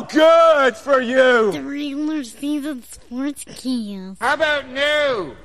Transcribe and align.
Oh, 0.00 0.06
good 0.08 0.76
for 0.78 0.98
you. 1.02 1.52
The 1.52 1.62
regular 1.62 2.24
season 2.24 2.82
sports 2.84 3.44
cast. 3.44 4.18
How 4.18 4.32
about 4.32 4.66
new? 4.70 5.36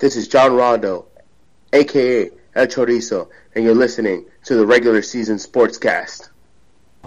This 0.00 0.16
is 0.16 0.28
John 0.28 0.54
Rondo, 0.54 1.06
aka 1.72 2.30
El 2.54 2.66
Chorizo, 2.66 3.30
and 3.54 3.64
you're 3.64 3.74
listening 3.74 4.26
to 4.44 4.54
the 4.54 4.66
regular 4.66 5.00
season 5.00 5.38
sportscast. 5.38 6.28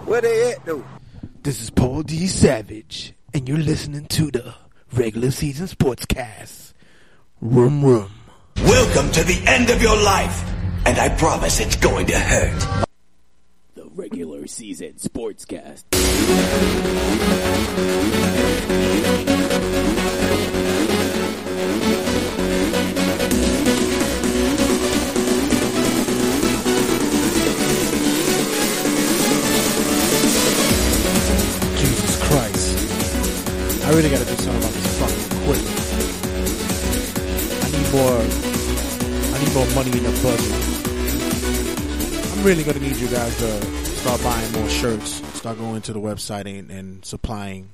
Where 0.04 0.20
they 0.20 0.50
at 0.52 0.64
though? 0.66 0.84
This 1.44 1.62
is 1.62 1.70
Paul 1.70 2.02
D. 2.02 2.26
Savage, 2.26 3.14
and 3.32 3.48
you're 3.48 3.58
listening 3.58 4.06
to 4.06 4.32
the 4.32 4.52
regular 4.92 5.30
season 5.30 5.68
sportscast. 5.68 6.72
Rum 7.40 7.84
rum. 7.84 8.10
Welcome 8.56 9.12
to 9.12 9.22
the 9.22 9.40
end 9.46 9.70
of 9.70 9.80
your 9.80 9.96
life, 9.96 10.42
and 10.86 10.98
I 10.98 11.08
promise 11.10 11.60
it's 11.60 11.76
going 11.76 12.06
to 12.06 12.18
hurt. 12.18 12.86
Regular 14.40 14.48
season 14.48 14.92
sportscast. 14.94 15.84
Jesus 31.76 32.16
Christ. 32.22 33.84
I 33.84 33.90
really 33.90 34.08
gotta 34.08 34.24
do 34.24 34.36
something 34.36 34.56
about 34.56 34.72
this 34.72 34.98
fucking 35.00 35.24
equipment. 35.42 35.76
I 37.60 37.68
need 37.76 37.88
more 37.92 38.24
I 39.34 39.38
need 39.44 39.52
more 39.52 39.68
money 39.74 39.92
in 39.98 40.04
the 40.04 40.12
budget. 40.22 40.54
I'm 42.32 42.42
really 42.42 42.64
gonna 42.64 42.80
need 42.80 42.96
you 42.96 43.08
guys 43.08 43.36
to 43.40 43.79
start 44.00 44.22
buying 44.22 44.52
more 44.52 44.68
shirts, 44.70 45.22
start 45.36 45.58
going 45.58 45.82
to 45.82 45.92
the 45.92 46.00
website 46.00 46.46
and, 46.46 46.70
and 46.70 47.04
supplying 47.04 47.68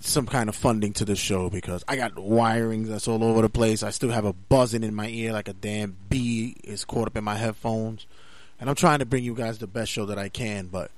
some 0.00 0.26
kind 0.26 0.48
of 0.48 0.56
funding 0.56 0.92
to 0.94 1.04
the 1.04 1.14
show 1.14 1.48
because 1.48 1.84
I 1.86 1.94
got 1.94 2.18
wiring 2.18 2.86
that's 2.86 3.06
all 3.06 3.22
over 3.22 3.40
the 3.42 3.48
place. 3.48 3.84
I 3.84 3.90
still 3.90 4.10
have 4.10 4.24
a 4.24 4.32
buzzing 4.32 4.82
in 4.82 4.96
my 4.96 5.06
ear 5.08 5.32
like 5.32 5.46
a 5.46 5.52
damn 5.52 5.96
bee 6.08 6.56
is 6.64 6.84
caught 6.84 7.06
up 7.06 7.16
in 7.16 7.22
my 7.22 7.36
headphones. 7.36 8.04
And 8.58 8.68
I'm 8.68 8.74
trying 8.74 8.98
to 8.98 9.06
bring 9.06 9.22
you 9.22 9.36
guys 9.36 9.58
the 9.58 9.68
best 9.68 9.92
show 9.92 10.06
that 10.06 10.18
I 10.18 10.28
can, 10.28 10.66
but 10.66 10.90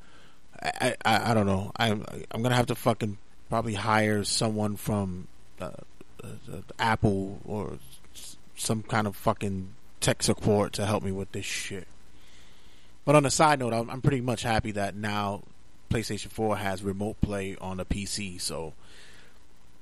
I, 0.62 0.96
I, 1.04 1.30
I 1.30 1.34
don't 1.34 1.46
know. 1.46 1.70
I'm 1.76 2.02
I'm 2.30 2.42
gonna 2.42 2.54
have 2.56 2.66
to 2.66 2.74
fucking 2.74 3.18
probably 3.50 3.74
hire 3.74 4.24
someone 4.24 4.76
from 4.76 5.28
uh, 5.60 5.70
uh, 6.24 6.28
Apple 6.78 7.40
or 7.44 7.78
some 8.56 8.82
kind 8.84 9.06
of 9.06 9.16
fucking 9.16 9.74
tech 10.00 10.22
support 10.22 10.72
to 10.74 10.86
help 10.86 11.02
me 11.02 11.12
with 11.12 11.32
this 11.32 11.44
shit. 11.44 11.86
But 13.08 13.16
on 13.16 13.24
a 13.24 13.30
side 13.30 13.60
note, 13.60 13.72
I'm, 13.72 13.88
I'm 13.88 14.02
pretty 14.02 14.20
much 14.20 14.42
happy 14.42 14.72
that 14.72 14.94
now 14.94 15.40
PlayStation 15.88 16.28
4 16.28 16.58
has 16.58 16.82
remote 16.82 17.18
play 17.22 17.56
on 17.58 17.78
the 17.78 17.86
PC, 17.86 18.38
so 18.38 18.74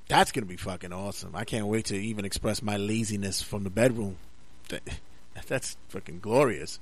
that's 0.07 0.31
gonna 0.31 0.45
be 0.45 0.55
fucking 0.55 0.93
awesome. 0.93 1.35
I 1.35 1.43
can't 1.43 1.67
wait 1.67 1.87
to 1.87 1.97
even 1.97 2.23
express 2.23 2.61
my 2.61 2.77
laziness 2.77 3.41
from 3.41 3.65
the 3.65 3.69
bedroom. 3.69 4.15
That, 4.69 4.81
that's 5.45 5.75
fucking 5.89 6.21
glorious. 6.21 6.79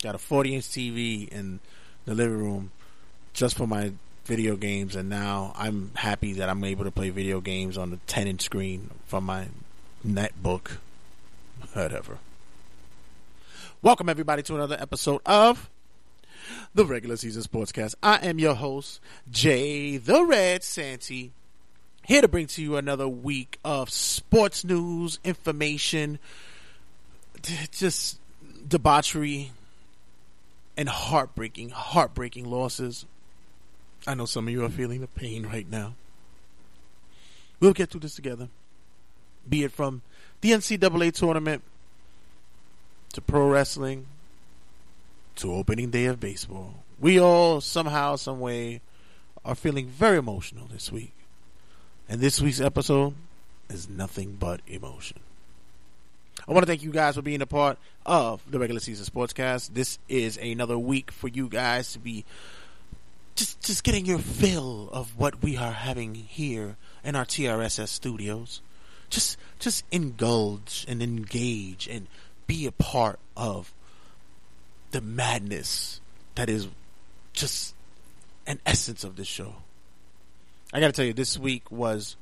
Got 0.00 0.14
a 0.14 0.18
40 0.18 0.54
inch 0.54 0.64
TV 0.66 1.28
in 1.28 1.58
the 2.04 2.14
living 2.14 2.38
room 2.38 2.70
just 3.32 3.56
for 3.56 3.66
my 3.66 3.94
video 4.26 4.54
games, 4.54 4.94
and 4.94 5.08
now 5.08 5.54
I'm 5.56 5.90
happy 5.96 6.34
that 6.34 6.48
I'm 6.48 6.62
able 6.62 6.84
to 6.84 6.92
play 6.92 7.10
video 7.10 7.40
games 7.40 7.76
on 7.76 7.90
the 7.90 7.96
10 8.06 8.28
inch 8.28 8.42
screen 8.42 8.90
from 9.06 9.24
my 9.24 9.48
netbook. 10.06 10.76
Whatever. 11.72 12.18
Welcome, 13.84 14.08
everybody, 14.08 14.42
to 14.44 14.54
another 14.54 14.78
episode 14.80 15.20
of 15.26 15.68
the 16.74 16.86
Regular 16.86 17.18
Season 17.18 17.42
Sportscast. 17.42 17.96
I 18.02 18.16
am 18.26 18.38
your 18.38 18.54
host, 18.54 18.98
Jay 19.30 19.98
the 19.98 20.24
Red 20.24 20.64
Santy, 20.64 21.32
here 22.02 22.22
to 22.22 22.28
bring 22.28 22.46
to 22.46 22.62
you 22.62 22.78
another 22.78 23.06
week 23.06 23.58
of 23.62 23.90
sports 23.90 24.64
news, 24.64 25.18
information, 25.22 26.18
just 27.72 28.18
debauchery, 28.66 29.52
and 30.78 30.88
heartbreaking, 30.88 31.68
heartbreaking 31.68 32.46
losses. 32.50 33.04
I 34.06 34.14
know 34.14 34.24
some 34.24 34.48
of 34.48 34.54
you 34.54 34.64
are 34.64 34.70
feeling 34.70 35.02
the 35.02 35.08
pain 35.08 35.44
right 35.44 35.70
now. 35.70 35.92
We'll 37.60 37.74
get 37.74 37.90
through 37.90 38.00
this 38.00 38.14
together. 38.14 38.48
Be 39.46 39.62
it 39.62 39.72
from 39.72 40.00
the 40.40 40.52
NCAA 40.52 41.12
tournament 41.12 41.62
to 43.14 43.20
pro 43.20 43.48
wrestling 43.48 44.06
to 45.36 45.52
opening 45.52 45.90
day 45.90 46.06
of 46.06 46.20
baseball. 46.20 46.74
We 47.00 47.18
all 47.18 47.60
somehow, 47.60 48.16
some 48.16 48.40
way, 48.40 48.80
are 49.44 49.54
feeling 49.54 49.86
very 49.86 50.18
emotional 50.18 50.66
this 50.66 50.90
week. 50.90 51.12
And 52.08 52.20
this 52.20 52.40
week's 52.40 52.60
episode 52.60 53.14
is 53.68 53.88
nothing 53.88 54.36
but 54.38 54.60
emotion. 54.66 55.20
I 56.46 56.52
want 56.52 56.64
to 56.64 56.66
thank 56.66 56.82
you 56.82 56.90
guys 56.90 57.14
for 57.14 57.22
being 57.22 57.40
a 57.40 57.46
part 57.46 57.78
of 58.04 58.42
the 58.50 58.58
regular 58.58 58.80
season 58.80 59.06
sportscast. 59.06 59.74
This 59.74 59.98
is 60.08 60.36
another 60.36 60.76
week 60.76 61.10
for 61.10 61.28
you 61.28 61.48
guys 61.48 61.92
to 61.92 61.98
be 61.98 62.24
just 63.34 63.60
just 63.62 63.82
getting 63.82 64.06
your 64.06 64.18
fill 64.18 64.90
of 64.92 65.18
what 65.18 65.42
we 65.42 65.56
are 65.56 65.72
having 65.72 66.14
here 66.14 66.76
in 67.02 67.16
our 67.16 67.24
TRSS 67.24 67.88
studios. 67.88 68.60
Just 69.08 69.38
just 69.58 69.84
indulge 69.90 70.84
and 70.86 71.02
engage 71.02 71.88
and 71.88 72.06
be 72.46 72.66
a 72.66 72.72
part 72.72 73.18
of 73.36 73.72
the 74.90 75.00
madness 75.00 76.00
that 76.34 76.48
is 76.48 76.68
just 77.32 77.74
an 78.46 78.60
essence 78.66 79.04
of 79.04 79.16
this 79.16 79.26
show. 79.26 79.54
I 80.72 80.80
got 80.80 80.86
to 80.86 80.92
tell 80.92 81.04
you, 81.04 81.12
this 81.12 81.38
week 81.38 81.70
was 81.70 82.16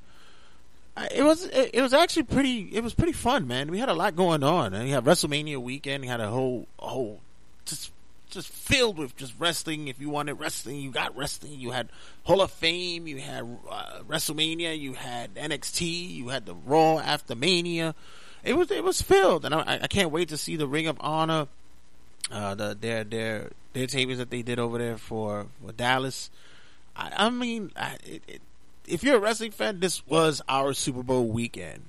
it 1.10 1.22
was 1.22 1.46
it 1.46 1.80
was 1.80 1.94
actually 1.94 2.24
pretty 2.24 2.68
it 2.72 2.82
was 2.82 2.92
pretty 2.94 3.12
fun, 3.12 3.46
man. 3.46 3.70
We 3.70 3.78
had 3.78 3.88
a 3.88 3.94
lot 3.94 4.14
going 4.14 4.42
on, 4.42 4.74
and 4.74 4.84
we 4.84 4.90
had 4.90 5.04
WrestleMania 5.04 5.56
weekend. 5.58 6.02
We 6.02 6.08
had 6.08 6.20
a 6.20 6.28
whole 6.28 6.66
whole 6.78 7.20
just 7.64 7.90
just 8.30 8.48
filled 8.48 8.98
with 8.98 9.16
just 9.16 9.34
wrestling. 9.38 9.88
If 9.88 10.00
you 10.00 10.10
wanted 10.10 10.34
wrestling, 10.34 10.80
you 10.80 10.90
got 10.90 11.16
wrestling. 11.16 11.58
You 11.58 11.70
had 11.70 11.88
Hall 12.24 12.40
of 12.40 12.50
Fame, 12.50 13.06
you 13.06 13.18
had 13.18 13.44
uh, 13.70 14.00
WrestleMania, 14.08 14.78
you 14.78 14.94
had 14.94 15.34
NXT, 15.34 16.10
you 16.14 16.28
had 16.28 16.46
the 16.46 16.54
Raw 16.54 16.98
after 16.98 17.34
Mania. 17.34 17.94
It 18.44 18.54
was 18.56 18.70
it 18.70 18.82
was 18.82 19.00
filled, 19.00 19.44
and 19.44 19.54
I, 19.54 19.80
I 19.82 19.86
can't 19.86 20.10
wait 20.10 20.28
to 20.30 20.36
see 20.36 20.56
the 20.56 20.66
Ring 20.66 20.88
of 20.88 20.96
Honor, 21.00 21.46
uh, 22.30 22.54
the 22.54 22.76
their 22.78 23.04
their 23.04 23.50
their 23.72 23.86
tapings 23.86 24.18
that 24.18 24.30
they 24.30 24.42
did 24.42 24.58
over 24.58 24.78
there 24.78 24.98
for, 24.98 25.46
for 25.64 25.72
Dallas. 25.72 26.30
I, 26.96 27.12
I 27.16 27.30
mean, 27.30 27.70
I, 27.76 27.96
it, 28.04 28.22
it, 28.26 28.42
if 28.86 29.02
you're 29.02 29.16
a 29.16 29.20
wrestling 29.20 29.52
fan, 29.52 29.80
this 29.80 30.06
was 30.06 30.42
our 30.48 30.72
Super 30.72 31.02
Bowl 31.02 31.28
weekend. 31.28 31.82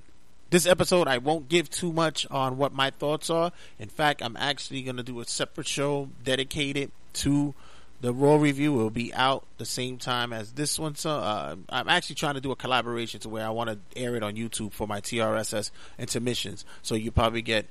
This 0.49 0.67
episode, 0.67 1.07
I 1.07 1.17
won't 1.17 1.49
give 1.49 1.69
too 1.69 1.91
much 1.91 2.27
on 2.29 2.57
what 2.57 2.73
my 2.73 2.91
thoughts 2.91 3.29
are. 3.29 3.51
In 3.79 3.89
fact, 3.89 4.21
I'm 4.21 4.37
actually 4.37 4.83
going 4.83 4.97
to 4.97 5.03
do 5.03 5.19
a 5.19 5.25
separate 5.25 5.67
show 5.67 6.09
dedicated 6.23 6.91
to 7.13 7.55
the 8.03 8.13
Raw 8.13 8.35
review. 8.35 8.73
Will 8.73 8.89
be 8.89 9.13
out 9.13 9.45
the 9.57 9.65
same 9.65 9.97
time 9.97 10.33
as 10.33 10.51
this 10.51 10.77
one. 10.77 10.95
So 10.95 11.09
uh, 11.09 11.55
I'm 11.69 11.87
actually 11.87 12.15
trying 12.15 12.35
to 12.35 12.41
do 12.41 12.51
a 12.51 12.55
collaboration 12.55 13.21
to 13.21 13.29
where 13.29 13.45
I 13.45 13.49
want 13.49 13.69
to 13.69 13.79
air 13.99 14.15
it 14.15 14.23
on 14.23 14.35
YouTube 14.35 14.73
for 14.73 14.85
my 14.85 14.99
TRSS 14.99 15.71
intermissions. 15.97 16.65
So 16.81 16.95
you 16.95 17.11
probably 17.11 17.41
get 17.41 17.65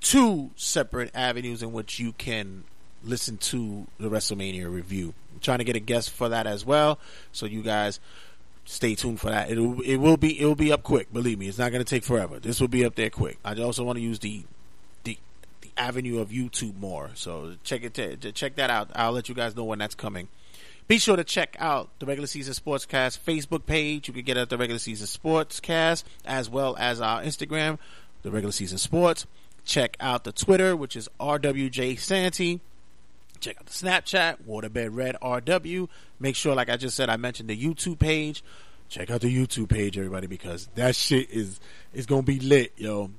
two 0.00 0.50
separate 0.54 1.10
avenues 1.14 1.62
in 1.62 1.72
which 1.72 1.98
you 1.98 2.12
can 2.12 2.64
listen 3.02 3.38
to 3.38 3.86
the 3.98 4.10
WrestleMania 4.10 4.70
review. 4.70 5.14
I'm 5.32 5.40
trying 5.40 5.58
to 5.58 5.64
get 5.64 5.76
a 5.76 5.80
guest 5.80 6.10
for 6.10 6.28
that 6.28 6.46
as 6.46 6.64
well. 6.64 6.98
So 7.32 7.46
you 7.46 7.62
guys 7.62 8.00
stay 8.66 8.94
tuned 8.94 9.18
for 9.18 9.30
that. 9.30 9.50
It'll 9.50 9.80
it 9.80 9.96
will 9.96 10.18
be 10.18 10.38
it 10.38 10.44
will 10.44 10.54
be 10.54 10.72
up 10.72 10.82
quick. 10.82 11.10
Believe 11.10 11.38
me, 11.38 11.48
it's 11.48 11.58
not 11.58 11.72
going 11.72 11.82
to 11.82 11.88
take 11.88 12.04
forever. 12.04 12.38
This 12.38 12.60
will 12.60 12.68
be 12.68 12.84
up 12.84 12.96
there 12.96 13.08
quick. 13.08 13.38
I 13.46 13.58
also 13.62 13.82
want 13.82 13.96
to 13.96 14.02
use 14.02 14.18
the 14.18 14.44
avenue 15.80 16.20
of 16.20 16.28
YouTube 16.28 16.78
more. 16.78 17.10
So 17.14 17.56
check 17.64 17.82
it 17.82 17.94
t- 17.94 18.32
check 18.32 18.56
that 18.56 18.70
out. 18.70 18.90
I'll 18.94 19.12
let 19.12 19.28
you 19.28 19.34
guys 19.34 19.56
know 19.56 19.64
when 19.64 19.78
that's 19.78 19.94
coming. 19.94 20.28
Be 20.86 20.98
sure 20.98 21.16
to 21.16 21.24
check 21.24 21.56
out 21.58 21.88
the 22.00 22.06
Regular 22.06 22.26
Season 22.26 22.52
Sportscast 22.52 23.20
Facebook 23.20 23.64
page. 23.64 24.08
You 24.08 24.14
can 24.14 24.24
get 24.24 24.36
it 24.36 24.40
at 24.40 24.50
the 24.50 24.58
Regular 24.58 24.78
Season 24.78 25.06
Sportscast 25.06 26.04
as 26.24 26.50
well 26.50 26.76
as 26.78 27.00
our 27.00 27.22
Instagram, 27.22 27.78
the 28.22 28.30
Regular 28.30 28.52
Season 28.52 28.76
Sports. 28.76 29.26
Check 29.64 29.96
out 30.00 30.24
the 30.24 30.32
Twitter, 30.32 30.76
which 30.76 30.96
is 30.96 31.08
RWJ 31.20 31.98
Santy. 31.98 32.60
Check 33.38 33.56
out 33.58 33.66
the 33.66 33.72
Snapchat, 33.72 34.38
Waterbed 34.46 34.90
Red 34.92 35.16
RW. 35.22 35.88
Make 36.18 36.36
sure, 36.36 36.54
like 36.54 36.68
I 36.68 36.76
just 36.76 36.96
said, 36.96 37.08
I 37.08 37.16
mentioned 37.16 37.48
the 37.48 37.56
YouTube 37.56 37.98
page. 37.98 38.42
Check 38.88 39.10
out 39.10 39.20
the 39.20 39.34
YouTube 39.34 39.68
page, 39.68 39.96
everybody, 39.96 40.26
because 40.26 40.68
that 40.74 40.96
shit 40.96 41.30
is 41.30 41.60
is 41.94 42.06
gonna 42.06 42.22
be 42.22 42.40
lit, 42.40 42.72
yo. 42.76 43.10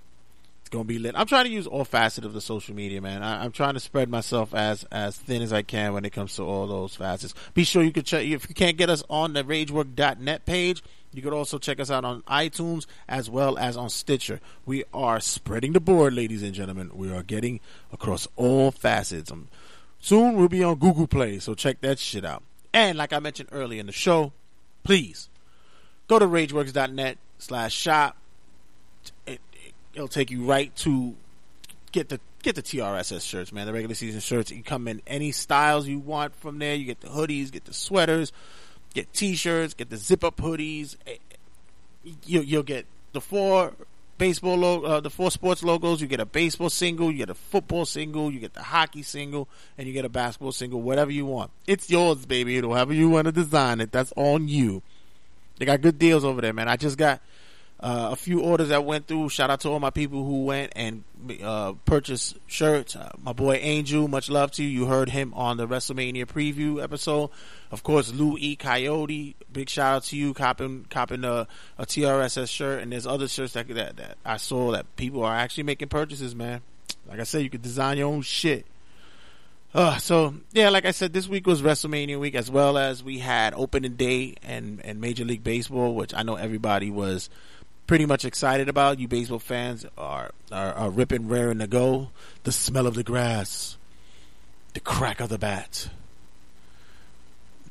Gonna 0.72 0.86
be 0.86 1.00
lit. 1.00 1.16
I'm 1.18 1.28
trying 1.28 1.44
to 1.46 1.52
use 1.52 1.68
all 1.68 1.84
facets 1.84 2.26
of 2.26 2.32
the 2.32 2.40
social 2.40 2.74
media, 2.74 3.02
man. 3.02 3.24
I, 3.24 3.44
I'm 3.44 3.52
trying 3.52 3.74
to 3.74 3.82
spread 3.82 4.08
myself 4.08 4.54
as 4.56 4.86
as 4.86 5.18
thin 5.18 5.42
as 5.42 5.52
I 5.52 5.64
can 5.64 5.94
when 5.94 6.06
it 6.06 6.12
comes 6.12 6.38
to 6.38 6.44
all 6.44 6.66
those 6.66 6.96
facets. 6.96 7.34
Be 7.54 7.66
sure 7.66 7.84
you 7.84 7.92
can 7.92 8.04
check 8.04 8.26
if 8.26 8.48
you 8.48 8.56
can't 8.56 8.78
get 8.78 8.90
us 8.90 9.04
on 9.10 9.34
the 9.34 9.44
RageWork.net 9.44 10.46
page. 10.46 10.82
You 11.14 11.22
could 11.22 11.34
also 11.34 11.58
check 11.58 11.82
us 11.82 11.92
out 11.92 12.06
on 12.06 12.22
iTunes 12.22 12.86
as 13.10 13.30
well 13.30 13.58
as 13.58 13.76
on 13.76 13.90
Stitcher. 13.90 14.40
We 14.66 14.86
are 14.94 15.20
spreading 15.20 15.74
the 15.74 15.82
board, 15.82 16.14
ladies 16.14 16.42
and 16.42 16.54
gentlemen. 16.54 16.92
We 16.94 17.12
are 17.14 17.22
getting 17.22 17.60
across 17.92 18.30
all 18.38 18.72
facets. 18.72 19.30
Um, 19.30 19.50
soon 20.00 20.38
we'll 20.38 20.48
be 20.48 20.64
on 20.64 20.76
Google 20.76 21.08
Play, 21.08 21.40
so 21.40 21.54
check 21.54 21.82
that 21.82 22.00
shit 22.00 22.24
out. 22.24 22.44
And 22.74 22.98
like 22.98 23.12
I 23.12 23.20
mentioned 23.20 23.50
earlier 23.52 23.82
in 23.82 23.88
the 23.88 23.92
show, 23.92 24.32
please 24.86 25.28
go 26.08 26.18
to 26.18 26.26
rageworks.net 26.26 27.18
slash 27.40 27.74
shop. 27.74 28.16
It, 29.92 29.98
it, 29.98 29.98
it'll 29.98 30.08
take 30.08 30.32
you 30.32 30.44
right 30.46 30.76
to 30.78 31.16
get 31.92 32.10
the 32.10 32.20
get 32.44 32.56
the 32.56 32.64
TRSS 32.64 33.22
shirts, 33.28 33.52
man. 33.52 33.68
The 33.68 33.74
regular 33.74 33.96
season 33.96 34.20
shirts. 34.20 34.52
You 34.52 34.64
come 34.64 34.88
in 34.88 35.02
any 35.08 35.32
styles 35.32 35.88
you 35.88 36.00
want 36.00 36.36
from 36.36 36.60
there. 36.60 36.76
You 36.76 36.86
get 36.86 37.02
the 37.02 37.08
hoodies, 37.10 37.52
get 37.52 37.66
the 37.66 37.74
sweaters, 37.74 38.32
get 38.94 39.12
t-shirts, 39.14 39.74
get 39.74 39.90
the 39.90 39.98
zip 39.98 40.24
up 40.24 40.38
hoodies. 40.38 40.96
Eh, 41.08 41.18
You, 42.26 42.42
you'll 42.42 42.64
get 42.64 42.86
the 43.14 43.22
four 43.22 43.74
baseball 44.18 44.56
lo- 44.58 44.84
uh, 44.84 45.00
the 45.00 45.10
four 45.10 45.30
sports 45.32 45.64
logos. 45.64 46.02
You 46.02 46.08
get 46.08 46.20
a 46.20 46.26
baseball 46.26 46.70
single, 46.70 47.12
you 47.12 47.18
get 47.20 47.30
a 47.30 47.36
football 47.36 47.86
single, 47.86 48.32
you 48.32 48.40
get 48.40 48.54
the 48.54 48.64
hockey 48.64 49.04
single, 49.04 49.48
and 49.78 49.88
you 49.88 49.94
get 49.94 50.06
a 50.06 50.10
basketball 50.10 50.52
single. 50.52 50.82
Whatever 50.82 51.12
you 51.12 51.26
want, 51.26 51.52
it's 51.68 51.90
yours, 51.90 52.26
baby. 52.26 52.60
However 52.62 52.94
you 52.94 53.10
want 53.10 53.26
to 53.26 53.32
design 53.32 53.82
it, 53.82 53.92
that's 53.92 54.14
on 54.16 54.48
you. 54.48 54.82
They 55.60 55.66
got 55.66 55.82
good 55.82 56.00
deals 56.00 56.24
over 56.26 56.42
there, 56.42 56.54
man. 56.54 56.68
I 56.68 56.76
just 56.76 56.98
got 56.98 57.22
uh, 57.82 58.10
a 58.12 58.16
few 58.16 58.42
orders 58.42 58.70
that 58.70 58.86
went 58.86 59.08
through. 59.08 59.30
Shout 59.30 59.50
out 59.50 59.62
to 59.62 59.70
all 59.70 59.80
my 59.80 59.90
people 59.90 60.24
who 60.24 60.46
went 60.46 60.74
and 60.76 61.04
uh, 61.44 61.74
purchased 61.86 62.38
shirts. 62.46 62.96
Uh, 62.96 63.12
my 63.24 63.34
boy 63.34 63.56
Angel, 63.56 64.08
much 64.08 64.30
love 64.30 64.52
to 64.52 64.64
you. 64.64 64.70
You 64.70 64.86
heard 64.86 65.10
him 65.10 65.34
on 65.34 65.58
the 65.58 65.68
WrestleMania 65.68 66.26
preview 66.26 66.82
episode. 66.82 67.32
Of 67.72 67.82
course, 67.82 68.14
Lou 68.14 68.38
E. 68.38 68.56
Coyote, 68.56 69.36
big 69.52 69.70
shout 69.70 69.96
out 69.96 70.04
to 70.06 70.18
you, 70.18 70.34
copping 70.34 70.86
copping 70.90 71.24
a, 71.24 71.48
a 71.80 71.86
TRSS 71.86 72.50
shirt. 72.50 72.84
And 72.84 72.92
there's 72.92 73.08
other 73.08 73.28
shirts 73.28 73.54
that, 73.54 73.68
that 73.70 73.98
that 73.98 74.18
I 74.24 74.38
saw 74.38 74.72
that 74.74 74.96
people 74.96 75.24
are 75.24 75.36
actually 75.36 75.64
making 75.64 75.90
purchases, 75.90 76.36
man. 76.36 76.62
Like 77.08 77.20
I 77.20 77.24
said, 77.24 77.42
you 77.42 77.50
could 77.50 77.64
design 77.64 77.98
your 77.98 78.10
own 78.10 78.22
shit. 78.22 78.66
Uh, 79.74 79.98
so 79.98 80.36
yeah, 80.52 80.70
like 80.70 80.86
I 80.86 80.92
said, 80.92 81.14
this 81.14 81.28
week 81.28 81.48
was 81.48 81.62
WrestleMania 81.62 82.20
week 82.20 82.36
as 82.36 82.52
well 82.52 82.78
as 82.78 83.04
we 83.04 83.20
had 83.20 83.54
opening 83.56 83.96
day 83.96 84.36
and, 84.44 84.82
and 84.84 85.00
Major 85.00 85.24
League 85.24 85.44
Baseball, 85.44 85.96
which 85.96 86.14
I 86.14 86.24
know 86.24 86.36
everybody 86.36 86.92
was 86.92 87.30
pretty 87.92 88.06
much 88.06 88.24
excited 88.24 88.70
about. 88.70 89.00
You 89.00 89.08
baseball 89.10 89.38
fans 89.38 89.86
are, 89.98 90.32
are, 90.50 90.74
are 90.74 90.90
ripping, 90.90 91.28
raring 91.28 91.60
to 91.60 91.68
go. 91.68 92.12
The 92.44 92.54
smell 92.54 92.88
of 92.88 92.96
the 92.96 93.04
grass, 93.04 93.76
the 94.74 94.80
crack 94.80 95.20
of 95.20 95.28
the 95.28 95.38
bat, 95.38 95.90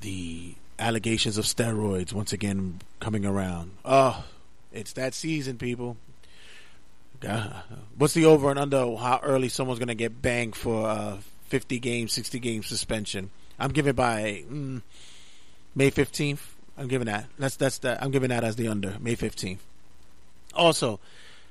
the 0.02 0.56
allegations 0.78 1.38
of 1.38 1.46
steroids 1.46 2.12
once 2.12 2.34
again 2.34 2.82
coming 3.00 3.25
around. 3.25 3.70
Oh, 3.82 4.26
it's 4.75 4.93
that 4.93 5.14
season, 5.14 5.56
people. 5.56 5.96
What's 7.96 8.12
the 8.12 8.26
over 8.26 8.50
and 8.50 8.58
under 8.58 8.96
how 8.96 9.20
early 9.22 9.49
someone's 9.49 9.78
going 9.78 9.88
to 9.88 9.94
get 9.94 10.20
banged 10.20 10.55
for 10.55 10.87
a 10.87 11.19
50 11.46 11.78
game, 11.78 12.08
60 12.08 12.38
game 12.40 12.62
suspension? 12.62 13.31
I'm 13.58 13.70
giving 13.70 13.94
by 13.94 14.44
mm, 14.46 14.82
May 15.75 15.90
15th. 15.90 16.43
I'm 16.76 16.88
giving 16.88 17.06
that. 17.06 17.25
That's 17.38 17.56
that's 17.56 17.78
that. 17.78 18.02
I'm 18.02 18.11
giving 18.11 18.28
that 18.28 18.44
as 18.44 18.56
the 18.56 18.69
under 18.69 18.99
May 19.00 19.17
15th. 19.17 19.61
Also, 20.55 21.00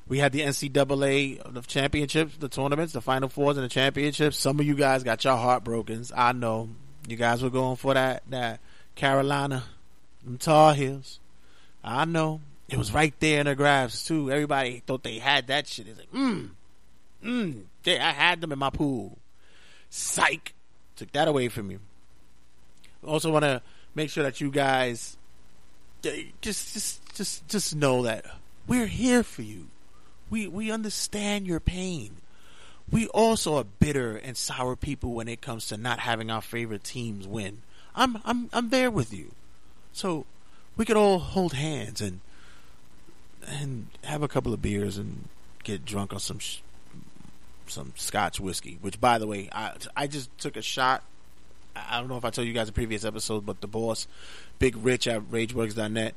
we 0.08 0.18
had 0.18 0.32
the 0.32 0.42
NCAA 0.42 1.54
the 1.54 1.62
championships, 1.62 2.38
the 2.38 2.50
tournaments, 2.50 2.94
the 2.94 3.02
Final 3.02 3.30
Fours, 3.30 3.58
and 3.58 3.64
the 3.64 3.70
championships. 3.70 4.38
Some 4.38 4.60
of 4.60 4.66
you 4.66 4.76
guys 4.76 5.04
got 5.04 5.24
your 5.24 5.38
heart 5.38 5.64
broken. 5.64 6.04
I 6.16 6.34
know 6.34 6.70
you 7.08 7.16
guys 7.16 7.42
were 7.44 7.50
going 7.50 7.76
for 7.76 7.94
that 7.94 8.24
that 8.30 8.60
Carolina, 8.96 9.64
them 10.24 10.38
Tar 10.38 10.74
Heels. 10.74 11.20
I 11.84 12.06
know 12.06 12.42
it 12.68 12.78
was 12.78 12.94
right 12.94 13.14
there 13.20 13.40
in 13.40 13.46
the 13.46 13.56
graphs 13.56 14.06
too. 14.06 14.32
Everybody 14.32 14.84
thought 14.86 15.04
they 15.04 15.20
had 15.20 15.48
that 15.48 15.68
shit. 15.68 15.88
It's 15.88 16.00
like, 16.00 16.12
mm, 16.12 16.50
mm. 17.24 17.64
They, 17.84 17.98
I 18.00 18.12
had 18.12 18.42
them 18.42 18.52
in 18.52 18.60
my 18.60 18.70
pool. 18.70 19.18
Psych, 19.90 20.54
took 20.96 21.12
that 21.14 21.28
away 21.28 21.48
from 21.48 21.72
you. 21.72 21.80
Also, 23.06 23.32
want 23.32 23.46
to 23.46 23.62
make 23.96 24.10
sure 24.10 24.24
that 24.24 24.42
you 24.42 24.52
guys 24.52 25.18
just 26.02 26.74
just 26.74 27.16
just 27.16 27.48
just 27.48 27.76
know 27.76 28.04
that 28.04 28.26
we're 28.70 28.88
here 28.88 29.24
for 29.24 29.42
you. 29.42 29.68
We 30.30 30.48
we 30.48 30.72
understand 30.72 31.48
your 31.48 31.60
pain. 31.60 32.18
We 32.92 33.08
also 33.08 33.58
are 33.58 33.64
bitter 33.64 34.16
and 34.16 34.38
sour 34.38 34.76
people 34.76 35.12
when 35.14 35.28
it 35.28 35.42
comes 35.42 35.68
to 35.68 35.78
not 35.78 36.00
having 36.00 36.32
our 36.32 36.42
favorite 36.42 36.84
teams 36.84 37.28
win. 37.28 37.62
I'm 37.96 38.20
I'm 38.24 38.50
I'm 38.54 38.70
there 38.70 38.92
with 38.92 39.14
you. 39.14 39.32
So 39.92 40.26
we 40.78 40.86
could 40.86 40.98
all 40.98 41.20
hold 41.20 41.54
hands 41.54 42.00
and 42.00 42.22
and 43.46 43.88
have 44.04 44.22
a 44.22 44.28
couple 44.28 44.54
of 44.54 44.62
beers 44.62 44.98
and 44.98 45.28
get 45.64 45.86
drunk 45.86 46.14
on 46.14 46.20
some 46.20 46.40
sh- 46.40 46.60
some 47.68 47.94
Scotch 47.96 48.40
whiskey. 48.40 48.78
Which, 48.82 49.02
by 49.02 49.18
the 49.18 49.28
way, 49.28 49.50
I 49.52 49.74
I 49.96 50.08
just 50.08 50.36
took 50.38 50.56
a 50.56 50.62
shot. 50.62 51.04
I 51.76 52.00
don't 52.00 52.10
know 52.10 52.18
if 52.18 52.26
I 52.26 52.30
told 52.30 52.48
you 52.48 52.54
guys 52.54 52.68
in 52.68 52.74
previous 52.74 53.06
episode, 53.06 53.46
but 53.46 53.62
the 53.62 53.68
boss, 53.68 54.08
Big 54.58 54.76
Rich 54.76 55.08
at 55.08 55.22
RageWorks.net, 55.22 56.14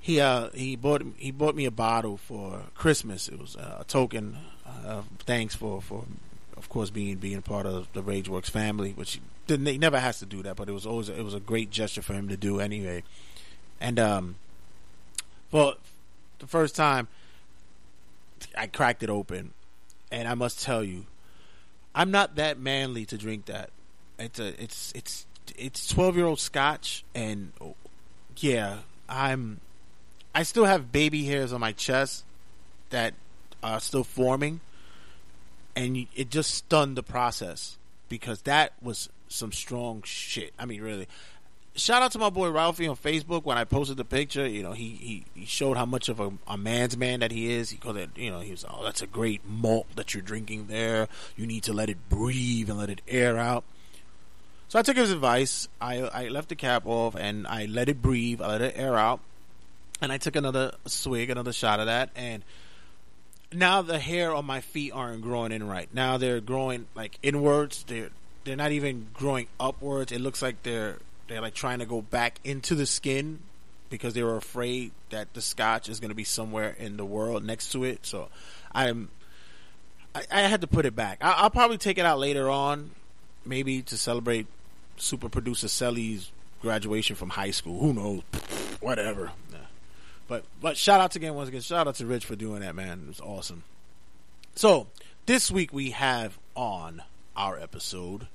he 0.00 0.20
uh 0.20 0.50
he 0.54 0.76
bought 0.76 1.02
he 1.16 1.30
bought 1.30 1.54
me 1.54 1.64
a 1.64 1.70
bottle 1.70 2.16
for 2.16 2.62
Christmas. 2.74 3.28
It 3.28 3.38
was 3.38 3.56
a 3.56 3.84
token 3.86 4.38
of 4.84 5.06
thanks 5.20 5.54
for 5.54 5.80
for 5.82 6.04
of 6.56 6.68
course 6.68 6.90
being 6.90 7.16
being 7.16 7.42
part 7.42 7.66
of 7.66 7.92
the 7.92 8.02
RageWorks 8.02 8.50
family, 8.50 8.92
which 8.92 9.20
didn't 9.46 9.66
he 9.66 9.78
never 9.78 9.98
has 9.98 10.18
to 10.18 10.26
do 10.26 10.42
that, 10.42 10.56
but 10.56 10.68
it 10.68 10.72
was 10.72 10.86
always 10.86 11.08
it 11.08 11.24
was 11.24 11.34
a 11.34 11.40
great 11.40 11.70
gesture 11.70 12.02
for 12.02 12.14
him 12.14 12.28
to 12.28 12.36
do 12.36 12.60
anyway. 12.60 13.02
And 13.80 13.98
um, 13.98 14.36
for 15.50 15.74
the 16.38 16.46
first 16.46 16.74
time, 16.74 17.08
I 18.56 18.66
cracked 18.66 19.02
it 19.02 19.10
open, 19.10 19.52
and 20.10 20.28
I 20.28 20.34
must 20.34 20.62
tell 20.62 20.82
you, 20.82 21.06
I'm 21.94 22.10
not 22.10 22.36
that 22.36 22.58
manly 22.58 23.04
to 23.06 23.16
drink 23.16 23.46
that. 23.46 23.70
It's 24.18 24.38
a 24.38 24.62
it's 24.62 24.92
it's 24.94 25.26
it's 25.56 25.86
twelve 25.88 26.16
year 26.16 26.26
old 26.26 26.40
Scotch, 26.40 27.04
and 27.14 27.52
yeah, 28.36 28.78
I'm 29.08 29.60
I 30.34 30.42
still 30.42 30.64
have 30.64 30.92
baby 30.92 31.24
hairs 31.24 31.52
on 31.52 31.60
my 31.60 31.72
chest 31.72 32.24
that 32.90 33.14
are 33.62 33.80
still 33.80 34.04
forming, 34.04 34.60
and 35.74 36.06
it 36.14 36.30
just 36.30 36.52
stunned 36.54 36.96
the 36.96 37.02
process 37.02 37.76
because 38.08 38.42
that 38.42 38.72
was 38.82 39.08
some 39.28 39.52
strong 39.52 40.02
shit. 40.02 40.52
I 40.58 40.66
mean, 40.66 40.82
really. 40.82 41.08
Shout 41.74 42.02
out 42.02 42.10
to 42.12 42.18
my 42.18 42.30
boy 42.30 42.50
Ralphie 42.50 42.88
on 42.88 42.96
Facebook 42.96 43.44
when 43.44 43.56
I 43.56 43.62
posted 43.62 43.96
the 43.96 44.04
picture. 44.04 44.48
You 44.48 44.64
know, 44.64 44.72
he, 44.72 44.88
he, 44.88 45.24
he 45.34 45.46
showed 45.46 45.76
how 45.76 45.86
much 45.86 46.08
of 46.08 46.18
a, 46.18 46.32
a 46.48 46.58
man's 46.58 46.96
man 46.96 47.20
that 47.20 47.30
he 47.30 47.52
is. 47.52 47.70
He 47.70 47.76
called 47.76 47.96
it, 47.96 48.10
you 48.16 48.30
know, 48.30 48.40
he 48.40 48.50
was, 48.50 48.64
oh, 48.68 48.82
that's 48.82 49.00
a 49.00 49.06
great 49.06 49.42
malt 49.46 49.86
that 49.94 50.12
you're 50.12 50.22
drinking 50.22 50.66
there. 50.66 51.06
You 51.36 51.46
need 51.46 51.62
to 51.64 51.72
let 51.72 51.88
it 51.88 52.08
breathe 52.08 52.68
and 52.68 52.80
let 52.80 52.90
it 52.90 53.00
air 53.06 53.38
out. 53.38 53.62
So 54.66 54.78
I 54.78 54.82
took 54.82 54.96
his 54.96 55.12
advice. 55.12 55.68
I, 55.80 56.00
I 56.00 56.28
left 56.28 56.48
the 56.48 56.56
cap 56.56 56.82
off 56.84 57.14
and 57.14 57.46
I 57.46 57.66
let 57.66 57.88
it 57.88 58.02
breathe. 58.02 58.42
I 58.42 58.48
let 58.48 58.60
it 58.60 58.74
air 58.76 58.96
out. 58.96 59.20
And 60.00 60.12
I 60.12 60.18
took 60.18 60.36
another 60.36 60.74
swig, 60.86 61.30
another 61.30 61.52
shot 61.52 61.80
of 61.80 61.86
that. 61.86 62.10
And 62.14 62.44
now 63.52 63.82
the 63.82 63.98
hair 63.98 64.34
on 64.34 64.44
my 64.44 64.60
feet 64.60 64.92
aren't 64.92 65.22
growing 65.22 65.52
in 65.52 65.66
right. 65.66 65.88
Now 65.92 66.18
they're 66.18 66.40
growing 66.40 66.86
like 66.94 67.18
inwards. 67.22 67.84
They're 67.86 68.10
they're 68.44 68.56
not 68.56 68.72
even 68.72 69.08
growing 69.12 69.48
upwards. 69.58 70.12
It 70.12 70.20
looks 70.20 70.40
like 70.42 70.62
they're 70.62 70.98
they're 71.26 71.40
like 71.40 71.54
trying 71.54 71.80
to 71.80 71.86
go 71.86 72.00
back 72.00 72.40
into 72.44 72.74
the 72.74 72.86
skin 72.86 73.40
because 73.90 74.14
they 74.14 74.22
were 74.22 74.36
afraid 74.36 74.92
that 75.10 75.32
the 75.34 75.40
scotch 75.40 75.88
is 75.88 76.00
going 76.00 76.10
to 76.10 76.14
be 76.14 76.24
somewhere 76.24 76.74
in 76.78 76.96
the 76.96 77.04
world 77.04 77.44
next 77.44 77.72
to 77.72 77.84
it. 77.84 78.04
So 78.06 78.28
I'm 78.72 79.08
I, 80.14 80.22
I 80.30 80.40
had 80.42 80.60
to 80.62 80.66
put 80.66 80.86
it 80.86 80.94
back. 80.94 81.18
I, 81.20 81.42
will 81.42 81.50
probably 81.50 81.78
take 81.78 81.98
it 81.98 82.04
out 82.04 82.18
later 82.18 82.48
on, 82.48 82.90
maybe 83.44 83.82
to 83.82 83.96
celebrate 83.96 84.46
super 84.96 85.28
producer 85.28 85.68
Selly's 85.68 86.30
graduation 86.60 87.16
from 87.16 87.30
high 87.30 87.50
school. 87.50 87.78
Who 87.80 87.92
knows? 87.92 88.22
Whatever. 88.80 89.32
But 90.28 90.44
but 90.60 90.76
shout 90.76 91.00
out 91.00 91.16
again 91.16 91.34
once 91.34 91.48
again. 91.48 91.62
Shout 91.62 91.88
out 91.88 91.96
to 91.96 92.06
Rich 92.06 92.26
for 92.26 92.36
doing 92.36 92.60
that, 92.60 92.74
man. 92.74 93.00
It 93.04 93.08
was 93.08 93.20
awesome. 93.20 93.64
So 94.54 94.86
this 95.26 95.50
week 95.50 95.72
we 95.72 95.90
have 95.90 96.38
on 96.54 97.02
our 97.36 97.58
episode. 97.58 98.28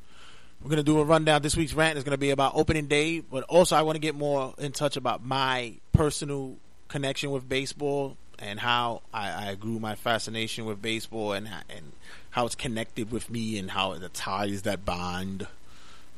We're 0.61 0.69
gonna 0.69 0.83
do 0.83 0.99
a 0.99 1.03
rundown. 1.03 1.41
This 1.41 1.55
week's 1.55 1.73
rant 1.73 1.97
is 1.97 2.03
gonna 2.03 2.17
be 2.17 2.31
about 2.31 2.53
opening 2.55 2.87
day, 2.87 3.19
but 3.19 3.43
also 3.43 3.75
I 3.75 3.83
want 3.83 3.95
to 3.95 3.99
get 3.99 4.15
more 4.15 4.53
in 4.57 4.71
touch 4.71 4.97
about 4.97 5.23
my 5.23 5.73
personal 5.93 6.55
connection 6.87 7.31
with 7.31 7.47
baseball 7.47 8.17
and 8.39 8.59
how 8.59 9.01
I, 9.13 9.51
I 9.51 9.55
grew 9.55 9.79
my 9.79 9.95
fascination 9.95 10.65
with 10.65 10.81
baseball 10.81 11.33
and 11.33 11.47
and 11.69 11.91
how 12.31 12.47
it's 12.47 12.55
connected 12.55 13.11
with 13.11 13.29
me 13.29 13.59
and 13.59 13.69
how 13.69 13.93
the 13.93 14.09
ties 14.09 14.63
that 14.63 14.83
bind. 14.83 15.45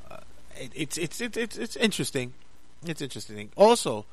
Uh, 0.09 0.17
it, 0.55 0.71
it's, 0.73 0.97
it's 0.97 1.19
it's 1.19 1.37
it's 1.37 1.57
it's 1.57 1.75
interesting. 1.75 2.33
It's 2.85 3.01
interesting. 3.01 3.49
Also, 3.57 4.05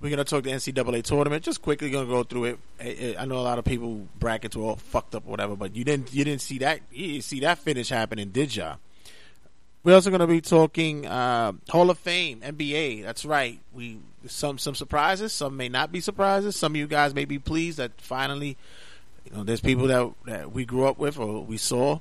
we're 0.00 0.10
gonna 0.10 0.24
talk 0.24 0.44
the 0.44 0.50
NCAA 0.50 1.02
tournament. 1.02 1.42
Just 1.42 1.62
quickly 1.62 1.90
gonna 1.90 2.06
go 2.06 2.22
through 2.22 2.56
it. 2.80 3.16
I 3.18 3.24
know 3.24 3.36
a 3.36 3.42
lot 3.42 3.58
of 3.58 3.64
people 3.64 4.06
brackets 4.18 4.56
were 4.56 4.64
all 4.64 4.76
fucked 4.76 5.14
up 5.14 5.26
or 5.26 5.30
whatever, 5.30 5.56
but 5.56 5.74
you 5.74 5.84
didn't 5.84 6.14
you 6.14 6.24
didn't 6.24 6.42
see 6.42 6.58
that 6.58 6.80
you 6.92 7.12
didn't 7.12 7.24
see 7.24 7.40
that 7.40 7.58
finish 7.58 7.88
happening, 7.88 8.30
did 8.30 8.54
ya? 8.54 8.76
We're 9.82 9.94
also 9.94 10.10
gonna 10.10 10.26
be 10.26 10.40
talking 10.40 11.06
uh, 11.06 11.52
Hall 11.68 11.90
of 11.90 11.98
Fame, 11.98 12.40
NBA. 12.40 13.02
That's 13.02 13.24
right. 13.24 13.58
We 13.72 13.98
some 14.26 14.58
some 14.58 14.74
surprises. 14.74 15.32
Some 15.32 15.56
may 15.56 15.68
not 15.68 15.90
be 15.90 16.00
surprises. 16.00 16.56
Some 16.56 16.72
of 16.72 16.76
you 16.76 16.86
guys 16.86 17.14
may 17.14 17.24
be 17.24 17.38
pleased 17.38 17.78
that 17.78 17.92
finally, 18.00 18.56
you 19.24 19.36
know, 19.36 19.44
there's 19.44 19.60
people 19.60 19.86
that 19.88 20.12
that 20.26 20.52
we 20.52 20.64
grew 20.64 20.86
up 20.86 20.98
with 20.98 21.18
or 21.18 21.44
we 21.44 21.56
saw, 21.56 22.00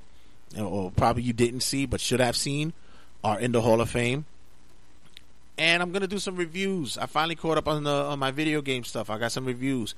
or 0.59 0.91
probably 0.91 1.23
you 1.23 1.33
didn't 1.33 1.61
see 1.61 1.85
but 1.85 2.01
should 2.01 2.19
have 2.19 2.35
seen, 2.35 2.73
are 3.23 3.39
in 3.39 3.51
the 3.51 3.61
Hall 3.61 3.81
of 3.81 3.89
Fame. 3.89 4.25
And 5.57 5.81
I'm 5.81 5.91
gonna 5.91 6.07
do 6.07 6.19
some 6.19 6.35
reviews. 6.35 6.97
I 6.97 7.05
finally 7.05 7.35
caught 7.35 7.57
up 7.57 7.67
on 7.67 7.83
the 7.83 7.91
on 7.91 8.19
my 8.19 8.31
video 8.31 8.61
game 8.61 8.83
stuff. 8.83 9.09
I 9.09 9.17
got 9.17 9.31
some 9.31 9.45
reviews. 9.45 9.95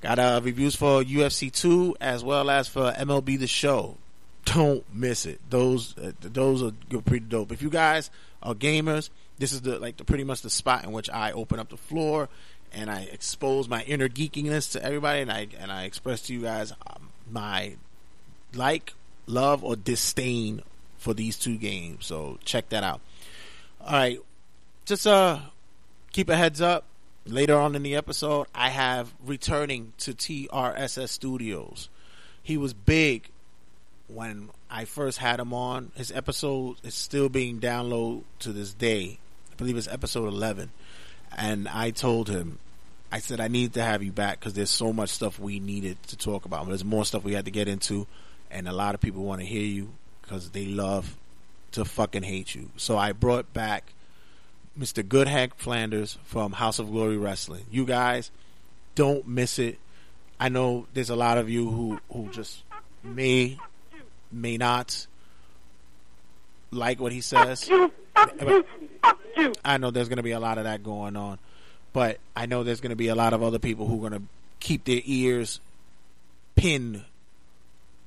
Got 0.00 0.18
uh, 0.18 0.40
reviews 0.42 0.76
for 0.76 1.02
UFC 1.02 1.50
2 1.50 1.96
as 2.00 2.22
well 2.22 2.50
as 2.50 2.68
for 2.68 2.92
MLB 2.92 3.38
The 3.38 3.46
Show. 3.46 3.96
Don't 4.44 4.84
miss 4.94 5.24
it. 5.24 5.40
Those 5.48 5.96
uh, 5.96 6.12
those 6.20 6.62
are 6.62 6.72
pretty 7.06 7.26
dope. 7.26 7.52
If 7.52 7.62
you 7.62 7.70
guys 7.70 8.10
are 8.42 8.54
gamers, 8.54 9.08
this 9.38 9.52
is 9.52 9.62
the 9.62 9.78
like 9.78 9.96
the 9.96 10.04
pretty 10.04 10.24
much 10.24 10.42
the 10.42 10.50
spot 10.50 10.84
in 10.84 10.92
which 10.92 11.08
I 11.08 11.32
open 11.32 11.58
up 11.58 11.70
the 11.70 11.78
floor 11.78 12.28
and 12.74 12.90
I 12.90 13.02
expose 13.02 13.68
my 13.68 13.82
inner 13.84 14.08
geekiness 14.08 14.72
to 14.72 14.84
everybody, 14.84 15.20
and 15.20 15.32
I 15.32 15.48
and 15.58 15.70
I 15.70 15.84
express 15.84 16.22
to 16.22 16.34
you 16.34 16.42
guys 16.42 16.72
um, 16.86 17.10
my 17.30 17.76
like, 18.54 18.94
love, 19.26 19.64
or 19.64 19.76
disdain 19.76 20.62
for 20.98 21.14
these 21.14 21.38
two 21.38 21.56
games. 21.56 22.06
So 22.06 22.38
check 22.44 22.68
that 22.70 22.84
out. 22.84 23.00
All 23.80 23.92
right, 23.92 24.18
just 24.84 25.06
uh, 25.06 25.38
keep 26.12 26.28
a 26.28 26.36
heads 26.36 26.60
up. 26.60 26.84
Later 27.26 27.56
on 27.56 27.74
in 27.74 27.82
the 27.82 27.96
episode, 27.96 28.48
I 28.54 28.68
have 28.68 29.14
returning 29.24 29.94
to 29.98 30.12
TRSS 30.12 31.08
Studios. 31.08 31.88
He 32.42 32.58
was 32.58 32.74
big 32.74 33.30
when 34.08 34.50
I 34.68 34.84
first 34.84 35.18
had 35.18 35.40
him 35.40 35.54
on. 35.54 35.90
His 35.94 36.12
episode 36.12 36.76
is 36.82 36.94
still 36.94 37.30
being 37.30 37.60
downloaded 37.60 38.24
to 38.40 38.52
this 38.52 38.74
day. 38.74 39.18
I 39.50 39.56
believe 39.56 39.78
it's 39.78 39.88
episode 39.88 40.28
11. 40.28 40.70
And 41.34 41.66
I 41.66 41.90
told 41.90 42.28
him, 42.28 42.58
I 43.10 43.20
said, 43.20 43.40
I 43.40 43.48
need 43.48 43.72
to 43.74 43.82
have 43.82 44.02
you 44.02 44.12
back 44.12 44.40
because 44.40 44.52
there's 44.52 44.68
so 44.68 44.92
much 44.92 45.08
stuff 45.08 45.38
we 45.38 45.60
needed 45.60 46.02
to 46.08 46.18
talk 46.18 46.44
about. 46.44 46.66
There's 46.66 46.84
more 46.84 47.06
stuff 47.06 47.24
we 47.24 47.32
had 47.32 47.46
to 47.46 47.50
get 47.50 47.68
into. 47.68 48.06
And 48.50 48.68
a 48.68 48.72
lot 48.72 48.94
of 48.94 49.00
people 49.00 49.22
want 49.22 49.40
to 49.40 49.46
hear 49.46 49.64
you 49.64 49.94
because 50.20 50.50
they 50.50 50.66
love 50.66 51.16
to 51.72 51.86
fucking 51.86 52.22
hate 52.22 52.54
you. 52.54 52.68
So 52.76 52.98
I 52.98 53.12
brought 53.12 53.54
back 53.54 53.93
Mr. 54.78 55.06
Good 55.06 55.28
Hank 55.28 55.56
Flanders 55.56 56.18
from 56.24 56.52
House 56.52 56.78
of 56.78 56.90
Glory 56.90 57.16
Wrestling. 57.16 57.64
You 57.70 57.84
guys 57.84 58.30
don't 58.94 59.26
miss 59.26 59.58
it. 59.58 59.78
I 60.38 60.48
know 60.48 60.86
there's 60.94 61.10
a 61.10 61.16
lot 61.16 61.38
of 61.38 61.48
you 61.48 61.70
who, 61.70 62.00
who 62.12 62.28
just 62.30 62.62
may 63.02 63.58
may 64.32 64.56
not 64.56 65.06
like 66.72 66.98
what 67.00 67.12
he 67.12 67.20
says. 67.20 67.70
I 69.64 69.78
know 69.78 69.90
there's 69.90 70.08
going 70.08 70.16
to 70.16 70.22
be 70.22 70.32
a 70.32 70.40
lot 70.40 70.58
of 70.58 70.64
that 70.64 70.82
going 70.82 71.16
on, 71.16 71.38
but 71.92 72.18
I 72.34 72.46
know 72.46 72.64
there's 72.64 72.80
going 72.80 72.90
to 72.90 72.96
be 72.96 73.08
a 73.08 73.14
lot 73.14 73.32
of 73.32 73.42
other 73.42 73.58
people 73.58 73.86
who 73.86 74.04
are 74.04 74.10
going 74.10 74.22
to 74.22 74.26
keep 74.60 74.84
their 74.84 75.00
ears 75.04 75.60
pinned 76.56 77.04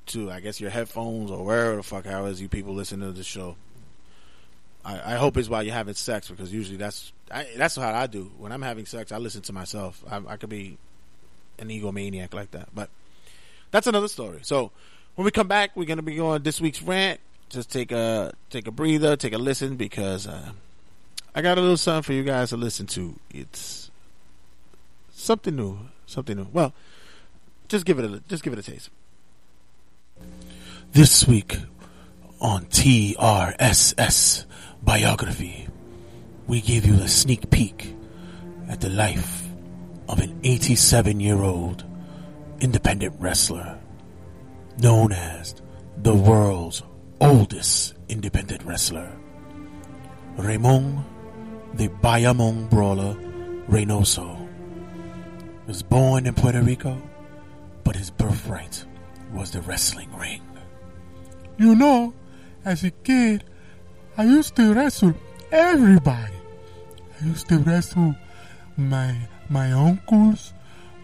to, 0.06 0.30
I 0.30 0.40
guess, 0.40 0.60
your 0.60 0.70
headphones 0.70 1.30
or 1.30 1.44
wherever 1.44 1.76
the 1.76 1.82
fuck 1.82 2.04
how 2.06 2.26
is 2.26 2.40
you 2.40 2.48
people 2.48 2.74
listen 2.74 3.00
to 3.00 3.12
the 3.12 3.24
show. 3.24 3.56
I, 4.88 5.14
I 5.14 5.16
hope 5.16 5.36
it's 5.36 5.50
while 5.50 5.62
you're 5.62 5.74
having 5.74 5.92
sex 5.92 6.30
because 6.30 6.50
usually 6.50 6.78
that's 6.78 7.12
I, 7.30 7.46
that's 7.58 7.76
how 7.76 7.92
I 7.92 8.06
do. 8.06 8.32
When 8.38 8.52
I'm 8.52 8.62
having 8.62 8.86
sex, 8.86 9.12
I 9.12 9.18
listen 9.18 9.42
to 9.42 9.52
myself. 9.52 10.02
I, 10.10 10.22
I 10.26 10.36
could 10.38 10.48
be 10.48 10.78
an 11.58 11.68
egomaniac 11.68 12.32
like 12.32 12.52
that, 12.52 12.70
but 12.74 12.88
that's 13.70 13.86
another 13.86 14.08
story. 14.08 14.38
So 14.42 14.70
when 15.14 15.26
we 15.26 15.30
come 15.30 15.46
back, 15.46 15.76
we're 15.76 15.84
gonna 15.84 16.00
be 16.00 16.18
on 16.20 16.42
this 16.42 16.58
week's 16.58 16.80
rant. 16.80 17.20
Just 17.50 17.70
take 17.70 17.92
a 17.92 18.32
take 18.48 18.66
a 18.66 18.70
breather, 18.70 19.14
take 19.16 19.34
a 19.34 19.38
listen 19.38 19.76
because 19.76 20.26
uh, 20.26 20.52
I 21.34 21.42
got 21.42 21.58
a 21.58 21.60
little 21.60 21.76
something 21.76 22.02
for 22.04 22.12
you 22.14 22.24
guys 22.24 22.48
to 22.50 22.56
listen 22.56 22.86
to. 22.86 23.14
It's 23.30 23.90
something 25.10 25.54
new, 25.54 25.78
something 26.06 26.34
new. 26.34 26.48
Well, 26.50 26.72
just 27.68 27.84
give 27.84 27.98
it 27.98 28.06
a 28.06 28.22
just 28.26 28.42
give 28.42 28.54
it 28.54 28.58
a 28.58 28.62
taste. 28.62 28.88
This 30.92 31.28
week 31.28 31.58
on 32.40 32.64
TRSS 32.66 34.46
Biography, 34.88 35.68
we 36.46 36.62
give 36.62 36.86
you 36.86 36.94
a 36.94 37.08
sneak 37.08 37.50
peek 37.50 37.94
at 38.70 38.80
the 38.80 38.88
life 38.88 39.46
of 40.08 40.18
an 40.18 40.40
87 40.42 41.20
year 41.20 41.42
old 41.42 41.84
independent 42.60 43.14
wrestler 43.18 43.78
known 44.78 45.12
as 45.12 45.56
the 45.98 46.14
world's 46.14 46.82
oldest 47.20 47.96
independent 48.08 48.64
wrestler, 48.64 49.14
Ramon 50.38 51.04
the 51.74 51.88
Bayamon 51.88 52.70
Brawler 52.70 53.14
Reynoso. 53.68 54.48
Was 55.66 55.82
born 55.82 56.24
in 56.24 56.32
Puerto 56.32 56.62
Rico, 56.62 56.96
but 57.84 57.94
his 57.94 58.10
birthright 58.10 58.86
was 59.34 59.50
the 59.50 59.60
wrestling 59.60 60.10
ring. 60.16 60.40
You 61.58 61.74
know, 61.74 62.14
as 62.64 62.84
a 62.84 62.90
kid, 62.90 63.44
I 64.18 64.24
used 64.24 64.56
to 64.56 64.74
wrestle 64.74 65.14
everybody. 65.52 66.34
I 67.22 67.24
used 67.24 67.48
to 67.50 67.58
wrestle 67.58 68.16
my 68.76 69.14
my 69.48 69.70
uncles, 69.70 70.52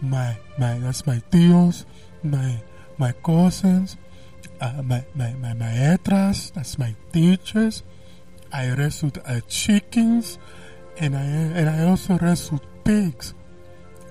my 0.01 0.35
my 0.59 0.79
that's 0.79 1.07
my 1.07 1.23
tios, 1.31 1.85
my 2.23 2.59
my 2.97 3.13
cousins, 3.23 3.95
uh, 4.59 4.83
my, 4.83 5.05
my 5.15 5.31
my 5.39 5.53
maestras, 5.53 6.51
that's 6.51 6.77
my 6.77 6.93
teachers. 7.13 7.83
I 8.51 8.75
wrestled 8.75 9.19
uh, 9.25 9.39
chickens, 9.47 10.37
and 10.97 11.15
I 11.15 11.23
and 11.23 11.69
I 11.69 11.87
also 11.87 12.17
wrestled 12.17 12.67
pigs. 12.83 13.33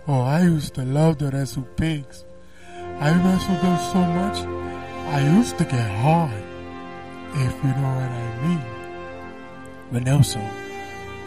Oh, 0.09 0.23
I 0.23 0.45
used 0.45 0.77
to 0.77 0.83
love 0.83 1.19
to 1.19 1.29
wrestle 1.29 1.69
pigs. 1.77 2.25
I 2.73 3.13
wrestled 3.13 3.61
them 3.61 3.79
so 3.93 4.01
much, 4.01 4.39
I 5.13 5.21
used 5.37 5.59
to 5.59 5.65
get 5.65 5.91
hard, 6.01 6.43
if 7.35 7.53
you 7.65 7.73
know 7.77 7.93
what 8.01 8.09
I 8.09 8.49
mean. 8.49 8.74
Reynoso 9.93 10.43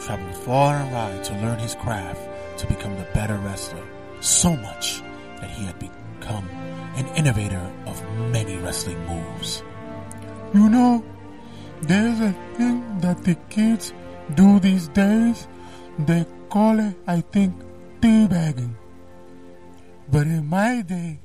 traveled 0.02 0.36
far 0.38 0.76
and 0.76 0.92
wide 0.92 1.24
to 1.26 1.34
learn 1.34 1.60
his 1.60 1.76
craft 1.76 2.22
to 2.60 2.68
become 2.68 2.96
the 2.98 3.08
better 3.14 3.38
wrestler, 3.38 3.84
so 4.22 4.56
much 4.56 5.02
that 5.40 5.50
he 5.50 5.66
had 5.66 5.78
become 5.80 6.48
an 6.96 7.08
innovator 7.16 7.72
of 7.86 8.02
many 8.32 8.58
wrestling 8.58 9.00
moves. 9.06 9.64
You 10.54 10.70
know, 10.70 11.04
there's 11.82 12.20
a 12.20 12.34
thing 12.56 13.00
that 13.00 13.24
the 13.24 13.36
kids 13.50 13.94
do 14.36 14.60
these 14.60 14.88
days. 14.90 15.48
They 16.00 16.26
call 16.50 16.80
it, 16.80 16.96
I 17.06 17.22
think, 17.22 17.54
teabagging. 18.02 18.74
But 20.10 20.28
in 20.28 20.48
my 20.48 20.82
day, 20.82 21.20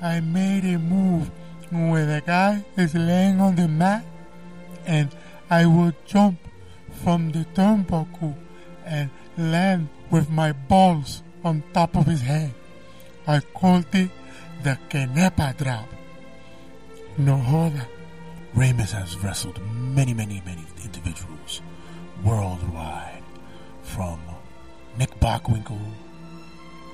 I 0.00 0.20
made 0.20 0.64
a 0.64 0.78
move 0.78 1.30
where 1.70 2.06
the 2.06 2.22
guy 2.24 2.64
is 2.76 2.94
laying 2.94 3.40
on 3.40 3.56
the 3.56 3.68
mat 3.68 4.04
and 4.86 5.10
I 5.50 5.66
would 5.66 5.94
jump 6.06 6.38
from 7.04 7.30
the 7.32 7.44
turnbuckle 7.54 8.34
and 8.86 9.10
land 9.36 9.88
with 10.10 10.30
my 10.30 10.52
balls 10.52 11.22
on 11.44 11.62
top 11.74 11.94
of 11.96 12.06
his 12.06 12.22
head. 12.22 12.54
I 13.26 13.40
called 13.40 13.84
it 13.92 14.10
the 14.62 14.78
Kenepa 14.88 15.54
drop. 15.58 15.86
No 17.18 17.36
joda. 17.36 17.86
Ramus 18.54 18.92
has 18.92 19.18
wrestled 19.18 19.60
many, 19.70 20.14
many, 20.14 20.42
many 20.46 20.64
individuals 20.82 21.60
worldwide, 22.24 23.22
from 23.82 24.18
Nick 24.98 25.10
Bockwinkel, 25.20 25.78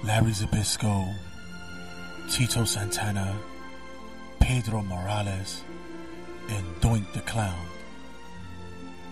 Larry 0.02 0.33
Zbyszko, 0.33 1.14
Tito 2.29 2.64
Santana, 2.64 3.37
Pedro 4.40 4.83
Morales, 4.83 5.62
and 6.49 6.64
Doink 6.81 7.12
the 7.12 7.21
Clown. 7.21 7.70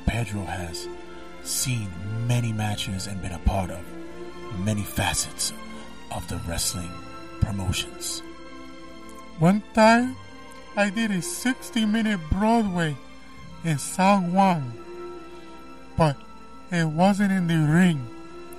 Pedro 0.09 0.43
has 0.45 0.89
seen 1.45 1.89
many 2.27 2.53
matches 2.53 3.07
and 3.07 3.21
been 3.21 3.33
a 3.33 3.39
part 3.41 3.71
of 3.71 3.85
many 4.65 4.83
facets 4.83 5.53
of 6.11 6.27
the 6.29 6.41
wrestling 6.49 6.91
promotions. 7.41 8.23
One 9.39 9.63
time, 9.75 10.17
I 10.77 10.91
did 10.91 11.11
a 11.11 11.21
60 11.21 11.85
minute 11.85 12.21
Broadway 12.31 12.97
in 13.65 13.79
San 13.79 14.33
Juan, 14.33 14.73
but 15.97 16.17
it 16.73 16.87
wasn't 16.87 17.33
in 17.33 17.47
the 17.47 17.71
ring. 17.71 18.09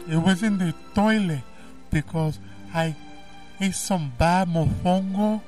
It 0.08 0.18
was 0.18 0.44
in 0.44 0.60
the 0.60 0.74
toilet 0.94 1.42
because 1.90 2.38
I 2.74 2.96
ate 3.60 3.76
some 3.76 4.14
bad 4.18 4.48
mofongo 4.48 5.42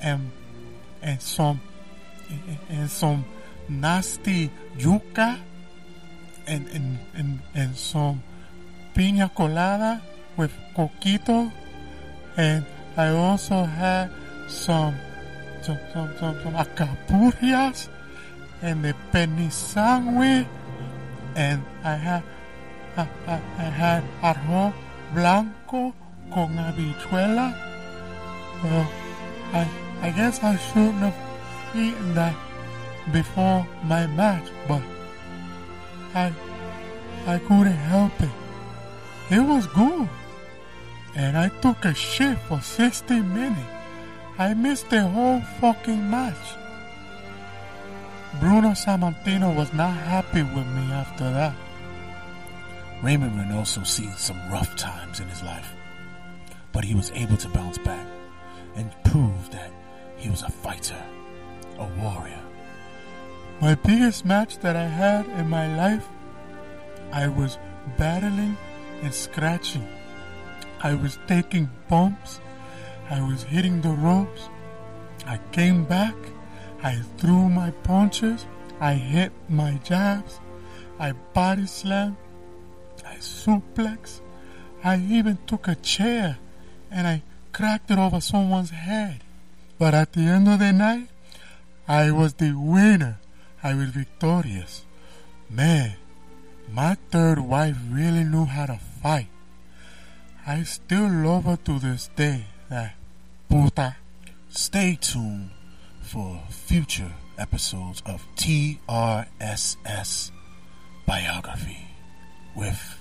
and 0.00 0.30
and 1.00 1.22
some 1.22 1.60
and 2.68 2.90
some 2.90 3.24
nasty 3.68 4.50
yuca 4.76 5.38
and 6.46 6.68
and, 6.68 6.98
and, 7.14 7.40
and 7.54 7.76
some 7.76 8.22
piña 8.94 9.32
colada 9.34 10.00
with 10.36 10.52
coquito 10.76 11.50
and 12.36 12.64
I 12.96 13.08
also 13.08 13.64
had 13.64 14.10
some 14.48 14.94
some 15.62 15.78
some 15.92 16.10
some, 16.18 16.36
some 16.42 16.54
alcapurrias 16.54 17.88
and 18.62 18.84
the 18.84 18.94
penny 19.12 19.50
sandwich 19.50 20.46
and 21.34 21.62
I 21.82 21.94
had 21.94 22.22
I, 22.96 23.08
I, 23.26 23.34
I 23.58 23.68
had 23.70 24.02
arroz 24.22 24.72
blanco 25.12 25.94
con 26.32 26.56
habichuela. 26.56 27.54
Well, 28.62 28.86
I 29.52 29.68
I 30.02 30.10
guess 30.10 30.42
I 30.42 30.56
shouldn't 30.56 31.02
have 31.02 31.18
eaten 31.74 32.14
that 32.14 32.34
before 33.12 33.66
my 33.84 34.06
match, 34.06 34.48
but 34.68 34.82
I 36.14 36.32
I 37.26 37.38
couldn't 37.38 37.72
help 37.72 38.12
it. 38.20 38.30
It 39.30 39.40
was 39.40 39.66
good. 39.68 40.08
And 41.16 41.38
I 41.38 41.48
took 41.48 41.84
a 41.84 41.94
shit 41.94 42.36
for 42.48 42.60
60 42.60 43.20
minutes. 43.20 43.60
I 44.36 44.52
missed 44.52 44.90
the 44.90 45.02
whole 45.02 45.40
fucking 45.60 46.10
match. 46.10 46.44
Bruno 48.40 48.70
Sammartino 48.70 49.54
was 49.54 49.72
not 49.72 49.94
happy 49.94 50.42
with 50.42 50.66
me 50.66 50.92
after 50.92 51.30
that. 51.30 51.54
Raymond 53.02 53.52
also 53.52 53.82
seen 53.84 54.12
some 54.16 54.40
rough 54.50 54.74
times 54.76 55.20
in 55.20 55.28
his 55.28 55.42
life, 55.42 55.72
but 56.72 56.84
he 56.84 56.94
was 56.94 57.12
able 57.12 57.36
to 57.36 57.48
bounce 57.48 57.78
back 57.78 58.06
and 58.74 58.90
prove 59.04 59.50
that 59.52 59.70
he 60.16 60.28
was 60.30 60.42
a 60.42 60.50
fighter, 60.50 61.02
a 61.78 61.86
warrior. 62.00 62.43
My 63.60 63.76
biggest 63.76 64.24
match 64.24 64.58
that 64.58 64.76
I 64.76 64.86
had 64.86 65.26
in 65.26 65.48
my 65.48 65.74
life, 65.76 66.08
I 67.12 67.28
was 67.28 67.58
battling 67.96 68.56
and 69.02 69.14
scratching. 69.14 69.86
I 70.82 70.94
was 70.94 71.18
taking 71.26 71.70
bumps. 71.88 72.40
I 73.08 73.20
was 73.20 73.44
hitting 73.44 73.80
the 73.80 73.90
ropes. 73.90 74.48
I 75.26 75.38
came 75.52 75.84
back. 75.84 76.16
I 76.82 76.96
threw 77.18 77.48
my 77.48 77.70
punches. 77.70 78.44
I 78.80 78.94
hit 78.94 79.32
my 79.48 79.74
jabs. 79.84 80.40
I 80.98 81.12
body 81.12 81.66
slammed. 81.66 82.16
I 83.06 83.16
suplexed. 83.16 84.20
I 84.82 84.98
even 84.98 85.38
took 85.46 85.68
a 85.68 85.76
chair 85.76 86.38
and 86.90 87.06
I 87.06 87.22
cracked 87.52 87.90
it 87.90 87.98
over 87.98 88.20
someone's 88.20 88.70
head. 88.70 89.22
But 89.78 89.94
at 89.94 90.12
the 90.12 90.22
end 90.22 90.48
of 90.48 90.58
the 90.58 90.72
night, 90.72 91.08
I 91.88 92.10
was 92.10 92.34
the 92.34 92.52
winner. 92.52 93.18
I 93.64 93.72
was 93.74 93.88
victorious. 93.88 94.84
Man, 95.48 95.96
my 96.70 96.98
third 97.10 97.38
wife 97.38 97.78
really 97.90 98.22
knew 98.22 98.44
how 98.44 98.66
to 98.66 98.78
fight. 99.02 99.28
I 100.46 100.64
still 100.64 101.08
love 101.08 101.44
her 101.44 101.56
to 101.64 101.78
this 101.78 102.10
day. 102.14 102.44
That 102.68 102.92
puta. 103.48 103.96
Stay 104.50 104.98
tuned 105.00 105.48
for 106.02 106.42
future 106.50 107.12
episodes 107.38 108.02
of 108.04 108.26
TRSS 108.36 110.30
Biography 111.06 111.88
with 112.54 112.98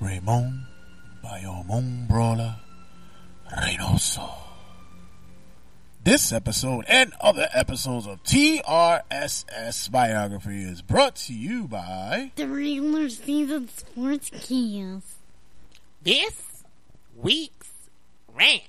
Ramon 0.00 0.66
Bayamon 1.24 2.08
Brawler 2.08 2.56
Reynoso. 3.52 4.47
This 6.08 6.32
episode 6.32 6.86
and 6.88 7.12
other 7.20 7.48
episodes 7.52 8.06
of 8.06 8.24
TRSS 8.24 9.90
Biography 9.90 10.62
is 10.62 10.80
brought 10.80 11.16
to 11.16 11.34
you 11.34 11.68
by 11.68 12.32
The 12.34 12.48
regular 12.48 13.10
season 13.10 13.68
sportscast. 13.68 15.02
This 16.02 16.64
week's 17.14 17.68
rant. 18.34 18.62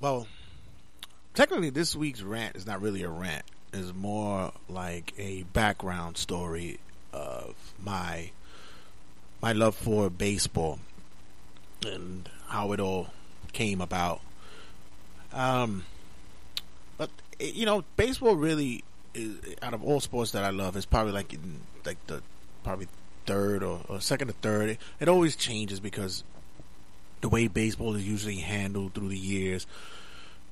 Well, 0.00 0.26
technically, 1.34 1.70
this 1.70 1.94
week's 1.94 2.22
rant 2.22 2.56
is 2.56 2.66
not 2.66 2.80
really 2.82 3.04
a 3.04 3.08
rant. 3.08 3.44
It's 3.72 3.94
more 3.94 4.50
like 4.68 5.14
a 5.16 5.44
background 5.52 6.16
story 6.16 6.80
of 7.12 7.54
my 7.80 8.32
my 9.40 9.52
love 9.52 9.76
for 9.76 10.10
baseball 10.10 10.80
and 11.86 12.28
how 12.48 12.72
it 12.72 12.80
all 12.80 13.10
came 13.52 13.80
about. 13.80 14.20
Um, 15.34 15.84
but 16.96 17.10
you 17.38 17.66
know, 17.66 17.84
baseball 17.96 18.36
really 18.36 18.84
is 19.14 19.36
out 19.62 19.74
of 19.74 19.84
all 19.84 20.00
sports 20.00 20.32
that 20.32 20.44
I 20.44 20.50
love. 20.50 20.76
is 20.76 20.86
probably 20.86 21.12
like 21.12 21.32
in 21.32 21.60
like 21.84 22.04
the 22.06 22.22
probably 22.62 22.88
third 23.26 23.62
or, 23.62 23.80
or 23.88 24.00
second 24.00 24.30
or 24.30 24.34
third. 24.34 24.70
It, 24.70 24.78
it 25.00 25.08
always 25.08 25.36
changes 25.36 25.80
because 25.80 26.24
the 27.20 27.28
way 27.28 27.48
baseball 27.48 27.94
is 27.94 28.06
usually 28.06 28.36
handled 28.36 28.94
through 28.94 29.08
the 29.08 29.18
years. 29.18 29.66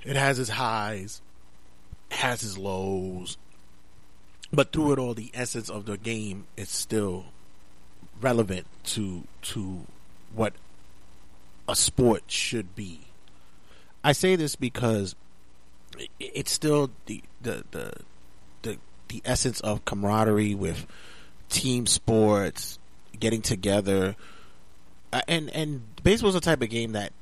It 0.05 0.17
has 0.17 0.39
its 0.39 0.51
highs, 0.51 1.21
has 2.11 2.43
its 2.43 2.59
lows, 2.59 3.37
but 4.53 4.73
through 4.73 4.93
it 4.93 4.99
all, 4.99 5.15
the 5.15 5.31
essence 5.33 5.71
of 5.71 5.87
the 5.87 5.97
game 5.97 6.47
is 6.57 6.69
still 6.69 7.27
relevant 8.21 8.67
to 8.85 9.25
to 9.43 9.87
what 10.35 10.55
a 11.69 11.77
sport 11.77 12.25
should 12.27 12.75
be. 12.75 13.01
I 14.05 14.13
say 14.13 14.37
this 14.37 14.57
because 14.57 15.15
it's 16.19 16.51
still 16.51 16.91
the 17.07 17.23
the 17.41 17.65
the 17.71 17.93
the, 18.63 18.79
the 19.09 19.23
essence 19.25 19.61
of 19.61 19.85
camaraderie 19.85 20.55
with 20.55 20.87
team 21.49 21.87
sports, 21.87 22.79
getting 23.19 23.43
together, 23.43 24.17
uh, 25.13 25.21
and 25.29 25.51
and 25.51 25.83
baseball's 26.03 26.35
a 26.35 26.41
type 26.41 26.63
of 26.63 26.71
game 26.71 26.93
that, 26.93 27.13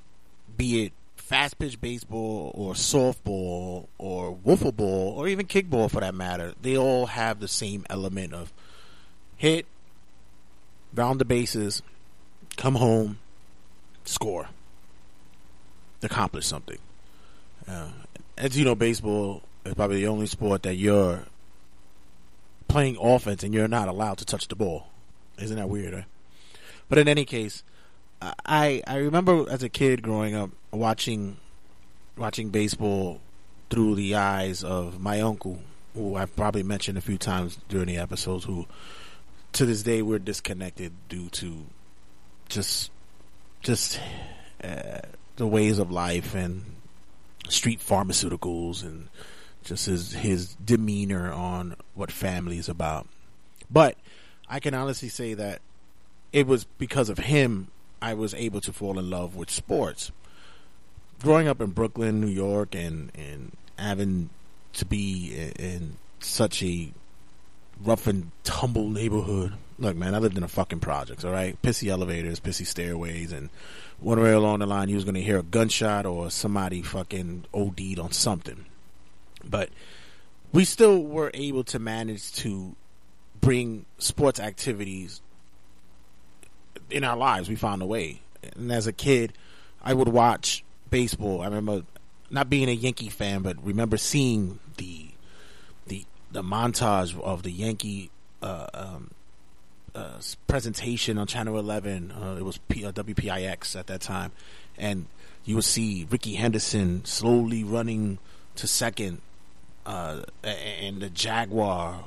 be 0.56 0.84
it 0.84 0.92
fast 1.16 1.58
pitch 1.60 1.80
baseball 1.80 2.50
or 2.54 2.72
softball 2.74 3.86
or 3.98 4.36
wiffle 4.44 4.74
ball 4.74 5.14
or 5.16 5.28
even 5.28 5.46
kickball 5.46 5.88
for 5.88 6.00
that 6.00 6.12
matter, 6.12 6.54
they 6.60 6.76
all 6.76 7.06
have 7.06 7.38
the 7.38 7.46
same 7.46 7.86
element 7.88 8.34
of 8.34 8.52
hit, 9.36 9.64
round 10.92 11.20
the 11.20 11.24
bases, 11.24 11.82
come 12.56 12.74
home, 12.74 13.20
score, 14.04 14.48
accomplish 16.02 16.46
something. 16.46 16.78
Uh, 17.68 17.88
as 18.36 18.56
you 18.56 18.64
know, 18.64 18.74
baseball 18.74 19.42
is 19.64 19.74
probably 19.74 19.96
the 19.96 20.06
only 20.06 20.26
sport 20.26 20.62
that 20.62 20.76
you're 20.76 21.24
playing 22.68 22.96
offense 23.00 23.42
and 23.42 23.52
you're 23.52 23.68
not 23.68 23.88
allowed 23.88 24.18
to 24.18 24.24
touch 24.24 24.48
the 24.48 24.56
ball. 24.56 24.86
Isn't 25.38 25.56
that 25.56 25.68
weird? 25.68 26.04
But 26.88 26.98
in 26.98 27.08
any 27.08 27.24
case, 27.24 27.62
I 28.20 28.82
I 28.86 28.96
remember 28.96 29.46
as 29.50 29.62
a 29.62 29.68
kid 29.68 30.02
growing 30.02 30.34
up 30.34 30.50
watching 30.70 31.38
watching 32.16 32.50
baseball 32.50 33.20
through 33.70 33.94
the 33.94 34.16
eyes 34.16 34.62
of 34.62 35.00
my 35.00 35.20
uncle, 35.20 35.60
who 35.94 36.16
I've 36.16 36.34
probably 36.36 36.62
mentioned 36.62 36.98
a 36.98 37.00
few 37.00 37.16
times 37.16 37.58
during 37.68 37.86
the 37.86 37.96
episodes, 37.96 38.44
who 38.44 38.66
to 39.52 39.64
this 39.66 39.82
day 39.82 40.02
we're 40.02 40.18
disconnected 40.18 40.92
due 41.08 41.28
to 41.30 41.66
just 42.48 42.90
just 43.62 44.00
uh, 44.62 45.00
the 45.40 45.46
ways 45.46 45.78
of 45.78 45.90
life 45.90 46.34
and 46.34 46.62
street 47.48 47.80
pharmaceuticals 47.80 48.82
and 48.82 49.08
just 49.64 49.86
his 49.86 50.12
his 50.12 50.54
demeanor 50.56 51.32
on 51.32 51.74
what 51.94 52.12
family 52.12 52.58
is 52.58 52.68
about. 52.68 53.08
But 53.70 53.96
I 54.50 54.60
can 54.60 54.74
honestly 54.74 55.08
say 55.08 55.32
that 55.32 55.62
it 56.30 56.46
was 56.46 56.64
because 56.76 57.08
of 57.08 57.16
him 57.16 57.68
I 58.02 58.12
was 58.12 58.34
able 58.34 58.60
to 58.60 58.72
fall 58.72 58.98
in 58.98 59.08
love 59.08 59.34
with 59.34 59.50
sports. 59.50 60.12
Growing 61.22 61.48
up 61.48 61.62
in 61.62 61.70
Brooklyn, 61.70 62.20
New 62.20 62.28
York, 62.28 62.74
and 62.74 63.10
and 63.14 63.56
having 63.78 64.28
to 64.74 64.84
be 64.84 65.34
in, 65.34 65.64
in 65.64 65.96
such 66.20 66.62
a 66.62 66.92
rough 67.82 68.06
and 68.06 68.30
tumble 68.44 68.90
neighborhood. 68.90 69.54
Look, 69.80 69.96
man, 69.96 70.14
I 70.14 70.18
lived 70.18 70.36
in 70.36 70.42
a 70.42 70.48
fucking 70.48 70.80
projects, 70.80 71.24
all 71.24 71.32
right? 71.32 71.60
Pissy 71.62 71.88
elevators, 71.88 72.38
pissy 72.38 72.66
stairways, 72.66 73.32
and 73.32 73.48
one 73.98 74.20
way 74.20 74.32
along 74.32 74.58
the 74.58 74.66
line, 74.66 74.90
you 74.90 74.94
was 74.94 75.04
going 75.04 75.14
to 75.14 75.22
hear 75.22 75.38
a 75.38 75.42
gunshot 75.42 76.04
or 76.04 76.30
somebody 76.30 76.82
fucking 76.82 77.46
OD'd 77.54 77.98
on 77.98 78.12
something. 78.12 78.66
But 79.42 79.70
we 80.52 80.66
still 80.66 81.02
were 81.02 81.30
able 81.32 81.64
to 81.64 81.78
manage 81.78 82.32
to 82.34 82.76
bring 83.40 83.86
sports 83.96 84.38
activities 84.38 85.22
in 86.90 87.02
our 87.02 87.16
lives. 87.16 87.48
We 87.48 87.56
found 87.56 87.80
a 87.80 87.86
way. 87.86 88.20
And 88.56 88.70
as 88.70 88.86
a 88.86 88.92
kid, 88.92 89.32
I 89.82 89.94
would 89.94 90.08
watch 90.08 90.62
baseball. 90.90 91.40
I 91.40 91.46
remember 91.46 91.84
not 92.30 92.50
being 92.50 92.68
a 92.68 92.72
Yankee 92.72 93.08
fan, 93.08 93.42
but 93.42 93.56
remember 93.64 93.96
seeing 93.96 94.58
the 94.76 95.08
the 95.86 96.04
the 96.30 96.42
montage 96.42 97.18
of 97.20 97.42
the 97.42 97.50
Yankee 97.50 98.10
uh, 98.42 98.66
um, 98.74 99.10
uh, 99.94 100.20
presentation 100.46 101.18
on 101.18 101.26
Channel 101.26 101.58
11. 101.58 102.12
Uh, 102.12 102.36
it 102.38 102.44
was 102.44 102.58
P- 102.68 102.84
uh, 102.84 102.92
WPIX 102.92 103.78
at 103.78 103.86
that 103.88 104.00
time, 104.00 104.32
and 104.78 105.06
you 105.44 105.54
would 105.56 105.64
see 105.64 106.06
Rickey 106.10 106.34
Henderson 106.34 107.04
slowly 107.04 107.64
running 107.64 108.18
to 108.56 108.66
second, 108.66 109.20
uh, 109.86 110.22
and 110.44 111.00
the 111.00 111.10
Jaguar 111.10 112.04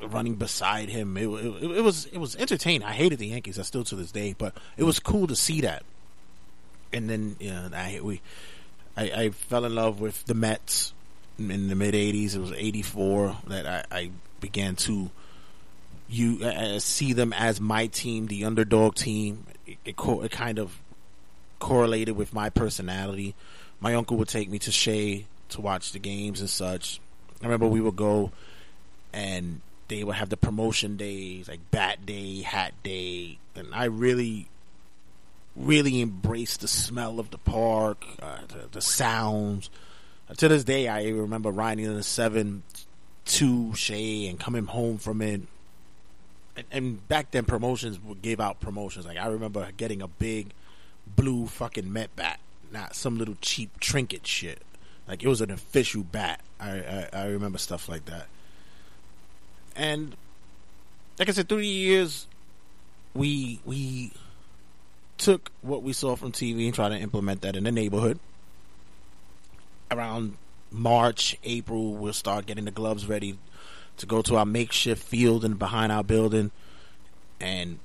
running 0.00 0.34
beside 0.34 0.88
him. 0.88 1.16
It, 1.16 1.28
it, 1.28 1.62
it, 1.62 1.82
was 1.82 2.06
it 2.06 2.18
was 2.18 2.36
entertaining. 2.36 2.82
I 2.82 2.92
hated 2.92 3.18
the 3.18 3.28
Yankees. 3.28 3.58
I 3.58 3.62
still 3.62 3.84
to 3.84 3.96
this 3.96 4.12
day, 4.12 4.34
but 4.36 4.56
it 4.76 4.84
was 4.84 4.98
cool 4.98 5.26
to 5.26 5.36
see 5.36 5.60
that. 5.62 5.84
And 6.92 7.08
then 7.08 7.36
you 7.38 7.50
know, 7.50 7.70
I 7.74 8.00
we 8.02 8.20
I, 8.96 9.02
I 9.10 9.30
fell 9.30 9.64
in 9.64 9.74
love 9.74 10.00
with 10.00 10.24
the 10.24 10.34
Mets 10.34 10.92
in 11.38 11.68
the 11.68 11.74
mid 11.74 11.94
'80s. 11.94 12.34
It 12.34 12.40
was 12.40 12.52
'84 12.52 13.36
that 13.48 13.66
I, 13.66 13.84
I 13.96 14.10
began 14.40 14.76
to 14.76 15.10
you 16.08 16.44
uh, 16.44 16.78
see 16.78 17.12
them 17.12 17.32
as 17.32 17.60
my 17.60 17.86
team, 17.86 18.26
the 18.26 18.44
underdog 18.44 18.94
team. 18.94 19.46
It, 19.66 19.78
it, 19.84 19.94
it, 19.98 20.30
kind 20.30 20.58
of 20.58 20.80
correlated 21.58 22.16
with 22.16 22.32
my 22.32 22.50
personality. 22.50 23.34
My 23.80 23.94
uncle 23.94 24.16
would 24.16 24.28
take 24.28 24.48
me 24.48 24.58
to 24.60 24.72
Shea 24.72 25.26
to 25.50 25.60
watch 25.60 25.92
the 25.92 25.98
games 25.98 26.40
and 26.40 26.50
such. 26.50 27.00
I 27.42 27.44
remember 27.44 27.66
we 27.66 27.80
would 27.80 27.96
go 27.96 28.32
and 29.12 29.60
they 29.88 30.04
would 30.04 30.16
have 30.16 30.28
the 30.28 30.36
promotion 30.36 30.96
days 30.96 31.48
like 31.48 31.70
Bat 31.70 32.06
Day, 32.06 32.42
Hat 32.42 32.74
Day, 32.82 33.38
and 33.54 33.68
I 33.74 33.84
really, 33.84 34.48
really 35.56 36.00
embraced 36.00 36.60
the 36.60 36.68
smell 36.68 37.18
of 37.18 37.30
the 37.30 37.38
park, 37.38 38.04
uh, 38.22 38.38
the, 38.48 38.68
the 38.72 38.80
sounds. 38.80 39.70
Uh, 40.28 40.34
to 40.34 40.48
this 40.48 40.64
day, 40.64 40.88
I 40.88 41.08
remember 41.08 41.50
riding 41.50 41.86
in 41.86 41.94
the 41.94 42.02
seven 42.02 42.62
to 43.24 43.74
Shea 43.74 44.26
and 44.26 44.38
coming 44.38 44.66
home 44.66 44.98
from 44.98 45.22
it. 45.22 45.42
And, 46.70 47.06
back 47.08 47.30
then, 47.30 47.44
promotions 47.44 47.98
gave 48.22 48.40
out 48.40 48.60
promotions. 48.60 49.06
Like 49.06 49.18
I 49.18 49.26
remember 49.26 49.68
getting 49.76 50.02
a 50.02 50.08
big 50.08 50.52
blue 51.06 51.46
fucking 51.46 51.92
Met 51.92 52.14
bat, 52.16 52.40
not 52.70 52.94
some 52.94 53.18
little 53.18 53.36
cheap 53.40 53.78
trinket 53.80 54.26
shit. 54.26 54.62
Like 55.06 55.22
it 55.22 55.28
was 55.28 55.40
an 55.40 55.50
official 55.50 56.02
bat. 56.02 56.40
I, 56.60 56.70
I, 56.70 57.08
I 57.12 57.26
remember 57.26 57.58
stuff 57.58 57.88
like 57.88 58.04
that. 58.06 58.26
And 59.74 60.16
like 61.18 61.28
I 61.28 61.32
said, 61.32 61.48
through 61.48 61.58
the 61.58 61.66
years, 61.66 62.26
we 63.14 63.60
we 63.64 64.12
took 65.16 65.50
what 65.62 65.82
we 65.82 65.92
saw 65.92 66.14
from 66.16 66.32
TV 66.32 66.66
and 66.66 66.74
tried 66.74 66.90
to 66.90 66.98
implement 66.98 67.42
that 67.42 67.56
in 67.56 67.64
the 67.64 67.72
neighborhood. 67.72 68.18
Around 69.90 70.36
March, 70.70 71.36
April, 71.44 71.94
we'll 71.94 72.12
start 72.12 72.46
getting 72.46 72.66
the 72.66 72.70
gloves 72.70 73.06
ready 73.06 73.38
to 73.98 74.06
go 74.06 74.22
to 74.22 74.36
our 74.36 74.46
makeshift 74.46 75.02
field 75.02 75.44
and 75.44 75.58
behind 75.58 75.92
our 75.92 76.04
building 76.04 76.50
and 77.40 77.78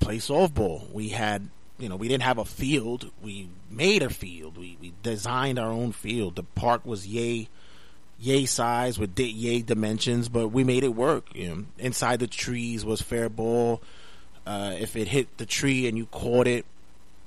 play 0.00 0.18
softball. 0.18 0.90
We 0.92 1.10
had, 1.10 1.48
you 1.78 1.88
know, 1.88 1.96
we 1.96 2.08
didn't 2.08 2.24
have 2.24 2.38
a 2.38 2.44
field. 2.44 3.10
We 3.22 3.48
made 3.70 4.02
a 4.02 4.10
field. 4.10 4.56
We, 4.56 4.76
we 4.80 4.92
designed 5.02 5.58
our 5.58 5.70
own 5.70 5.92
field. 5.92 6.36
The 6.36 6.42
park 6.42 6.84
was 6.84 7.06
yay, 7.06 7.48
yay 8.18 8.46
size 8.46 8.98
with 8.98 9.18
yay 9.18 9.62
dimensions, 9.62 10.28
but 10.28 10.48
we 10.48 10.64
made 10.64 10.84
it 10.84 10.94
work. 10.94 11.34
You 11.34 11.48
know, 11.48 11.64
inside 11.78 12.20
the 12.20 12.26
trees 12.26 12.84
was 12.84 13.02
fair 13.02 13.28
ball. 13.28 13.82
Uh, 14.46 14.74
if 14.78 14.96
it 14.96 15.08
hit 15.08 15.38
the 15.38 15.46
tree 15.46 15.86
and 15.86 15.96
you 15.96 16.06
caught 16.06 16.46
it, 16.46 16.66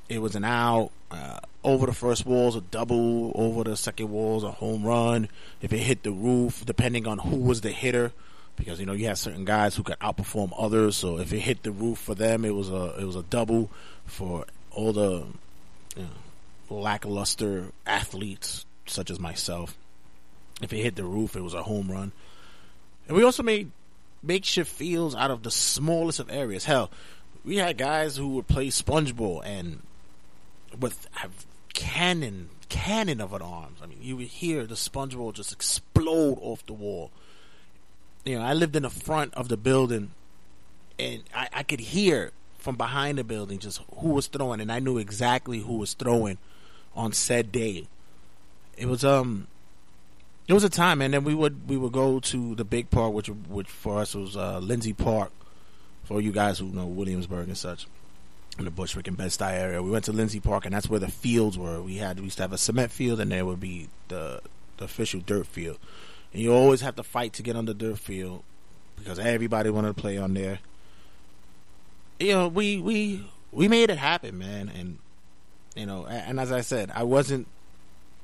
it 0.10 0.22
was 0.22 0.36
an 0.36 0.44
out. 0.44 0.92
Uh, 1.10 1.40
over 1.66 1.88
the 1.88 1.94
first 1.94 2.26
walls, 2.26 2.56
a 2.56 2.62
double. 2.62 3.32
Over 3.36 3.64
the 3.64 3.76
second 3.76 4.10
walls, 4.10 4.44
a 4.44 4.52
home 4.52 4.84
run. 4.84 5.28
If 5.62 5.74
it 5.74 5.80
hit 5.80 6.04
the 6.04 6.12
roof, 6.12 6.64
depending 6.66 7.08
on 7.08 7.18
who 7.18 7.38
was 7.38 7.62
the 7.62 7.72
hitter, 7.72 8.14
because 8.56 8.80
you 8.80 8.86
know 8.86 8.94
you 8.94 9.08
have 9.08 9.18
certain 9.18 9.44
guys 9.44 9.76
who 9.76 9.84
could 9.84 10.00
outperform 10.00 10.54
others. 10.58 10.96
So 10.96 11.18
if 11.18 11.34
it 11.34 11.40
hit 11.40 11.64
the 11.64 11.72
roof 11.72 11.98
for 11.98 12.16
them, 12.16 12.46
it 12.46 12.54
was 12.54 12.70
a 12.70 12.96
it 13.00 13.06
was 13.06 13.16
a 13.16 13.24
double. 13.24 13.70
For 14.06 14.46
all 14.72 14.94
the 14.94 15.26
you 15.98 16.04
know, 16.04 16.08
lackluster 16.70 17.72
athletes 17.86 18.66
such 18.86 19.10
as 19.10 19.20
myself, 19.20 19.76
if 20.62 20.72
it 20.72 20.78
hit 20.78 20.96
the 20.96 21.04
roof, 21.04 21.36
it 21.36 21.42
was 21.42 21.56
a 21.56 21.64
home 21.64 21.92
run. 21.92 22.12
And 23.08 23.18
we 23.18 23.24
also 23.24 23.44
made 23.44 23.72
makeshift 24.22 24.72
fields 24.72 25.16
out 25.16 25.32
of 25.32 25.44
the 25.44 25.52
smallest 25.52 26.20
of 26.20 26.30
areas. 26.30 26.66
Hell, 26.66 26.92
we 27.44 27.58
had 27.58 27.78
guys 27.78 28.18
who 28.18 28.30
would 28.30 28.48
play 28.48 28.68
spongeball 28.68 29.42
and 29.44 29.82
with 30.80 31.08
have 31.14 31.46
cannon 31.76 32.50
cannon 32.70 33.22
of 33.22 33.34
an 33.34 33.44
arms. 33.44 33.80
I 33.84 33.86
mean, 33.86 34.00
you 34.02 34.18
would 34.18 34.28
hear 34.28 34.66
the 34.66 34.74
spongeball 34.76 35.34
just 35.34 35.52
explode 35.52 36.40
off 36.42 36.66
the 36.66 36.74
wall. 36.74 37.12
You 38.24 38.40
know, 38.40 38.44
I 38.44 38.54
lived 38.54 38.76
in 38.76 38.84
the 38.84 38.90
front 38.90 39.36
of 39.36 39.50
the 39.50 39.58
building, 39.58 40.12
and 40.98 41.24
I, 41.34 41.48
I 41.54 41.64
could 41.64 41.80
hear 41.80 42.32
from 42.58 42.76
behind 42.76 43.20
the 43.20 43.24
building 43.24 43.60
just 43.60 43.82
who 44.00 44.10
was 44.10 44.26
throwing, 44.26 44.60
and 44.60 44.72
I 44.72 44.80
knew 44.80 44.98
exactly 44.98 45.60
who 45.60 45.78
was 45.78 45.94
throwing 45.94 46.40
on 46.96 47.14
said 47.14 47.52
day. 47.52 47.88
It 48.78 48.88
was 48.88 49.06
um, 49.06 49.48
it 50.48 50.54
was 50.54 50.64
a 50.64 50.70
time, 50.70 51.02
and 51.02 51.14
then 51.14 51.24
we 51.24 51.36
would 51.36 51.70
we 51.70 51.78
would 51.78 51.92
go 51.92 52.20
to 52.20 52.56
the 52.56 52.66
big 52.66 52.90
park, 52.90 53.14
which 53.14 53.28
which 53.28 53.70
for 53.70 54.00
us 54.00 54.16
was 54.16 54.36
uh, 54.36 54.60
Lindsay 54.60 54.94
Park. 54.94 55.32
For 56.04 56.22
you 56.22 56.32
guys 56.32 56.60
who 56.60 56.68
know 56.68 56.86
Williamsburg 56.86 57.48
and 57.48 57.58
such, 57.58 57.88
in 58.58 58.66
the 58.66 58.72
Bushwick 58.72 59.08
and 59.08 59.18
Bed-Stuy 59.18 59.52
area, 59.52 59.84
we 59.84 59.92
went 59.92 60.06
to 60.06 60.12
Lindsay 60.12 60.40
Park, 60.40 60.66
and 60.66 60.74
that's 60.74 60.90
where 60.90 61.00
the 61.00 61.12
fields 61.12 61.58
were. 61.58 61.82
We 61.82 61.98
had 61.98 62.20
we 62.20 62.26
used 62.26 62.38
to 62.38 62.44
have 62.44 62.54
a 62.54 62.58
cement 62.58 62.92
field, 62.92 63.20
and 63.20 63.32
there 63.32 63.46
would 63.46 63.60
be 63.60 63.90
the 64.08 64.42
the 64.78 64.86
official 64.86 65.22
dirt 65.22 65.48
field. 65.48 65.78
And 66.34 66.42
you 66.42 66.54
always 66.54 66.82
have 66.82 66.96
to 66.96 67.04
fight 67.04 67.34
to 67.34 67.44
get 67.44 67.56
on 67.56 67.66
the 67.66 67.74
dirt 67.74 68.00
field 68.00 68.44
because 68.98 69.20
everybody 69.20 69.70
wanted 69.70 69.96
to 69.96 70.02
play 70.02 70.18
on 70.18 70.34
there. 70.34 70.60
You 72.20 72.34
know, 72.34 72.48
we 72.48 72.80
we 72.80 73.26
we 73.52 73.68
made 73.68 73.90
it 73.90 73.98
happen, 73.98 74.38
man, 74.38 74.70
and 74.70 75.00
you 75.76 75.86
know, 75.86 76.06
and 76.06 76.40
as 76.40 76.52
I 76.52 76.62
said, 76.62 76.92
I 76.94 77.04
wasn't. 77.04 77.48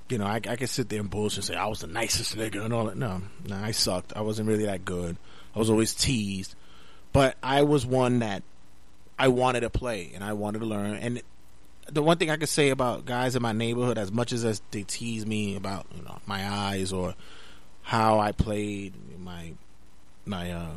You 0.09 0.17
know, 0.17 0.25
I, 0.25 0.41
I 0.45 0.57
could 0.57 0.67
sit 0.67 0.89
there 0.89 0.99
and 0.99 1.09
bullshit 1.09 1.37
and 1.37 1.45
say 1.45 1.55
I 1.55 1.67
was 1.67 1.79
the 1.79 1.87
nicest 1.87 2.35
nigga 2.37 2.65
and 2.65 2.73
all 2.73 2.85
that. 2.85 2.97
No, 2.97 3.21
no, 3.47 3.55
I 3.55 3.71
sucked. 3.71 4.11
I 4.13 4.21
wasn't 4.21 4.49
really 4.49 4.65
that 4.65 4.83
good. 4.83 5.15
I 5.55 5.59
was 5.59 5.69
always 5.69 5.93
teased, 5.93 6.53
but 7.13 7.37
I 7.41 7.63
was 7.63 7.85
one 7.85 8.19
that 8.19 8.43
I 9.21 9.27
wanted 9.27 9.59
to 9.59 9.69
play 9.69 10.11
and 10.15 10.23
I 10.23 10.33
wanted 10.33 10.59
to 10.59 10.65
learn. 10.65 10.95
And 10.95 11.21
the 11.87 12.01
one 12.01 12.17
thing 12.17 12.31
I 12.31 12.37
could 12.37 12.49
say 12.49 12.71
about 12.71 13.05
guys 13.05 13.35
in 13.35 13.43
my 13.43 13.51
neighborhood, 13.51 13.99
as 13.99 14.11
much 14.11 14.33
as, 14.33 14.43
as 14.43 14.63
they 14.71 14.81
tease 14.81 15.27
me 15.27 15.55
about 15.55 15.85
you 15.95 16.01
know 16.01 16.17
my 16.25 16.49
eyes 16.49 16.91
or 16.91 17.13
how 17.83 18.19
I 18.19 18.31
played, 18.31 18.93
my 19.19 19.53
my 20.25 20.51
uh, 20.51 20.73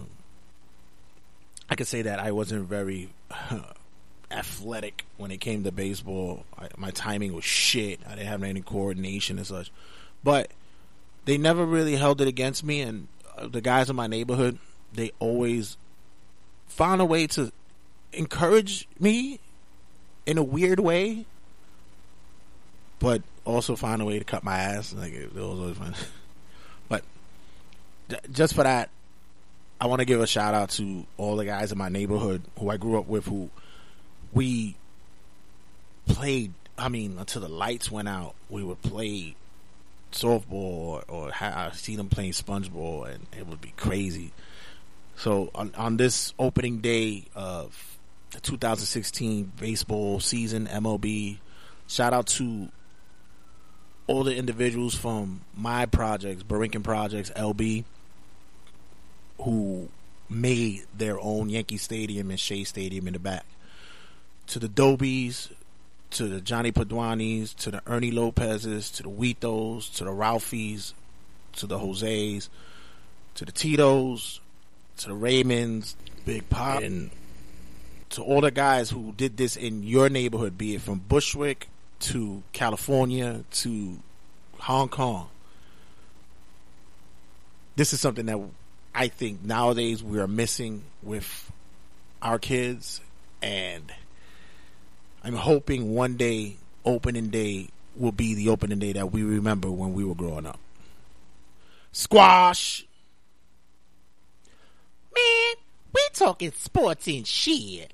I 1.70 1.74
could 1.74 1.86
say 1.86 2.02
that 2.02 2.18
I 2.18 2.32
wasn't 2.32 2.68
very 2.68 3.14
athletic 4.30 5.06
when 5.16 5.30
it 5.30 5.40
came 5.40 5.64
to 5.64 5.72
baseball. 5.72 6.44
I, 6.58 6.68
my 6.76 6.90
timing 6.90 7.32
was 7.32 7.44
shit. 7.44 8.00
I 8.06 8.10
didn't 8.10 8.26
have 8.26 8.42
any 8.42 8.60
coordination 8.60 9.38
and 9.38 9.46
such. 9.46 9.72
But 10.22 10.50
they 11.24 11.38
never 11.38 11.64
really 11.64 11.96
held 11.96 12.20
it 12.20 12.28
against 12.28 12.62
me. 12.62 12.82
And 12.82 13.08
uh, 13.38 13.48
the 13.48 13.62
guys 13.62 13.88
in 13.88 13.96
my 13.96 14.06
neighborhood, 14.06 14.58
they 14.92 15.12
always 15.18 15.78
found 16.66 17.00
a 17.00 17.06
way 17.06 17.26
to 17.28 17.50
encourage 18.14 18.88
me 18.98 19.40
in 20.26 20.38
a 20.38 20.42
weird 20.42 20.80
way, 20.80 21.26
but 22.98 23.22
also 23.44 23.76
find 23.76 24.00
a 24.00 24.04
way 24.04 24.18
to 24.18 24.24
cut 24.24 24.44
my 24.44 24.58
ass. 24.58 24.92
Like 24.92 25.12
it, 25.12 25.34
was 25.34 25.42
always 25.42 25.76
fun. 25.76 25.94
but 26.88 27.04
just 28.32 28.54
for 28.54 28.62
that, 28.62 28.90
I 29.80 29.86
want 29.86 30.00
to 30.00 30.04
give 30.04 30.20
a 30.20 30.26
shout 30.26 30.54
out 30.54 30.70
to 30.70 31.04
all 31.16 31.36
the 31.36 31.44
guys 31.44 31.72
in 31.72 31.78
my 31.78 31.88
neighborhood 31.88 32.42
who 32.58 32.70
I 32.70 32.76
grew 32.76 32.98
up 32.98 33.06
with 33.06 33.26
who 33.26 33.50
we 34.32 34.76
played. 36.06 36.52
I 36.76 36.88
mean, 36.88 37.18
until 37.18 37.42
the 37.42 37.48
lights 37.48 37.90
went 37.90 38.08
out, 38.08 38.34
we 38.48 38.64
would 38.64 38.82
play 38.82 39.36
softball 40.12 40.52
or, 40.52 41.04
or 41.08 41.32
I 41.40 41.70
see 41.72 41.96
them 41.96 42.08
playing 42.08 42.32
spongeball, 42.32 43.12
and 43.12 43.26
it 43.36 43.46
would 43.46 43.60
be 43.60 43.72
crazy. 43.76 44.32
So 45.16 45.50
on 45.54 45.72
on 45.76 45.96
this 45.96 46.32
opening 46.38 46.78
day 46.78 47.24
of 47.34 47.93
the 48.34 48.40
2016 48.40 49.52
baseball 49.58 50.20
season, 50.20 50.66
MLB, 50.66 51.38
shout 51.86 52.12
out 52.12 52.26
to 52.26 52.68
all 54.06 54.24
the 54.24 54.36
individuals 54.36 54.94
from 54.94 55.42
my 55.56 55.86
projects, 55.86 56.42
Borinquen 56.42 56.82
Projects, 56.82 57.30
LB, 57.30 57.84
who 59.40 59.88
made 60.28 60.84
their 60.96 61.18
own 61.20 61.48
Yankee 61.48 61.76
Stadium 61.76 62.30
and 62.30 62.38
Shea 62.38 62.64
Stadium 62.64 63.06
in 63.06 63.12
the 63.12 63.18
back. 63.18 63.46
To 64.48 64.58
the 64.58 64.68
Dobies, 64.68 65.50
to 66.10 66.26
the 66.26 66.40
Johnny 66.40 66.72
Paduanis, 66.72 67.54
to 67.56 67.70
the 67.70 67.82
Ernie 67.86 68.10
Lopez's, 68.10 68.90
to 68.92 69.04
the 69.04 69.08
Witos, 69.08 69.94
to 69.96 70.04
the 70.04 70.10
Ralphies, 70.10 70.92
to 71.54 71.66
the 71.66 71.78
Jose's, 71.78 72.50
to 73.36 73.44
the 73.44 73.52
Tito's, 73.52 74.40
to 74.98 75.08
the 75.08 75.14
Raymonds, 75.14 75.94
Big 76.26 76.48
Pop, 76.50 76.82
and 76.82 77.10
to 78.14 78.22
all 78.22 78.40
the 78.40 78.50
guys 78.50 78.90
who 78.90 79.12
did 79.12 79.36
this 79.36 79.56
in 79.56 79.82
your 79.82 80.08
neighborhood, 80.08 80.56
be 80.56 80.76
it 80.76 80.80
from 80.80 81.00
Bushwick 81.00 81.68
to 81.98 82.42
California 82.52 83.44
to 83.50 83.98
Hong 84.60 84.88
Kong. 84.88 85.28
This 87.74 87.92
is 87.92 88.00
something 88.00 88.26
that 88.26 88.38
I 88.94 89.08
think 89.08 89.42
nowadays 89.42 90.02
we 90.02 90.20
are 90.20 90.28
missing 90.28 90.84
with 91.02 91.50
our 92.22 92.38
kids, 92.38 93.00
and 93.42 93.92
I'm 95.24 95.34
hoping 95.34 95.92
one 95.92 96.16
day 96.16 96.56
opening 96.84 97.28
day 97.28 97.68
will 97.96 98.12
be 98.12 98.34
the 98.34 98.48
opening 98.48 98.78
day 98.78 98.92
that 98.92 99.10
we 99.10 99.24
remember 99.24 99.72
when 99.72 99.92
we 99.92 100.04
were 100.04 100.14
growing 100.14 100.46
up. 100.46 100.60
Squash. 101.90 102.86
Man, 105.16 105.54
we 105.92 106.00
talking 106.12 106.52
sports 106.52 107.08
and 107.08 107.26
shit. 107.26 107.92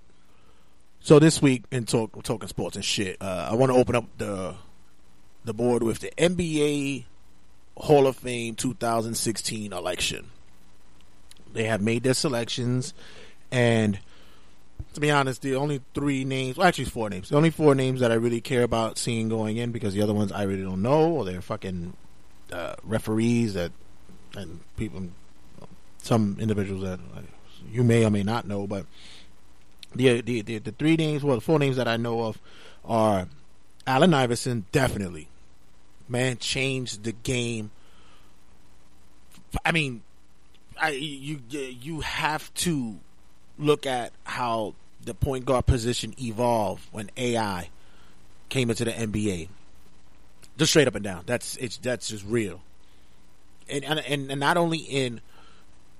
So 1.02 1.18
this 1.18 1.40
week 1.40 1.64
in 1.70 1.86
talk 1.86 2.22
talking 2.22 2.48
sports 2.48 2.76
and 2.76 2.84
shit, 2.84 3.16
uh, 3.20 3.48
I 3.50 3.54
want 3.54 3.72
to 3.72 3.78
open 3.78 3.96
up 3.96 4.04
the 4.18 4.54
the 5.44 5.54
board 5.54 5.82
with 5.82 6.00
the 6.00 6.12
NBA 6.18 7.04
Hall 7.78 8.06
of 8.06 8.16
Fame 8.16 8.54
2016 8.54 9.72
election. 9.72 10.30
They 11.54 11.64
have 11.64 11.80
made 11.80 12.02
their 12.02 12.14
selections, 12.14 12.92
and 13.50 13.98
to 14.92 15.00
be 15.00 15.10
honest, 15.10 15.40
the 15.40 15.56
only 15.56 15.80
three 15.94 16.24
names, 16.24 16.58
well, 16.58 16.66
actually, 16.66 16.84
four 16.84 17.08
names. 17.08 17.30
The 17.30 17.36
only 17.36 17.50
four 17.50 17.74
names 17.74 18.00
that 18.00 18.12
I 18.12 18.14
really 18.14 18.42
care 18.42 18.62
about 18.62 18.98
seeing 18.98 19.30
going 19.30 19.56
in 19.56 19.72
because 19.72 19.94
the 19.94 20.02
other 20.02 20.14
ones 20.14 20.30
I 20.32 20.42
really 20.42 20.62
don't 20.62 20.82
know, 20.82 21.10
or 21.10 21.24
they're 21.24 21.40
fucking 21.40 21.96
uh, 22.52 22.74
referees 22.84 23.54
that 23.54 23.72
and 24.36 24.60
people 24.76 25.08
some 26.02 26.36
individuals 26.38 26.82
that 26.82 27.00
uh, 27.16 27.22
you 27.70 27.82
may 27.82 28.04
or 28.04 28.10
may 28.10 28.22
not 28.22 28.46
know, 28.46 28.66
but 28.66 28.86
the 29.94 30.20
the 30.20 30.42
the, 30.42 30.58
the 30.58 30.72
three 30.72 30.96
names, 30.96 31.22
well, 31.22 31.36
the 31.36 31.40
four 31.40 31.58
names 31.58 31.76
that 31.76 31.88
I 31.88 31.96
know 31.96 32.22
of 32.22 32.38
are 32.84 33.28
Allen 33.86 34.14
Iverson, 34.14 34.66
definitely. 34.72 35.28
Man 36.08 36.38
changed 36.38 37.04
the 37.04 37.12
game. 37.12 37.70
I 39.64 39.72
mean, 39.72 40.02
I 40.80 40.90
you 40.90 41.40
you 41.50 42.00
have 42.00 42.52
to 42.54 42.98
look 43.58 43.86
at 43.86 44.12
how 44.24 44.74
the 45.04 45.14
point 45.14 45.44
guard 45.44 45.66
position 45.66 46.14
evolved 46.20 46.86
when 46.92 47.10
AI 47.16 47.70
came 48.48 48.70
into 48.70 48.84
the 48.84 48.92
NBA. 48.92 49.48
Just 50.56 50.72
straight 50.72 50.88
up 50.88 50.94
and 50.94 51.04
down. 51.04 51.22
That's 51.26 51.56
it's 51.56 51.78
that's 51.78 52.08
just 52.08 52.24
real. 52.24 52.60
And 53.68 53.84
and 53.84 54.30
and 54.30 54.40
not 54.40 54.56
only 54.56 54.78
in 54.78 55.20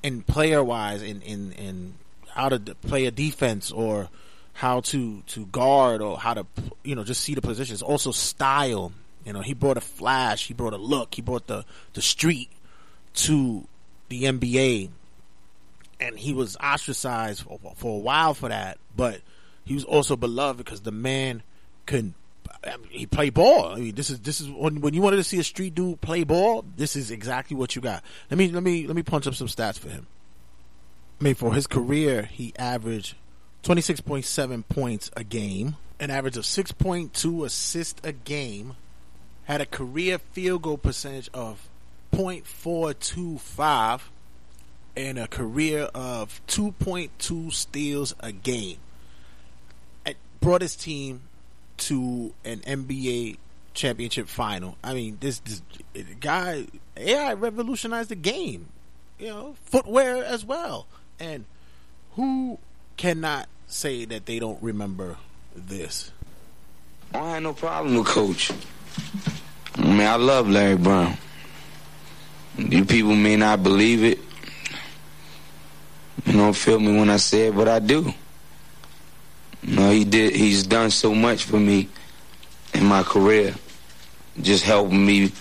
in 0.03 0.23
player 0.23 0.63
wise 0.63 1.03
in 1.03 1.23
in 1.23 1.53
in 1.53 1.95
how 2.33 2.49
to 2.49 2.59
play 2.59 3.07
a 3.07 3.11
defense 3.11 3.71
or 3.71 4.09
how 4.55 4.81
to 4.81 5.23
to 5.23 5.47
guard 5.47 6.03
or 6.03 6.19
how 6.19 6.35
to 6.35 6.47
you 6.85 6.95
know 6.95 7.05
just 7.05 7.23
see 7.23 7.35
the 7.35 7.41
positions. 7.41 7.83
Also 7.83 8.13
style. 8.13 8.93
You 9.25 9.35
know, 9.35 9.41
he 9.41 9.53
brought 9.53 9.77
a 9.77 9.83
flash. 9.83 10.47
He 10.47 10.55
brought 10.55 10.73
a 10.73 10.79
look. 10.79 11.15
He 11.15 11.23
brought 11.23 11.47
the 11.47 11.65
the 11.93 12.03
street 12.03 12.51
to 13.15 13.67
the 14.09 14.25
NBA, 14.25 14.91
and 16.01 16.19
he 16.19 16.33
was 16.33 16.57
ostracized 16.57 17.43
for, 17.43 17.59
for 17.77 17.97
a 17.97 17.99
while 17.99 18.35
for 18.35 18.49
that. 18.49 18.79
But 18.97 19.21
he 19.65 19.75
was 19.75 19.85
also 19.85 20.17
beloved 20.17 20.59
because 20.59 20.81
the 20.83 20.93
man 20.93 21.43
could. 21.87 22.15
I 22.65 22.77
mean, 22.77 22.89
he 22.91 23.07
played 23.07 23.35
ball. 23.35 23.73
I 23.73 23.77
mean, 23.77 23.95
this 23.95 24.11
is 24.11 24.21
this 24.21 24.41
is 24.41 24.49
when, 24.51 24.81
when 24.81 24.93
you 24.93 25.01
wanted 25.01 25.17
to 25.17 25.25
see 25.25 25.39
a 25.39 25.45
street 25.45 25.75
dude 25.75 26.01
play 26.01 26.25
ball. 26.25 26.65
This 26.77 26.97
is 26.97 27.11
exactly 27.11 27.57
what 27.57 27.77
you 27.77 27.83
got. 27.83 28.03
Let 28.31 28.39
me 28.39 28.49
let 28.49 28.63
me 28.63 28.87
let 28.87 28.97
me 28.97 29.03
punch 29.03 29.27
up 29.27 29.35
some 29.35 29.47
stats 29.47 29.79
for 29.79 29.89
him. 29.89 30.07
I 31.21 31.25
mean, 31.25 31.35
for 31.35 31.53
his 31.53 31.67
career, 31.67 32.23
he 32.23 32.55
averaged 32.59 33.15
26.7 33.65 34.65
points 34.71 35.11
a 35.15 35.23
game, 35.23 35.77
an 35.99 36.11
average 36.11 36.39
of 36.39 36.45
6.2 36.45 37.45
assists 37.45 38.01
a 38.03 38.13
game, 38.13 38.77
had 39.45 39.61
a 39.61 39.67
career 39.67 40.19
field 40.19 40.63
goal 40.63 40.79
percentage 40.79 41.29
of 41.35 41.69
.425, 42.15 44.01
and 44.97 45.19
a 45.19 45.29
career 45.29 45.91
of 45.95 46.41
2.2 46.49 47.53
steals 47.53 48.15
a 48.21 48.33
game. 48.33 48.79
It 50.07 50.17
brought 50.41 50.63
his 50.63 50.75
team 50.75 51.21
to 51.79 52.33
an 52.47 52.61
NBA 52.61 53.37
championship 53.75 54.27
final. 54.27 54.79
I 54.83 54.95
mean, 54.95 55.19
this, 55.21 55.41
this 55.41 55.61
guy 56.19 56.67
AI 56.97 57.35
revolutionized 57.35 58.09
the 58.09 58.17
game. 58.17 58.69
You 59.19 59.27
know, 59.27 59.57
footwear 59.67 60.25
as 60.25 60.47
well. 60.47 60.87
And 61.21 61.45
who 62.13 62.59
cannot 62.97 63.47
say 63.67 64.07
that 64.07 64.25
they 64.25 64.39
don't 64.39 64.61
remember 64.63 65.19
this? 65.55 66.11
I 67.13 67.33
had 67.33 67.43
no 67.43 67.53
problem 67.53 67.95
with 67.97 68.07
Coach. 68.07 68.51
I 69.77 69.83
mean, 69.83 70.01
I 70.01 70.17
love 70.17 70.49
Larry 70.49 70.77
Brown. 70.77 71.17
You 72.57 72.85
people 72.85 73.15
may 73.15 73.37
not 73.37 73.63
believe 73.63 74.03
it. 74.03 74.19
You 76.25 76.33
don't 76.33 76.57
feel 76.57 76.81
me 76.81 76.97
when 76.99 77.11
I 77.11 77.17
say 77.17 77.49
it, 77.49 77.55
but 77.55 77.69
I 77.69 77.79
do. 77.79 78.13
You 79.63 79.77
know, 79.77 79.91
he 79.91 80.05
did. 80.05 80.35
He's 80.35 80.67
done 80.67 80.91
so 80.91 81.15
much 81.15 81.45
for 81.45 81.59
me 81.59 81.89
in 82.73 82.85
my 82.85 83.03
career, 83.03 83.55
just 84.41 84.65
helping 84.65 85.05
me 85.05 85.33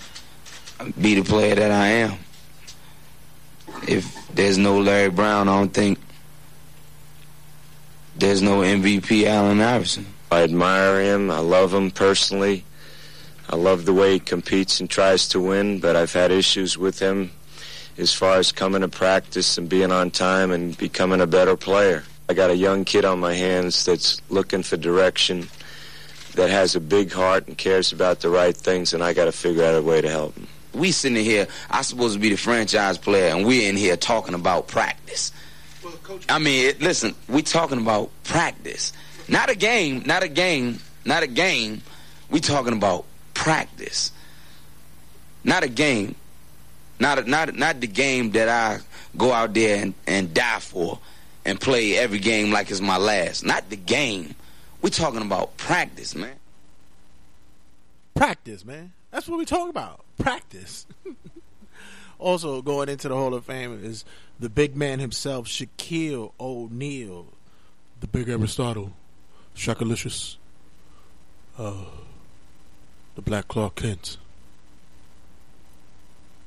be 1.00 1.14
the 1.14 1.22
player 1.22 1.54
that 1.54 1.70
I 1.70 1.86
am. 1.86 2.18
If 3.88 4.19
there's 4.34 4.58
no 4.58 4.78
Larry 4.80 5.10
Brown, 5.10 5.48
I 5.48 5.58
don't 5.58 5.72
think 5.72 5.98
there's 8.16 8.42
no 8.42 8.60
MVP 8.60 9.24
Allen 9.24 9.60
Iverson. 9.60 10.06
I 10.30 10.42
admire 10.42 11.00
him. 11.00 11.30
I 11.30 11.38
love 11.38 11.72
him 11.72 11.90
personally. 11.90 12.64
I 13.48 13.56
love 13.56 13.84
the 13.84 13.94
way 13.94 14.12
he 14.12 14.20
competes 14.20 14.78
and 14.78 14.88
tries 14.88 15.26
to 15.28 15.40
win, 15.40 15.80
but 15.80 15.96
I've 15.96 16.12
had 16.12 16.30
issues 16.30 16.78
with 16.78 16.98
him 16.98 17.32
as 17.98 18.14
far 18.14 18.36
as 18.36 18.52
coming 18.52 18.82
to 18.82 18.88
practice 18.88 19.58
and 19.58 19.68
being 19.68 19.90
on 19.90 20.10
time 20.10 20.52
and 20.52 20.76
becoming 20.78 21.20
a 21.20 21.26
better 21.26 21.56
player. 21.56 22.04
I 22.28 22.34
got 22.34 22.50
a 22.50 22.56
young 22.56 22.84
kid 22.84 23.04
on 23.04 23.18
my 23.18 23.34
hands 23.34 23.84
that's 23.84 24.20
looking 24.30 24.62
for 24.62 24.76
direction, 24.76 25.48
that 26.34 26.48
has 26.48 26.76
a 26.76 26.80
big 26.80 27.10
heart 27.10 27.48
and 27.48 27.58
cares 27.58 27.92
about 27.92 28.20
the 28.20 28.30
right 28.30 28.56
things, 28.56 28.94
and 28.94 29.02
I 29.02 29.14
got 29.14 29.24
to 29.24 29.32
figure 29.32 29.64
out 29.64 29.74
a 29.74 29.82
way 29.82 30.00
to 30.00 30.08
help 30.08 30.36
him. 30.36 30.46
We 30.72 30.92
sitting 30.92 31.24
here, 31.24 31.48
I'm 31.70 31.82
supposed 31.82 32.14
to 32.14 32.20
be 32.20 32.30
the 32.30 32.36
franchise 32.36 32.98
player, 32.98 33.34
and 33.34 33.46
we're 33.46 33.68
in 33.68 33.76
here 33.76 33.96
talking 33.96 34.34
about 34.34 34.68
practice. 34.68 35.32
I 36.28 36.38
mean, 36.38 36.68
it, 36.68 36.80
listen, 36.80 37.14
we 37.28 37.42
talking 37.42 37.80
about 37.80 38.10
practice. 38.24 38.92
Not 39.28 39.50
a 39.50 39.54
game, 39.54 40.02
not 40.06 40.22
a 40.22 40.28
game, 40.28 40.80
not 41.04 41.22
a 41.22 41.26
game. 41.26 41.82
We 42.30 42.40
talking 42.40 42.72
about 42.72 43.04
practice. 43.34 44.12
Not 45.42 45.62
a 45.62 45.68
game. 45.68 46.14
Not 46.98 47.18
a, 47.18 47.28
not 47.28 47.54
not 47.54 47.80
the 47.80 47.86
game 47.86 48.32
that 48.32 48.48
I 48.48 48.80
go 49.16 49.32
out 49.32 49.54
there 49.54 49.82
and, 49.82 49.94
and 50.06 50.34
die 50.34 50.60
for 50.60 50.98
and 51.44 51.58
play 51.58 51.96
every 51.96 52.18
game 52.18 52.52
like 52.52 52.70
it's 52.70 52.80
my 52.80 52.98
last. 52.98 53.44
Not 53.44 53.70
the 53.70 53.76
game. 53.76 54.34
We 54.82 54.90
talking 54.90 55.22
about 55.22 55.56
practice, 55.56 56.14
man. 56.14 56.36
Practice, 58.14 58.64
man. 58.64 58.92
That's 59.10 59.28
what 59.28 59.38
we 59.38 59.44
talking 59.46 59.70
about. 59.70 60.04
Practice. 60.20 60.86
also 62.18 62.62
going 62.62 62.88
into 62.88 63.08
the 63.08 63.14
Hall 63.14 63.34
of 63.34 63.44
Fame 63.44 63.80
is 63.82 64.04
the 64.38 64.48
big 64.48 64.76
man 64.76 65.00
himself, 65.00 65.46
Shaquille 65.46 66.32
O'Neal, 66.38 67.26
the 68.00 68.06
big 68.06 68.28
Aristotle, 68.28 68.92
Shakalicious, 69.56 70.36
uh, 71.58 71.84
the 73.16 73.22
Black 73.22 73.48
Clark 73.48 73.76
Kent, 73.76 74.18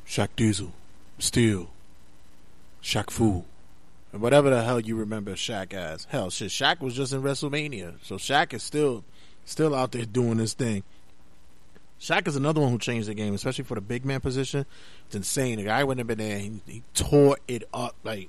Shaq 0.08 0.30
Diesel, 0.36 0.74
Steel, 1.20 1.70
Shaq 2.82 3.10
Fu, 3.10 3.44
and 4.12 4.22
whatever 4.22 4.50
the 4.50 4.64
hell 4.64 4.80
you 4.80 4.96
remember 4.96 5.34
Shaq 5.34 5.74
as. 5.74 6.06
Hell, 6.06 6.30
shit, 6.30 6.50
Shaq 6.50 6.80
was 6.80 6.96
just 6.96 7.14
in 7.14 7.24
WrestleMania, 7.24 7.96
so 8.04 8.16
Shaq 8.16 8.54
is 8.54 8.64
still, 8.64 9.04
still 9.46 9.74
out 9.74 9.92
there 9.92 10.06
doing 10.06 10.38
his 10.38 10.54
thing. 10.54 10.84
Shaq 12.04 12.28
is 12.28 12.36
another 12.36 12.60
one 12.60 12.70
who 12.70 12.78
changed 12.78 13.08
the 13.08 13.14
game, 13.14 13.34
especially 13.34 13.64
for 13.64 13.76
the 13.76 13.82
big 13.82 14.04
man 14.04 14.20
position. 14.20 14.66
It's 15.06 15.16
insane. 15.16 15.56
The 15.56 15.64
guy 15.64 15.86
wouldn't 15.86 16.00
have 16.00 16.18
been 16.18 16.28
there. 16.28 16.38
He, 16.38 16.60
he 16.68 16.84
tore 16.94 17.38
it 17.48 17.64
up. 17.74 17.96
Like 18.04 18.28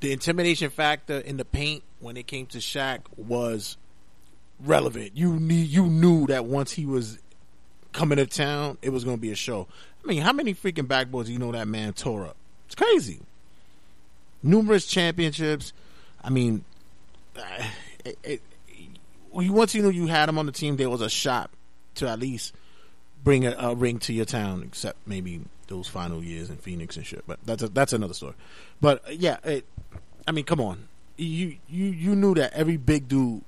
the 0.00 0.12
intimidation 0.12 0.70
factor 0.70 1.18
in 1.18 1.36
the 1.36 1.44
paint 1.44 1.82
when 1.98 2.16
it 2.16 2.26
came 2.26 2.46
to 2.46 2.58
Shaq 2.58 3.00
was 3.18 3.76
relevant. 4.58 5.10
You 5.14 5.34
need, 5.38 5.68
you 5.68 5.88
knew 5.88 6.26
that 6.28 6.46
once 6.46 6.72
he 6.72 6.86
was 6.86 7.18
coming 7.92 8.16
to 8.16 8.24
town, 8.24 8.78
it 8.80 8.94
was 8.94 9.04
going 9.04 9.18
to 9.18 9.20
be 9.20 9.30
a 9.30 9.36
show. 9.36 9.68
I 10.02 10.08
mean, 10.08 10.22
how 10.22 10.32
many 10.32 10.54
freaking 10.54 10.86
backboards 10.86 11.26
do 11.26 11.34
you 11.34 11.38
know 11.38 11.52
that 11.52 11.68
man 11.68 11.92
tore 11.92 12.28
up? 12.28 12.36
It's 12.64 12.74
crazy. 12.74 13.20
Numerous 14.42 14.86
championships. 14.86 15.74
I 16.24 16.30
mean, 16.30 16.64
it, 18.06 18.18
it, 18.24 18.42
once 19.30 19.74
you 19.74 19.82
knew 19.82 19.90
you 19.90 20.06
had 20.06 20.30
him 20.30 20.38
on 20.38 20.46
the 20.46 20.52
team, 20.52 20.78
there 20.78 20.88
was 20.88 21.02
a 21.02 21.10
shot 21.10 21.50
to 21.96 22.08
at 22.08 22.18
least 22.18 22.54
bring 23.22 23.46
a, 23.46 23.54
a, 23.58 23.74
ring 23.74 23.98
to 24.00 24.12
your 24.12 24.24
town, 24.24 24.62
except 24.66 24.98
maybe 25.06 25.40
those 25.68 25.88
final 25.88 26.22
years 26.22 26.50
in 26.50 26.56
Phoenix 26.56 26.96
and 26.96 27.06
shit. 27.06 27.24
But 27.26 27.38
that's 27.44 27.62
a, 27.62 27.68
that's 27.68 27.92
another 27.92 28.14
story. 28.14 28.34
But 28.80 29.06
uh, 29.08 29.12
yeah, 29.12 29.38
it, 29.44 29.64
I 30.26 30.32
mean, 30.32 30.44
come 30.44 30.60
on, 30.60 30.88
you 31.16 31.56
you 31.68 31.86
you 31.86 32.16
knew 32.16 32.34
that 32.34 32.52
every 32.52 32.76
big 32.76 33.08
dude 33.08 33.42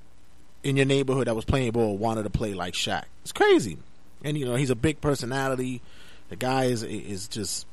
in 0.63 0.77
your 0.77 0.85
neighborhood 0.85 1.27
that 1.27 1.35
was 1.35 1.45
playing 1.45 1.71
ball 1.71 1.97
wanted 1.97 2.23
to 2.23 2.29
play 2.29 2.53
like 2.53 2.73
Shaq. 2.73 3.03
It's 3.21 3.31
crazy, 3.31 3.77
and 4.23 4.37
you 4.37 4.45
know 4.45 4.55
he's 4.55 4.69
a 4.69 4.75
big 4.75 5.01
personality. 5.01 5.81
The 6.29 6.35
guy 6.35 6.65
is 6.65 6.83
is 6.83 7.27
just 7.27 7.67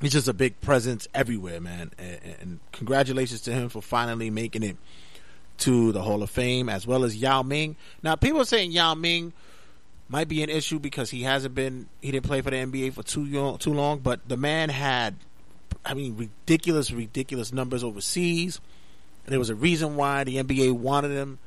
he's 0.00 0.12
just 0.12 0.28
a 0.28 0.34
big 0.34 0.60
presence 0.60 1.08
everywhere, 1.14 1.60
man. 1.60 1.90
And, 1.98 2.20
and 2.40 2.60
congratulations 2.72 3.42
to 3.42 3.52
him 3.52 3.68
for 3.68 3.80
finally 3.80 4.30
making 4.30 4.62
it 4.62 4.76
to 5.58 5.92
the 5.92 6.02
Hall 6.02 6.22
of 6.22 6.30
Fame, 6.30 6.68
as 6.68 6.86
well 6.86 7.04
as 7.04 7.16
Yao 7.16 7.42
Ming. 7.42 7.76
Now, 8.02 8.16
people 8.16 8.40
are 8.40 8.46
saying 8.46 8.72
Yao 8.72 8.94
Ming 8.94 9.32
might 10.08 10.28
be 10.28 10.42
an 10.42 10.50
issue 10.50 10.78
because 10.78 11.10
he 11.10 11.22
hasn't 11.22 11.54
been 11.54 11.88
he 12.00 12.10
didn't 12.10 12.26
play 12.26 12.40
for 12.40 12.50
the 12.50 12.56
NBA 12.56 12.92
for 12.92 13.02
too 13.02 13.24
long, 13.24 13.58
too 13.58 13.72
long. 13.72 13.98
But 13.98 14.28
the 14.28 14.36
man 14.36 14.68
had, 14.68 15.16
I 15.84 15.94
mean, 15.94 16.16
ridiculous, 16.16 16.92
ridiculous 16.92 17.52
numbers 17.52 17.82
overseas. 17.82 18.60
And 19.24 19.32
there 19.32 19.38
was 19.38 19.50
a 19.50 19.54
reason 19.54 19.96
why 19.96 20.24
the 20.24 20.36
NBA 20.36 20.72
wanted 20.72 21.10
him 21.10 21.38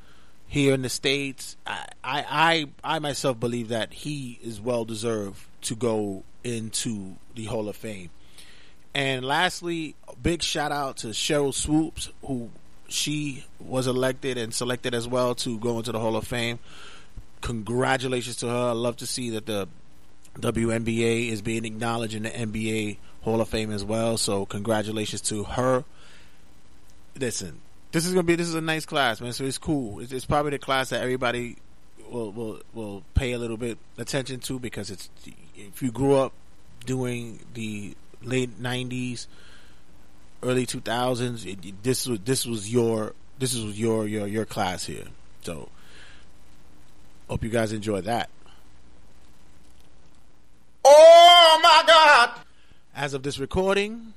here 0.48 0.74
in 0.74 0.82
the 0.82 0.90
states. 0.90 1.56
I, 1.66 1.86
I, 2.04 2.26
I, 2.84 2.96
I 2.96 3.00
myself 3.00 3.40
believe 3.40 3.70
that 3.70 3.94
he 3.94 4.40
is 4.44 4.60
well 4.60 4.84
deserved 4.84 5.42
to 5.62 5.76
go 5.76 6.24
into 6.44 7.16
the 7.36 7.46
Hall 7.46 7.70
of 7.70 7.78
Fame. 7.78 8.10
And 8.94 9.24
lastly, 9.24 9.96
big 10.22 10.42
shout 10.42 10.72
out 10.72 10.98
to 10.98 11.08
Sheryl 11.08 11.54
Swoopes, 11.54 12.12
who 12.26 12.50
she 12.90 13.46
was 13.60 13.88
elected 13.88 14.38
and 14.38 14.54
selected 14.54 14.94
as 14.94 15.08
well 15.08 15.36
to 15.36 15.60
go 15.60 15.78
into 15.78 15.92
the 15.92 16.00
Hall 16.00 16.16
of 16.16 16.28
Fame 16.28 16.60
congratulations 17.42 18.38
to 18.38 18.48
her. 18.48 18.70
I 18.70 18.72
love 18.72 18.98
to 18.98 19.08
see 19.08 19.32
that 19.32 19.46
the 19.46 19.68
WNBA 20.40 21.30
is 21.30 21.42
being 21.42 21.66
acknowledged 21.66 22.16
in 22.16 22.24
the 22.24 22.30
NBA 22.30 22.98
Hall 23.22 23.42
of 23.42 23.50
Fame 23.50 23.72
as 23.72 23.84
well. 23.84 24.18
So 24.18 24.46
congratulations 24.46 25.22
to 25.22 25.44
her. 25.44 25.84
Listen, 27.18 27.60
this 27.92 28.06
is 28.06 28.14
gonna 28.14 28.24
be 28.24 28.36
this 28.36 28.48
is 28.48 28.56
a 28.56 28.62
nice 28.62 28.86
class, 28.86 29.20
man. 29.22 29.34
So 29.34 29.44
it's 29.44 29.58
cool. 29.58 30.00
It's, 30.00 30.12
it's 30.12 30.26
probably 30.26 30.52
the 30.52 30.60
class 30.60 30.90
that 30.90 31.02
everybody 31.02 31.58
will 32.10 32.32
will 32.32 32.62
will 32.74 33.04
pay 33.14 33.34
a 33.34 33.40
little 33.40 33.58
bit 33.58 33.78
attention 33.98 34.40
to 34.42 34.60
because 34.60 34.90
it's 34.90 35.10
if 35.56 35.82
you 35.82 35.92
grew 35.92 36.16
up 36.16 36.34
doing 36.86 37.40
the 37.54 37.96
late 38.24 38.62
'90s, 38.62 39.28
early 40.44 40.66
2000s, 40.66 41.46
it, 41.46 41.84
this 41.84 42.08
was 42.08 42.20
this 42.22 42.46
was 42.46 42.72
your 42.72 43.14
this 43.40 43.56
was 43.56 43.80
your 43.80 44.08
your 44.08 44.28
your 44.28 44.46
class 44.46 44.86
here. 44.86 45.06
So 45.42 45.70
hope 47.30 47.44
you 47.44 47.50
guys 47.50 47.72
enjoy 47.72 48.02
that. 48.02 48.30
Oh 50.84 51.60
my 51.62 51.84
God! 51.86 52.32
As 52.96 53.14
of 53.14 53.24
this 53.24 53.40
recording, 53.40 54.14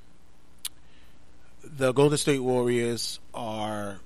the 1.63 1.93
Golden 1.93 2.19
State 2.19 2.41
Warriors 2.41 3.21
are 3.35 4.01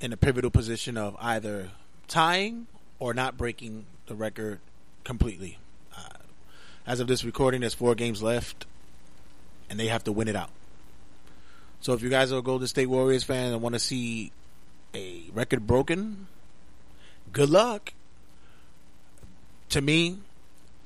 in 0.00 0.12
a 0.12 0.16
pivotal 0.16 0.50
position 0.50 0.96
of 0.96 1.16
either 1.20 1.70
tying 2.06 2.66
or 2.98 3.12
not 3.14 3.36
breaking 3.36 3.84
the 4.06 4.14
record 4.14 4.60
completely. 5.04 5.58
Uh, 5.96 6.18
as 6.86 7.00
of 7.00 7.08
this 7.08 7.24
recording, 7.24 7.60
there's 7.60 7.74
four 7.74 7.94
games 7.94 8.22
left, 8.22 8.66
and 9.68 9.78
they 9.78 9.88
have 9.88 10.04
to 10.04 10.12
win 10.12 10.28
it 10.28 10.36
out. 10.36 10.50
So 11.80 11.92
if 11.92 12.02
you 12.02 12.08
guys 12.08 12.32
are 12.32 12.38
a 12.38 12.42
Golden 12.42 12.66
State 12.66 12.86
Warriors 12.86 13.24
fan 13.24 13.52
and 13.52 13.62
want 13.62 13.74
to 13.74 13.78
see 13.78 14.32
a 14.94 15.24
record 15.32 15.66
broken, 15.66 16.26
good 17.32 17.50
luck. 17.50 17.92
To 19.70 19.80
me, 19.80 20.18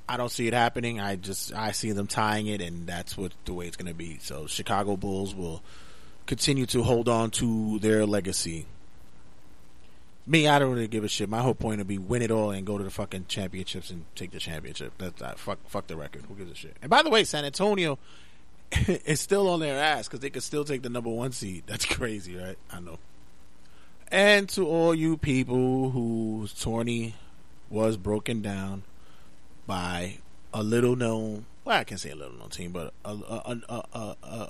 I 0.09 0.17
don't 0.17 0.31
see 0.31 0.47
it 0.47 0.55
happening. 0.55 1.01
I 1.01 1.17
just 1.17 1.55
I 1.55 1.73
see 1.73 1.93
them 1.93 2.07
tying 2.07 2.47
it, 2.47 2.61
and 2.61 2.87
that's 2.87 3.17
what 3.17 3.33
the 3.45 3.55
way 3.55 3.67
it's 3.67 3.77
going 3.77 3.91
to 3.91 3.95
be. 3.95 4.19
So 4.21 4.47
Chicago 4.47 4.97
Bulls 4.97 5.35
will 5.35 5.63
continue 6.27 6.67
to 6.67 6.83
hold 6.83 7.09
on 7.09 7.31
to 7.33 7.79
their 7.79 8.07
legacy. 8.07 8.67
Me, 10.27 10.47
I 10.47 10.59
don't 10.59 10.73
really 10.73 10.87
give 10.87 11.03
a 11.03 11.09
shit. 11.09 11.29
My 11.29 11.41
whole 11.41 11.55
point 11.55 11.79
would 11.79 11.89
be 11.89 11.99
win 11.99 12.23
it 12.23 12.31
all 12.31 12.51
and 12.51 12.65
go 12.65 12.79
to 12.79 12.85
the 12.85 12.91
fucking 12.91 13.27
championships 13.27 13.91
and 13.91 14.05
take 14.15 14.31
the 14.31 14.39
championship. 14.39 14.93
That's 14.99 15.19
that. 15.21 15.39
Fuck, 15.39 15.59
fuck 15.69 15.89
the 15.89 15.97
record. 15.97 16.23
Who 16.29 16.35
gives 16.35 16.53
a 16.53 16.55
shit? 16.55 16.77
And 16.81 16.91
by 16.91 17.03
the 17.03 17.11
way, 17.11 17.25
San 17.25 17.45
Antonio 17.45 17.99
is 18.87 19.21
still 19.21 19.49
on 19.49 19.61
their 19.61 19.79
ass 19.79 20.07
because 20.07 20.21
they 20.21 20.31
could 20.31 20.45
still 20.45 20.65
take 20.65 20.83
the 20.83 20.91
number 20.91 21.11
one 21.11 21.33
seed. 21.33 21.65
That's 21.67 21.85
crazy, 21.85 22.37
right? 22.37 22.57
I 22.71 22.81
know. 22.81 22.99
And 24.13 24.49
to 24.51 24.67
all 24.67 24.95
you 24.95 25.17
people 25.17 25.91
whose 25.91 26.53
tourney 26.53 27.15
was 27.73 27.97
broken 27.97 28.43
down 28.43 28.83
by 29.67 30.19
a 30.53 30.63
little 30.63 30.95
known, 30.95 31.47
well, 31.65 31.79
I 31.79 31.85
can 31.85 31.99
say 31.99 32.11
a 32.11 32.17
little 32.17 32.37
known 32.37 32.51
team, 32.51 32.73
but 32.73 32.93
a 33.05 33.11
a, 33.11 33.61
a, 33.69 33.85
a, 33.93 34.17
a, 34.23 34.49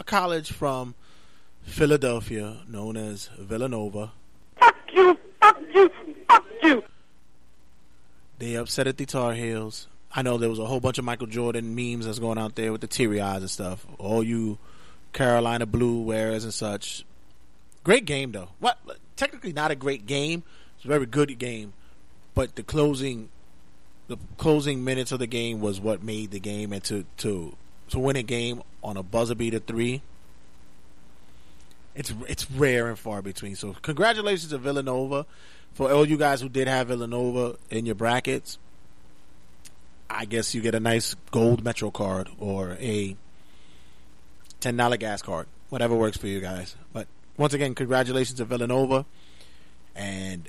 a 0.00 0.04
college 0.04 0.52
from 0.52 0.94
Philadelphia 1.62 2.58
known 2.68 2.96
as 2.96 3.30
Villanova. 3.38 4.12
Fuck 4.58 4.76
you! 4.92 5.18
Fuck 5.40 5.60
you! 5.74 5.90
Fuck 6.28 6.44
you! 6.62 6.82
They 8.38 8.54
upset 8.56 8.86
at 8.86 8.96
the 8.96 9.06
Tar 9.06 9.34
Heels. 9.34 9.86
I 10.12 10.22
know 10.22 10.36
there 10.36 10.50
was 10.50 10.58
a 10.58 10.66
whole 10.66 10.80
bunch 10.80 10.98
of 10.98 11.04
Michael 11.04 11.28
Jordan 11.28 11.74
memes 11.76 12.06
that's 12.06 12.18
going 12.18 12.38
out 12.38 12.56
there 12.56 12.72
with 12.72 12.80
the 12.80 12.88
teary 12.88 13.20
eyes 13.20 13.42
and 13.42 13.50
stuff. 13.50 13.86
All 13.98 14.24
you 14.24 14.58
Carolina 15.12 15.66
Blue 15.66 16.02
wearers 16.02 16.44
and 16.44 16.52
such. 16.52 17.04
Great 17.84 18.06
game 18.06 18.32
though. 18.32 18.48
What? 18.58 18.78
Technically 19.16 19.52
not 19.52 19.70
a 19.70 19.76
great 19.76 20.06
game. 20.06 20.42
It's 20.76 20.84
a 20.84 20.88
very 20.88 21.06
good 21.06 21.38
game, 21.38 21.74
but 22.34 22.56
the 22.56 22.62
closing, 22.62 23.28
the 24.08 24.16
closing 24.38 24.84
minutes 24.84 25.12
of 25.12 25.18
the 25.18 25.26
game 25.26 25.60
was 25.60 25.80
what 25.80 26.02
made 26.02 26.30
the 26.30 26.40
game, 26.40 26.72
and 26.72 26.82
to 26.84 27.04
to 27.18 27.56
to 27.90 27.98
win 27.98 28.16
a 28.16 28.22
game 28.22 28.62
on 28.82 28.96
a 28.96 29.02
buzzer 29.02 29.34
beater 29.34 29.58
three. 29.58 30.02
It's 31.94 32.14
it's 32.28 32.50
rare 32.50 32.88
and 32.88 32.98
far 32.98 33.20
between. 33.22 33.56
So 33.56 33.74
congratulations 33.82 34.50
to 34.50 34.58
Villanova 34.58 35.26
for 35.74 35.90
all 35.90 36.06
you 36.06 36.16
guys 36.16 36.40
who 36.40 36.48
did 36.48 36.68
have 36.68 36.88
Villanova 36.88 37.56
in 37.70 37.86
your 37.86 37.94
brackets. 37.94 38.58
I 40.08 40.24
guess 40.24 40.54
you 40.54 40.60
get 40.60 40.74
a 40.74 40.80
nice 40.80 41.14
gold 41.30 41.64
Metro 41.64 41.90
card 41.90 42.28
or 42.38 42.72
a 42.80 43.16
ten 44.60 44.76
dollar 44.76 44.96
gas 44.96 45.22
card, 45.22 45.46
whatever 45.68 45.94
works 45.94 46.16
for 46.16 46.26
you 46.26 46.40
guys. 46.40 46.76
But 46.92 47.06
once 47.36 47.54
again, 47.54 47.74
congratulations 47.74 48.38
to 48.38 48.44
Villanova, 48.44 49.04
and 49.94 50.48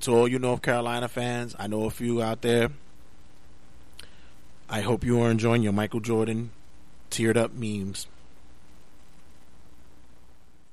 to 0.00 0.14
all 0.14 0.28
you 0.28 0.38
North 0.38 0.62
Carolina 0.62 1.08
fans. 1.08 1.54
I 1.58 1.66
know 1.66 1.84
a 1.84 1.90
few 1.90 2.22
out 2.22 2.42
there. 2.42 2.70
I 4.68 4.80
hope 4.80 5.04
you 5.04 5.20
are 5.20 5.30
enjoying 5.30 5.62
your 5.62 5.72
Michael 5.72 6.00
Jordan 6.00 6.50
teared 7.10 7.36
up 7.36 7.52
memes. 7.54 8.06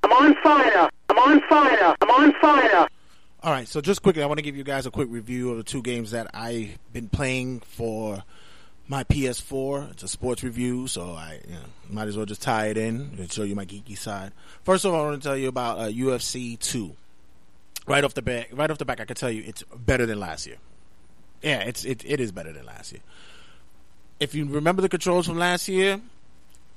I'm 0.04 0.12
on 0.12 0.36
fire! 0.42 0.90
I'm 1.10 1.18
on 1.18 1.42
fire! 1.48 1.96
I'm 2.02 2.10
on 2.10 2.34
fire! 2.42 2.88
All 3.44 3.52
right, 3.52 3.68
so 3.68 3.82
just 3.82 4.02
quickly, 4.02 4.24
I 4.24 4.26
want 4.26 4.38
to 4.38 4.42
give 4.42 4.56
you 4.56 4.64
guys 4.64 4.86
a 4.86 4.92
quick 4.92 5.10
review 5.12 5.52
of 5.52 5.58
the 5.58 5.64
two 5.64 5.82
games 5.82 6.12
that 6.12 6.32
I've 6.34 6.78
been 6.92 7.10
playing 7.10 7.60
for 7.60 8.24
my 8.88 9.04
PS4. 9.04 9.92
It's 9.92 10.04
a 10.04 10.08
sports 10.08 10.44
review, 10.44 10.88
so 10.88 11.12
I 11.12 11.40
you 11.48 11.54
know, 11.54 11.60
might 11.90 12.08
as 12.08 12.18
well 12.18 12.26
just 12.26 12.42
tie 12.42 12.68
it 12.68 12.78
in 12.78 13.16
and 13.18 13.32
show 13.32 13.44
you 13.44 13.56
my 13.56 13.66
geeky 13.66 13.98
side. 13.98 14.32
First 14.64 14.86
of 14.86 14.94
all, 14.94 15.02
I 15.02 15.10
want 15.10 15.22
to 15.22 15.28
tell 15.28 15.38
you 15.38 15.50
about 15.50 15.80
uh, 15.80 15.88
UFC 15.88 16.58
2. 16.58 16.96
Right 17.86 18.04
off 18.04 18.14
the 18.14 18.22
back, 18.22 18.50
right 18.54 18.72
off 18.72 18.78
the 18.78 18.86
back, 18.86 19.02
I 19.02 19.06
can 19.06 19.16
tell 19.16 19.32
you 19.32 19.44
it's 19.46 19.64
better 19.76 20.06
than 20.06 20.20
last 20.20 20.48
year. 20.48 20.58
Yeah, 21.42 21.60
it's 21.60 21.84
it, 21.84 22.04
it 22.06 22.20
is 22.20 22.32
better 22.32 22.54
than 22.54 22.66
last 22.66 22.94
year. 22.94 23.02
If 24.20 24.34
you 24.34 24.46
remember 24.46 24.82
the 24.82 24.90
controls 24.90 25.28
from 25.28 25.38
last 25.38 25.68
year, 25.68 26.00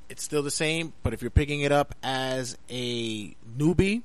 it's 0.09 0.23
still 0.23 0.43
the 0.43 0.51
same. 0.51 0.93
But 1.05 1.15
if 1.15 1.23
you're 1.23 1.31
picking 1.31 1.61
it 1.61 1.71
up 1.71 1.95
as 2.03 2.59
a 2.69 3.37
newbie, 3.57 4.03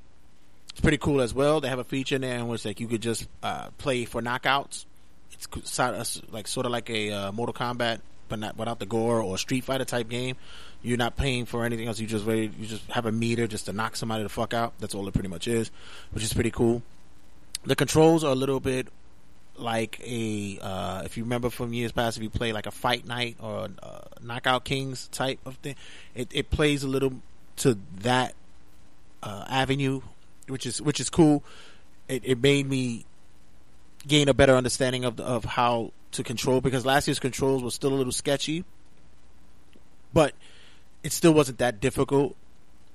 it's 0.70 0.80
pretty 0.80 0.98
cool 0.98 1.20
as 1.20 1.34
well. 1.34 1.60
They 1.60 1.68
have 1.68 1.80
a 1.80 1.84
feature 1.84 2.16
in 2.16 2.22
there 2.22 2.38
in 2.38 2.46
which 2.46 2.64
like 2.64 2.78
you 2.78 2.86
could 2.86 3.02
just 3.02 3.26
uh, 3.42 3.70
play 3.78 4.04
for 4.04 4.22
knockouts. 4.22 4.86
It's 5.32 5.70
sort 5.70 5.94
of, 5.94 6.32
like 6.32 6.46
sort 6.46 6.66
of 6.66 6.72
like 6.72 6.88
a 6.88 7.10
uh, 7.10 7.32
Mortal 7.32 7.54
Kombat, 7.54 8.00
but 8.28 8.38
not 8.38 8.56
without 8.56 8.78
the 8.78 8.86
gore 8.86 9.20
or 9.20 9.36
Street 9.38 9.64
Fighter 9.64 9.84
type 9.84 10.08
game. 10.08 10.36
You're 10.82 10.98
not 10.98 11.16
paying 11.16 11.46
for 11.46 11.64
anything 11.64 11.88
else. 11.88 11.98
You 11.98 12.06
just 12.06 12.26
ready. 12.26 12.52
You 12.58 12.66
just 12.66 12.88
have 12.90 13.06
a 13.06 13.12
meter 13.12 13.48
just 13.48 13.66
to 13.66 13.72
knock 13.72 13.96
somebody 13.96 14.22
the 14.22 14.28
fuck 14.28 14.54
out. 14.54 14.74
That's 14.78 14.94
all 14.94 15.06
it 15.08 15.14
pretty 15.14 15.28
much 15.28 15.48
is, 15.48 15.70
which 16.12 16.22
is 16.22 16.32
pretty 16.32 16.50
cool. 16.52 16.82
The 17.64 17.76
controls 17.76 18.24
are 18.24 18.32
a 18.32 18.36
little 18.36 18.60
bit 18.60 18.88
like 19.56 20.00
a 20.04 20.58
uh, 20.60 21.02
if 21.04 21.16
you 21.16 21.24
remember 21.24 21.50
from 21.50 21.72
years 21.72 21.92
past, 21.92 22.16
if 22.16 22.22
you 22.22 22.30
play 22.30 22.52
like 22.52 22.66
a 22.66 22.70
Fight 22.70 23.06
Night 23.06 23.36
or 23.40 23.68
uh, 23.82 24.00
Knockout 24.22 24.64
Kings 24.64 25.08
type 25.08 25.38
of 25.46 25.56
thing, 25.56 25.76
it, 26.14 26.28
it 26.32 26.50
plays 26.50 26.82
a 26.82 26.88
little 26.88 27.14
to 27.56 27.78
that 28.00 28.34
uh, 29.22 29.44
avenue, 29.48 30.00
which 30.48 30.66
is 30.66 30.80
which 30.82 31.00
is 31.00 31.10
cool. 31.10 31.44
It, 32.08 32.22
it 32.24 32.42
made 32.42 32.68
me 32.68 33.04
gain 34.06 34.28
a 34.28 34.34
better 34.34 34.54
understanding 34.54 35.04
of 35.04 35.16
the, 35.16 35.24
of 35.24 35.44
how 35.44 35.92
to 36.12 36.22
control 36.22 36.60
because 36.60 36.84
last 36.84 37.06
year's 37.06 37.20
controls 37.20 37.62
were 37.62 37.70
still 37.70 37.92
a 37.92 37.94
little 37.94 38.12
sketchy, 38.12 38.64
but 40.12 40.34
it 41.02 41.12
still 41.12 41.32
wasn't 41.32 41.58
that 41.58 41.80
difficult. 41.80 42.36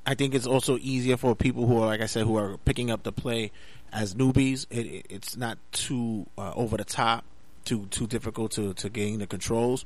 I 0.05 0.15
think 0.15 0.33
it's 0.33 0.47
also 0.47 0.77
easier 0.77 1.17
for 1.17 1.35
people 1.35 1.67
who 1.67 1.81
are, 1.81 1.85
like 1.85 1.99
I 1.99 2.05
said, 2.05 2.25
who 2.25 2.37
are 2.37 2.57
picking 2.59 2.89
up 2.89 3.03
the 3.03 3.11
play 3.11 3.51
as 3.91 4.15
newbies. 4.15 4.65
It, 4.69 4.85
it, 4.85 5.05
it's 5.09 5.37
not 5.37 5.57
too 5.71 6.27
uh, 6.37 6.53
over 6.55 6.77
the 6.77 6.85
top, 6.85 7.23
too 7.65 7.87
too 7.91 8.07
difficult 8.07 8.51
to 8.53 8.73
to 8.75 8.89
gain 8.89 9.19
the 9.19 9.27
controls. 9.27 9.85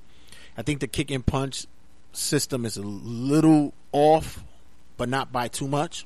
I 0.58 0.62
think 0.64 0.80
the 0.80 0.88
kick 0.88 1.12
and 1.12 1.26
punch 1.26 1.66
system 2.14 2.66
is 2.66 2.78
a 2.78 2.82
little 2.82 3.74
off, 3.92 4.44
but 4.98 5.10
not 5.10 5.32
by 5.32 5.48
too 5.48 5.68
much. 5.68 6.06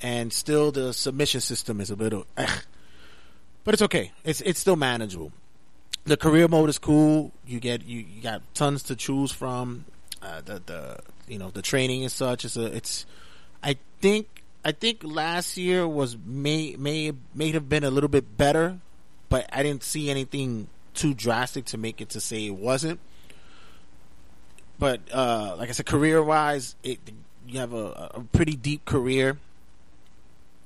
And 0.00 0.32
still, 0.32 0.70
the 0.70 0.92
submission 0.92 1.40
system 1.40 1.80
is 1.80 1.90
a 1.90 1.96
little, 1.96 2.24
but 2.36 3.74
it's 3.74 3.82
okay. 3.82 4.12
It's 4.24 4.40
it's 4.42 4.60
still 4.60 4.76
manageable. 4.76 5.32
The 6.04 6.16
career 6.16 6.48
mode 6.48 6.68
is 6.70 6.78
cool. 6.78 7.32
You 7.46 7.58
get 7.58 7.84
you, 7.84 8.00
you 8.00 8.22
got 8.22 8.42
tons 8.54 8.84
to 8.84 8.96
choose 8.96 9.32
from. 9.32 9.84
Uh, 10.22 10.40
the 10.40 10.62
the 10.64 10.98
you 11.26 11.38
know 11.38 11.50
the 11.50 11.62
training 11.62 12.02
and 12.02 12.12
such. 12.12 12.44
It's 12.44 12.56
a 12.56 12.66
it's. 12.66 13.06
I 13.60 13.76
think 14.00 14.37
I 14.68 14.72
think 14.72 15.00
last 15.02 15.56
year 15.56 15.88
was 15.88 16.18
may 16.26 16.76
may 16.78 17.14
may 17.34 17.52
have 17.52 17.70
been 17.70 17.84
a 17.84 17.90
little 17.90 18.10
bit 18.10 18.36
better, 18.36 18.78
but 19.30 19.48
I 19.50 19.62
didn't 19.62 19.82
see 19.82 20.10
anything 20.10 20.68
too 20.92 21.14
drastic 21.14 21.64
to 21.66 21.78
make 21.78 22.02
it 22.02 22.10
to 22.10 22.20
say 22.20 22.44
it 22.44 22.54
wasn't. 22.54 23.00
But 24.78 25.00
uh, 25.10 25.54
like 25.56 25.70
I 25.70 25.72
said, 25.72 25.86
career 25.86 26.22
wise, 26.22 26.76
it 26.82 26.98
you 27.48 27.60
have 27.60 27.72
a, 27.72 28.10
a 28.16 28.24
pretty 28.30 28.56
deep 28.56 28.84
career. 28.84 29.38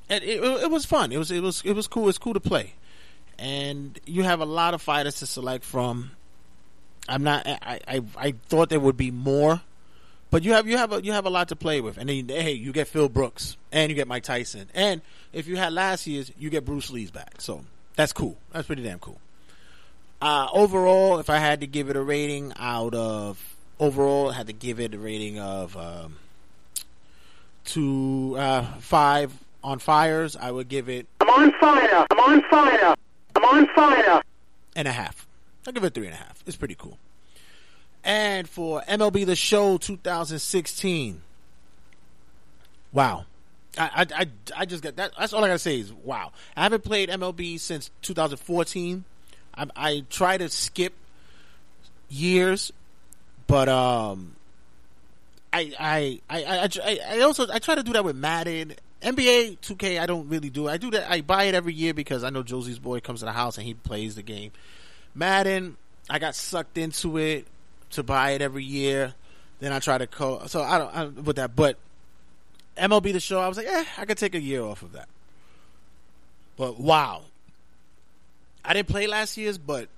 And 0.09 0.25
it, 0.25 0.43
it, 0.43 0.63
it 0.65 0.71
was 0.73 0.85
fun. 0.85 1.13
It 1.13 1.19
was 1.19 1.31
it 1.31 1.41
was 1.41 1.63
it 1.65 1.75
was 1.75 1.87
cool. 1.87 2.09
It's 2.09 2.19
cool 2.19 2.35
to 2.35 2.41
play, 2.41 2.75
and 3.39 4.01
you 4.05 4.25
have 4.25 4.41
a 4.41 4.45
lot 4.45 4.75
of 4.75 4.83
fighters 4.83 5.21
to 5.21 5.27
select 5.27 5.65
from. 5.65 6.11
I'm 7.09 7.23
not. 7.23 7.47
I, 7.47 7.79
I 7.87 8.03
I 8.17 8.35
thought 8.49 8.69
there 8.69 8.81
would 8.81 8.97
be 8.97 9.13
more, 9.13 9.61
but 10.33 10.43
you 10.43 10.55
have 10.55 10.67
you 10.67 10.79
have 10.79 10.93
a 10.93 11.05
you 11.05 11.13
have 11.13 11.27
a 11.27 11.31
lot 11.31 11.49
to 11.49 11.57
play 11.57 11.83
with, 11.83 11.99
and 11.99 12.09
then 12.09 12.27
hey, 12.27 12.53
you 12.53 12.73
get 12.73 12.89
Phil 12.89 13.11
Brooks 13.11 13.59
and 13.71 13.91
you 13.91 13.95
get 13.95 14.09
Mike 14.09 14.23
Tyson, 14.25 14.69
and 14.75 15.03
if 15.33 15.47
you 15.47 15.57
had 15.57 15.75
last 15.75 16.07
year's, 16.07 16.33
you 16.39 16.49
get 16.49 16.65
Bruce 16.65 16.91
Lee's 16.91 17.11
back. 17.11 17.43
So 17.43 17.65
that's 17.97 18.15
cool. 18.15 18.39
That's 18.51 18.67
pretty 18.67 18.83
damn 18.83 18.99
cool. 18.99 19.21
Uh, 20.23 20.49
overall, 20.55 21.19
if 21.19 21.29
I 21.29 21.37
had 21.37 21.61
to 21.61 21.67
give 21.67 21.91
it 21.91 21.97
a 21.97 22.03
rating 22.03 22.55
out 22.59 22.95
of 22.95 23.57
overall, 23.79 24.31
I 24.31 24.35
had 24.35 24.47
to 24.47 24.55
give 24.55 24.81
it 24.81 24.95
a 24.95 24.99
rating 24.99 25.39
of 25.39 25.77
um, 25.77 26.17
two, 27.67 28.35
uh, 28.39 28.65
five 28.81 29.33
on 29.63 29.81
fires. 29.81 30.35
I 30.35 30.51
would 30.51 30.69
give 30.69 30.89
it 30.89 31.07
I'm 31.21 31.29
on 31.29 31.53
fire. 31.61 32.07
I'm 32.11 32.19
on 32.21 32.43
fire. 32.49 32.95
I'm 33.37 33.45
on 33.45 33.67
fire. 33.75 34.23
and 34.75 34.89
a 34.89 34.93
half. 34.93 35.27
I'll 35.67 35.75
give 35.75 35.85
it 35.85 35.93
three 35.93 36.07
and 36.07 36.15
a 36.15 36.19
half. 36.19 36.43
It's 36.47 36.57
pretty 36.57 36.75
cool. 36.75 36.97
And 38.05 38.49
for 38.49 38.83
MLB 38.89 39.27
The 39.27 39.37
Show 39.37 39.79
2016, 39.79 41.23
wow. 42.93 43.27
I, 43.79 44.07
I, 44.11 44.23
I, 44.23 44.27
I 44.57 44.67
just 44.67 44.83
got 44.83 44.97
that. 44.97 45.13
That's 45.19 45.33
all 45.33 45.45
I 45.45 45.49
gotta 45.49 45.59
say 45.59 45.79
is 45.79 45.93
wow. 45.93 46.33
I 46.57 46.65
haven't 46.65 46.85
played 46.85 47.09
MLB 47.09 47.59
since 47.61 47.91
2014. 48.03 49.05
I, 49.55 49.67
I 49.77 50.05
try 50.11 50.37
to 50.37 50.49
skip 50.49 50.95
years, 52.09 52.73
but 53.47 53.69
um, 53.69 54.37
I, 55.53 55.73
I, 55.79 56.21
I, 56.29 56.69
I, 56.85 56.99
I, 57.17 57.21
also 57.21 57.47
I 57.51 57.59
try 57.59 57.75
to 57.75 57.83
do 57.83 57.93
that 57.93 58.05
with 58.05 58.17
Madden. 58.17 58.75
NBA 59.01 59.59
2K, 59.59 60.01
I 60.01 60.07
don't 60.07 60.29
really 60.29 60.51
do. 60.51 60.69
I 60.69 60.77
do 60.77 60.91
that. 60.93 61.11
I 61.11 61.23
buy 61.23 61.45
it 61.45 61.55
every 61.55 61.75
year 61.75 61.93
because 61.93 62.23
I 62.23 62.31
know 62.31 62.43
Josie's 62.43 62.79
boy 62.79 63.01
comes 63.01 63.21
to 63.21 63.27
the 63.27 63.33
house 63.33 63.59
and 63.59 63.67
he 63.67 63.75
plays 63.75 64.15
the 64.15 64.23
game. 64.23 64.53
Madden, 65.15 65.77
I 66.09 66.19
got 66.19 66.35
sucked 66.35 66.79
into 66.79 67.19
it 67.19 67.47
to 67.93 68.03
buy 68.03 68.33
it 68.33 68.43
every 68.43 68.65
year. 68.65 69.15
Then 69.61 69.73
I 69.73 69.79
try 69.79 69.99
to 69.99 70.07
co. 70.07 70.47
So 70.47 70.63
I 70.63 70.79
don't 70.79 70.97
I, 70.97 71.05
with 71.05 71.37
that, 71.37 71.55
but 71.55 71.77
MLB 72.77 73.13
the 73.13 73.21
Show, 73.21 73.39
I 73.39 73.49
was 73.49 73.57
like, 73.57 73.67
eh, 73.67 73.85
I 73.99 74.05
could 74.05 74.19
take 74.19 74.35
a 74.35 74.41
year 74.41 74.63
off 74.63 74.83
of 74.83 74.93
that. 74.93 75.09
But 76.57 76.79
wow, 76.81 77.23
I 78.65 78.75
didn't 78.75 78.89
play 78.89 79.07
last 79.07 79.37
year's, 79.37 79.59
but 79.59 79.89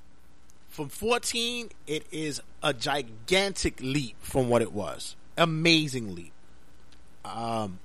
from 0.68 0.88
14, 0.88 1.70
it 1.86 2.04
is 2.10 2.40
a 2.62 2.72
gigantic 2.72 3.80
leap 3.80 4.16
from 4.20 4.48
what 4.48 4.62
it 4.62 4.72
was. 4.72 5.16
Amazing 5.36 6.14
leap. 6.14 6.32
Um, 7.24 7.78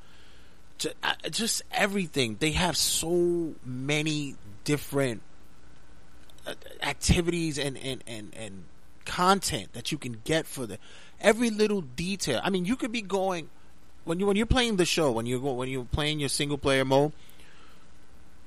ju- 0.78 0.92
uh, 1.04 1.14
just 1.30 1.62
everything. 1.72 2.38
They 2.40 2.52
have 2.52 2.76
so 2.76 3.54
many 3.64 4.36
different 4.64 5.22
uh, 6.48 6.54
activities 6.82 7.58
and, 7.60 7.78
and, 7.78 8.04
and, 8.08 8.34
and 8.36 8.64
content 9.10 9.74
that 9.74 9.92
you 9.92 9.98
can 9.98 10.22
get 10.24 10.46
for 10.46 10.68
the 10.68 10.78
every 11.20 11.50
little 11.50 11.82
detail. 11.82 12.40
I 12.44 12.52
mean, 12.52 12.64
you 12.64 12.76
could 12.76 12.92
be 12.92 13.02
going 13.02 13.50
when 14.06 14.20
you 14.20 14.28
when 14.28 14.38
you're 14.38 14.46
playing 14.46 14.78
the 14.78 14.86
show 14.86 15.12
when 15.12 15.26
you're 15.26 15.40
when 15.40 15.68
you're 15.68 15.84
playing 15.84 16.20
your 16.20 16.30
single 16.30 16.60
player 16.60 16.86
mode. 16.86 17.12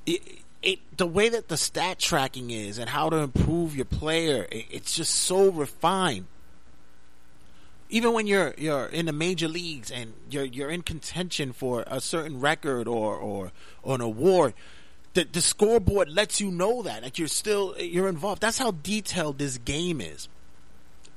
It, 0.07 0.23
it 0.63 0.79
the 0.97 1.07
way 1.07 1.29
that 1.29 1.49
the 1.49 1.57
stat 1.57 1.99
tracking 1.99 2.51
is 2.51 2.79
and 2.79 2.89
how 2.89 3.11
to 3.11 3.17
improve 3.17 3.75
your 3.75 3.85
player, 3.85 4.47
it, 4.53 4.67
it's 4.71 4.95
just 4.95 5.15
so 5.15 5.51
refined. 5.51 6.27
Even 7.91 8.13
when 8.13 8.27
you're 8.29 8.55
you're 8.57 8.87
in 8.87 9.07
the 9.07 9.13
major 9.13 9.49
leagues 9.49 9.91
and 9.91 10.15
you're 10.31 10.45
you're 10.45 10.71
in 10.71 10.83
contention 10.83 11.53
for 11.53 11.85
a 11.89 12.01
certain 12.01 12.41
record 12.41 12.87
or 12.87 13.17
or, 13.17 13.53
or 13.83 13.97
an 13.97 14.01
award, 14.01 14.55
the 15.15 15.25
the 15.25 15.43
scoreboard 15.43 16.09
lets 16.09 16.41
you 16.41 16.51
know 16.53 16.83
that 16.83 17.03
that 17.03 17.19
you're 17.19 17.29
still 17.29 17.75
you're 17.79 18.09
involved. 18.09 18.41
That's 18.41 18.59
how 18.59 18.71
detailed 18.71 19.39
this 19.39 19.59
game 19.59 20.01
is. 20.01 20.29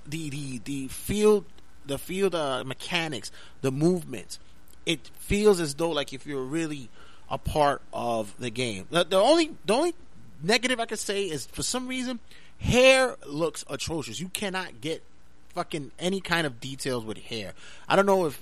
The 0.08 0.30
the 0.30 0.58
the 0.60 0.88
field 0.88 1.46
the 1.86 1.98
field 1.98 2.36
uh, 2.36 2.64
mechanics, 2.66 3.32
the 3.62 3.72
movements. 3.72 4.40
It 4.86 5.10
feels 5.20 5.60
as 5.60 5.76
though 5.76 5.92
like 5.92 6.14
if 6.14 6.26
you're 6.26 6.44
really 6.44 6.90
a 7.30 7.38
part 7.38 7.82
of 7.92 8.34
the 8.40 8.50
game. 8.50 8.86
The, 8.90 9.04
the 9.04 9.18
only 9.18 9.56
the 9.66 9.74
only 9.74 9.96
negative 10.44 10.80
I 10.80 10.86
could 10.86 11.00
say 11.00 11.24
is 11.24 11.46
for 11.48 11.64
some 11.64 11.88
reason 11.88 12.20
hair 12.60 13.16
looks 13.26 13.66
atrocious. 13.70 14.20
You 14.20 14.30
cannot 14.30 14.82
get 14.82 15.04
fucking 15.50 15.92
any 15.98 16.22
kind 16.22 16.46
of 16.46 16.60
details 16.60 17.06
with 17.06 17.18
hair. 17.18 17.54
I 17.88 17.96
don't 17.96 18.06
know 18.06 18.26
if 18.26 18.42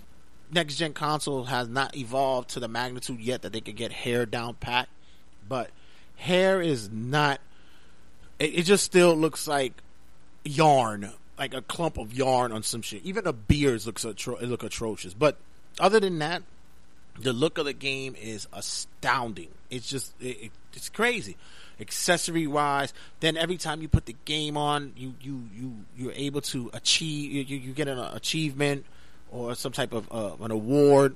next 0.51 0.75
gen 0.75 0.93
console 0.93 1.45
has 1.45 1.67
not 1.67 1.95
evolved 1.95 2.49
to 2.51 2.59
the 2.59 2.67
magnitude 2.67 3.19
yet 3.19 3.41
that 3.43 3.53
they 3.53 3.61
could 3.61 3.75
get 3.75 3.91
hair 3.91 4.25
down 4.25 4.55
pat, 4.55 4.89
but 5.47 5.69
hair 6.17 6.61
is 6.61 6.89
not. 6.91 7.39
It, 8.39 8.59
it 8.59 8.63
just 8.63 8.83
still 8.83 9.15
looks 9.15 9.47
like 9.47 9.73
yarn, 10.43 11.11
like 11.37 11.53
a 11.53 11.61
clump 11.61 11.97
of 11.97 12.13
yarn 12.13 12.51
on 12.51 12.63
some 12.63 12.81
shit. 12.81 13.03
Even 13.03 13.23
the 13.23 13.33
beards 13.33 13.85
looks 13.85 14.05
atro- 14.05 14.41
look 14.41 14.63
atrocious. 14.63 15.13
But 15.13 15.37
other 15.79 15.99
than 15.99 16.19
that, 16.19 16.43
the 17.19 17.33
look 17.33 17.57
of 17.57 17.65
the 17.65 17.73
game 17.73 18.15
is 18.19 18.47
astounding. 18.53 19.49
It's 19.69 19.87
just 19.87 20.13
it, 20.19 20.37
it, 20.45 20.51
it's 20.73 20.89
crazy. 20.89 21.37
Accessory 21.79 22.45
wise, 22.45 22.93
then 23.19 23.35
every 23.35 23.57
time 23.57 23.81
you 23.81 23.87
put 23.87 24.05
the 24.05 24.15
game 24.25 24.57
on, 24.57 24.93
you 24.95 25.15
you 25.21 25.43
you 25.55 25.73
you're 25.97 26.13
able 26.13 26.41
to 26.41 26.69
achieve. 26.73 27.31
You, 27.31 27.43
you, 27.43 27.67
you 27.67 27.73
get 27.73 27.87
an 27.87 27.97
achievement 27.97 28.85
or 29.31 29.55
some 29.55 29.71
type 29.71 29.93
of 29.93 30.07
uh, 30.11 30.43
an 30.43 30.51
award, 30.51 31.15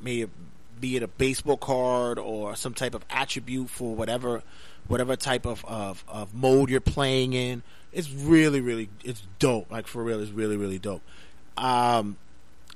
may 0.00 0.22
it 0.22 0.30
be 0.80 0.96
it 0.96 1.02
a 1.02 1.08
baseball 1.08 1.56
card 1.56 2.18
or 2.18 2.54
some 2.56 2.74
type 2.74 2.94
of 2.94 3.04
attribute 3.08 3.70
for 3.70 3.94
whatever 3.94 4.42
whatever 4.88 5.16
type 5.16 5.46
of, 5.46 5.64
of, 5.64 6.04
of 6.08 6.34
mode 6.34 6.70
you're 6.70 6.80
playing 6.80 7.32
in. 7.32 7.62
It's 7.92 8.10
really 8.10 8.60
really 8.60 8.88
it's 9.04 9.22
dope. 9.38 9.70
Like 9.70 9.86
for 9.86 10.02
real, 10.02 10.20
it's 10.20 10.30
really 10.30 10.56
really 10.56 10.78
dope. 10.78 11.02
Um, 11.56 12.16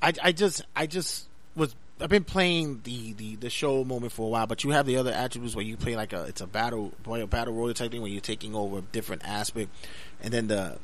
I 0.01 0.13
I 0.23 0.33
just 0.33 0.65
I 0.75 0.87
just 0.87 1.29
was 1.55 1.75
I've 2.01 2.09
been 2.09 2.25
playing 2.25 2.81
the, 2.85 3.13
the, 3.13 3.37
the 3.37 3.51
show 3.51 3.85
moment 3.85 4.13
for 4.13 4.27
a 4.27 4.29
while, 4.31 4.47
but 4.47 4.65
you 4.65 4.71
have 4.71 4.87
the 4.87 4.97
other 4.97 5.13
attributes 5.13 5.55
where 5.55 5.65
you 5.65 5.77
play 5.77 5.97
like 5.97 6.13
a 6.13 6.25
it's 6.25 6.41
a 6.41 6.47
battle 6.47 6.93
a 7.07 7.27
battle 7.27 7.55
royal 7.55 7.75
type 7.75 7.91
thing 7.91 8.01
where 8.01 8.11
you're 8.11 8.21
taking 8.21 8.55
over 8.55 8.79
a 8.79 8.83
different 8.83 9.23
aspect, 9.25 9.71
and 10.23 10.33
then 10.33 10.47
the 10.47 10.79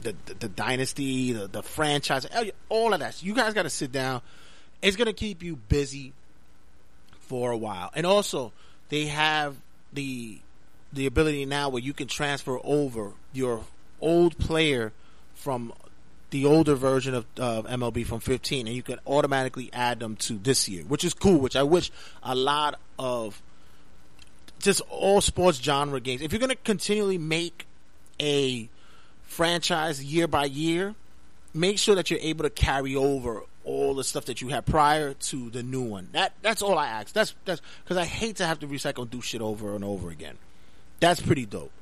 the 0.00 0.16
the, 0.26 0.34
the 0.34 0.48
dynasty, 0.48 1.32
the 1.32 1.46
the 1.46 1.62
franchise, 1.62 2.26
all 2.68 2.92
of 2.92 3.00
that. 3.00 3.22
You 3.22 3.34
guys 3.34 3.54
got 3.54 3.62
to 3.62 3.70
sit 3.70 3.92
down. 3.92 4.22
It's 4.82 4.96
gonna 4.96 5.12
keep 5.12 5.42
you 5.42 5.56
busy 5.56 6.12
for 7.20 7.50
a 7.50 7.56
while, 7.56 7.90
and 7.94 8.04
also 8.04 8.52
they 8.88 9.06
have 9.06 9.56
the 9.92 10.38
the 10.96 11.06
ability 11.06 11.44
now 11.44 11.68
where 11.68 11.82
you 11.82 11.92
can 11.92 12.08
transfer 12.08 12.58
over 12.64 13.12
your 13.32 13.64
old 14.00 14.36
player 14.38 14.92
from 15.34 15.72
the 16.30 16.44
older 16.44 16.74
version 16.74 17.14
of, 17.14 17.24
MLB 17.36 18.04
from 18.04 18.20
15, 18.20 18.66
and 18.66 18.74
you 18.74 18.82
can 18.82 18.98
automatically 19.06 19.70
add 19.72 20.00
them 20.00 20.16
to 20.16 20.34
this 20.34 20.68
year, 20.68 20.82
which 20.82 21.04
is 21.04 21.14
cool. 21.14 21.38
Which 21.38 21.54
I 21.54 21.62
wish 21.62 21.92
a 22.22 22.34
lot 22.34 22.80
of 22.98 23.40
just 24.58 24.80
all 24.90 25.20
sports 25.20 25.58
genre 25.58 26.00
games. 26.00 26.22
If 26.22 26.32
you're 26.32 26.40
going 26.40 26.50
to 26.50 26.56
continually 26.56 27.18
make 27.18 27.66
a 28.20 28.68
franchise 29.22 30.02
year 30.02 30.26
by 30.26 30.46
year, 30.46 30.94
make 31.54 31.78
sure 31.78 31.94
that 31.94 32.10
you're 32.10 32.20
able 32.20 32.42
to 32.44 32.50
carry 32.50 32.96
over 32.96 33.42
all 33.64 33.94
the 33.94 34.04
stuff 34.04 34.24
that 34.26 34.40
you 34.40 34.48
had 34.48 34.64
prior 34.64 35.14
to 35.14 35.50
the 35.50 35.62
new 35.62 35.82
one. 35.82 36.08
That 36.12 36.32
that's 36.42 36.62
all 36.62 36.78
I 36.78 36.86
ask. 36.86 37.12
That's 37.12 37.34
that's 37.44 37.60
because 37.84 37.96
I 37.96 38.04
hate 38.04 38.36
to 38.36 38.46
have 38.46 38.60
to 38.60 38.66
recycle 38.66 39.02
and 39.02 39.10
do 39.10 39.20
shit 39.20 39.40
over 39.40 39.74
and 39.74 39.84
over 39.84 40.10
again. 40.10 40.38
That's 41.00 41.20
pretty 41.20 41.46
dope. 41.46 41.72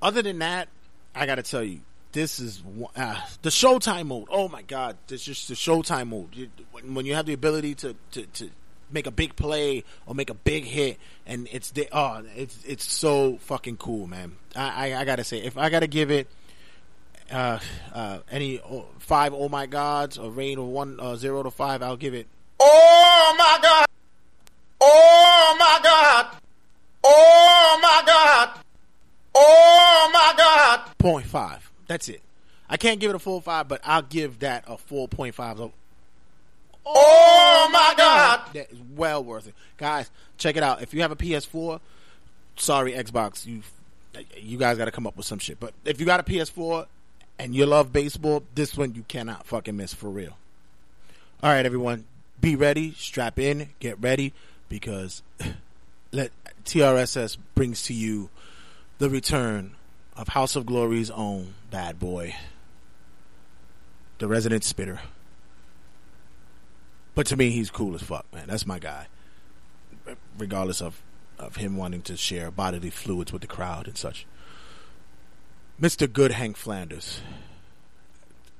Other 0.00 0.22
than 0.22 0.38
that, 0.40 0.68
I 1.14 1.26
got 1.26 1.36
to 1.36 1.42
tell 1.42 1.62
you, 1.62 1.80
this 2.12 2.40
is 2.40 2.62
uh, 2.96 3.20
the 3.42 3.50
Showtime 3.50 4.06
mode. 4.06 4.28
Oh 4.30 4.48
my 4.48 4.62
God, 4.62 4.96
this 5.06 5.22
just 5.22 5.48
the 5.48 5.54
Showtime 5.54 6.08
mode. 6.08 6.34
You, 6.34 6.50
when, 6.72 6.94
when 6.94 7.06
you 7.06 7.14
have 7.14 7.26
the 7.26 7.32
ability 7.32 7.74
to, 7.76 7.96
to, 8.12 8.26
to 8.26 8.50
make 8.90 9.06
a 9.06 9.10
big 9.10 9.36
play 9.36 9.84
or 10.06 10.14
make 10.14 10.30
a 10.30 10.34
big 10.34 10.64
hit, 10.64 10.98
and 11.26 11.48
it's 11.50 11.70
the 11.70 11.88
oh, 11.92 12.22
it's 12.36 12.62
it's 12.64 12.90
so 12.90 13.38
fucking 13.38 13.78
cool, 13.78 14.06
man. 14.06 14.36
I 14.54 14.92
I, 14.92 15.00
I 15.00 15.04
gotta 15.04 15.24
say, 15.24 15.38
if 15.38 15.56
I 15.56 15.70
gotta 15.70 15.86
give 15.86 16.10
it 16.10 16.28
uh, 17.30 17.58
uh, 17.94 18.18
any 18.30 18.60
oh, 18.60 18.86
five 18.98 19.32
oh 19.32 19.48
my 19.48 19.66
gods 19.66 20.18
or 20.18 20.30
rain 20.30 20.58
of 20.58 20.66
one 20.66 20.98
uh, 21.00 21.16
zero 21.16 21.42
to 21.42 21.50
five, 21.50 21.82
I'll 21.82 21.96
give 21.96 22.14
it. 22.14 22.26
Oh 22.60 23.34
my 23.38 23.58
God! 23.62 23.86
Oh 24.80 25.56
my 25.58 25.80
God! 25.82 26.41
Oh 27.14 27.78
my 27.82 28.02
God! 28.06 28.50
Oh 29.34 30.10
my 30.12 30.34
God! 30.36 30.80
Point 30.98 31.26
five. 31.26 31.70
That's 31.86 32.08
it. 32.08 32.22
I 32.68 32.78
can't 32.78 33.00
give 33.00 33.10
it 33.10 33.16
a 33.16 33.18
full 33.18 33.40
five, 33.42 33.68
but 33.68 33.82
I'll 33.84 34.02
give 34.02 34.38
that 34.38 34.64
a 34.66 34.78
four 34.78 35.08
point 35.08 35.34
five. 35.34 35.58
So, 35.58 35.72
oh 36.86 37.70
my 37.70 37.94
God! 37.96 38.40
That 38.54 38.72
is 38.72 38.78
well 38.96 39.22
worth 39.22 39.46
it, 39.46 39.54
guys. 39.76 40.10
Check 40.38 40.56
it 40.56 40.62
out. 40.62 40.80
If 40.82 40.94
you 40.94 41.02
have 41.02 41.12
a 41.12 41.16
PS4, 41.16 41.80
sorry 42.56 42.92
Xbox, 42.92 43.46
you 43.46 43.62
you 44.36 44.56
guys 44.58 44.78
got 44.78 44.86
to 44.86 44.90
come 44.90 45.06
up 45.06 45.16
with 45.16 45.26
some 45.26 45.38
shit. 45.38 45.60
But 45.60 45.74
if 45.84 46.00
you 46.00 46.06
got 46.06 46.20
a 46.20 46.22
PS4 46.22 46.86
and 47.38 47.54
you 47.54 47.66
love 47.66 47.92
baseball, 47.92 48.42
this 48.54 48.76
one 48.76 48.94
you 48.94 49.04
cannot 49.06 49.46
fucking 49.46 49.76
miss 49.76 49.92
for 49.92 50.08
real. 50.08 50.36
All 51.42 51.50
right, 51.50 51.66
everyone, 51.66 52.04
be 52.40 52.56
ready, 52.56 52.92
strap 52.92 53.38
in, 53.38 53.68
get 53.80 54.00
ready, 54.00 54.32
because 54.68 55.22
let 56.12 56.30
TRSS 56.64 57.36
brings 57.54 57.82
to 57.84 57.94
you 57.94 58.30
the 58.98 59.10
return 59.10 59.74
of 60.16 60.28
House 60.28 60.56
of 60.56 60.66
Glory's 60.66 61.10
own 61.10 61.54
bad 61.70 61.98
boy, 61.98 62.34
the 64.18 64.28
resident 64.28 64.64
spitter. 64.64 65.00
But 67.14 67.26
to 67.26 67.36
me, 67.36 67.50
he's 67.50 67.70
cool 67.70 67.94
as 67.94 68.02
fuck, 68.02 68.26
man. 68.32 68.46
That's 68.48 68.66
my 68.66 68.78
guy. 68.78 69.06
Regardless 70.38 70.80
of, 70.80 71.02
of 71.38 71.56
him 71.56 71.76
wanting 71.76 72.02
to 72.02 72.16
share 72.16 72.50
bodily 72.50 72.90
fluids 72.90 73.32
with 73.32 73.42
the 73.42 73.48
crowd 73.48 73.86
and 73.86 73.96
such. 73.96 74.26
Mr. 75.80 76.10
Good 76.10 76.32
Hank 76.32 76.56
Flanders. 76.56 77.20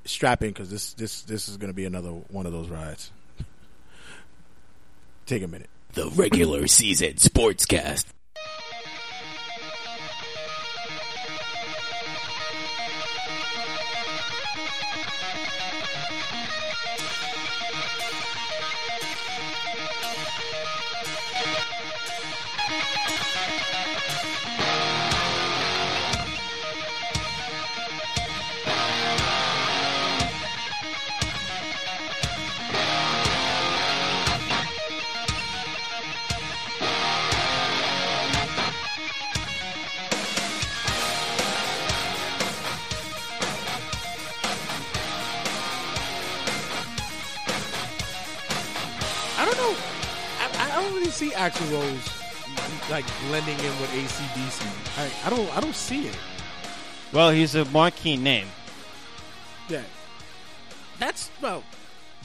strap 0.04 0.42
in 0.42 0.48
because 0.48 0.70
this 0.70 0.92
this 0.94 1.22
this 1.22 1.48
is 1.48 1.56
going 1.56 1.70
to 1.70 1.74
be 1.74 1.84
another 1.84 2.10
one 2.10 2.46
of 2.46 2.52
those 2.52 2.68
rides. 2.68 3.12
Take 5.26 5.42
a 5.42 5.48
minute. 5.48 5.70
The 5.94 6.08
regular 6.08 6.66
season 6.68 7.16
sportscast. 7.16 8.06
See 51.72 51.78
Axl 51.78 52.84
Rose 52.84 52.90
like 52.90 53.04
blending 53.28 53.58
in 53.58 53.80
with 53.80 53.90
ACDC. 53.90 54.98
I, 54.98 55.26
I 55.26 55.30
don't. 55.30 55.56
I 55.56 55.60
don't 55.60 55.74
see 55.74 56.06
it. 56.06 56.18
Well, 57.12 57.30
he's 57.30 57.54
a 57.54 57.64
marquee 57.66 58.16
name. 58.16 58.48
Yeah, 59.68 59.82
that's 60.98 61.30
well, 61.40 61.62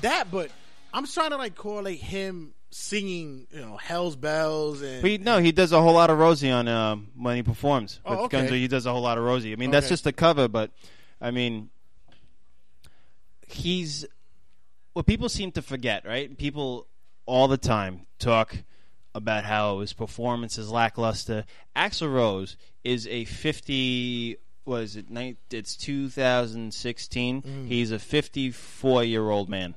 that. 0.02 0.32
But 0.32 0.52
I'm 0.94 1.06
trying 1.08 1.32
to 1.32 1.38
like 1.38 1.56
correlate 1.56 2.00
him 2.00 2.54
singing, 2.70 3.48
you 3.52 3.62
know, 3.62 3.78
Hell's 3.78 4.16
Bells 4.16 4.82
and 4.82 5.02
But 5.02 5.12
he, 5.12 5.18
no, 5.18 5.40
he 5.40 5.52
does 5.52 5.72
a 5.72 5.82
whole 5.82 5.94
lot 5.94 6.10
of 6.10 6.18
Rosie 6.20 6.52
on 6.52 6.68
um, 6.68 7.08
when 7.16 7.38
he 7.38 7.44
performs 7.44 8.02
Oh, 8.06 8.12
with 8.12 8.20
okay. 8.22 8.38
Guns. 8.40 8.52
N' 8.52 8.58
He 8.58 8.68
does 8.68 8.86
a 8.86 8.92
whole 8.92 9.02
lot 9.02 9.18
of 9.18 9.24
Rosie. 9.24 9.54
I 9.54 9.56
mean, 9.56 9.72
that's 9.72 9.88
just 9.90 10.06
a 10.06 10.12
cover, 10.12 10.48
but 10.48 10.72
I 11.22 11.32
mean, 11.32 11.70
he's 13.48 14.06
what 14.94 15.06
people 15.06 15.30
seem 15.30 15.52
to 15.54 15.62
forget, 15.62 16.06
right? 16.06 16.38
People 16.38 16.88
all 17.26 17.48
the 17.48 17.58
time 17.58 18.06
talk 18.20 18.56
about 19.18 19.44
how 19.44 19.80
his 19.80 19.92
performance 19.94 20.58
is 20.58 20.70
lackluster. 20.72 21.44
Axl 21.76 22.14
Rose 22.14 22.56
is 22.84 23.06
a 23.08 23.26
50 23.26 24.38
was 24.66 24.96
it 24.96 25.10
nine, 25.10 25.38
it's 25.50 25.76
2016. 25.78 27.42
Mm. 27.42 27.68
He's 27.68 27.92
a 27.92 28.00
54 28.00 29.04
year 29.04 29.30
old 29.30 29.50
man. 29.50 29.76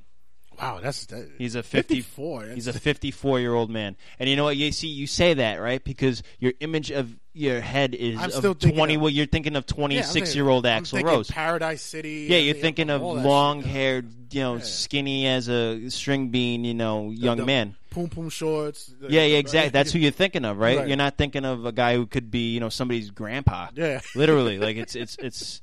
wow, 0.60 0.78
that's 0.82 1.06
that, 1.06 1.28
He's 1.38 1.54
a 1.54 1.62
50, 1.62 1.94
54. 2.02 2.42
He's 2.54 2.66
a 2.66 2.72
54 2.88 3.40
year 3.40 3.54
old 3.54 3.70
man. 3.70 3.96
And 4.18 4.28
you 4.28 4.36
know 4.36 4.44
what? 4.44 4.56
You 4.56 4.72
see, 4.72 4.88
you 4.88 5.06
say 5.06 5.34
that, 5.34 5.56
right? 5.60 5.82
Because 5.82 6.22
your 6.38 6.52
image 6.60 6.90
of 6.90 7.16
your 7.32 7.60
head 7.60 7.94
is 7.94 8.18
I'm 8.18 8.24
of 8.26 8.32
still 8.32 8.54
20. 8.54 8.96
of- 8.96 9.00
well, 9.00 9.10
you're 9.10 9.26
thinking 9.26 9.56
of 9.56 9.64
26 9.66 10.12
thinking- 10.12 10.34
year 10.34 10.48
old 10.48 10.66
I'm 10.66 10.82
Axl 10.82 11.02
Rose. 11.04 11.30
Paradise 11.30 11.82
City. 11.82 12.26
Yeah, 12.28 12.38
you're 12.38 12.54
thinking 12.54 12.90
of 12.90 13.00
long-haired, 13.02 14.34
you 14.34 14.40
know, 14.40 14.58
skinny 14.58 15.26
as 15.28 15.48
a 15.48 15.88
string 15.88 16.28
bean, 16.30 16.64
you 16.64 16.74
know, 16.74 17.10
young 17.10 17.38
the 17.38 17.46
man. 17.46 17.76
Poom 17.90 18.08
poom 18.08 18.30
shorts. 18.30 18.92
Yeah, 19.00 19.22
yeah, 19.24 19.38
exactly. 19.38 19.70
That's 19.70 19.92
who 19.92 19.98
you're 19.98 20.12
thinking 20.12 20.44
of, 20.44 20.58
right? 20.58 20.78
Right. 20.78 20.88
You're 20.88 20.96
not 20.96 21.16
thinking 21.16 21.44
of 21.44 21.66
a 21.66 21.72
guy 21.72 21.96
who 21.96 22.06
could 22.06 22.30
be, 22.30 22.52
you 22.54 22.60
know, 22.60 22.68
somebody's 22.68 23.10
grandpa. 23.10 23.68
Yeah. 23.74 24.00
literally. 24.14 24.58
Like 24.58 24.76
it's 24.76 24.94
it's 24.94 25.16
it's, 25.18 25.60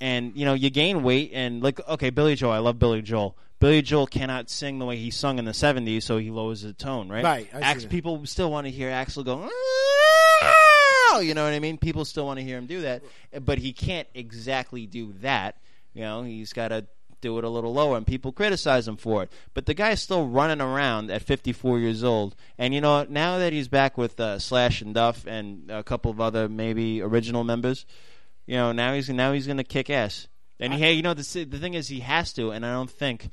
and 0.00 0.36
you 0.36 0.44
know, 0.44 0.54
you 0.54 0.70
gain 0.70 1.02
weight, 1.02 1.30
and 1.32 1.62
like 1.62 1.86
okay, 1.88 2.10
Billy 2.10 2.34
Joel. 2.34 2.52
I 2.52 2.58
love 2.58 2.78
Billy 2.78 3.02
Joel. 3.02 3.36
Billy 3.60 3.82
Joel 3.82 4.06
cannot 4.06 4.48
sing 4.50 4.78
the 4.78 4.86
way 4.86 4.96
he 4.96 5.10
sung 5.10 5.38
in 5.38 5.44
the 5.44 5.52
'70s, 5.52 6.02
so 6.02 6.18
he 6.18 6.30
lowers 6.30 6.62
the 6.62 6.72
tone, 6.72 7.08
right? 7.08 7.22
Right, 7.22 7.48
Ax- 7.52 7.84
people 7.84 8.24
still 8.26 8.50
want 8.50 8.66
to 8.66 8.70
hear 8.70 8.90
Axl 8.90 9.24
go. 9.24 9.48
"Ah," 10.42 11.18
You 11.20 11.34
know 11.34 11.44
what 11.44 11.52
I 11.52 11.58
mean? 11.58 11.76
People 11.76 12.04
still 12.04 12.24
want 12.24 12.38
to 12.38 12.44
hear 12.44 12.56
him 12.56 12.66
do 12.66 12.82
that, 12.82 13.02
but 13.44 13.58
he 13.58 13.72
can't 13.72 14.08
exactly 14.14 14.86
do 14.86 15.12
that. 15.20 15.56
You 15.92 16.02
know, 16.02 16.22
he's 16.22 16.52
got 16.52 16.68
to 16.68 16.86
do 17.20 17.38
it 17.38 17.44
a 17.44 17.48
little 17.48 17.72
lower, 17.72 17.96
and 17.96 18.06
people 18.06 18.32
criticize 18.32 18.86
him 18.86 18.96
for 18.96 19.22
it. 19.22 19.32
But 19.54 19.66
the 19.66 19.74
guy's 19.74 20.02
still 20.02 20.26
running 20.26 20.60
around 20.60 21.10
at 21.10 21.22
54 21.22 21.78
years 21.78 22.04
old, 22.04 22.34
and 22.58 22.74
you 22.74 22.80
know? 22.80 23.06
Now 23.08 23.38
that 23.38 23.52
he's 23.52 23.68
back 23.68 23.98
with 23.98 24.18
uh, 24.18 24.38
Slash 24.38 24.82
and 24.82 24.94
Duff 24.94 25.26
and 25.26 25.70
a 25.70 25.82
couple 25.82 26.10
of 26.10 26.20
other 26.20 26.48
maybe 26.48 27.02
original 27.02 27.44
members, 27.44 27.86
you 28.46 28.56
know, 28.56 28.72
now 28.72 28.94
he's 28.94 29.08
now 29.08 29.32
he's 29.32 29.46
going 29.46 29.58
to 29.58 29.64
kick 29.64 29.90
ass. 29.90 30.28
And 30.58 30.74
hey, 30.74 30.92
you 30.92 31.02
know 31.02 31.14
the 31.14 31.44
the 31.44 31.58
thing 31.58 31.74
is 31.74 31.88
he 31.88 32.00
has 32.00 32.32
to, 32.34 32.50
and 32.50 32.66
I 32.66 32.72
don't 32.72 32.90
think 32.90 33.30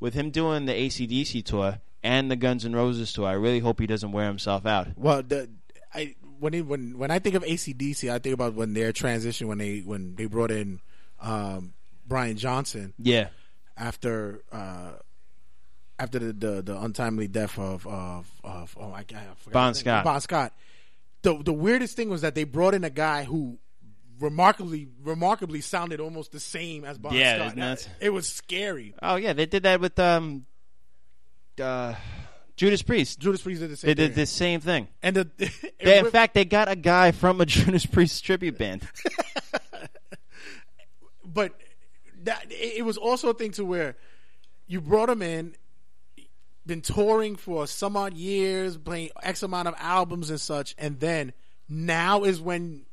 with 0.00 0.14
him 0.14 0.30
doing 0.30 0.66
the 0.66 0.72
ACDC 0.72 1.44
tour 1.44 1.78
and 2.02 2.30
the 2.30 2.36
Guns 2.36 2.64
N' 2.64 2.74
Roses 2.74 3.12
tour, 3.12 3.26
I 3.26 3.32
really 3.32 3.60
hope 3.60 3.80
he 3.80 3.86
doesn't 3.86 4.12
wear 4.12 4.26
himself 4.26 4.66
out. 4.66 4.88
Well, 4.96 5.22
the 5.22 5.48
I 5.94 6.16
when 6.40 6.54
it, 6.54 6.66
when 6.66 6.98
when 6.98 7.10
I 7.10 7.18
think 7.18 7.34
of 7.34 7.44
ACDC, 7.44 8.10
I 8.10 8.18
think 8.18 8.34
about 8.34 8.54
when 8.54 8.74
their 8.74 8.92
transition 8.92 9.46
when 9.46 9.58
they 9.58 9.80
when 9.80 10.16
they 10.16 10.26
brought 10.26 10.50
in 10.50 10.80
um, 11.20 11.74
Brian 12.06 12.36
Johnson. 12.36 12.94
Yeah. 12.98 13.28
After 13.76 14.42
uh, 14.52 14.92
after 15.98 16.18
the, 16.18 16.32
the 16.32 16.62
the 16.62 16.80
untimely 16.80 17.28
death 17.28 17.58
of 17.58 17.86
of 17.86 18.30
of 18.44 18.76
oh 18.80 18.92
I, 18.92 19.00
I 19.00 19.04
forgot 19.38 19.52
Bon. 19.52 19.74
Scott. 19.74 20.04
Bon 20.04 20.20
Scott. 20.20 20.52
The 21.22 21.42
the 21.42 21.52
weirdest 21.52 21.96
thing 21.96 22.08
was 22.08 22.22
that 22.22 22.34
they 22.34 22.44
brought 22.44 22.74
in 22.74 22.84
a 22.84 22.90
guy 22.90 23.24
who 23.24 23.58
remarkably 24.18 24.88
remarkably 25.02 25.60
sounded 25.60 26.00
almost 26.00 26.32
the 26.32 26.40
same 26.40 26.84
as 26.84 26.96
Bon 26.96 27.12
Yeah, 27.12 27.50
Scott. 27.50 27.58
isn't 27.58 27.90
It 28.00 28.10
was 28.10 28.26
scary. 28.28 28.94
Oh 29.02 29.16
yeah, 29.16 29.34
they 29.34 29.44
did 29.46 29.64
that 29.64 29.80
with 29.80 29.98
um, 29.98 30.46
uh, 31.60 31.94
Judas 32.56 32.80
Priest. 32.80 33.18
Judas 33.20 33.42
Priest 33.42 33.60
did 33.60 33.70
the 33.72 33.76
same 33.76 33.88
They 33.88 33.94
did 33.94 34.14
thing. 34.14 34.22
the 34.22 34.26
same 34.26 34.60
thing. 34.60 34.88
And 35.02 35.16
the 35.16 35.30
They, 35.84 35.98
in 35.98 36.04
with- 36.04 36.12
fact, 36.12 36.32
they 36.32 36.46
got 36.46 36.70
a 36.70 36.76
guy 36.76 37.12
from 37.12 37.42
a 37.42 37.46
Judas 37.46 37.84
Priest 37.84 38.24
tribute 38.24 38.56
band. 38.56 38.88
but 41.24 41.52
that 42.26 42.46
it 42.50 42.84
was 42.84 42.96
also 42.96 43.30
a 43.30 43.34
thing 43.34 43.50
to 43.52 43.64
where 43.64 43.96
you 44.66 44.80
brought 44.80 45.08
him 45.08 45.22
in, 45.22 45.56
been 46.66 46.82
touring 46.82 47.36
for 47.36 47.66
some 47.66 47.96
odd 47.96 48.14
years, 48.14 48.76
playing 48.76 49.10
X 49.22 49.42
amount 49.42 49.68
of 49.68 49.74
albums 49.78 50.30
and 50.30 50.40
such, 50.40 50.74
and 50.78 51.00
then 51.00 51.32
now 51.68 52.24
is 52.24 52.40
when 52.40 52.84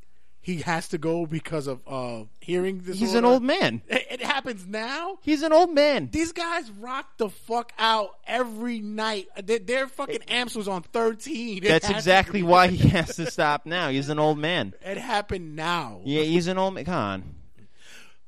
he 0.41 0.57
has 0.57 0.89
to 0.89 0.97
go 0.97 1.25
because 1.25 1.67
of 1.67 1.79
uh, 1.87 2.25
hearing 2.41 2.79
disorder. 2.79 2.97
He's 2.97 3.15
an 3.15 3.23
old 3.23 3.43
man. 3.43 3.81
It, 3.87 4.05
it 4.11 4.21
happens 4.21 4.67
now. 4.67 5.17
He's 5.21 5.41
an 5.41 5.53
old 5.53 5.73
man. 5.73 6.09
These 6.11 6.33
guys 6.33 6.69
rock 6.69 7.17
the 7.17 7.29
fuck 7.29 7.71
out 7.79 8.09
every 8.27 8.81
night. 8.81 9.27
Their, 9.41 9.59
their 9.59 9.87
fucking 9.87 10.23
amps 10.27 10.53
was 10.53 10.67
on 10.67 10.81
thirteen. 10.83 11.63
It 11.63 11.69
That's 11.69 11.89
exactly 11.89 12.43
why 12.43 12.67
he 12.67 12.89
has 12.89 13.15
to 13.15 13.31
stop 13.31 13.65
now. 13.65 13.89
He's 13.89 14.09
an 14.09 14.19
old 14.19 14.37
man. 14.37 14.73
It 14.81 14.97
happened 14.97 15.55
now. 15.55 16.01
Yeah, 16.03 16.23
he's 16.23 16.47
an 16.47 16.57
old 16.57 16.73
man. 16.73 16.85
Come 16.85 16.93
on. 16.93 17.35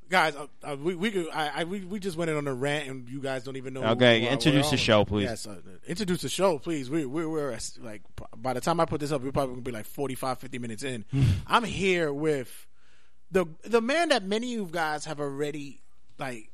Guys, 0.08 0.34
uh, 0.36 0.46
uh, 0.62 0.76
we 0.76 0.94
we 0.94 1.10
could, 1.10 1.28
I, 1.32 1.60
I 1.60 1.64
we, 1.64 1.80
we 1.80 1.98
just 1.98 2.16
went 2.16 2.30
in 2.30 2.36
on 2.36 2.46
a 2.46 2.54
rant, 2.54 2.88
and 2.88 3.08
you 3.08 3.20
guys 3.20 3.44
don't 3.44 3.56
even 3.56 3.74
know. 3.74 3.82
Okay, 3.84 4.20
who- 4.20 4.28
introduce 4.28 4.70
the 4.70 4.76
show, 4.76 5.04
please. 5.04 5.24
Yes, 5.24 5.46
uh, 5.46 5.56
introduce 5.86 6.22
the 6.22 6.28
show, 6.28 6.58
please. 6.58 6.88
We 6.90 7.06
we 7.06 7.26
we're 7.26 7.52
uh, 7.52 7.58
like 7.82 8.02
by 8.36 8.52
the 8.54 8.60
time 8.60 8.80
I 8.80 8.84
put 8.84 9.00
this 9.00 9.12
up, 9.12 9.22
we're 9.22 9.32
probably 9.32 9.54
gonna 9.54 9.62
be 9.62 9.72
like 9.72 9.86
45, 9.86 10.38
50 10.38 10.58
minutes 10.58 10.82
in. 10.82 11.04
I'm 11.46 11.64
here 11.64 12.12
with 12.12 12.66
the 13.30 13.46
the 13.64 13.80
man 13.80 14.10
that 14.10 14.24
many 14.24 14.54
of 14.54 14.60
you 14.60 14.68
guys 14.70 15.04
have 15.06 15.20
already 15.20 15.82
like 16.18 16.50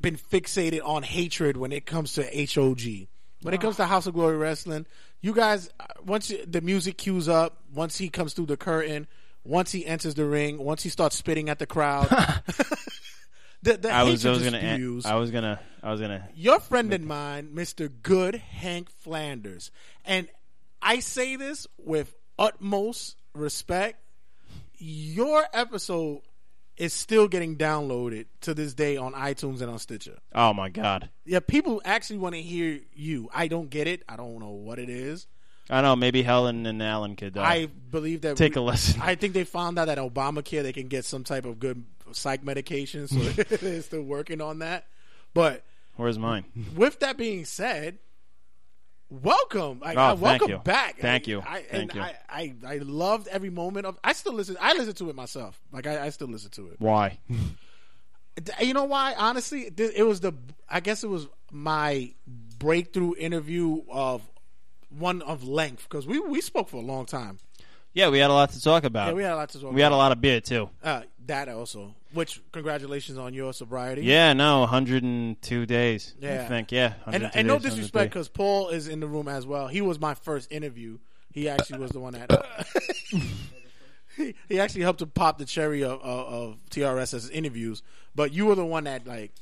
been 0.00 0.16
fixated 0.16 0.80
on 0.84 1.02
hatred 1.02 1.56
when 1.56 1.72
it 1.72 1.86
comes 1.86 2.14
to 2.14 2.22
HOG. 2.22 3.08
When 3.42 3.54
it 3.54 3.60
comes 3.60 3.76
to 3.76 3.86
House 3.86 4.06
of 4.08 4.14
Glory 4.14 4.36
Wrestling, 4.36 4.84
you 5.20 5.32
guys, 5.32 5.70
uh, 5.78 5.84
once 6.04 6.32
the 6.44 6.60
music 6.60 6.98
cues 6.98 7.28
up, 7.28 7.62
once 7.72 7.96
he 7.96 8.08
comes 8.08 8.34
through 8.34 8.46
the 8.46 8.56
curtain, 8.56 9.06
once 9.44 9.72
he 9.72 9.86
enters 9.86 10.14
the 10.14 10.24
ring, 10.24 10.58
once 10.58 10.82
he 10.82 10.88
starts 10.88 11.16
spitting 11.16 11.48
at 11.48 11.58
the 11.58 11.66
crowd, 11.66 12.08
the, 13.62 13.76
the 13.76 13.90
I 13.90 14.02
was, 14.02 14.24
I 14.24 14.30
hatred 14.30 14.30
was 14.30 14.42
just 14.42 14.44
gonna, 14.44 14.74
spews. 14.74 15.06
I 15.06 15.14
was 15.14 15.30
gonna, 15.30 15.60
I 15.82 15.90
was 15.90 16.00
gonna. 16.00 16.28
Your 16.34 16.60
friend 16.60 16.92
and 16.92 17.06
mine, 17.06 17.50
Mr. 17.54 17.90
Good 18.02 18.36
Hank 18.36 18.90
Flanders. 18.90 19.70
And 20.04 20.28
I 20.82 21.00
say 21.00 21.36
this 21.36 21.66
with 21.78 22.14
utmost 22.38 23.16
respect. 23.34 24.02
Your 24.78 25.44
episode 25.52 26.20
is 26.76 26.92
still 26.92 27.26
getting 27.26 27.56
downloaded 27.56 28.26
to 28.42 28.54
this 28.54 28.72
day 28.72 28.96
on 28.96 29.12
iTunes 29.12 29.60
and 29.60 29.70
on 29.70 29.78
Stitcher. 29.78 30.18
Oh 30.34 30.54
my 30.54 30.68
god. 30.68 31.10
Yeah, 31.24 31.40
people 31.40 31.82
actually 31.84 32.18
want 32.18 32.36
to 32.36 32.40
hear 32.40 32.80
you. 32.94 33.28
I 33.34 33.48
don't 33.48 33.68
get 33.68 33.88
it. 33.88 34.02
I 34.08 34.16
don't 34.16 34.38
know 34.38 34.50
what 34.50 34.78
it 34.78 34.88
is. 34.88 35.26
I 35.70 35.82
know. 35.82 35.96
Maybe 35.96 36.22
Helen 36.22 36.64
and 36.66 36.82
Alan 36.82 37.14
could. 37.16 37.36
Uh, 37.36 37.42
I 37.42 37.66
believe 37.66 38.22
that 38.22 38.36
take 38.36 38.54
we- 38.54 38.60
a 38.60 38.64
lesson. 38.64 39.00
I 39.02 39.14
think 39.14 39.34
they 39.34 39.44
found 39.44 39.78
out 39.78 39.86
that 39.86 39.98
Obamacare 39.98 40.62
they 40.62 40.72
can 40.72 40.88
get 40.88 41.04
some 41.04 41.24
type 41.24 41.44
of 41.44 41.58
good 41.58 41.84
psych 42.12 42.42
medication, 42.44 43.06
so 43.08 43.16
they're 43.42 43.82
still 43.82 44.02
working 44.02 44.40
on 44.40 44.60
that. 44.60 44.86
But 45.34 45.64
Where's 45.96 46.18
mine? 46.18 46.44
with 46.74 47.00
that 47.00 47.16
being 47.18 47.44
said, 47.44 47.98
welcome. 49.10 49.82
I, 49.84 49.94
Oh, 49.94 49.98
I 49.98 50.08
thank 50.10 50.20
welcome 50.20 50.50
you. 50.50 50.58
back. 50.58 50.98
Thank 50.98 51.28
I- 51.28 51.30
you. 51.30 51.40
I, 51.40 51.62
Thank 51.62 51.72
and 51.72 51.94
you. 51.94 52.00
I, 52.00 52.14
I, 52.28 52.54
I 52.66 52.76
loved 52.78 53.28
every 53.28 53.50
moment 53.50 53.86
of. 53.86 53.98
I 54.02 54.12
still 54.12 54.32
listen. 54.34 54.56
I 54.60 54.72
listen 54.74 54.94
to 54.94 55.10
it 55.10 55.16
myself. 55.16 55.60
Like 55.72 55.86
I, 55.86 56.06
I 56.06 56.10
still 56.10 56.28
listen 56.28 56.50
to 56.52 56.68
it. 56.68 56.76
Why? 56.80 57.18
You 58.60 58.72
know 58.72 58.84
why? 58.84 59.14
Honestly, 59.18 59.70
it 59.76 60.06
was 60.06 60.20
the. 60.20 60.32
I 60.68 60.80
guess 60.80 61.02
it 61.02 61.08
was 61.08 61.26
my 61.50 62.12
breakthrough 62.58 63.14
interview 63.18 63.82
of 63.90 64.22
one 64.90 65.22
of 65.22 65.44
length 65.44 65.86
because 65.88 66.06
we 66.06 66.18
we 66.18 66.40
spoke 66.40 66.68
for 66.68 66.76
a 66.76 66.84
long 66.84 67.06
time. 67.06 67.38
Yeah, 67.92 68.10
we 68.10 68.18
had 68.18 68.30
a 68.30 68.34
lot 68.34 68.50
to 68.50 68.62
talk 68.62 68.84
about. 68.84 69.08
Yeah, 69.08 69.14
we 69.14 69.22
had 69.22 69.32
a 69.32 69.36
lot 69.36 69.48
to 69.50 69.60
talk 69.60 69.72
We 69.72 69.80
had 69.80 69.92
a 69.92 69.96
lot 69.96 70.12
of 70.12 70.20
beer 70.20 70.40
too. 70.40 70.70
Uh, 70.82 71.02
that 71.26 71.48
also. 71.48 71.94
Which 72.12 72.40
congratulations 72.52 73.18
on 73.18 73.34
your 73.34 73.52
sobriety. 73.52 74.02
Yeah, 74.02 74.32
no, 74.32 74.60
102 74.60 75.66
days. 75.66 76.14
Yeah. 76.20 76.42
I 76.42 76.48
think 76.48 76.72
yeah. 76.72 76.94
And, 77.06 77.30
and 77.34 77.46
no 77.48 77.58
disrespect, 77.58 78.10
because 78.10 78.28
Paul 78.28 78.68
is 78.70 78.88
in 78.88 79.00
the 79.00 79.06
room 79.06 79.28
as 79.28 79.46
well. 79.46 79.68
He 79.68 79.80
was 79.80 79.98
my 80.00 80.14
first 80.14 80.50
interview. 80.50 80.98
He 81.32 81.48
actually 81.48 81.80
was 81.80 81.90
the 81.90 82.00
one 82.00 82.14
that. 82.14 82.66
he, 84.16 84.34
he 84.48 84.60
actually 84.60 84.82
helped 84.82 85.00
to 85.00 85.06
pop 85.06 85.38
the 85.38 85.44
cherry 85.44 85.82
of, 85.82 86.00
of, 86.00 86.32
of 86.32 86.56
TRS's 86.70 87.28
interviews, 87.30 87.82
but 88.14 88.32
you 88.32 88.46
were 88.46 88.54
the 88.54 88.64
one 88.64 88.84
that 88.84 89.06
like 89.06 89.32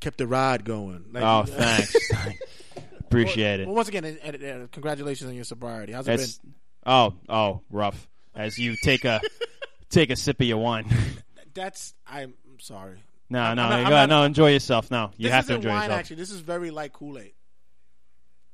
kept 0.00 0.18
the 0.18 0.26
ride 0.26 0.64
going. 0.64 1.04
Like, 1.12 1.22
Oh, 1.22 1.44
thanks. 1.44 1.94
Appreciate 3.10 3.60
it. 3.60 3.66
Well, 3.66 3.74
once 3.76 3.88
again, 3.88 4.04
uh, 4.04 4.28
uh, 4.28 4.66
congratulations 4.70 5.28
on 5.28 5.34
your 5.34 5.44
sobriety. 5.44 5.92
How's 5.92 6.06
it 6.06 6.12
It's- 6.14 6.38
been? 6.38 6.54
oh, 6.86 7.14
oh, 7.28 7.60
rough. 7.70 8.08
As 8.34 8.56
you 8.58 8.76
take 8.84 9.04
a 9.04 9.20
take 9.90 10.10
a 10.10 10.16
sip 10.16 10.40
of 10.40 10.46
your 10.46 10.58
wine. 10.58 10.86
That's 11.54 11.94
I'm 12.06 12.34
sorry. 12.60 12.98
No, 13.28 13.54
no, 13.54 13.68
not- 13.68 13.90
not- 13.90 14.08
no. 14.08 14.22
Enjoy 14.22 14.50
yourself. 14.52 14.90
No, 14.90 15.10
you 15.16 15.24
this 15.24 15.32
have 15.32 15.46
to 15.48 15.54
enjoy 15.56 15.70
wine, 15.70 15.82
yourself. 15.82 15.98
Actually, 15.98 16.16
this 16.16 16.30
is 16.30 16.40
very 16.40 16.70
light 16.70 16.92
Kool 16.92 17.18
Aid. 17.18 17.32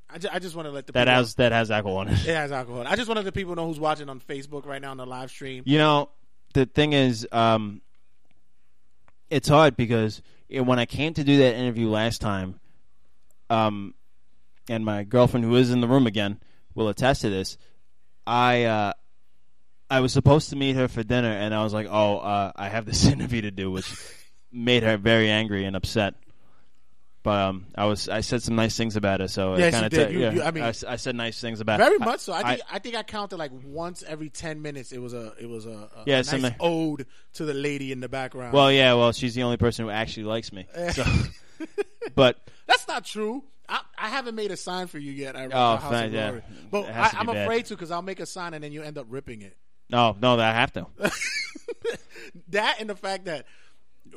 I, 0.09 0.19
ju- 0.19 0.29
I 0.33 0.39
just 0.39 0.55
want 0.57 0.67
to 0.67 0.73
let 0.73 0.87
the 0.87 0.93
That 0.93 1.05
people 1.05 1.15
has 1.15 1.35
that 1.35 1.53
has 1.53 1.71
alcohol 1.71 2.03
in 2.03 2.09
it. 2.09 2.13
it 2.27 2.35
has 2.35 2.53
alcohol. 2.53 2.85
I 2.87 2.97
just 2.97 3.09
wanted 3.09 3.25
the 3.25 3.33
people 3.33 3.55
know 3.57 3.67
who's 3.67 3.81
watching 3.81 4.09
on 4.09 4.21
Facebook 4.21 4.65
right 4.65 4.81
now 4.81 4.93
on 4.93 4.97
the 4.97 5.05
live 5.07 5.31
stream. 5.31 5.65
You 5.67 5.79
know, 5.79 6.09
the 6.55 6.65
thing 6.65 6.93
is, 6.95 7.27
um, 7.33 7.83
it's 9.29 9.49
hard 9.49 9.77
because 9.77 10.23
when 10.49 10.79
I 10.79 10.87
came 10.87 11.13
to 11.15 11.25
do 11.25 11.39
that 11.39 11.57
interview 11.57 11.89
last 11.89 12.21
time, 12.21 12.61
um, 13.51 13.95
and 14.69 14.85
my 14.85 15.05
girlfriend 15.05 15.45
who 15.45 15.55
is 15.57 15.71
in 15.71 15.81
the 15.81 15.89
room 15.89 16.07
again 16.07 16.41
will 16.75 16.89
attest 16.89 17.23
to 17.23 17.31
this. 17.31 17.59
I 18.27 18.65
uh, 18.65 18.93
I 19.89 20.01
was 20.01 20.13
supposed 20.13 20.51
to 20.51 20.57
meet 20.57 20.77
her 20.77 20.89
for 20.89 21.03
dinner, 21.03 21.31
and 21.31 21.55
I 21.55 21.63
was 21.63 21.73
like, 21.73 21.87
"Oh, 21.91 22.19
uh, 22.19 22.53
I 22.57 22.69
have 22.69 22.85
this 22.87 23.07
interview 23.13 23.43
to 23.43 23.51
do," 23.51 23.71
which 23.71 23.93
made 24.53 24.83
her 24.83 24.97
very 24.97 25.31
angry 25.31 25.65
and 25.65 25.77
upset. 25.77 26.15
But 27.23 27.41
um, 27.41 27.67
I 27.75 27.87
was 27.87 28.09
I 28.09 28.21
said 28.21 28.41
some 28.45 28.55
nice 28.55 28.77
things 28.77 28.95
about 28.95 29.19
her, 29.19 29.27
so 29.27 29.57
Yes, 29.57 29.75
kind 29.75 29.93
of 29.93 30.13
you- 30.13 30.43
I 30.43 30.51
mean- 30.53 30.63
I, 30.63 30.69
I 30.87 30.95
said 30.95 31.17
nice 31.17 31.41
things 31.41 31.59
about 31.59 31.81
her 31.81 31.87
Very 31.87 31.99
much 31.99 32.21
so. 32.21 32.33
I 32.33 32.55
think 32.55 32.61
I, 32.71 32.79
think 32.79 32.95
I 32.95 33.03
counted 33.03 33.37
like 33.37 33.51
once 33.65 34.05
every 34.07 34.29
ten 34.29 34.63
minutes. 34.63 34.93
It 34.93 34.99
was 34.99 35.13
a 35.13 35.33
it 35.41 35.49
was 35.49 35.67
a, 35.67 35.71
a, 35.71 36.03
Yeah, 36.07 36.23
nice 36.23 36.53
ode 36.61 37.05
to 37.35 37.45
the 37.45 37.53
lady 37.53 37.91
in 37.91 37.99
the 37.99 38.09
background. 38.09 38.53
Well, 38.53 38.71
yeah, 38.71 38.95
well, 38.95 39.11
she's 39.11 39.35
the 39.35 39.43
only 39.43 39.57
person 39.57 39.85
who 39.87 39.91
actually 39.91 40.23
likes 40.23 40.53
me. 40.53 40.69
So, 40.93 41.05
but 42.15 42.39
that's 42.69 42.87
not 42.87 43.05
true. 43.05 43.43
I, 43.69 43.81
I 43.99 44.09
haven't 44.09 44.35
made 44.35 44.51
a 44.51 44.57
sign 44.57 44.87
for 44.87 44.99
you 44.99 45.13
yet. 45.13 45.37
At 45.37 45.53
Oh, 45.53 45.77
House 45.77 46.05
of 46.05 46.13
yeah. 46.13 46.41
But 46.71 46.89
I, 46.91 47.13
I'm 47.19 47.27
bad. 47.27 47.37
afraid 47.37 47.67
to 47.67 47.75
because 47.75 47.91
I'll 47.91 48.03
make 48.03 48.21
a 48.21 48.27
sign 48.27 48.55
and 48.55 48.63
then 48.63 48.73
you 48.73 48.83
end 48.83 48.99
up 48.99 49.07
ripping 49.09 49.43
it. 49.43 49.57
no, 49.91 50.17
no, 50.21 50.39
I 50.39 50.53
have 50.53 50.73
to. 50.75 50.87
that 52.49 52.77
and 52.81 52.91
the 52.91 52.97
fact 52.97 53.27
that 53.27 53.47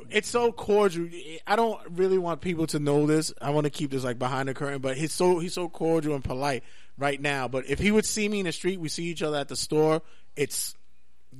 it's 0.10 0.30
so 0.30 0.52
cordial. 0.52 1.08
I 1.46 1.56
don't 1.56 1.80
really 1.90 2.18
want 2.18 2.42
people 2.42 2.68
to 2.68 2.80
know 2.80 3.06
this. 3.06 3.34
I 3.42 3.52
want 3.52 3.66
to 3.66 3.70
keep 3.70 3.92
this 3.92 4.04
like 4.04 4.20
behind 4.20 4.50
the 4.50 4.54
curtain. 4.54 4.82
But 4.82 4.98
he's 4.98 5.14
so 5.14 5.40
he's 5.40 5.54
so 5.54 5.70
cordial 5.70 6.16
and 6.16 6.24
polite 6.24 6.64
right 6.98 7.20
now. 7.20 7.48
But 7.48 7.70
if 7.70 7.80
he 7.80 7.92
would 7.92 8.06
see 8.06 8.28
me 8.28 8.40
in 8.40 8.46
the 8.46 8.52
street, 8.52 8.80
we 8.80 8.90
see 8.90 9.06
each 9.06 9.22
other 9.24 9.38
at 9.38 9.48
the 9.48 9.56
store. 9.56 10.02
It's 10.36 10.76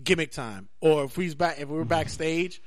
gimmick 0.04 0.32
time. 0.32 0.70
Or 0.82 1.06
if 1.06 1.16
he's 1.16 1.36
back, 1.36 1.60
if 1.60 1.68
we're 1.68 1.80
mm-hmm. 1.82 1.90
backstage, 1.90 2.62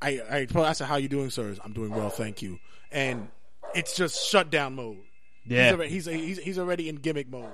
I 0.00 0.20
I, 0.30 0.60
I 0.60 0.72
said, 0.72 0.86
"How 0.86 0.96
you 0.96 1.08
doing, 1.08 1.30
sir?" 1.30 1.54
I'm 1.64 1.72
doing 1.72 1.90
well, 1.90 2.10
thank 2.10 2.42
you. 2.42 2.58
And 2.92 3.28
it's 3.74 3.94
just 3.96 4.28
shutdown 4.28 4.74
mode. 4.74 4.98
Yeah. 5.44 5.64
he's 5.64 5.72
already, 5.72 5.90
he's, 5.90 6.06
he's 6.06 6.38
he's 6.38 6.58
already 6.58 6.88
in 6.88 6.96
gimmick 6.96 7.28
mode. 7.30 7.50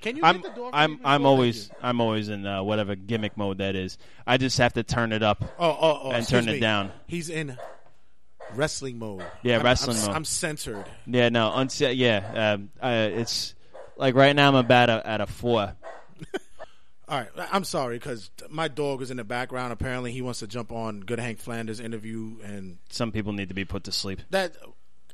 Can 0.00 0.16
you? 0.16 0.22
I'm 0.24 0.36
hit 0.36 0.44
the 0.44 0.50
door 0.50 0.70
for 0.70 0.76
I'm 0.76 1.00
I'm 1.04 1.26
always 1.26 1.70
I'm 1.82 2.00
always 2.00 2.28
in 2.28 2.46
uh, 2.46 2.62
whatever 2.62 2.94
gimmick 2.96 3.36
mode 3.36 3.58
that 3.58 3.74
is. 3.76 3.98
I 4.26 4.36
just 4.36 4.58
have 4.58 4.72
to 4.74 4.82
turn 4.82 5.12
it 5.12 5.22
up 5.22 5.42
Oh, 5.58 5.70
oh, 5.80 6.00
oh, 6.04 6.10
and 6.10 6.26
turn 6.26 6.48
it 6.48 6.60
down. 6.60 6.90
He's 7.06 7.30
in 7.30 7.56
wrestling 8.54 8.98
mode. 8.98 9.24
Yeah, 9.42 9.54
I'm- 9.56 9.64
wrestling 9.64 9.96
I'm, 9.98 10.06
mode. 10.06 10.16
I'm 10.16 10.24
censored. 10.24 10.84
Yeah, 11.06 11.28
no, 11.28 11.50
unse- 11.50 11.96
yeah, 11.96 12.54
um, 12.54 12.70
uh, 12.80 13.08
it's 13.12 13.54
like 13.96 14.14
right 14.14 14.34
now 14.34 14.48
I'm 14.48 14.54
about 14.56 14.90
a, 14.90 15.06
at 15.06 15.20
a 15.20 15.26
four. 15.26 15.74
All 17.08 17.18
right, 17.18 17.28
I'm 17.50 17.64
sorry 17.64 17.96
because 17.98 18.30
my 18.48 18.68
dog 18.68 19.02
is 19.02 19.10
in 19.10 19.18
the 19.18 19.24
background. 19.24 19.72
Apparently, 19.72 20.12
he 20.12 20.22
wants 20.22 20.38
to 20.38 20.46
jump 20.46 20.72
on 20.72 21.00
Good 21.00 21.18
Hank 21.18 21.38
Flanders 21.40 21.78
interview, 21.78 22.36
and 22.42 22.78
Some 22.88 23.12
people 23.12 23.32
need 23.32 23.48
to 23.48 23.54
be 23.54 23.64
put 23.64 23.84
to 23.84 23.92
sleep. 23.92 24.20
that 24.30 24.56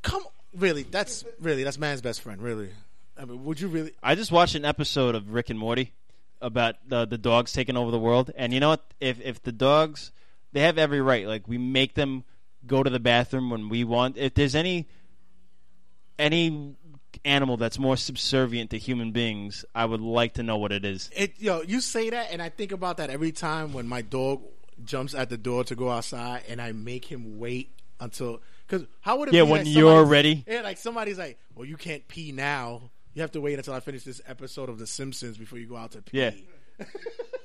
come 0.02 0.22
really 0.54 0.82
that's 0.82 1.24
really 1.40 1.64
that's 1.64 1.78
man's 1.78 2.00
best 2.00 2.20
friend. 2.20 2.40
Really, 2.40 2.70
I 3.16 3.24
mean, 3.24 3.44
would 3.44 3.60
you 3.60 3.68
really? 3.68 3.92
I 4.02 4.14
just 4.14 4.32
watched 4.32 4.54
an 4.54 4.64
episode 4.64 5.14
of 5.14 5.32
Rick 5.32 5.50
and 5.50 5.58
Morty 5.58 5.92
about 6.40 6.76
the 6.86 7.06
the 7.06 7.18
dogs 7.18 7.52
taking 7.52 7.76
over 7.76 7.90
the 7.90 7.98
world, 7.98 8.30
and 8.36 8.52
you 8.52 8.60
know 8.60 8.70
what? 8.70 8.84
If 9.00 9.20
if 9.20 9.42
the 9.42 9.52
dogs, 9.52 10.12
they 10.52 10.60
have 10.60 10.78
every 10.78 11.00
right. 11.00 11.26
Like 11.26 11.48
we 11.48 11.58
make 11.58 11.94
them 11.94 12.24
go 12.66 12.82
to 12.82 12.90
the 12.90 13.00
bathroom 13.00 13.50
when 13.50 13.68
we 13.68 13.84
want. 13.84 14.16
If 14.16 14.34
there's 14.34 14.54
any 14.54 14.88
any 16.18 16.76
animal 17.24 17.56
that's 17.56 17.78
more 17.78 17.96
subservient 17.96 18.70
to 18.70 18.78
human 18.78 19.12
beings, 19.12 19.64
I 19.74 19.84
would 19.84 20.00
like 20.00 20.34
to 20.34 20.42
know 20.42 20.58
what 20.58 20.72
it 20.72 20.84
is. 20.84 21.10
It 21.14 21.34
yo, 21.38 21.62
you 21.62 21.80
say 21.80 22.10
that, 22.10 22.28
and 22.30 22.42
I 22.42 22.48
think 22.48 22.72
about 22.72 22.98
that 22.98 23.10
every 23.10 23.32
time 23.32 23.72
when 23.72 23.88
my 23.88 24.02
dog 24.02 24.42
jumps 24.84 25.14
at 25.14 25.28
the 25.28 25.36
door 25.36 25.64
to 25.64 25.74
go 25.74 25.90
outside, 25.90 26.42
and 26.48 26.60
I 26.60 26.72
make 26.72 27.04
him 27.04 27.38
wait 27.38 27.72
until 28.00 28.40
because 28.68 28.86
how 29.00 29.18
would 29.18 29.28
it 29.30 29.34
Yeah, 29.34 29.44
be 29.44 29.50
when 29.50 29.64
that 29.64 29.70
you're 29.70 30.04
ready. 30.04 30.44
Yeah, 30.46 30.60
like 30.60 30.76
somebody's 30.78 31.18
like, 31.18 31.38
well, 31.54 31.64
you 31.64 31.76
can't 31.76 32.06
pee 32.06 32.32
now. 32.32 32.90
You 33.14 33.22
have 33.22 33.32
to 33.32 33.40
wait 33.40 33.58
until 33.58 33.74
I 33.74 33.80
finish 33.80 34.04
this 34.04 34.20
episode 34.28 34.68
of 34.68 34.78
The 34.78 34.86
Simpsons 34.86 35.36
before 35.38 35.58
you 35.58 35.66
go 35.66 35.76
out 35.76 35.92
to 35.92 36.02
pee. 36.02 36.18
Yeah. 36.18 36.30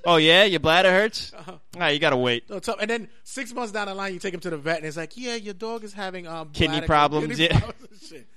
Oh 0.05 0.17
yeah, 0.17 0.43
your 0.43 0.59
bladder 0.59 0.91
hurts. 0.91 1.32
Uh-huh. 1.34 1.86
You 1.86 1.97
gotta 1.97 2.17
wait. 2.17 2.49
So, 2.49 2.59
so- 2.61 2.76
and 2.78 2.89
then 2.89 3.07
six 3.24 3.53
months 3.53 3.71
down 3.71 3.88
the 3.88 3.95
line, 3.95 4.13
you 4.13 4.19
take 4.19 4.34
him 4.34 4.41
to 4.41 4.49
the 4.49 4.57
vet, 4.57 4.78
and 4.80 4.86
it's 4.86 4.97
like, 4.97 5.15
yeah, 5.15 5.36
your 5.36 5.53
dog 5.53 5.86
is 5.86 5.93
having 5.93 6.28
um, 6.28 6.49
Kidney 6.51 6.82
problems, 6.82 7.38
kidney 7.38 7.45
yeah. 7.45 7.59
problems 7.61 8.07
shit. 8.09 8.28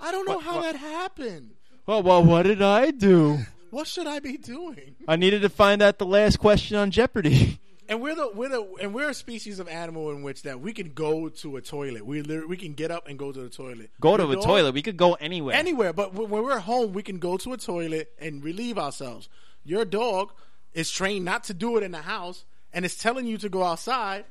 I 0.00 0.12
don't 0.12 0.28
know 0.28 0.36
What- 0.36 0.44
how 0.44 0.56
what- 0.58 0.62
that 0.72 0.76
happened. 0.76 1.50
Well, 1.86 2.04
well, 2.04 2.22
what 2.22 2.44
did 2.44 2.62
I 2.62 2.92
do? 2.92 3.38
What 3.70 3.86
should 3.86 4.06
I 4.06 4.20
be 4.20 4.38
doing? 4.38 4.94
I 5.06 5.16
needed 5.16 5.42
to 5.42 5.50
find 5.50 5.82
out 5.82 5.98
the 5.98 6.06
last 6.06 6.38
question 6.38 6.76
on 6.78 6.90
Jeopardy. 6.90 7.58
And 7.88 8.02
we're 8.02 8.14
the 8.14 8.30
we're 8.34 8.50
the 8.50 8.66
and 8.82 8.92
we're 8.92 9.08
a 9.08 9.14
species 9.14 9.58
of 9.58 9.68
animal 9.68 10.10
in 10.10 10.22
which 10.22 10.42
that 10.42 10.60
we 10.60 10.72
can 10.74 10.90
go 10.92 11.30
to 11.30 11.56
a 11.56 11.62
toilet. 11.62 12.04
We 12.04 12.20
we 12.22 12.56
can 12.56 12.74
get 12.74 12.90
up 12.90 13.08
and 13.08 13.18
go 13.18 13.32
to 13.32 13.40
the 13.40 13.48
toilet. 13.48 13.90
Go 14.00 14.16
to 14.16 14.30
a 14.30 14.36
toilet. 14.36 14.74
We 14.74 14.82
could 14.82 14.98
go 14.98 15.14
anywhere. 15.14 15.54
anywhere. 15.56 15.92
But 15.94 16.12
when 16.12 16.28
when 16.28 16.42
we're 16.42 16.58
home, 16.58 16.92
we 16.92 17.02
can 17.02 17.18
go 17.18 17.38
to 17.38 17.54
a 17.54 17.56
toilet 17.56 18.12
and 18.20 18.44
relieve 18.44 18.78
ourselves. 18.78 19.28
Your 19.64 19.84
dog 19.86 20.32
is 20.74 20.90
trained 20.90 21.24
not 21.24 21.44
to 21.44 21.54
do 21.54 21.76
it 21.78 21.82
in 21.82 21.92
the 21.92 22.02
house, 22.02 22.44
and 22.74 22.84
is 22.84 22.96
telling 22.96 23.26
you 23.26 23.38
to 23.38 23.48
go 23.48 23.62
outside. 23.64 24.24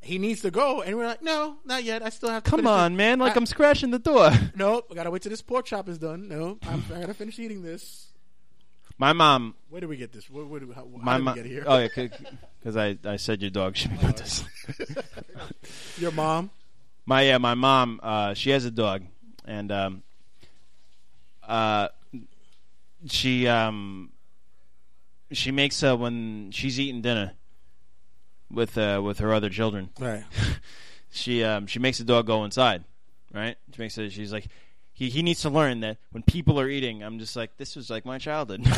He 0.00 0.18
needs 0.18 0.42
to 0.42 0.50
go, 0.50 0.82
and 0.82 0.94
we're 0.98 1.06
like, 1.06 1.22
no, 1.22 1.56
not 1.64 1.82
yet. 1.82 2.02
I 2.02 2.10
still 2.10 2.28
have 2.28 2.42
to. 2.44 2.50
Come 2.50 2.66
on, 2.66 2.92
this. 2.92 2.98
man! 2.98 3.18
Like 3.20 3.32
I- 3.32 3.36
I'm 3.36 3.46
scratching 3.46 3.90
the 3.90 3.98
door. 3.98 4.30
Nope, 4.56 4.88
I 4.90 4.94
gotta 4.94 5.10
wait 5.10 5.22
till 5.22 5.30
this 5.30 5.40
pork 5.40 5.64
chop 5.64 5.88
is 5.88 5.98
done. 5.98 6.28
No, 6.28 6.58
I'm, 6.68 6.84
I 6.94 7.00
gotta 7.00 7.14
finish 7.14 7.38
eating 7.38 7.62
this. 7.62 8.08
My 8.98 9.12
mom. 9.12 9.54
Where 9.70 9.80
do 9.80 9.88
we 9.88 9.96
get 9.96 10.12
this? 10.12 10.30
Where, 10.30 10.44
where 10.44 10.60
we, 10.60 10.72
how, 10.74 10.82
how 10.82 10.86
My 11.02 11.16
did 11.16 11.24
mom. 11.24 11.34
we 11.34 11.42
get 11.42 11.50
here? 11.50 11.64
Oh 11.66 11.78
yeah, 11.78 12.08
because 12.60 12.76
I 12.76 12.96
I 13.04 13.16
said 13.16 13.40
your 13.42 13.50
dog 13.50 13.76
should 13.76 13.90
be 13.90 13.98
put 13.98 14.16
this. 14.16 14.44
Your 15.98 16.12
mom. 16.12 16.50
My 17.06 17.22
yeah, 17.22 17.38
my 17.38 17.54
mom. 17.54 18.00
Uh, 18.02 18.34
she 18.34 18.50
has 18.50 18.64
a 18.64 18.70
dog, 18.70 19.02
and 19.44 19.70
um, 19.72 20.02
uh, 21.46 21.88
she 23.06 23.46
um, 23.48 24.12
she 25.32 25.50
makes 25.50 25.82
uh 25.82 25.96
when 25.96 26.50
she's 26.52 26.78
eating 26.78 27.02
dinner 27.02 27.32
with 28.50 28.78
uh 28.78 29.00
with 29.04 29.18
her 29.18 29.34
other 29.34 29.50
children. 29.50 29.90
Right. 29.98 30.24
she 31.10 31.42
um 31.42 31.66
she 31.66 31.78
makes 31.78 31.98
the 31.98 32.04
dog 32.04 32.26
go 32.26 32.44
inside, 32.44 32.84
right? 33.32 33.56
She 33.74 33.82
makes 33.82 33.98
it. 33.98 34.10
She's 34.12 34.32
like. 34.32 34.46
He, 34.96 35.10
he 35.10 35.22
needs 35.22 35.42
to 35.42 35.50
learn 35.50 35.80
that 35.80 35.98
when 36.12 36.22
people 36.22 36.58
are 36.60 36.68
eating, 36.68 37.02
I'm 37.02 37.18
just 37.18 37.34
like 37.34 37.56
this 37.56 37.74
was 37.76 37.90
like 37.90 38.04
my 38.06 38.18
childhood. 38.18 38.64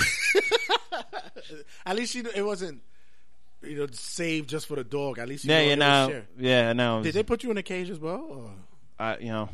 At 1.84 1.96
least 1.96 2.14
you 2.14 2.22
know, 2.22 2.30
it 2.34 2.42
wasn't 2.42 2.80
you 3.62 3.76
know 3.78 3.86
saved 3.92 4.48
just 4.48 4.66
for 4.66 4.76
the 4.76 4.84
dog. 4.84 5.18
At 5.18 5.28
least 5.28 5.44
you 5.44 5.50
yeah, 5.52 5.74
know, 5.74 6.08
you 6.08 6.14
know, 6.14 6.22
yeah, 6.38 6.72
no. 6.72 7.02
Did 7.02 7.14
they 7.14 7.22
put 7.22 7.42
you 7.42 7.50
in 7.50 7.58
a 7.58 7.62
cage 7.62 7.90
as 7.90 7.98
well? 7.98 8.26
Or? 8.28 8.50
I, 8.98 9.18
you 9.18 9.28
know, 9.28 9.48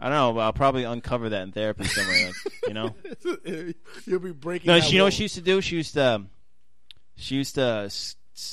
I 0.00 0.08
don't 0.08 0.14
know. 0.14 0.32
But 0.32 0.40
I'll 0.40 0.52
probably 0.52 0.84
uncover 0.84 1.28
that 1.28 1.42
in 1.42 1.52
therapy 1.52 1.84
somewhere. 1.84 2.30
you 2.66 2.74
know. 2.74 2.94
You'll 4.06 4.18
be 4.20 4.32
breaking. 4.32 4.68
No, 4.68 4.80
she, 4.80 4.92
you 4.92 4.98
know 4.98 5.04
what 5.04 5.12
she 5.12 5.24
used 5.24 5.34
to 5.36 5.42
do? 5.42 5.60
She 5.60 5.76
used 5.76 5.94
to. 5.94 6.14
um, 6.14 6.30
She 7.16 7.34
used 7.36 7.56
to. 7.56 7.90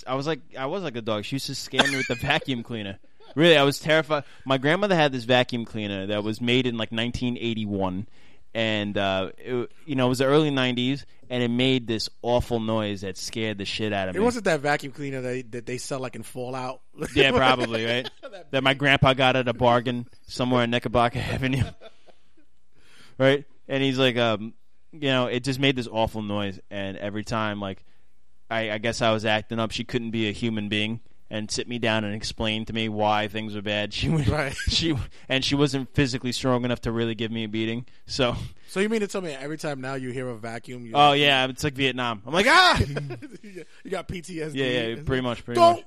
I 0.08 0.16
was 0.16 0.28
like, 0.28 0.42
I 0.58 0.66
was 0.68 0.84
like 0.84 0.96
a 0.96 1.02
dog. 1.02 1.26
She 1.26 1.36
used 1.38 1.48
to 1.48 1.56
scare 1.56 1.88
me 1.88 1.98
with 1.98 2.08
the 2.08 2.16
vacuum 2.22 2.62
cleaner. 2.64 3.00
Really, 3.36 3.58
I 3.58 3.64
was 3.64 3.80
terrified. 3.80 4.24
My 4.46 4.58
grandmother 4.58 4.96
had 4.96 5.12
this 5.12 5.24
vacuum 5.24 5.66
cleaner 5.66 6.08
that 6.08 6.24
was 6.24 6.40
made 6.40 6.68
in 6.68 6.78
like 6.78 6.92
1981, 6.92 8.08
and 8.54 8.98
uh, 8.98 9.32
it, 9.38 9.72
you 9.86 9.96
know 9.96 10.06
it 10.06 10.10
was 10.10 10.20
the 10.20 10.26
early 10.26 10.52
'90s, 10.52 11.06
and 11.30 11.42
it 11.42 11.50
made 11.50 11.88
this 11.88 12.10
awful 12.22 12.60
noise 12.60 13.02
that 13.02 13.18
scared 13.18 13.58
the 13.58 13.66
shit 13.66 13.92
out 13.92 14.10
of 14.10 14.16
me. 14.16 14.22
It 14.22 14.24
wasn't 14.24 14.46
that 14.46 14.60
vacuum 14.60 14.92
cleaner 14.92 15.22
that 15.22 15.28
they, 15.28 15.42
that 15.42 15.66
they 15.66 15.78
sell 15.78 16.00
like 16.00 16.16
in 16.16 16.24
Fallout. 16.24 16.82
yeah, 17.16 17.32
probably 17.32 17.86
right. 17.86 18.10
that 18.52 18.64
my 18.64 18.76
grandpa 18.76 19.14
got 19.14 19.36
at 19.36 19.48
a 19.48 19.54
bargain 19.54 20.08
somewhere 20.28 20.64
in 20.64 20.70
Knickerbocker 20.70 21.20
Avenue, 21.32 21.64
right? 23.18 23.46
And 23.68 23.82
he's 23.82 23.98
like, 23.98 24.18
um, 24.18 24.54
you 24.92 25.08
know, 25.08 25.26
it 25.26 25.44
just 25.44 25.60
made 25.60 25.76
this 25.76 25.88
awful 25.92 26.22
noise, 26.22 26.60
and 26.70 26.98
every 26.98 27.24
time, 27.24 27.60
like, 27.60 27.84
I, 28.52 28.72
I 28.72 28.78
guess 28.78 29.02
I 29.02 29.12
was 29.12 29.26
acting 29.26 29.60
up. 29.60 29.72
She 29.72 29.84
couldn't 29.84 30.12
be 30.12 30.30
a 30.30 30.32
human 30.32 30.70
being 30.70 31.00
and 31.34 31.50
sit 31.50 31.68
me 31.68 31.80
down 31.80 32.04
and 32.04 32.14
explain 32.14 32.64
to 32.64 32.74
me 32.74 32.88
why 32.88 33.28
things 33.28 33.56
were 33.56 33.62
bad. 33.64 33.92
She 34.04 34.08
would, 34.08 34.28
Right. 34.28 34.56
she 34.70 34.96
and 35.28 35.44
she 35.44 35.56
wasn't 35.56 35.94
physically 35.96 36.32
strong 36.32 36.64
enough 36.64 36.82
to 36.82 36.92
really 36.92 37.16
give 37.16 37.32
me 37.32 37.44
a 37.44 37.48
beating. 37.50 37.88
So, 38.06 38.36
So 38.68 38.80
you 38.80 38.88
mean 38.88 39.00
to 39.00 39.08
tell 39.08 39.22
me 39.22 39.32
every 39.32 39.58
time 39.58 39.82
now 39.82 39.96
you 39.96 40.12
hear 40.12 40.30
a 40.30 40.38
vacuum? 40.38 40.86
You 40.86 40.92
oh 40.94 41.14
yeah, 41.14 41.48
it's 41.48 41.64
like 41.64 41.74
Vietnam. 41.74 42.22
I'm 42.28 42.34
like, 42.34 42.46
ah, 42.48 42.80
you 43.42 43.66
got 43.90 44.08
PTSD. 44.08 44.52
yeah, 44.54 44.66
yeah, 44.66 44.96
pretty 45.04 45.22
much, 45.22 45.44
pretty 45.44 45.60
Don't 45.60 45.78
much. 45.78 45.86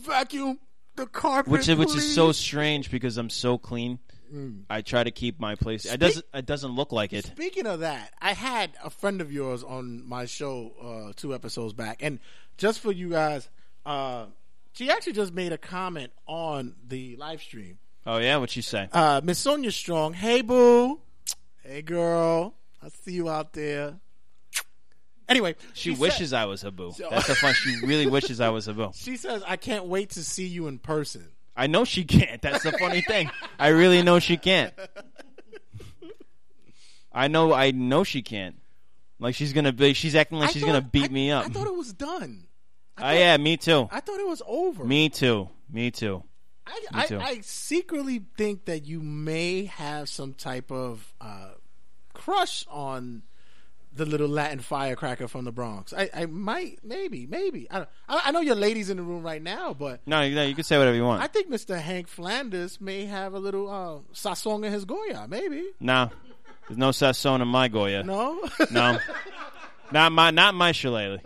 vacuum 0.00 0.58
the 0.96 1.06
carpet, 1.06 1.52
Which 1.52 1.68
is, 1.68 1.76
which 1.76 1.94
is 1.94 2.12
so 2.12 2.32
strange 2.32 2.90
because 2.90 3.18
I'm 3.18 3.30
so 3.30 3.56
clean. 3.56 4.00
Mm. 4.34 4.64
I 4.68 4.82
try 4.82 5.04
to 5.04 5.12
keep 5.12 5.38
my 5.38 5.54
place. 5.54 5.86
It 5.86 5.98
doesn't. 5.98 6.26
It 6.34 6.44
doesn't 6.44 6.72
look 6.72 6.90
like 6.90 7.12
it. 7.12 7.24
Speaking 7.26 7.66
of 7.66 7.80
that, 7.80 8.12
I 8.20 8.32
had 8.34 8.72
a 8.82 8.90
friend 8.90 9.20
of 9.20 9.32
yours 9.32 9.62
on 9.62 10.06
my 10.06 10.26
show 10.26 10.72
uh, 10.82 11.12
two 11.14 11.34
episodes 11.34 11.72
back, 11.72 12.02
and 12.02 12.18
just 12.58 12.80
for 12.80 12.90
you 12.90 13.10
guys, 13.10 13.48
uh, 13.86 14.26
she 14.72 14.90
actually 14.90 15.14
just 15.14 15.32
made 15.32 15.52
a 15.52 15.58
comment 15.58 16.12
on 16.26 16.74
the 16.86 17.16
live 17.16 17.40
stream. 17.42 17.78
Oh 18.06 18.18
yeah, 18.18 18.36
what 18.38 18.54
you 18.56 18.62
say? 18.62 18.88
Uh, 18.92 19.20
Miss 19.22 19.38
Sonia 19.38 19.70
Strong, 19.72 20.14
hey 20.14 20.40
boo, 20.42 21.00
hey 21.64 21.82
girl, 21.82 22.54
I 22.82 22.88
see 22.88 23.12
you 23.12 23.28
out 23.28 23.52
there. 23.52 23.94
Anyway, 25.28 25.56
She, 25.74 25.90
said- 25.94 26.00
wishes 26.00 26.32
I 26.32 26.46
was 26.46 26.64
a 26.64 26.70
boo. 26.70 26.92
So- 26.96 27.08
That's 27.10 27.26
the 27.26 27.34
fun. 27.34 27.52
She 27.54 27.84
really 27.84 28.06
wishes 28.06 28.40
I 28.40 28.48
was 28.48 28.66
a 28.66 28.72
boo. 28.72 28.92
she 28.94 29.16
says, 29.18 29.42
"I 29.46 29.56
can't 29.56 29.84
wait 29.84 30.10
to 30.10 30.24
see 30.24 30.46
you 30.46 30.68
in 30.68 30.78
person." 30.78 31.28
I 31.54 31.66
know 31.66 31.84
she 31.84 32.04
can't. 32.04 32.40
That's 32.40 32.62
the 32.62 32.72
funny 32.72 33.02
thing. 33.02 33.30
I 33.58 33.68
really 33.68 34.02
know 34.02 34.20
she 34.20 34.36
can't. 34.38 34.72
I 37.12 37.28
know. 37.28 37.52
I 37.52 37.72
know 37.72 38.04
she 38.04 38.22
can't. 38.22 38.56
Like 39.18 39.34
she's 39.34 39.52
gonna 39.52 39.72
be. 39.72 39.92
She's 39.92 40.14
acting 40.14 40.38
like 40.38 40.50
I 40.50 40.52
she's 40.52 40.62
thought- 40.62 40.68
gonna 40.68 40.82
beat 40.82 41.06
I- 41.06 41.08
me 41.08 41.30
up. 41.30 41.44
I 41.46 41.48
thought 41.48 41.66
it 41.66 41.74
was 41.74 41.92
done. 41.92 42.46
Oh 43.00 43.10
yeah, 43.12 43.36
me 43.36 43.56
too. 43.56 43.88
I 43.90 44.00
thought 44.00 44.20
it 44.20 44.26
was 44.26 44.42
over. 44.46 44.84
Me 44.84 45.08
too. 45.08 45.48
Me 45.70 45.90
too. 45.90 46.22
I, 46.66 46.80
Me 47.00 47.06
too. 47.06 47.18
I 47.20 47.40
secretly 47.42 48.22
think 48.36 48.66
that 48.66 48.84
you 48.86 49.00
may 49.00 49.64
have 49.64 50.08
some 50.08 50.34
type 50.34 50.70
of 50.70 51.14
uh, 51.20 51.50
crush 52.12 52.64
on 52.70 53.22
the 53.94 54.04
little 54.04 54.28
Latin 54.28 54.60
firecracker 54.60 55.28
from 55.28 55.44
the 55.44 55.50
Bronx. 55.52 55.92
I, 55.92 56.10
I 56.14 56.26
might, 56.26 56.78
maybe, 56.84 57.26
maybe. 57.26 57.68
I, 57.70 57.78
don't- 57.78 57.88
I, 58.08 58.22
I 58.26 58.30
know 58.32 58.40
your 58.40 58.54
ladies 58.54 58.90
in 58.90 58.98
the 58.98 59.02
room 59.02 59.22
right 59.22 59.42
now, 59.42 59.72
but 59.74 60.00
No, 60.06 60.20
you, 60.20 60.34
no, 60.34 60.42
you 60.44 60.54
can 60.54 60.62
say 60.64 60.76
whatever 60.78 60.94
you 60.96 61.04
want. 61.04 61.22
I 61.22 61.26
think 61.26 61.50
Mr. 61.50 61.80
Hank 61.80 62.06
Flanders 62.06 62.80
may 62.80 63.06
have 63.06 63.32
a 63.34 63.38
little 63.38 63.68
uh, 63.70 64.34
in 64.64 64.72
his 64.72 64.84
Goya. 64.84 65.26
Maybe. 65.28 65.70
no, 65.80 66.10
there's 66.68 66.78
no 66.78 66.90
sazón 66.90 67.40
in 67.40 67.48
my 67.48 67.68
Goya. 67.68 68.02
No? 68.02 68.40
no, 68.70 68.98
not 69.90 70.12
my, 70.12 70.30
not 70.30 70.54
my 70.54 70.72
shillelagh. 70.72 71.20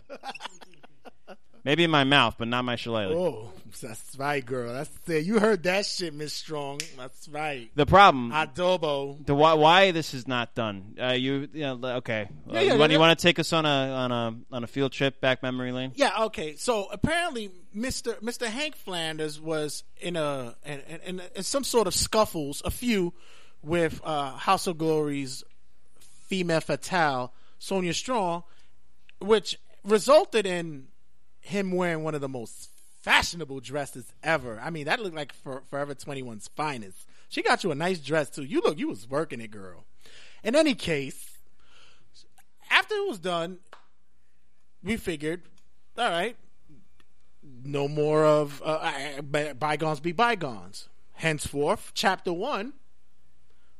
Maybe 1.64 1.84
in 1.84 1.90
my 1.92 2.02
mouth, 2.02 2.34
but 2.38 2.48
not 2.48 2.64
my 2.64 2.74
shillelagh. 2.74 3.14
Oh, 3.14 3.52
that's 3.80 4.16
right, 4.18 4.44
girl. 4.44 4.72
That's 4.72 4.90
it. 5.06 5.24
You 5.24 5.38
heard 5.38 5.62
that 5.62 5.86
shit, 5.86 6.12
Miss 6.12 6.34
Strong. 6.34 6.80
That's 6.98 7.28
right. 7.28 7.70
The 7.76 7.86
problem, 7.86 8.32
Adobo. 8.32 9.24
the 9.24 9.34
why, 9.34 9.54
why 9.54 9.92
this 9.92 10.12
is 10.12 10.26
not 10.26 10.56
done. 10.56 10.96
Uh, 11.00 11.12
you, 11.12 11.48
you 11.52 11.62
know, 11.62 11.78
okay. 11.98 12.22
Uh, 12.22 12.54
Yeah, 12.54 12.54
yeah, 12.54 12.60
you, 12.60 12.66
yeah, 12.66 12.76
want, 12.78 12.92
you 12.92 12.98
want 12.98 13.16
to 13.16 13.22
take 13.22 13.38
us 13.38 13.52
on 13.52 13.64
a 13.64 13.68
on 13.68 14.10
a 14.10 14.34
on 14.50 14.64
a 14.64 14.66
field 14.66 14.90
trip 14.90 15.20
back 15.20 15.44
memory 15.44 15.70
lane? 15.70 15.92
Yeah, 15.94 16.24
okay. 16.24 16.56
So 16.56 16.88
apparently, 16.90 17.50
Mister 17.72 18.16
Mister 18.20 18.48
Hank 18.48 18.74
Flanders 18.74 19.40
was 19.40 19.84
in 20.00 20.16
a 20.16 20.56
in, 20.66 20.80
in, 21.06 21.22
in 21.36 21.42
some 21.44 21.62
sort 21.62 21.86
of 21.86 21.94
scuffles, 21.94 22.62
a 22.64 22.70
few, 22.70 23.14
with 23.62 24.00
uh, 24.02 24.32
House 24.32 24.66
of 24.66 24.78
Glory's 24.78 25.44
female 26.26 26.60
fatale 26.60 27.32
Sonia 27.60 27.94
Strong, 27.94 28.42
which 29.20 29.58
resulted 29.84 30.44
in 30.44 30.88
him 31.42 31.72
wearing 31.72 32.02
one 32.02 32.14
of 32.14 32.20
the 32.20 32.28
most 32.28 32.70
fashionable 33.02 33.60
dresses 33.60 34.12
ever. 34.22 34.60
I 34.62 34.70
mean, 34.70 34.86
that 34.86 35.00
looked 35.00 35.16
like 35.16 35.32
for, 35.34 35.62
Forever 35.68 35.94
21's 35.94 36.48
finest. 36.56 37.06
She 37.28 37.42
got 37.42 37.64
you 37.64 37.70
a 37.72 37.74
nice 37.74 37.98
dress 37.98 38.30
too. 38.30 38.44
You 38.44 38.60
look, 38.60 38.78
you 38.78 38.88
was 38.88 39.08
working 39.08 39.40
it, 39.40 39.50
girl. 39.50 39.84
In 40.44 40.54
any 40.54 40.74
case, 40.74 41.38
after 42.70 42.94
it 42.94 43.08
was 43.08 43.18
done, 43.18 43.58
we 44.82 44.96
figured, 44.96 45.42
all 45.98 46.10
right, 46.10 46.36
no 47.64 47.88
more 47.88 48.24
of 48.24 48.62
uh, 48.64 48.92
uh, 49.24 49.52
bygones 49.54 50.00
be 50.00 50.12
bygones. 50.12 50.88
Henceforth, 51.14 51.92
chapter 51.94 52.32
one, 52.32 52.72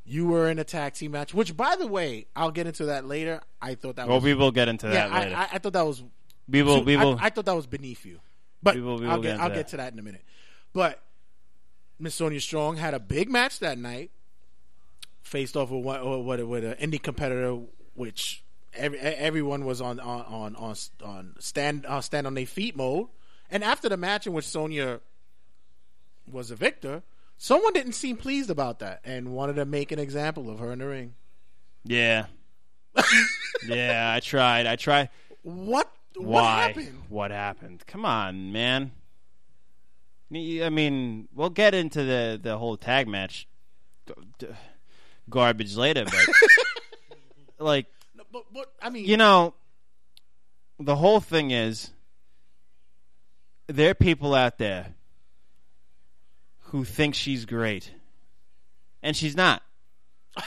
you 0.04 0.26
were 0.26 0.48
in 0.48 0.58
a 0.58 0.64
tag 0.64 0.94
team 0.94 1.12
match. 1.12 1.32
Which, 1.32 1.56
by 1.56 1.76
the 1.76 1.86
way, 1.86 2.26
I'll 2.34 2.50
get 2.50 2.66
into 2.66 2.86
that 2.86 3.06
later. 3.06 3.40
I 3.60 3.74
thought 3.76 3.96
that 3.96 4.08
Well, 4.08 4.16
was 4.16 4.24
we 4.24 4.34
will 4.34 4.50
get 4.50 4.68
into 4.68 4.88
yeah. 4.88 5.08
that 5.08 5.12
I, 5.12 5.18
later. 5.20 5.36
I, 5.36 5.48
I 5.52 5.58
thought 5.58 5.72
that 5.74 5.86
was 5.86 6.02
We 6.48 6.62
will- 6.62 6.84
we 6.84 6.96
I- 6.96 7.04
will- 7.04 7.18
I, 7.20 7.30
thought 7.30 7.44
that 7.46 7.54
was 7.56 7.66
beneath 7.66 8.04
you, 8.04 8.20
but 8.62 8.74
We 8.74 8.80
will- 8.82 8.98
we 8.98 9.06
I'll 9.06 9.20
get, 9.20 9.32
get 9.36 9.40
I'll 9.40 9.48
that. 9.48 9.54
get 9.54 9.68
to 9.68 9.76
that 9.78 9.92
in 9.92 9.98
a 9.98 10.02
minute. 10.02 10.24
But 10.72 11.02
Miss 11.98 12.14
Sonia 12.14 12.40
Strong 12.40 12.76
had 12.78 12.94
a 12.94 12.98
big 13.00 13.30
match 13.30 13.58
that 13.60 13.78
night, 13.78 14.10
faced 15.22 15.56
off 15.56 15.70
with 15.70 15.84
one 15.84 16.26
with, 16.26 16.40
with 16.42 16.64
an 16.64 16.74
indie 16.90 17.00
competitor, 17.02 17.60
which 17.94 18.42
every, 18.74 18.98
everyone 18.98 19.64
was 19.64 19.80
on 19.80 20.00
on 20.00 20.22
on 20.22 20.56
on, 20.56 20.76
on 21.04 21.34
stand 21.38 21.86
uh, 21.86 22.00
stand 22.00 22.26
on 22.26 22.34
their 22.34 22.46
feet 22.46 22.74
mode. 22.76 23.06
And 23.50 23.62
after 23.62 23.88
the 23.88 23.96
match 23.96 24.26
in 24.26 24.32
which 24.32 24.46
Sonia 24.46 25.00
was 26.30 26.50
a 26.50 26.56
victor, 26.56 27.02
someone 27.36 27.72
didn't 27.74 27.92
seem 27.92 28.16
pleased 28.16 28.50
about 28.50 28.78
that 28.80 29.00
and 29.04 29.32
wanted 29.32 29.54
to 29.56 29.64
make 29.66 29.92
an 29.92 29.98
example 29.98 30.50
of 30.50 30.58
her 30.58 30.72
in 30.72 30.78
the 30.80 30.86
ring. 30.86 31.14
yeah, 31.84 32.26
yeah. 33.66 34.12
I 34.16 34.20
tried. 34.20 34.66
I 34.66 34.76
tried. 34.76 35.10
What? 35.42 35.90
What 36.16 36.26
Why? 36.26 36.60
happened? 36.68 37.02
What 37.08 37.30
happened? 37.30 37.86
Come 37.86 38.04
on, 38.04 38.52
man. 38.52 38.92
I 40.34 40.70
mean, 40.70 41.28
we'll 41.34 41.50
get 41.50 41.74
into 41.74 42.04
the 42.04 42.40
the 42.42 42.56
whole 42.56 42.76
tag 42.76 43.06
match 43.06 43.46
garbage 45.28 45.76
later, 45.76 46.04
but 46.04 46.28
like 47.58 47.86
But, 48.32 48.44
but 48.52 48.72
I 48.80 48.90
mean, 48.90 49.04
you 49.04 49.16
know, 49.16 49.54
the 50.78 50.96
whole 50.96 51.20
thing 51.20 51.50
is 51.50 51.90
there 53.66 53.90
are 53.90 53.94
people 53.94 54.34
out 54.34 54.58
there 54.58 54.94
who 56.66 56.84
think 56.84 57.14
she's 57.14 57.44
great, 57.44 57.92
and 59.02 59.14
she's 59.14 59.36
not. 59.36 59.62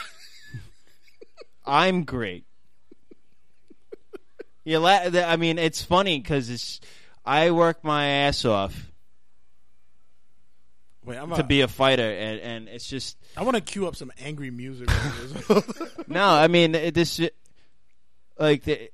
I'm 1.66 2.04
great. 2.04 2.44
You 4.66 4.80
la- 4.80 4.98
I 5.14 5.36
mean, 5.36 5.58
it's 5.60 5.80
funny 5.80 6.18
because 6.18 6.50
it's 6.50 6.80
I 7.24 7.52
work 7.52 7.84
my 7.84 8.04
ass 8.04 8.44
off 8.44 8.90
Wait, 11.04 11.16
I'm 11.16 11.30
to 11.30 11.40
a- 11.40 11.44
be 11.44 11.60
a 11.60 11.68
fighter, 11.68 12.02
and, 12.10 12.40
and 12.40 12.68
it's 12.68 12.88
just 12.88 13.16
I 13.36 13.44
want 13.44 13.54
to 13.54 13.60
cue 13.60 13.86
up 13.86 13.94
some 13.94 14.10
angry 14.18 14.50
music. 14.50 14.88
no. 16.08 16.24
I 16.28 16.48
mean, 16.48 16.74
it, 16.74 16.94
this 16.94 17.20
like 18.40 18.64
the 18.64 18.90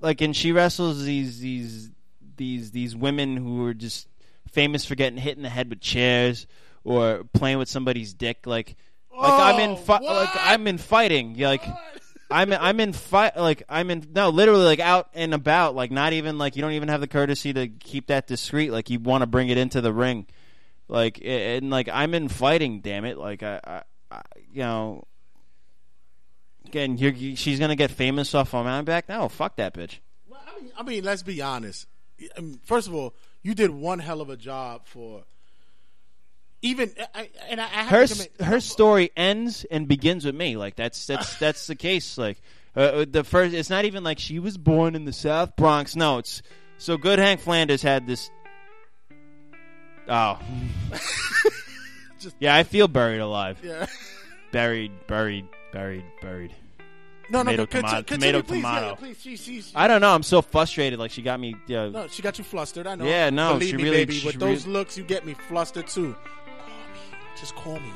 like, 0.00 0.20
and 0.22 0.34
she 0.34 0.50
wrestles 0.50 1.04
these 1.04 1.38
these 1.38 1.92
these 2.36 2.72
these 2.72 2.96
women 2.96 3.36
who 3.36 3.64
are 3.66 3.74
just 3.74 4.08
famous 4.50 4.84
for 4.84 4.96
getting 4.96 5.20
hit 5.20 5.36
in 5.36 5.44
the 5.44 5.48
head 5.50 5.70
with 5.70 5.80
chairs 5.80 6.48
or 6.82 7.22
playing 7.32 7.58
with 7.58 7.68
somebody's 7.68 8.12
dick. 8.12 8.44
Like, 8.44 8.74
like 9.16 9.32
I'm 9.54 9.60
in 9.60 9.70
Oh, 9.70 9.76
fi- 9.76 9.98
like 10.00 10.30
I'm 10.34 10.66
in 10.66 10.78
fighting. 10.78 11.38
Like. 11.38 11.62
I'm 12.30 12.52
I'm 12.52 12.80
in 12.80 12.92
fight 12.92 13.36
like 13.36 13.62
I'm 13.68 13.90
in 13.90 14.06
no 14.14 14.30
literally 14.30 14.64
like 14.64 14.80
out 14.80 15.08
and 15.14 15.34
about 15.34 15.74
like 15.74 15.90
not 15.90 16.12
even 16.12 16.38
like 16.38 16.56
you 16.56 16.62
don't 16.62 16.72
even 16.72 16.88
have 16.88 17.00
the 17.00 17.08
courtesy 17.08 17.52
to 17.52 17.68
keep 17.68 18.08
that 18.08 18.26
discreet 18.26 18.70
like 18.70 18.90
you 18.90 18.98
want 18.98 19.22
to 19.22 19.26
bring 19.26 19.48
it 19.48 19.58
into 19.58 19.80
the 19.80 19.92
ring. 19.92 20.26
Like 20.88 21.20
and 21.24 21.70
like 21.70 21.88
I'm 21.92 22.14
in 22.14 22.28
fighting 22.28 22.80
damn 22.80 23.04
it. 23.04 23.18
Like 23.18 23.42
I, 23.42 23.60
I, 23.64 23.82
I 24.10 24.22
you 24.52 24.62
know 24.62 25.04
again 26.66 26.98
you, 26.98 27.36
she's 27.36 27.58
gonna 27.58 27.76
get 27.76 27.90
famous 27.90 28.34
off 28.34 28.54
on 28.54 28.64
my 28.64 28.82
back 28.82 29.08
no 29.08 29.28
fuck 29.28 29.56
that 29.56 29.74
bitch. 29.74 29.98
I 30.32 30.60
mean, 30.60 30.72
I 30.76 30.82
mean, 30.82 31.04
let's 31.04 31.22
be 31.22 31.40
honest. 31.40 31.86
I 32.36 32.40
mean, 32.40 32.60
first 32.64 32.86
of 32.86 32.94
all, 32.94 33.14
you 33.42 33.54
did 33.54 33.70
one 33.70 33.98
hell 33.98 34.20
of 34.20 34.28
a 34.28 34.36
job 34.36 34.86
for 34.86 35.24
even. 36.62 36.92
I, 37.14 37.30
and 37.48 37.60
I, 37.60 37.64
I 37.64 37.68
have 37.68 37.88
her 37.88 38.06
commit, 38.06 38.32
her 38.40 38.60
story 38.60 39.10
ends 39.16 39.64
and 39.70 39.86
begins 39.88 40.24
with 40.24 40.34
me. 40.34 40.56
Like 40.56 40.76
that's 40.76 41.06
that's 41.06 41.36
that's 41.38 41.66
the 41.66 41.74
case. 41.76 42.18
Like 42.18 42.40
uh, 42.76 43.04
the 43.10 43.24
first, 43.24 43.54
it's 43.54 43.70
not 43.70 43.84
even 43.84 44.04
like 44.04 44.18
she 44.18 44.38
was 44.38 44.56
born 44.58 44.94
in 44.94 45.04
the 45.04 45.12
South 45.12 45.56
Bronx. 45.56 45.96
No, 45.96 46.18
it's 46.18 46.42
so 46.78 46.96
good. 46.96 47.18
Hank 47.18 47.40
Flanders 47.40 47.82
had 47.82 48.06
this. 48.06 48.30
Oh, 50.08 50.38
yeah, 52.40 52.54
I 52.56 52.64
feel 52.64 52.88
buried 52.88 53.20
alive. 53.20 53.58
Yeah. 53.62 53.86
buried, 54.52 54.90
buried, 55.06 55.46
buried, 55.72 56.04
buried. 56.20 56.54
No, 57.30 57.44
no, 57.44 57.52
tomato, 57.54 57.62
no, 57.62 57.66
conti- 57.66 57.80
tomato, 57.88 58.02
continue, 58.02 58.32
tomato, 58.32 58.42
please, 58.42 58.56
tomato. 58.62 58.86
yeah, 58.88 58.94
please, 58.96 59.20
she- 59.20 59.36
she's- 59.36 59.72
I 59.76 59.86
don't 59.86 60.00
know. 60.00 60.12
I'm 60.12 60.24
so 60.24 60.42
frustrated. 60.42 60.98
Like 60.98 61.12
she 61.12 61.22
got 61.22 61.38
me. 61.38 61.54
Uh, 61.68 61.86
No, 61.90 62.08
she 62.08 62.22
got 62.22 62.38
you 62.38 62.42
flustered. 62.44 62.88
I 62.88 62.96
know. 62.96 63.04
Yeah, 63.04 63.30
no, 63.30 63.52
Believe 63.54 63.68
she 63.70 63.76
me, 63.76 63.82
really- 63.84 63.96
baby. 63.98 64.14
she 64.14 64.26
With 64.26 64.40
those 64.40 64.66
looks, 64.66 64.98
you 64.98 65.04
get 65.04 65.24
me 65.24 65.34
flustered 65.34 65.86
too. 65.86 66.16
Call. 67.40 67.74
Just 67.74 67.80
call 67.80 67.80
me. 67.80 67.92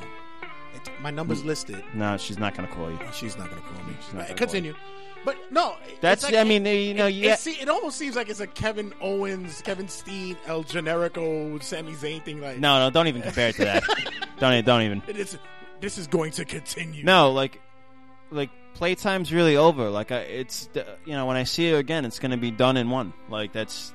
It, 0.75 0.91
my 1.01 1.11
number's 1.11 1.41
mm. 1.41 1.45
listed. 1.45 1.83
no, 1.93 2.17
she's 2.17 2.37
not 2.37 2.55
gonna 2.55 2.67
call 2.67 2.89
you. 2.89 2.99
Oh, 3.01 3.11
she's 3.11 3.37
not 3.37 3.49
gonna 3.49 3.61
call 3.61 3.83
me. 3.85 3.93
She's 4.03 4.13
not 4.13 4.23
gonna 4.23 4.35
Continue. 4.35 4.75
But 5.23 5.37
no, 5.51 5.75
That's- 6.01 6.23
like- 6.23 6.35
I 6.35 6.43
mean, 6.43 6.65
you 6.65 6.93
know, 6.93 7.07
it, 7.07 7.11
you- 7.11 7.29
it, 7.31 7.39
see, 7.39 7.53
it 7.53 7.67
almost 7.67 7.97
seems 7.97 8.15
like 8.15 8.29
it's 8.29 8.39
a 8.39 8.47
Kevin 8.47 8.93
Owens, 9.01 9.61
Kevin 9.63 9.87
Steen, 9.87 10.37
El 10.45 10.63
Generico, 10.63 11.61
Sami 11.63 11.93
Zayn 11.93 12.23
thing. 12.23 12.41
Like, 12.41 12.59
No, 12.59 12.79
no, 12.79 12.91
don't 12.91 13.07
even 13.07 13.23
compare 13.23 13.49
it 13.49 13.55
to 13.55 13.65
that. 13.65 13.83
don't, 14.39 14.63
don't 14.65 14.83
even. 14.83 15.01
it 15.07 15.17
is. 15.17 15.37
This 15.81 15.97
is 15.97 16.07
going 16.07 16.31
to 16.33 16.45
continue. 16.45 17.03
No, 17.03 17.31
like, 17.31 17.59
like 18.29 18.51
playtime's 18.75 19.33
really 19.33 19.57
over. 19.57 19.89
Like, 19.89 20.11
I, 20.11 20.19
it's 20.19 20.69
you 21.05 21.13
know, 21.13 21.25
when 21.25 21.37
I 21.37 21.43
see 21.43 21.71
her 21.71 21.77
again, 21.77 22.05
it's 22.05 22.19
gonna 22.19 22.37
be 22.37 22.51
done 22.51 22.77
in 22.77 22.89
one. 22.89 23.13
Like 23.29 23.51
that's, 23.51 23.93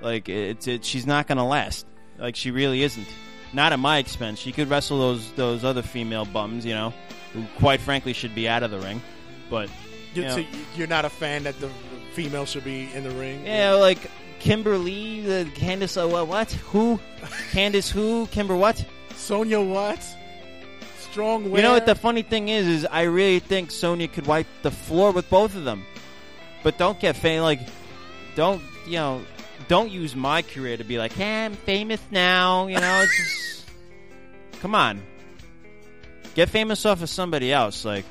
like 0.00 0.28
it's 0.28 0.66
it, 0.66 0.84
she's 0.84 1.06
not 1.06 1.26
gonna 1.26 1.46
last. 1.46 1.86
Like 2.18 2.36
she 2.36 2.50
really 2.50 2.82
isn't. 2.82 3.06
Not 3.54 3.72
at 3.72 3.78
my 3.78 3.98
expense. 3.98 4.38
She 4.40 4.52
could 4.52 4.68
wrestle 4.68 4.98
those 4.98 5.32
those 5.32 5.64
other 5.64 5.82
female 5.82 6.24
bums, 6.24 6.66
you 6.66 6.74
know, 6.74 6.92
who 7.32 7.44
quite 7.58 7.80
frankly 7.80 8.12
should 8.12 8.34
be 8.34 8.48
out 8.48 8.62
of 8.62 8.70
the 8.70 8.78
ring. 8.80 9.00
But 9.48 9.68
you 10.14 10.22
You- 10.22 10.28
know, 10.28 10.36
so 10.36 10.44
you're 10.76 10.86
not 10.88 11.04
a 11.04 11.10
fan 11.10 11.44
that 11.44 11.58
the 11.60 11.70
female 12.14 12.46
should 12.46 12.64
be 12.64 12.88
in 12.92 13.04
the 13.04 13.10
ring. 13.10 13.44
yeah, 13.46 13.72
like 13.74 13.98
Kimber 14.40 14.76
Lee, 14.76 15.20
the 15.20 15.46
Candice, 15.54 15.96
uh, 16.02 16.06
what, 16.08 16.26
what? 16.28 16.50
Who? 16.72 16.98
Candice 17.52 17.90
who? 17.90 18.26
Kimber 18.26 18.56
what? 18.56 18.84
Sonya 19.16 19.60
what? 19.60 20.04
Strong. 21.10 21.44
You 21.54 21.62
know 21.62 21.72
what 21.72 21.86
the 21.86 21.94
funny 21.94 22.22
thing 22.22 22.48
is? 22.48 22.66
Is 22.66 22.86
I 22.90 23.02
really 23.02 23.38
think 23.38 23.70
Sonya 23.70 24.08
could 24.08 24.26
wipe 24.26 24.48
the 24.62 24.70
floor 24.72 25.12
with 25.12 25.30
both 25.30 25.54
of 25.54 25.64
them. 25.64 25.84
But 26.64 26.76
don't 26.78 26.98
get 26.98 27.14
fam 27.16 27.42
like, 27.42 27.60
don't 28.34 28.60
you 28.86 28.94
know? 28.98 29.22
Don't 29.68 29.90
use 29.90 30.14
my 30.14 30.42
career 30.42 30.76
to 30.76 30.84
be 30.84 30.98
like, 30.98 31.12
hey, 31.12 31.44
I'm 31.46 31.54
famous 31.54 32.00
now. 32.10 32.66
You 32.66 32.80
know, 32.80 33.00
it's 33.02 33.16
just, 33.16 33.66
come 34.60 34.74
on, 34.74 35.02
get 36.34 36.48
famous 36.48 36.84
off 36.86 37.02
of 37.02 37.08
somebody 37.08 37.52
else. 37.52 37.84
Like, 37.84 38.04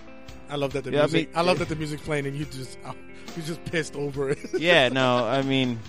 I 0.49 0.55
love 0.55 0.73
that 0.73 0.83
the 0.83 0.91
Yeah, 0.91 0.99
I 0.99 1.01
music. 1.03 1.29
I, 1.33 1.39
mean- 1.39 1.47
love 1.47 1.59
that 1.59 1.69
the 1.69 1.75
music's 1.75 2.01
playing 2.03 2.25
and 2.25 2.35
you 2.35 2.45
just 2.45 2.77
you 3.37 3.43
just 3.43 3.63
pissed 3.65 3.95
over 3.95 4.29
it. 4.31 4.39
yeah, 4.59 4.89
no, 4.89 5.25
I 5.25 5.41
mean, 5.41 5.79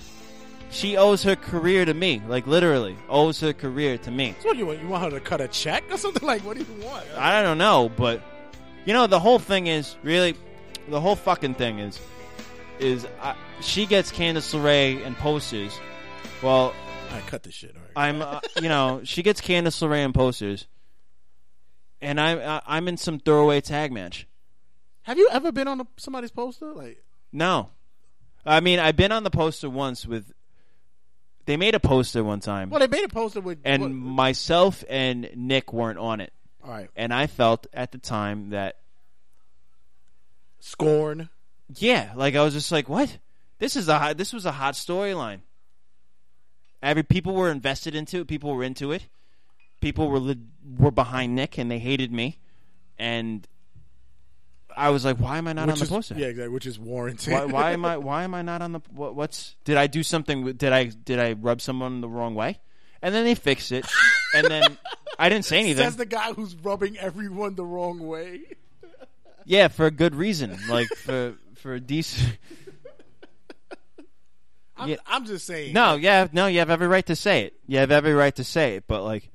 she 0.71 0.97
owes 0.97 1.23
her 1.23 1.37
career 1.37 1.85
to 1.85 1.95
me. 1.95 2.21
Like, 2.27 2.47
literally, 2.47 2.97
owes 3.09 3.41
her 3.41 3.53
career 3.53 3.99
to 3.99 4.11
me. 4.11 4.35
So 4.41 4.49
what 4.49 4.57
you 4.57 4.67
want? 4.67 4.81
You 4.83 4.89
want 4.89 5.05
her 5.05 5.19
to 5.19 5.21
cut 5.25 5.41
a 5.41 5.49
check 5.49 5.85
or 5.91 5.97
something? 5.99 6.27
Like 6.27 6.43
what 6.43 6.57
do 6.57 6.65
you 6.65 6.85
want? 6.87 7.05
I 7.17 7.43
don't 7.43 7.59
know, 7.59 7.89
but 7.95 8.23
you 8.85 8.93
know 8.93 9.07
the 9.07 9.21
whole 9.21 9.39
thing 9.39 9.67
is 9.67 9.97
really 10.03 10.35
the 10.89 11.01
whole 11.01 11.17
fucking 11.17 11.55
thing 11.55 11.79
is 11.79 11.99
is 12.79 13.07
I, 13.21 13.35
she 13.61 13.87
gets 13.87 14.11
Candice 14.13 14.55
LeRae 14.55 15.05
and 15.05 15.17
posters. 15.17 15.79
Well, 16.43 16.75
I 17.13 17.21
cut 17.21 17.43
this 17.43 17.55
shit. 17.55 17.75
Right. 17.75 18.09
I'm 18.09 18.23
uh, 18.23 18.41
you 18.61 18.69
know 18.69 19.01
she 19.05 19.23
gets 19.23 19.41
Candice 19.41 19.81
LeRae 19.83 20.05
and 20.05 20.15
posters, 20.15 20.67
and 22.01 22.21
I'm 22.21 22.39
uh, 22.39 22.61
I'm 22.67 22.89
in 22.89 22.97
some 22.97 23.19
throwaway 23.19 23.61
tag 23.61 23.93
match. 23.93 24.27
Have 25.03 25.19
you 25.19 25.29
ever 25.31 25.53
been 25.53 25.69
on 25.69 25.81
a, 25.81 25.87
somebody's 25.97 26.31
poster? 26.31 26.73
Like 26.73 27.03
No, 27.33 27.71
I 28.45 28.61
mean 28.61 28.79
I've 28.79 28.97
been 28.97 29.13
on 29.13 29.23
the 29.25 29.31
poster 29.31 29.69
once 29.71 30.07
with. 30.07 30.33
They 31.47 31.59
made 31.59 31.75
a 31.75 31.81
poster 31.81 32.25
one 32.25 32.41
time, 32.41 32.71
well, 32.71 32.81
they 32.81 32.87
made 32.87 33.05
a 33.05 33.09
poster 33.09 33.43
with 33.43 33.59
and 33.67 33.83
what- 33.83 33.91
myself 33.93 34.83
and 34.89 35.29
Nick 35.37 35.75
weren't 35.75 35.99
on 35.99 36.23
it. 36.23 36.33
all 36.65 36.71
right, 36.71 36.89
And 36.97 37.13
I 37.13 37.27
felt 37.27 37.67
at 37.75 37.93
the 37.93 37.99
time 37.99 38.49
that 38.51 38.77
scorn. 40.59 41.29
Yeah, 41.69 42.13
like 42.15 42.35
I 42.35 42.43
was 42.43 42.55
just 42.55 42.71
like, 42.73 42.89
what? 42.89 43.19
This 43.59 43.77
is 43.77 43.89
a 43.89 43.99
hot, 43.99 44.17
this 44.17 44.33
was 44.33 44.47
a 44.47 44.53
hot 44.53 44.75
storyline. 44.75 45.41
Every 46.83 47.03
people 47.03 47.35
were 47.35 47.51
invested 47.51 47.95
into 47.95 48.21
it. 48.21 48.29
People 48.29 48.55
were 48.55 48.63
into 48.63 48.93
it. 48.93 49.07
People 49.81 50.09
were 50.09 50.35
were 50.79 50.91
behind 50.91 51.35
Nick, 51.35 51.57
and 51.57 51.71
they 51.71 51.79
hated 51.79 52.13
me. 52.13 52.39
And 52.99 53.47
I 54.77 54.91
was 54.91 55.05
like, 55.05 55.17
why 55.19 55.39
am 55.39 55.49
I 55.49 55.55
not 55.55 55.67
which 55.67 55.75
on 55.75 55.79
the 55.79 55.85
is, 55.85 55.91
poster? 55.91 56.15
Yeah, 56.15 56.27
exactly. 56.27 56.53
Which 56.53 56.67
is 56.67 56.79
warranted. 56.79 57.33
Why, 57.33 57.45
why 57.47 57.71
am 57.73 57.85
I? 57.85 57.97
Why 58.09 58.25
am 58.25 58.35
I 58.35 58.43
not 58.43 58.61
on 58.61 58.73
the? 58.73 58.81
What, 58.93 59.15
what's? 59.15 59.57
Did 59.65 59.77
I 59.77 59.87
do 59.87 60.03
something? 60.03 60.53
Did 60.53 60.73
I? 60.73 60.85
Did 60.85 61.19
I 61.19 61.33
rub 61.33 61.61
someone 61.61 62.01
the 62.01 62.09
wrong 62.09 62.35
way? 62.35 62.61
And 63.01 63.15
then 63.15 63.25
they 63.25 63.35
fix 63.35 63.73
it. 63.73 63.87
And 64.35 64.47
then 64.47 64.79
I 65.19 65.29
didn't 65.29 65.45
say 65.45 65.59
anything. 65.59 65.85
Says 65.85 65.97
the 65.97 66.07
guy 66.07 66.33
who's 66.33 66.55
rubbing 66.55 66.99
everyone 66.99 67.55
the 67.55 67.65
wrong 67.65 68.01
way. 68.07 68.43
Yeah, 69.45 69.69
for 69.69 69.87
a 69.87 69.91
good 69.91 70.15
reason. 70.15 70.59
Like 70.69 70.89
for 70.89 71.35
for 71.65 71.73
a 71.73 71.81
decent. 71.81 72.37
I'm, 74.77 74.91
Yeah. 74.91 74.97
I'm 75.07 75.25
just 75.25 75.47
saying. 75.47 75.73
No, 75.73 75.95
yeah, 75.95 76.29
no, 76.31 76.47
you 76.47 76.59
have 76.59 76.69
every 76.69 76.89
right 76.89 77.07
to 77.07 77.17
say 77.17 77.45
it. 77.45 77.55
You 77.67 77.79
have 77.79 77.91
every 77.91 78.13
right 78.13 78.37
to 78.37 78.45
say 78.45 78.77
it, 78.77 78.85
but 78.87 79.03
like, 79.03 79.31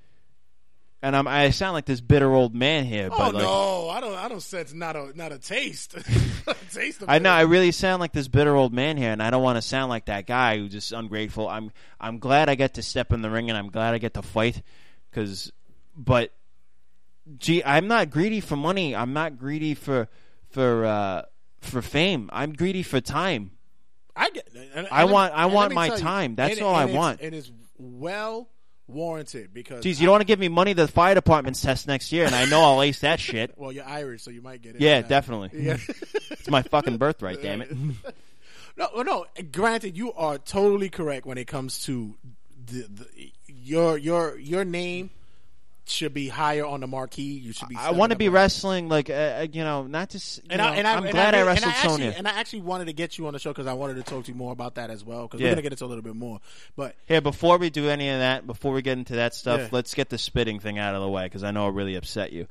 and 1.01 1.15
I'm, 1.15 1.27
I 1.27 1.49
sound 1.49 1.73
like 1.73 1.86
this 1.86 2.01
bitter 2.01 2.32
old 2.32 2.53
man 2.53 2.86
here, 2.86 3.09
Oh 3.11 3.17
but 3.17 3.34
like, 3.34 3.43
no, 3.43 3.89
I 3.89 3.99
don't. 3.99 4.15
I 4.15 4.27
don't 4.27 4.41
sense 4.41 4.73
not 4.73 4.95
a 4.95 5.11
not 5.17 5.32
a 5.32 5.39
taste. 5.39 5.95
a 5.95 6.53
taste 6.71 7.01
of 7.01 7.09
I 7.09 7.17
know. 7.17 7.32
I 7.32 7.41
really 7.41 7.71
sound 7.71 7.99
like 7.99 8.13
this 8.13 8.27
bitter 8.27 8.55
old 8.55 8.73
man 8.73 8.97
here, 8.97 9.11
and 9.11 9.23
I 9.23 9.32
don't 9.32 9.41
want 9.41 9.55
to 9.55 9.63
sound 9.63 9.89
like 9.89 10.05
that 10.05 10.27
guy 10.27 10.59
who's 10.59 10.71
just 10.71 10.91
ungrateful. 10.91 11.49
I'm 11.49 11.71
I'm 11.99 12.19
glad 12.19 12.47
I 12.47 12.53
get 12.53 12.75
to 12.75 12.84
step 12.84 13.11
in 13.11 13.23
the 13.23 13.32
ring, 13.32 13.49
and 13.49 13.57
I'm 13.57 13.71
glad 13.71 13.95
I 13.95 13.97
get 13.97 14.13
to 14.13 14.21
fight, 14.21 14.61
because, 15.09 15.51
but, 15.97 16.32
gee, 17.39 17.63
I'm 17.63 17.88
not 17.88 18.11
greedy 18.11 18.39
for 18.39 18.55
money. 18.55 18.95
I'm 18.95 19.13
not 19.13 19.39
greedy 19.39 19.73
for 19.73 20.09
for 20.49 20.86
uh, 20.86 21.21
for 21.62 21.82
fame. 21.82 22.30
I'm 22.34 22.53
greedy 22.53 22.84
for 22.84 23.01
time. 23.01 23.51
I 24.16 24.30
get. 24.32 24.49
And, 24.76 24.88
I 24.91 25.03
and 25.03 25.12
want- 25.12 25.34
I 25.34 25.45
want 25.47 25.74
my 25.74 25.88
tell 25.89 25.97
you, 25.97 26.03
time. 26.03 26.36
That's 26.36 26.55
and- 26.57 26.64
all 26.64 26.76
I 26.76 26.82
and 26.84 26.89
it's- 26.89 26.97
want. 26.97 27.22
It 27.22 27.34
is 27.34 27.51
well 27.78 28.49
warranted 28.88 29.53
because. 29.53 29.84
Jeez, 29.86 29.99
you 29.99 30.05
don't 30.07 30.14
want 30.14 30.22
to 30.22 30.26
give 30.28 30.39
me 30.39 30.47
money 30.49 30.74
to 30.74 30.82
the 30.86 30.91
fire 30.91 31.16
department's 31.16 31.62
test 31.62 31.88
next 31.88 32.12
year, 32.12 32.26
and 32.26 32.36
I 32.36 32.45
know 32.45 32.62
I'll 32.62 32.82
ace 32.82 32.99
that 33.01 33.20
shit. 33.20 33.53
Well, 33.57 33.72
you're 33.72 33.86
Irish, 33.86 34.24
so 34.24 34.32
you 34.32 34.41
might 34.41 34.62
get 34.62 34.76
it. 34.76 34.82
Yeah, 34.82 35.01
definitely. 35.01 35.51
Yeah. 35.53 35.78
it's 36.32 36.49
my 36.49 36.62
fucking 36.64 36.97
birthright, 36.97 37.41
damn 37.41 37.62
it. 37.62 37.72
No, 38.78 39.01
no. 39.01 39.26
Granted, 39.51 39.97
you 39.97 40.14
are 40.14 40.38
totally 40.38 40.89
correct 40.89 41.26
when 41.26 41.38
it 41.38 41.47
comes 41.47 41.80
to 41.80 42.16
the, 42.66 42.84
the, 42.89 43.32
your 43.47 43.97
your 43.97 44.38
your 44.39 44.64
name 44.64 45.10
should 45.90 46.14
be 46.14 46.28
higher 46.30 46.66
on 46.66 46.80
the 46.82 46.88
marquee. 46.88 47.22
You 47.40 47.52
should 47.54 47.68
be. 47.70 47.76
I 47.76 47.92
want 47.92 48.12
to 48.12 48.18
be 48.18 48.30
wresling 48.30 48.88
like 48.90 49.10
uh, 49.10 49.14
uh, 49.14 49.48
you 49.52 49.64
know, 49.64 49.84
not 49.88 50.10
just. 50.10 50.40
And 50.50 50.60
know, 50.60 50.68
I, 50.68 50.76
and 50.76 50.88
I, 50.88 50.96
I'm 50.96 51.04
and 51.04 51.12
glad 51.12 51.34
I, 51.36 51.40
really- 51.40 51.48
wrestled 51.50 51.64
and 51.66 51.72
I 51.74 51.78
actually, 51.78 51.90
Sonya. 52.06 52.14
And 52.18 52.28
I 52.28 52.32
actually 52.40 52.62
wanted 52.62 52.86
to 52.86 52.94
get 52.94 53.18
you 53.18 53.28
on 53.28 53.34
the 53.34 53.40
show 53.40 53.50
because 53.52 53.68
I 53.68 53.74
wanted 53.74 53.96
to 53.96 54.04
talk 54.04 54.26
to 54.26 54.32
you 54.32 54.38
more 54.38 54.52
about 54.54 54.76
that 54.76 54.90
as 54.90 55.04
well. 55.04 55.24
Because 55.24 55.42
Yeah. 55.42 55.48
we're 55.48 55.56
gonna 55.56 55.62
get 55.64 55.72
into 55.74 55.86
a 55.86 55.88
little 55.88 56.04
bit 56.04 56.16
more. 56.16 56.40
But 56.76 56.96
Here, 57.08 57.22
before 57.22 57.58
we 57.58 57.70
do 57.70 57.90
any 57.90 58.10
of 58.10 58.20
that, 58.20 58.46
before 58.48 58.72
we 58.74 58.82
get 58.82 58.98
into 58.98 59.16
that 59.16 59.34
stuff, 59.34 59.60
Yeah. 59.60 59.68
let's 59.72 59.94
get 59.94 60.10
the 60.10 60.18
spitting 60.18 60.60
thing 60.60 60.78
out 60.80 60.96
of 60.96 61.02
the 61.02 61.10
way 61.10 61.24
because 61.26 61.44
I 61.44 61.52
know 61.52 61.68
it 61.68 61.74
really 61.74 61.96
upset 61.96 62.32
you, 62.32 62.48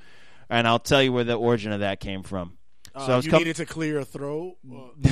and 0.51 0.67
I'll 0.67 0.79
tell 0.79 1.03
you 1.03 1.13
where 1.13 1.25
the 1.25 1.35
origin 1.35 1.73
of 1.73 1.81
that 1.81 2.01
came 2.01 2.23
from. 2.23 2.59
uh, 2.95 3.07
so 3.07 3.13
I 3.13 3.17
was 3.17 3.25
you 3.27 3.31
com- 3.31 3.39
needed 3.41 3.57
to 3.57 3.67
clear 3.67 3.93
your 3.95 4.05
throat. 4.05 4.57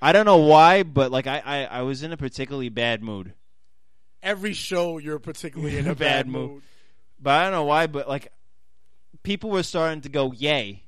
I 0.00 0.12
don't 0.12 0.26
know 0.26 0.38
why, 0.38 0.82
but 0.84 1.10
like 1.10 1.26
I, 1.26 1.42
I, 1.44 1.64
I 1.64 1.82
was 1.82 2.02
in 2.02 2.12
a 2.12 2.16
particularly 2.16 2.68
bad 2.68 3.02
mood. 3.02 3.34
Every 4.22 4.52
show, 4.52 4.98
you're 4.98 5.18
particularly 5.18 5.76
in 5.78 5.86
a 5.88 5.94
bad, 5.96 6.26
mood. 6.28 6.62
But 7.20 7.30
I 7.32 7.42
don't 7.44 7.52
know 7.52 7.64
why, 7.64 7.86
but 7.86 8.08
like 8.08 8.32
people 9.22 9.50
were 9.50 9.62
starting 9.62 10.02
to 10.02 10.08
go 10.08 10.32
yay, 10.32 10.84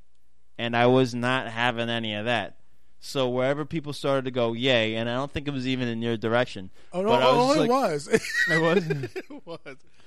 and 0.59 0.77
I 0.77 0.87
was 0.87 1.15
not 1.15 1.49
having 1.49 1.89
any 1.89 2.15
of 2.15 2.27
that. 2.27 2.57
So 3.03 3.31
wherever 3.31 3.65
people 3.65 3.93
started 3.95 4.27
to 4.27 4.31
go 4.31 4.53
yay, 4.53 4.97
and 4.97 5.09
I 5.09 5.15
don't 5.15 5.31
think 5.33 5.49
it 5.49 5.53
was 5.55 5.67
even 5.67 5.89
in 5.89 6.03
your 6.03 6.17
direction. 6.17 6.71
Oh 6.93 7.01
no! 7.03 7.09
but 7.09 7.23
oh, 7.23 7.47
was 7.49 7.57
it 7.57 7.61
like- 7.61 7.71
was. 7.71 8.09
It 8.51 8.63
was. 8.63 8.87
it 8.91 9.47
was. 9.47 9.59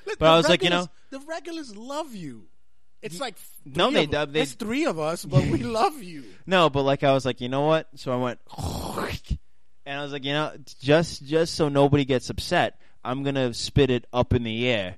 But 0.05 0.19
The 0.19 0.25
I 0.25 0.37
was 0.37 0.47
like, 0.49 0.63
you 0.63 0.69
know, 0.69 0.87
the 1.09 1.19
regulars 1.21 1.75
love 1.75 2.13
you. 2.13 2.45
It's 3.01 3.19
like 3.19 3.35
No, 3.65 3.91
they 3.91 4.05
they- 4.05 4.41
It's 4.41 4.53
three 4.53 4.85
of 4.85 4.97
us, 4.99 5.25
but 5.25 5.43
we 5.45 5.57
love 5.63 6.01
you. 6.01 6.23
No, 6.45 6.69
but 6.69 6.83
like 6.83 7.03
I 7.03 7.13
was 7.13 7.25
like, 7.25 7.41
you 7.41 7.49
know 7.49 7.61
what? 7.65 7.87
So 7.95 8.13
I 8.13 8.15
went, 8.17 8.39
and 9.85 9.99
I 9.99 10.03
was 10.03 10.11
like, 10.13 10.23
you 10.23 10.33
know, 10.33 10.51
just 10.81 11.25
just 11.25 11.55
so 11.55 11.67
nobody 11.69 12.05
gets 12.05 12.29
upset, 12.29 12.79
I'm 13.03 13.23
gonna 13.23 13.53
spit 13.53 13.89
it 13.89 14.05
up 14.13 14.33
in 14.33 14.43
the 14.43 14.69
air, 14.69 14.95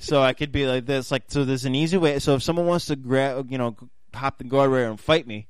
so 0.00 0.20
I 0.22 0.32
could 0.32 0.50
be 0.50 0.66
like 0.66 0.86
this. 0.86 1.10
Like, 1.10 1.24
so 1.28 1.44
there's 1.44 1.64
an 1.64 1.74
easy 1.76 1.96
way. 1.96 2.18
So 2.18 2.34
if 2.34 2.42
someone 2.42 2.66
wants 2.66 2.86
to 2.86 2.96
grab, 2.96 3.50
you 3.52 3.58
know, 3.58 3.76
hop 4.12 4.38
the 4.38 4.44
guardrail 4.44 4.90
and 4.90 4.98
fight 5.00 5.26
me. 5.26 5.46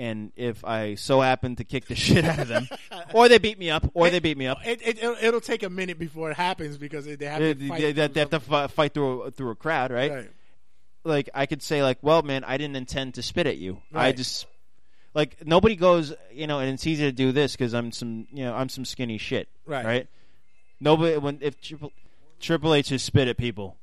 And 0.00 0.30
if 0.36 0.64
I 0.64 0.94
so 0.94 1.20
happen 1.20 1.56
to 1.56 1.64
kick 1.64 1.86
the 1.86 1.94
shit 2.06 2.24
out 2.24 2.38
of 2.38 2.46
them, 2.46 2.68
or 3.12 3.28
they 3.28 3.38
beat 3.38 3.58
me 3.58 3.68
up, 3.70 3.90
or 3.94 4.08
they 4.10 4.20
beat 4.20 4.38
me 4.38 4.46
up, 4.46 4.58
It, 4.64 4.80
it, 4.80 4.98
it'll, 4.98 5.16
it'll 5.20 5.40
take 5.40 5.64
a 5.64 5.70
minute 5.70 5.98
before 5.98 6.30
it 6.30 6.36
happens 6.36 6.78
because 6.78 7.04
they 7.04 7.16
have 7.26 7.40
they, 7.40 7.54
to 7.54 7.68
fight. 7.68 7.80
they- 7.80 8.06
they- 8.06 8.20
have 8.20 8.30
to 8.30 8.38
fi- 8.38 8.66
fight 8.68 8.94
through 8.94 9.22
a, 9.22 9.30
through 9.32 9.50
a 9.50 9.56
crowd, 9.56 9.90
right? 9.90 10.12
Right. 10.12 10.30
Like 11.02 11.30
I 11.34 11.46
could 11.46 11.62
say, 11.62 11.82
like, 11.82 11.98
well, 12.02 12.22
man, 12.22 12.44
I 12.44 12.58
didn't 12.58 12.76
intend 12.76 13.14
to 13.14 13.22
spit 13.22 13.48
at 13.48 13.56
you. 13.56 13.78
I 13.92 14.12
just 14.12 14.46
like 15.14 15.44
nobody 15.46 15.74
goes, 15.74 16.12
you 16.32 16.46
know, 16.46 16.60
and 16.60 16.70
it's 16.70 16.86
easy 16.86 17.04
to 17.04 17.12
do 17.12 17.32
this 17.32 17.52
because 17.52 17.74
I'm 17.74 17.90
some, 17.90 18.28
you 18.32 18.44
know, 18.44 18.54
I'm 18.54 18.68
some 18.68 18.84
skinny 18.84 19.18
shit, 19.18 19.48
Right. 19.66 19.84
Right? 19.84 20.06
Nobody 20.80 21.16
when 21.16 21.38
if 21.40 21.56
Triple, 22.40 22.74
H 22.74 22.90
has 22.90 23.02
spit 23.02 23.28
at 23.28 23.36
people, 23.36 23.76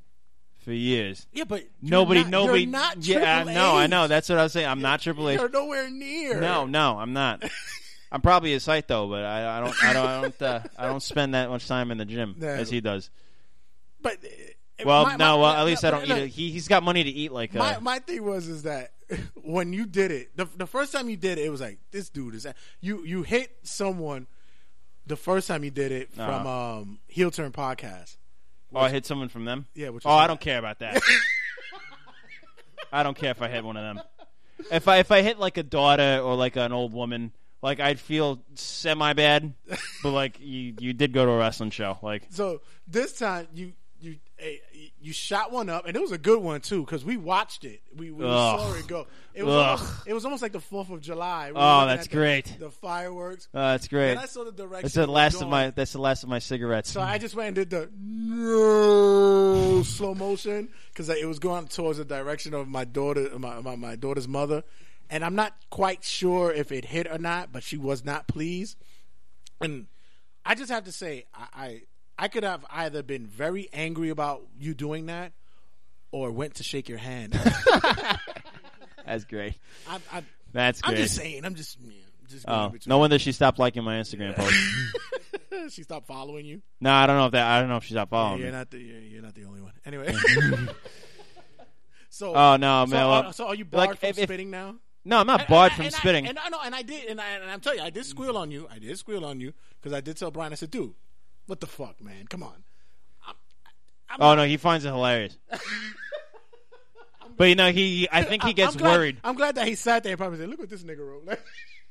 for 0.64 0.72
years. 0.74 1.28
Yeah, 1.34 1.44
but 1.46 1.62
you're 1.82 1.92
nobody, 1.92 2.22
not- 2.22 2.30
nobody. 2.32 2.62
you're 2.62 2.72
not 2.72 2.98
yeah, 3.06 3.44
Triple 3.44 3.54
no, 3.54 3.76
I 3.76 3.88
know. 3.88 4.08
That's 4.08 4.30
what 4.30 4.38
I 4.40 4.44
was 4.44 4.54
saying. 4.54 4.68
I'm 4.68 4.82
not 4.82 5.02
Triple 5.02 5.30
H. 5.30 5.40
You're 5.40 5.50
nowhere 5.50 5.90
near. 5.90 6.40
No, 6.40 6.66
no, 6.66 6.98
I'm 6.98 7.14
not. 7.14 7.44
I'm 8.12 8.22
probably 8.22 8.54
a 8.54 8.60
site 8.60 8.88
though, 8.88 9.08
but 9.10 9.26
I, 9.26 9.58
I 9.58 9.60
don't, 9.62 9.84
I 9.84 9.94
don't, 9.94 10.06
I 10.08 10.22
don't, 10.22 10.42
uh, 10.42 10.60
I 10.78 10.86
don't 10.88 11.04
spend 11.04 11.34
that 11.34 11.50
much 11.50 11.68
time 11.68 11.92
in 11.92 11.98
the 11.98 12.06
gym 12.06 12.36
No. 12.38 12.48
as 12.48 12.70
he 12.70 12.80
does. 12.80 13.10
But 14.02 14.18
uh, 14.24 14.84
Well, 14.86 15.04
my- 15.06 15.16
no, 15.18 15.38
my- 15.38 15.42
well, 15.42 15.52
at 15.54 15.66
least 15.66 15.84
no, 15.84 15.90
I 15.90 15.92
don't 15.92 16.06
eat 16.06 16.12
it. 16.24 16.28
He, 16.30 16.52
he's 16.52 16.68
got 16.68 16.84
money 16.84 17.04
to 17.04 17.10
eat 17.10 17.32
like. 17.32 17.54
Uh, 17.56 17.60
My 17.60 17.80
my 17.80 18.00
thing 18.00 18.24
was 18.24 18.48
is 18.48 18.64
that 18.64 18.92
when 19.44 19.74
you 19.74 19.86
did 19.86 20.12
it, 20.12 20.36
the 20.38 20.46
the 20.56 20.68
first 20.68 20.94
time 20.94 21.10
you 21.10 21.18
did 21.18 21.38
it, 21.38 21.46
it 21.46 21.50
was 21.50 21.62
like 21.62 21.80
this 21.92 22.10
dude 22.10 22.36
is 22.36 22.48
you 22.80 23.04
you 23.04 23.24
hit 23.24 23.52
someone. 23.64 24.28
The 25.08 25.16
first 25.16 25.48
time 25.48 25.64
you 25.64 25.70
did 25.72 25.92
it 25.92 26.12
from 26.14 26.48
Uh-huh. 26.48 26.78
um 26.80 27.00
heel 27.08 27.30
turn 27.32 27.52
podcast. 27.52 28.18
Oh, 28.74 28.80
I 28.80 28.90
hit 28.90 29.06
someone 29.06 29.30
from 29.30 29.46
them. 29.46 29.68
Yeah, 29.74 29.90
which 29.90 30.04
oh, 30.06 30.12
I 30.12 30.28
don't 30.28 30.40
care 30.40 30.60
about 30.60 30.80
that. 30.80 31.02
I 32.92 33.04
don't 33.04 33.18
care 33.18 33.32
if 33.32 33.42
I 33.42 33.48
hit 33.48 33.64
one 33.64 33.78
of 33.78 33.84
them. 33.84 34.06
If 34.72 34.88
I 34.88 34.98
if 34.98 35.12
I 35.12 35.22
hit 35.22 35.38
like 35.38 35.58
a 35.58 35.64
daughter 35.64 36.22
or 36.24 36.36
like 36.36 36.56
an 36.56 36.72
old 36.72 36.94
woman, 36.94 37.34
like 37.62 37.80
I'd 37.80 38.00
feel 38.00 38.42
semi 38.56 39.14
bad. 39.14 39.54
But 40.02 40.12
like 40.12 40.40
you 40.40 40.74
you 40.80 40.94
did 40.94 41.14
go 41.14 41.26
to 41.26 41.32
a 41.32 41.38
wrestling 41.38 41.72
show, 41.72 41.98
like 42.02 42.24
So 42.30 42.62
this 42.88 43.18
time 43.18 43.48
you 43.54 43.74
you 45.00 45.14
shot 45.14 45.52
one 45.52 45.70
up, 45.70 45.86
and 45.88 45.96
it 45.96 46.02
was 46.02 46.12
a 46.12 46.18
good 46.18 46.42
one 46.42 46.60
too 46.62 46.82
because 46.84 47.06
we 47.06 47.16
watched 47.18 47.64
it. 47.64 47.82
We, 47.96 48.12
we 48.12 48.24
saw 48.26 48.74
it 48.74 48.86
go. 48.88 49.08
It 49.34 49.44
was 49.44 49.54
almost, 49.56 50.08
it 50.08 50.14
was 50.14 50.26
almost 50.26 50.42
like 50.42 50.52
the 50.52 50.60
Fourth 50.60 50.90
of 50.90 51.00
July. 51.02 51.52
We 51.52 51.58
Oh, 51.58 51.86
that's 51.86 52.06
at 52.06 52.10
the- 52.12 52.16
great. 52.18 52.58
The 52.60 52.70
fireworks. 52.70 53.48
Oh, 53.54 53.60
that's 53.60 53.88
great. 53.88 54.12
And 54.12 54.20
I 54.20 54.26
saw 54.26 54.44
the 54.44 54.52
direction. 54.52 54.82
That's 54.84 54.96
the 54.96 55.08
last 55.08 55.42
of 55.42 55.48
my 55.50 55.70
that's 55.72 55.94
the 55.94 56.00
last 56.02 56.24
of 56.24 56.30
my 56.30 56.40
cigarettes. 56.40 56.92
So 56.92 57.02
I 57.02 57.18
just 57.18 57.36
went 57.36 57.48
and 57.48 57.56
did 57.56 57.70
the 57.70 57.90
no 57.96 59.84
slow 59.84 60.16
motion 60.16 60.70
because 60.90 61.10
it 61.10 61.26
was 61.28 61.40
going 61.40 61.68
towards 61.68 61.98
the 61.98 62.06
direction 62.06 62.54
of 62.54 62.68
my 62.68 62.86
daughter, 62.86 63.30
my, 63.40 63.62
my 63.62 63.76
my 63.76 63.96
daughter's 63.96 64.28
mother, 64.28 64.64
and 65.10 65.24
I'm 65.24 65.36
not 65.36 65.54
quite 65.70 66.04
sure 66.04 66.52
if 66.52 66.72
it 66.72 66.86
hit 66.86 67.08
or 67.10 67.18
not, 67.18 67.52
but 67.52 67.64
she 67.64 67.78
was 67.78 68.04
not 68.04 68.28
pleased. 68.28 68.78
And 69.62 69.88
I 70.46 70.56
just 70.56 70.70
have 70.72 70.84
to 70.86 70.92
say, 70.92 71.26
I 71.34 71.48
I, 71.54 71.82
I 72.18 72.28
could 72.30 72.44
have 72.44 72.66
either 72.72 73.04
been 73.04 73.28
very 73.28 73.68
angry 73.74 74.10
about 74.10 74.42
you 74.60 74.74
doing 74.74 75.08
that, 75.08 75.34
or 76.12 76.32
went 76.32 76.56
to 76.56 76.64
shake 76.64 76.88
your 76.90 76.98
hand. 76.98 77.34
That's 79.06 79.26
great. 79.26 79.56
I, 79.90 80.00
I, 80.12 80.24
That's 80.54 80.82
I'm 80.84 80.96
just 80.96 81.16
saying. 81.16 81.46
I'm 81.46 81.56
just. 81.56 81.78
Yeah, 81.82 81.92
just 82.28 82.46
Oh, 82.48 82.74
no 82.88 82.98
wonder 82.98 83.20
she 83.20 83.32
stopped 83.34 83.60
liking 83.60 83.84
my 83.84 83.98
Instagram 84.00 84.36
post. 85.50 85.76
she 85.76 85.84
stopped 85.84 86.08
following 86.08 86.46
you. 86.46 86.62
no, 86.82 86.92
I 86.92 87.06
don't 87.06 87.18
know 87.18 87.26
if 87.28 87.32
that. 87.34 87.46
I 87.46 87.60
don't 87.60 87.70
know 87.70 87.78
if 87.78 87.84
she 87.84 87.94
stopped 87.94 88.10
following 88.12 88.40
you're 88.40 88.48
me. 88.52 88.58
not 88.58 88.72
the 88.72 88.80
you're, 88.80 89.00
you're 89.00 89.22
not 89.22 89.36
the 89.36 89.44
only 89.46 89.62
one. 89.62 89.74
Anyway. 89.86 90.14
so 92.10 92.34
Oh, 92.36 92.56
no, 92.58 92.86
so 92.86 92.92
man, 92.92 93.04
Are, 93.04 93.22
well, 93.24 93.34
so 93.34 93.48
are 93.48 93.56
you 93.56 93.66
barred 93.66 93.90
like, 93.90 94.00
from 94.00 94.10
if- 94.10 94.18
if- 94.20 94.24
spitting 94.30 94.50
now? 94.50 94.76
No, 95.08 95.20
I'm 95.20 95.28
not 95.28 95.42
And- 95.42 95.50
barred 95.50 95.72
and- 95.72 95.76
from 95.78 95.86
and 95.86 95.96
I- 95.96 95.98
spitting. 96.00 96.28
and 96.28 96.40
I 96.40 96.50
know, 96.50 96.60
and 96.66 96.74
I 96.74 96.82
did, 96.82 97.06
and 97.10 97.22
I 97.22 97.30
and 97.32 97.50
I'm 97.52 97.60
telling 97.60 97.78
you, 97.80 97.86
I 97.86 97.92
did 97.92 98.06
squeal 98.06 98.38
on 98.38 98.50
you. 98.50 98.68
I 98.72 98.80
did 98.80 98.98
squeal 98.98 99.24
on 99.24 99.40
you 99.40 99.54
because 99.80 99.94
I 99.94 100.02
did 100.02 100.18
tell 100.18 100.32
Brian. 100.32 100.52
I 100.52 100.56
said, 100.56 100.72
"Dude, 100.72 100.94
what 101.48 101.60
the 101.60 101.68
fuck, 101.68 102.02
man? 102.02 102.26
Come 102.30 102.44
on." 102.44 102.64
I'm 104.08 104.18
oh 104.22 104.26
not- 104.30 104.36
no, 104.36 104.46
he 104.46 104.58
finds 104.58 104.86
it 104.86 104.90
hilarious. 104.90 105.38
but 107.38 107.46
you 107.46 107.56
know, 107.56 107.72
he. 107.72 108.08
I 108.12 108.24
think 108.24 108.44
he 108.44 108.54
gets 108.54 108.74
I'm 108.76 108.80
glad- 108.80 108.98
worried. 108.98 109.18
I'm 109.24 109.36
glad 109.36 109.56
that 109.56 109.68
he 109.68 109.76
sat 109.76 110.04
there 110.04 110.12
and 110.14 110.20
probably 110.20 110.38
said, 110.40 110.50
"Look 110.50 110.60
what 110.60 110.70
this 110.70 110.84
nigga 110.84 111.00
wrote. 111.00 111.26
look, 111.28 111.40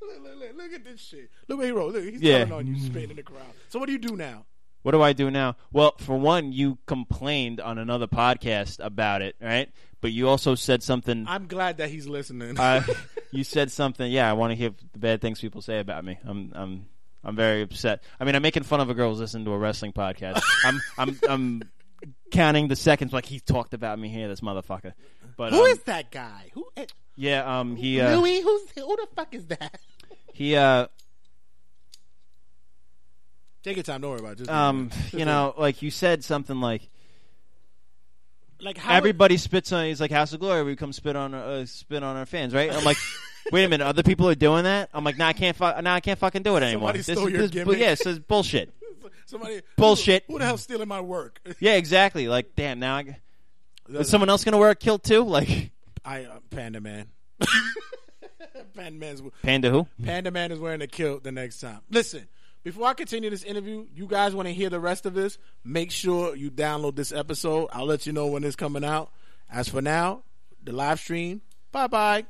look, 0.02 0.22
look, 0.38 0.56
look 0.56 0.72
at 0.72 0.84
this 0.84 1.00
shit. 1.00 1.30
Look 1.48 1.58
what 1.58 1.66
he 1.66 1.72
wrote. 1.72 1.92
Look, 1.94 2.04
he's 2.04 2.22
Yeah. 2.22 2.44
telling 2.44 2.52
on 2.52 2.66
you, 2.74 2.80
spitting 2.80 3.10
in 3.10 3.16
the 3.16 3.22
crowd. 3.22 3.42
So 3.68 3.78
what 3.78 3.86
do 3.86 3.92
you 3.92 3.98
do 3.98 4.16
now? 4.16 4.46
What 4.82 4.92
do 4.92 5.00
I 5.00 5.14
do 5.14 5.30
now? 5.30 5.56
Well, 5.72 5.94
for 5.98 6.18
one, 6.18 6.52
you 6.52 6.76
complained 6.86 7.58
on 7.58 7.78
another 7.78 8.06
podcast 8.06 8.84
about 8.84 9.22
it, 9.22 9.34
right? 9.40 9.70
But 10.02 10.12
you 10.12 10.28
also 10.28 10.54
said 10.54 10.82
something. 10.82 11.24
I'm 11.26 11.46
glad 11.46 11.78
that 11.78 11.88
he's 11.88 12.06
listening. 12.06 12.60
uh, 12.60 12.82
you 13.30 13.44
said 13.44 13.72
something. 13.72 14.10
Yeah, 14.12 14.28
I 14.28 14.34
want 14.34 14.50
to 14.50 14.56
hear 14.56 14.72
the 14.92 14.98
bad 14.98 15.22
things 15.22 15.40
people 15.40 15.62
say 15.62 15.78
about 15.80 16.04
me. 16.04 16.18
I'm, 16.26 16.52
I'm, 16.54 16.86
I'm 17.24 17.36
very 17.36 17.62
upset. 17.62 18.02
I 18.20 18.24
mean, 18.24 18.34
I'm 18.34 18.42
making 18.42 18.64
fun 18.64 18.80
of 18.80 18.90
a 18.90 18.94
girl 18.94 19.10
who's 19.10 19.20
listening 19.20 19.44
to 19.46 19.52
a 19.52 19.58
wrestling 19.58 19.92
podcast. 19.92 20.42
I'm, 20.64 20.80
I'm, 20.98 21.18
I'm 21.28 21.62
counting 22.30 22.68
the 22.68 22.76
seconds 22.76 23.12
like 23.12 23.24
he 23.24 23.40
talked 23.40 23.72
about 23.74 23.98
me 23.98 24.08
here, 24.08 24.28
this 24.28 24.40
motherfucker. 24.40 24.92
But 25.36 25.52
Who 25.52 25.62
um, 25.62 25.66
is 25.68 25.78
that 25.80 26.10
guy? 26.10 26.50
Who? 26.52 26.66
eh, 26.76 26.86
Yeah, 27.16 27.60
um, 27.60 27.76
he, 27.76 28.00
uh, 28.00 28.18
Louis? 28.18 28.40
Who's 28.40 28.70
who 28.74 28.96
the 28.96 29.06
fuck 29.16 29.34
is 29.34 29.46
that? 29.46 29.80
he, 30.32 30.54
uh, 30.56 30.86
Take 33.62 33.76
your 33.76 33.82
time. 33.84 34.02
Don't 34.02 34.10
worry 34.10 34.20
about 34.20 34.32
it. 34.32 34.38
Just 34.38 34.50
um, 34.50 34.90
you 35.12 35.24
know, 35.24 35.54
like 35.56 35.80
you 35.80 35.90
said 35.90 36.22
something 36.22 36.60
like. 36.60 36.88
like 38.60 38.76
how 38.76 38.92
Everybody 38.94 39.38
spits 39.38 39.72
on. 39.72 39.86
He's 39.86 40.02
like 40.02 40.10
House 40.10 40.34
of 40.34 40.40
Glory. 40.40 40.62
We 40.64 40.76
come 40.76 40.92
spit 40.92 41.16
on 41.16 41.32
uh, 41.32 41.64
spit 41.64 42.02
on 42.02 42.14
our 42.16 42.26
fans, 42.26 42.52
right? 42.52 42.70
I'm 42.70 42.84
like, 42.84 42.98
wait 43.52 43.64
a 43.64 43.68
minute. 43.68 43.84
Other 43.86 44.02
people 44.02 44.28
are 44.28 44.34
doing 44.34 44.64
that. 44.64 44.90
I'm 44.92 45.04
like, 45.04 45.18
nah, 45.18 45.28
I 45.28 45.32
can't. 45.32 45.56
Fu- 45.56 45.64
nah, 45.64 45.94
I 45.94 46.00
can't 46.00 46.18
fucking 46.18 46.42
do 46.42 46.56
it 46.56 46.62
anymore. 46.62 46.88
Somebody 46.88 46.98
This 47.00 47.18
stole 47.18 47.28
your 47.28 47.42
this, 47.42 47.50
gimmick. 47.50 47.78
yeah, 47.78 47.90
this 47.90 48.06
is 48.06 48.18
bullshit. 48.18 48.72
somebody 49.26 49.60
Bullshit. 49.76 50.24
Who, 50.26 50.34
who 50.34 50.38
the 50.38 50.44
hell's 50.46 50.62
stealing 50.62 50.88
my 50.88 51.00
work? 51.00 51.40
Yeah, 51.60 51.74
exactly. 51.74 52.28
Like, 52.28 52.54
damn. 52.56 52.78
Now, 52.78 52.96
I, 52.96 53.18
is 53.90 54.08
someone 54.08 54.28
else 54.30 54.44
gonna 54.44 54.58
wear 54.58 54.70
a 54.70 54.74
kilt 54.74 55.02
too? 55.04 55.22
Like, 55.24 55.70
I 56.04 56.24
uh, 56.24 56.38
Panda 56.50 56.80
Man. 56.80 57.06
Panda 58.74 58.98
Man's 58.98 59.22
Panda 59.42 59.70
who? 59.70 59.86
Panda 60.02 60.30
Man 60.30 60.50
is 60.52 60.58
wearing 60.58 60.82
a 60.82 60.86
kilt 60.86 61.22
the 61.22 61.32
next 61.32 61.60
time. 61.60 61.80
Listen, 61.90 62.26
before 62.62 62.86
I 62.86 62.94
continue 62.94 63.30
this 63.30 63.44
interview, 63.44 63.86
you 63.94 64.06
guys 64.06 64.34
want 64.34 64.48
to 64.48 64.54
hear 64.54 64.70
the 64.70 64.80
rest 64.80 65.06
of 65.06 65.14
this? 65.14 65.38
Make 65.64 65.90
sure 65.90 66.34
you 66.34 66.50
download 66.50 66.96
this 66.96 67.12
episode. 67.12 67.68
I'll 67.72 67.86
let 67.86 68.06
you 68.06 68.12
know 68.12 68.26
when 68.26 68.42
it's 68.42 68.56
coming 68.56 68.84
out. 68.84 69.12
As 69.50 69.68
for 69.68 69.80
now, 69.82 70.22
the 70.62 70.72
live 70.72 70.98
stream. 70.98 71.42
Bye 71.72 71.86
bye. 71.86 72.24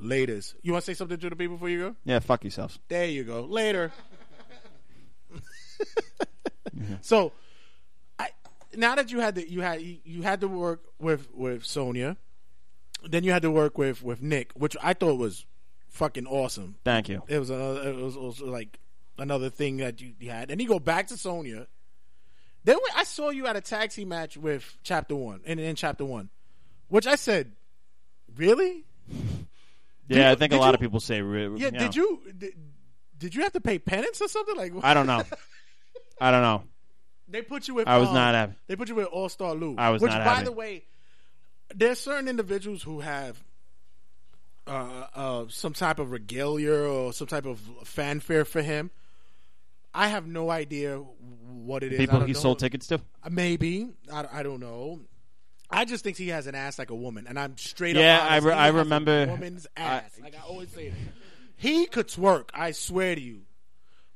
Laters. 0.00 0.54
You 0.62 0.72
want 0.72 0.84
to 0.84 0.90
say 0.90 0.94
something 0.94 1.18
to 1.18 1.30
the 1.30 1.36
people 1.36 1.56
before 1.56 1.68
you 1.68 1.78
go? 1.78 1.96
Yeah, 2.04 2.18
fuck 2.20 2.44
yourselves. 2.44 2.78
There 2.88 3.06
you 3.06 3.24
go. 3.24 3.42
Later. 3.42 3.92
So, 7.02 7.32
I 8.18 8.28
now 8.76 8.94
that 8.94 9.10
you 9.10 9.20
had 9.20 9.34
to 9.34 9.50
you 9.50 9.60
had 9.60 9.82
you 9.82 10.22
had 10.22 10.40
to 10.40 10.48
work 10.48 10.82
with 10.98 11.28
with 11.34 11.64
Sonya, 11.64 12.16
then 13.08 13.24
you 13.24 13.32
had 13.32 13.42
to 13.42 13.50
work 13.50 13.76
with 13.76 14.02
with 14.02 14.22
Nick, 14.22 14.52
which 14.54 14.76
I 14.82 14.94
thought 14.94 15.18
was 15.18 15.46
fucking 15.88 16.26
awesome. 16.26 16.76
Thank 16.84 17.08
you. 17.08 17.22
It 17.28 17.38
was 17.38 17.50
another. 17.50 17.90
It 17.90 17.96
was 17.96 18.16
also 18.16 18.46
like 18.46 18.78
another 19.18 19.50
thing 19.50 19.78
that 19.78 20.00
you, 20.00 20.14
you 20.18 20.30
had, 20.30 20.50
and 20.50 20.60
you 20.60 20.68
go 20.68 20.78
back 20.78 21.08
to 21.08 21.16
Sonya. 21.16 21.66
Then 22.64 22.76
we, 22.76 22.90
I 22.94 23.04
saw 23.04 23.30
you 23.30 23.46
at 23.46 23.56
a 23.56 23.88
team 23.88 24.08
match 24.08 24.36
with 24.36 24.76
Chapter 24.82 25.16
One, 25.16 25.40
in, 25.44 25.58
in 25.58 25.76
Chapter 25.76 26.04
One, 26.04 26.28
which 26.88 27.06
I 27.06 27.16
said, 27.16 27.52
really? 28.36 28.84
Yeah, 30.18 30.30
I 30.30 30.34
think 30.34 30.52
a 30.52 30.56
lot 30.56 30.68
you- 30.68 30.74
of 30.74 30.80
people 30.80 31.00
say. 31.00 31.16
Yeah. 31.16 31.22
you 31.22 31.70
know. 31.70 31.70
Did 31.70 31.96
you 31.96 32.20
did, 32.36 32.52
did 33.16 33.34
you 33.34 33.42
have 33.42 33.52
to 33.52 33.60
pay 33.60 33.78
penance 33.78 34.20
or 34.20 34.28
something 34.28 34.56
like? 34.56 34.72
I 34.82 34.94
don't 34.94 35.06
know. 35.06 35.22
I 36.20 36.30
don't 36.30 36.42
know. 36.42 36.64
They 37.28 37.42
put 37.42 37.68
you 37.68 37.74
with. 37.74 37.86
I 37.86 37.98
was 37.98 38.08
um, 38.08 38.14
not 38.14 38.34
happy. 38.34 38.54
They 38.66 38.76
put 38.76 38.88
you 38.88 38.94
with 38.96 39.06
All 39.06 39.28
Star 39.28 39.54
Lou. 39.54 39.76
I 39.78 39.90
was 39.90 40.02
which, 40.02 40.10
not 40.10 40.24
by 40.24 40.34
happy. 40.34 40.44
the 40.46 40.52
way, 40.52 40.84
there's 41.74 42.00
certain 42.00 42.28
individuals 42.28 42.82
who 42.82 43.00
have 43.00 43.42
uh, 44.66 45.06
uh, 45.14 45.44
some 45.48 45.72
type 45.72 45.98
of 45.98 46.10
regalia 46.10 46.72
or 46.72 47.12
some 47.12 47.26
type 47.26 47.46
of 47.46 47.60
fanfare 47.84 48.44
for 48.44 48.62
him. 48.62 48.90
I 49.92 50.08
have 50.08 50.26
no 50.26 50.50
idea 50.50 50.98
what 50.98 51.82
it 51.82 51.92
is. 51.92 51.98
People 51.98 52.20
he 52.20 52.34
sold 52.34 52.58
tickets 52.58 52.86
to. 52.88 53.00
Maybe 53.28 53.88
I, 54.12 54.26
I 54.32 54.42
don't 54.42 54.60
know. 54.60 55.00
I 55.70 55.84
just 55.84 56.02
think 56.04 56.16
he 56.16 56.28
has 56.28 56.46
an 56.46 56.54
ass 56.54 56.78
like 56.78 56.90
a 56.90 56.94
woman, 56.94 57.26
and 57.28 57.38
I'm 57.38 57.56
straight 57.56 57.96
Yeah, 57.96 58.18
up. 58.24 58.30
I 58.30 58.36
re- 58.38 58.52
I 58.52 58.68
remember- 58.68 59.26
woman's 59.26 59.66
I- 59.76 59.80
ass. 59.82 60.18
like 60.20 60.34
I 60.34 60.40
always 60.46 60.70
say, 60.70 60.88
that. 60.90 60.98
he 61.56 61.86
could 61.86 62.08
twerk. 62.08 62.50
I 62.52 62.72
swear 62.72 63.14
to 63.14 63.20
you. 63.20 63.42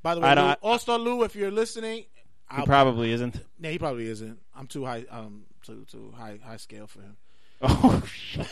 By 0.03 0.15
the 0.15 0.21
way, 0.21 0.29
I 0.29 0.55
All 0.55 0.79
Star 0.79 0.99
Lou, 0.99 1.23
if 1.23 1.35
you're 1.37 1.51
listening, 1.51 2.05
He 2.55 2.65
probably 2.67 3.13
isn't. 3.13 3.41
yeah, 3.59 3.71
he 3.71 3.79
probably 3.79 4.07
isn't. 4.09 4.39
I'm 4.55 4.67
too 4.67 4.85
high, 4.85 5.05
um, 5.11 5.45
too 5.65 5.85
too 5.91 6.13
high 6.17 6.39
high 6.45 6.59
scale 6.59 6.87
for 6.87 7.01
him. 7.01 7.17
Oh 7.63 8.03
shit! 8.07 8.47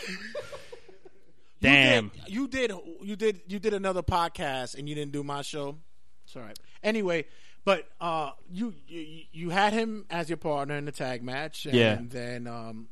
Damn. 1.61 2.11
You 2.27 2.49
did, 2.49 2.71
you 2.71 2.77
did 2.79 3.01
you 3.03 3.17
did 3.17 3.41
you 3.47 3.59
did 3.59 3.75
another 3.75 4.03
podcast 4.03 4.77
and 4.77 4.89
you 4.89 4.95
didn't 4.95 5.13
do 5.13 5.23
my 5.23 5.43
show. 5.43 5.77
It's 6.25 6.35
all 6.35 6.43
right. 6.43 6.59
Anyway, 6.83 7.27
but 7.65 7.89
uh, 8.01 8.31
you 8.51 8.75
you 8.89 9.23
you 9.33 9.51
had 9.51 9.73
him 9.73 10.05
as 10.11 10.29
your 10.29 10.37
partner 10.39 10.77
in 10.77 10.85
the 10.85 10.93
tag 10.93 11.23
match, 11.23 11.67
and 11.67 11.75
Yeah. 11.75 11.99
then 12.03 12.47
um, 12.47 12.89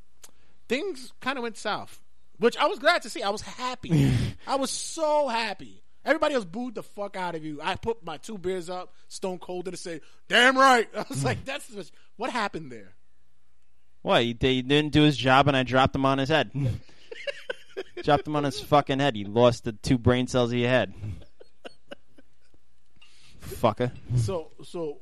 things 0.68 1.12
kind 1.20 1.36
of 1.38 1.42
went 1.42 1.56
south, 1.56 2.00
which 2.38 2.56
I 2.56 2.66
was 2.66 2.78
glad 2.78 3.02
to 3.02 3.10
see. 3.10 3.22
I 3.22 3.30
was 3.30 3.42
happy. 3.42 4.12
I 4.46 4.56
was 4.56 4.70
so 4.70 5.28
happy. 5.28 5.82
Everybody 6.04 6.34
else 6.34 6.46
booed 6.46 6.74
the 6.76 6.82
fuck 6.82 7.14
out 7.16 7.34
of 7.34 7.44
you. 7.44 7.60
I 7.62 7.74
put 7.76 8.02
my 8.04 8.16
two 8.16 8.38
beers 8.38 8.70
up, 8.70 8.94
stone 9.08 9.38
cold, 9.38 9.68
and 9.68 9.78
say, 9.78 10.00
"Damn 10.28 10.56
right." 10.56 10.88
I 10.96 11.04
was 11.08 11.24
like, 11.24 11.44
"That's 11.44 11.68
just- 11.68 11.92
what 12.16 12.30
happened 12.30 12.70
there." 12.72 12.94
What? 14.02 14.22
He, 14.22 14.36
he 14.40 14.62
didn't 14.62 14.92
do 14.92 15.02
his 15.02 15.16
job, 15.16 15.46
and 15.48 15.56
I 15.56 15.62
dropped 15.62 15.94
him 15.94 16.06
on 16.06 16.16
his 16.18 16.30
head. 16.30 16.50
dropped 18.02 18.26
him 18.26 18.34
on 18.36 18.44
his 18.44 18.60
fucking 18.60 18.98
head. 18.98 19.14
He 19.14 19.24
lost 19.24 19.64
the 19.64 19.72
two 19.72 19.98
brain 19.98 20.26
cells 20.26 20.50
he 20.50 20.62
had. 20.62 20.94
Fucker. 23.50 23.90
So 24.16 24.50
so 24.64 24.98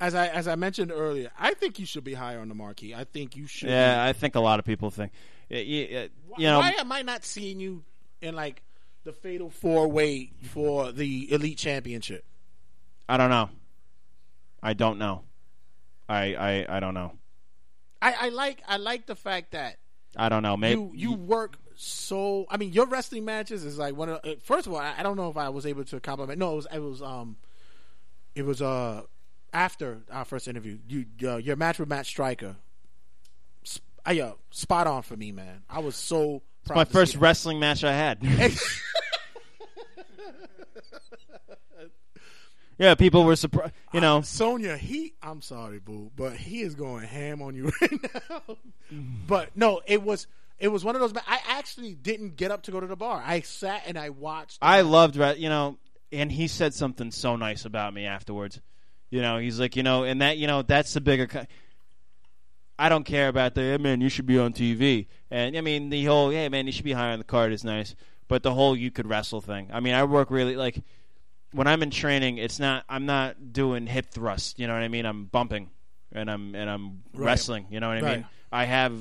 as 0.00 0.14
I 0.14 0.28
as 0.28 0.48
I 0.48 0.54
mentioned 0.56 0.90
earlier, 0.92 1.30
I 1.38 1.54
think 1.54 1.78
you 1.78 1.86
should 1.86 2.04
be 2.04 2.14
higher 2.14 2.40
on 2.40 2.48
the 2.48 2.54
marquee. 2.54 2.94
I 2.94 3.04
think 3.04 3.36
you 3.36 3.46
should. 3.46 3.68
Yeah, 3.70 4.04
be- 4.04 4.08
I 4.10 4.12
think 4.12 4.34
a 4.34 4.40
lot 4.40 4.58
of 4.58 4.64
people 4.64 4.90
think. 4.90 5.12
You 5.48 6.08
know, 6.38 6.58
why 6.58 6.74
am 6.78 6.90
I 6.92 7.02
not 7.02 7.24
seeing 7.24 7.60
you 7.60 7.84
in 8.20 8.34
like 8.34 8.62
the 9.04 9.12
fatal 9.12 9.50
four 9.50 9.86
way 9.88 10.32
for 10.50 10.92
the 10.92 11.30
elite 11.32 11.58
championship? 11.58 12.24
I 13.08 13.16
don't 13.16 13.30
know. 13.30 13.50
I 14.62 14.72
don't 14.72 14.98
know. 14.98 15.24
I 16.08 16.34
I, 16.34 16.76
I 16.76 16.80
don't 16.80 16.94
know. 16.94 17.12
I, 18.00 18.12
I 18.12 18.28
like 18.30 18.62
I 18.66 18.78
like 18.78 19.06
the 19.06 19.14
fact 19.14 19.52
that 19.52 19.76
I 20.16 20.28
don't 20.28 20.42
know. 20.42 20.56
Maybe 20.56 20.80
you 20.80 20.92
you 20.94 21.12
work 21.12 21.56
so. 21.76 22.46
I 22.50 22.56
mean, 22.56 22.72
your 22.72 22.86
wrestling 22.86 23.24
matches 23.24 23.64
is 23.64 23.78
like 23.78 23.94
one 23.94 24.08
of. 24.08 24.20
uh, 24.24 24.34
First 24.42 24.66
of 24.66 24.72
all, 24.72 24.78
I, 24.80 24.94
I 24.98 25.02
don't 25.02 25.16
know 25.16 25.28
if 25.30 25.36
I 25.36 25.50
was 25.50 25.66
able 25.66 25.84
to 25.84 26.00
compliment. 26.00 26.38
No, 26.38 26.52
it 26.52 26.56
was 26.56 26.66
it 26.72 26.78
was 26.78 27.02
um, 27.02 27.36
it 28.34 28.44
was 28.44 28.62
uh 28.62 29.02
after 29.52 30.00
our 30.10 30.24
first 30.24 30.48
interview. 30.48 30.78
You 30.88 31.06
uh, 31.24 31.36
your 31.36 31.56
match 31.56 31.78
with 31.78 31.88
Matt 31.88 32.06
Striker. 32.06 32.56
Sp- 33.64 33.84
I, 34.04 34.20
uh, 34.20 34.32
spot 34.50 34.86
on 34.86 35.02
for 35.02 35.16
me, 35.16 35.32
man. 35.32 35.62
I 35.68 35.78
was 35.80 35.94
so 35.96 36.42
proud 36.64 36.76
my 36.76 36.84
first 36.84 37.16
wrestling 37.16 37.60
match 37.60 37.84
I 37.84 37.92
had. 37.92 38.18
yeah, 42.78 42.94
people 42.94 43.24
were 43.24 43.36
surprised. 43.36 43.74
You 43.92 44.00
know, 44.00 44.22
Sonya, 44.22 44.76
he 44.76 45.14
I'm 45.22 45.42
sorry, 45.42 45.78
boo, 45.78 46.10
but 46.16 46.36
he 46.36 46.62
is 46.62 46.74
going 46.74 47.04
ham 47.04 47.42
on 47.42 47.54
you 47.54 47.70
right 47.80 48.00
now. 48.14 48.56
but 49.26 49.50
no, 49.56 49.82
it 49.86 50.02
was 50.02 50.26
it 50.58 50.68
was 50.68 50.84
one 50.84 50.94
of 50.94 51.00
those. 51.00 51.12
I 51.26 51.40
actually 51.48 51.94
didn't 51.94 52.36
get 52.36 52.50
up 52.50 52.62
to 52.64 52.70
go 52.70 52.80
to 52.80 52.86
the 52.86 52.96
bar. 52.96 53.22
I 53.24 53.40
sat 53.40 53.82
and 53.86 53.98
I 53.98 54.10
watched. 54.10 54.58
I 54.62 54.80
loved, 54.82 55.16
you 55.16 55.48
know, 55.48 55.76
and 56.12 56.30
he 56.30 56.46
said 56.48 56.74
something 56.74 57.10
so 57.10 57.36
nice 57.36 57.64
about 57.64 57.94
me 57.94 58.04
afterwards. 58.06 58.60
You 59.10 59.22
know, 59.22 59.38
he's 59.38 59.58
like, 59.60 59.76
you 59.76 59.82
know, 59.82 60.04
and 60.04 60.20
that, 60.22 60.38
you 60.38 60.46
know, 60.46 60.62
that's 60.62 60.94
the 60.94 61.00
bigger. 61.00 61.26
Co- 61.26 61.46
I 62.78 62.88
don't 62.88 63.04
care 63.04 63.28
about 63.28 63.54
the, 63.54 63.60
hey, 63.60 63.76
man, 63.78 64.00
you 64.00 64.08
should 64.08 64.26
be 64.26 64.38
on 64.38 64.52
TV. 64.52 65.06
And 65.30 65.56
I 65.56 65.60
mean, 65.60 65.90
the 65.90 66.04
whole, 66.04 66.30
hey, 66.30 66.48
man, 66.48 66.66
you 66.66 66.72
should 66.72 66.84
be 66.84 66.92
higher 66.92 67.12
on 67.12 67.18
the 67.18 67.24
card 67.24 67.52
is 67.52 67.64
nice. 67.64 67.94
But 68.28 68.42
the 68.42 68.54
whole 68.54 68.76
you 68.76 68.90
could 68.90 69.06
wrestle 69.06 69.40
thing. 69.40 69.68
I 69.72 69.80
mean, 69.80 69.94
I 69.94 70.04
work 70.04 70.30
really, 70.30 70.56
like, 70.56 70.82
when 71.52 71.66
I'm 71.66 71.82
in 71.82 71.90
training, 71.90 72.38
it's 72.38 72.58
not, 72.58 72.84
I'm 72.88 73.04
not 73.04 73.52
doing 73.52 73.86
hip 73.86 74.06
thrust. 74.10 74.58
You 74.58 74.66
know 74.66 74.72
what 74.72 74.82
I 74.82 74.88
mean? 74.88 75.04
I'm 75.04 75.26
bumping 75.26 75.68
and 76.12 76.30
I'm, 76.30 76.54
and 76.54 76.68
I'm 76.70 77.02
Right. 77.12 77.26
wrestling. 77.26 77.66
You 77.70 77.80
know 77.80 77.88
what 77.88 77.98
I 77.98 78.00
Right. 78.00 78.16
mean? 78.18 78.26
I 78.50 78.64
have 78.64 78.98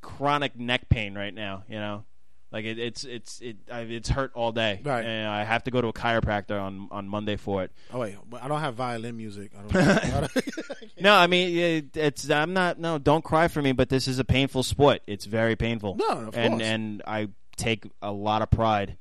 chronic 0.00 0.56
neck 0.58 0.88
pain 0.88 1.14
right 1.14 1.34
now, 1.34 1.64
you 1.68 1.76
know? 1.78 2.04
Like 2.52 2.64
it, 2.64 2.78
it's 2.78 3.04
it's 3.04 3.40
it 3.40 3.58
I, 3.70 3.80
it's 3.82 4.08
hurt 4.08 4.32
all 4.34 4.50
day, 4.50 4.80
Right. 4.82 5.04
And 5.04 5.28
I 5.28 5.44
have 5.44 5.64
to 5.64 5.70
go 5.70 5.80
to 5.80 5.88
a 5.88 5.92
chiropractor 5.92 6.60
on 6.60 6.88
on 6.90 7.08
Monday 7.08 7.36
for 7.36 7.62
it. 7.62 7.70
Oh 7.92 8.00
wait, 8.00 8.16
but 8.28 8.42
I 8.42 8.48
don't 8.48 8.60
have 8.60 8.74
violin 8.74 9.16
music. 9.16 9.52
I 9.56 9.62
don't. 9.62 9.76
I 10.34 10.80
No, 11.00 11.14
I 11.14 11.28
mean 11.28 11.56
it, 11.56 11.96
it's 11.96 12.28
I'm 12.28 12.52
not 12.52 12.78
no. 12.80 12.98
Don't 12.98 13.22
cry 13.22 13.46
for 13.46 13.62
me, 13.62 13.70
but 13.70 13.88
this 13.88 14.08
is 14.08 14.18
a 14.18 14.24
painful 14.24 14.64
sport. 14.64 15.02
It's 15.06 15.26
very 15.26 15.54
painful. 15.54 15.94
No, 15.96 16.08
of 16.08 16.36
and 16.36 16.54
course. 16.54 16.62
and 16.62 17.02
I 17.06 17.28
take 17.56 17.84
a 18.02 18.10
lot 18.10 18.42
of 18.42 18.50
pride 18.50 18.96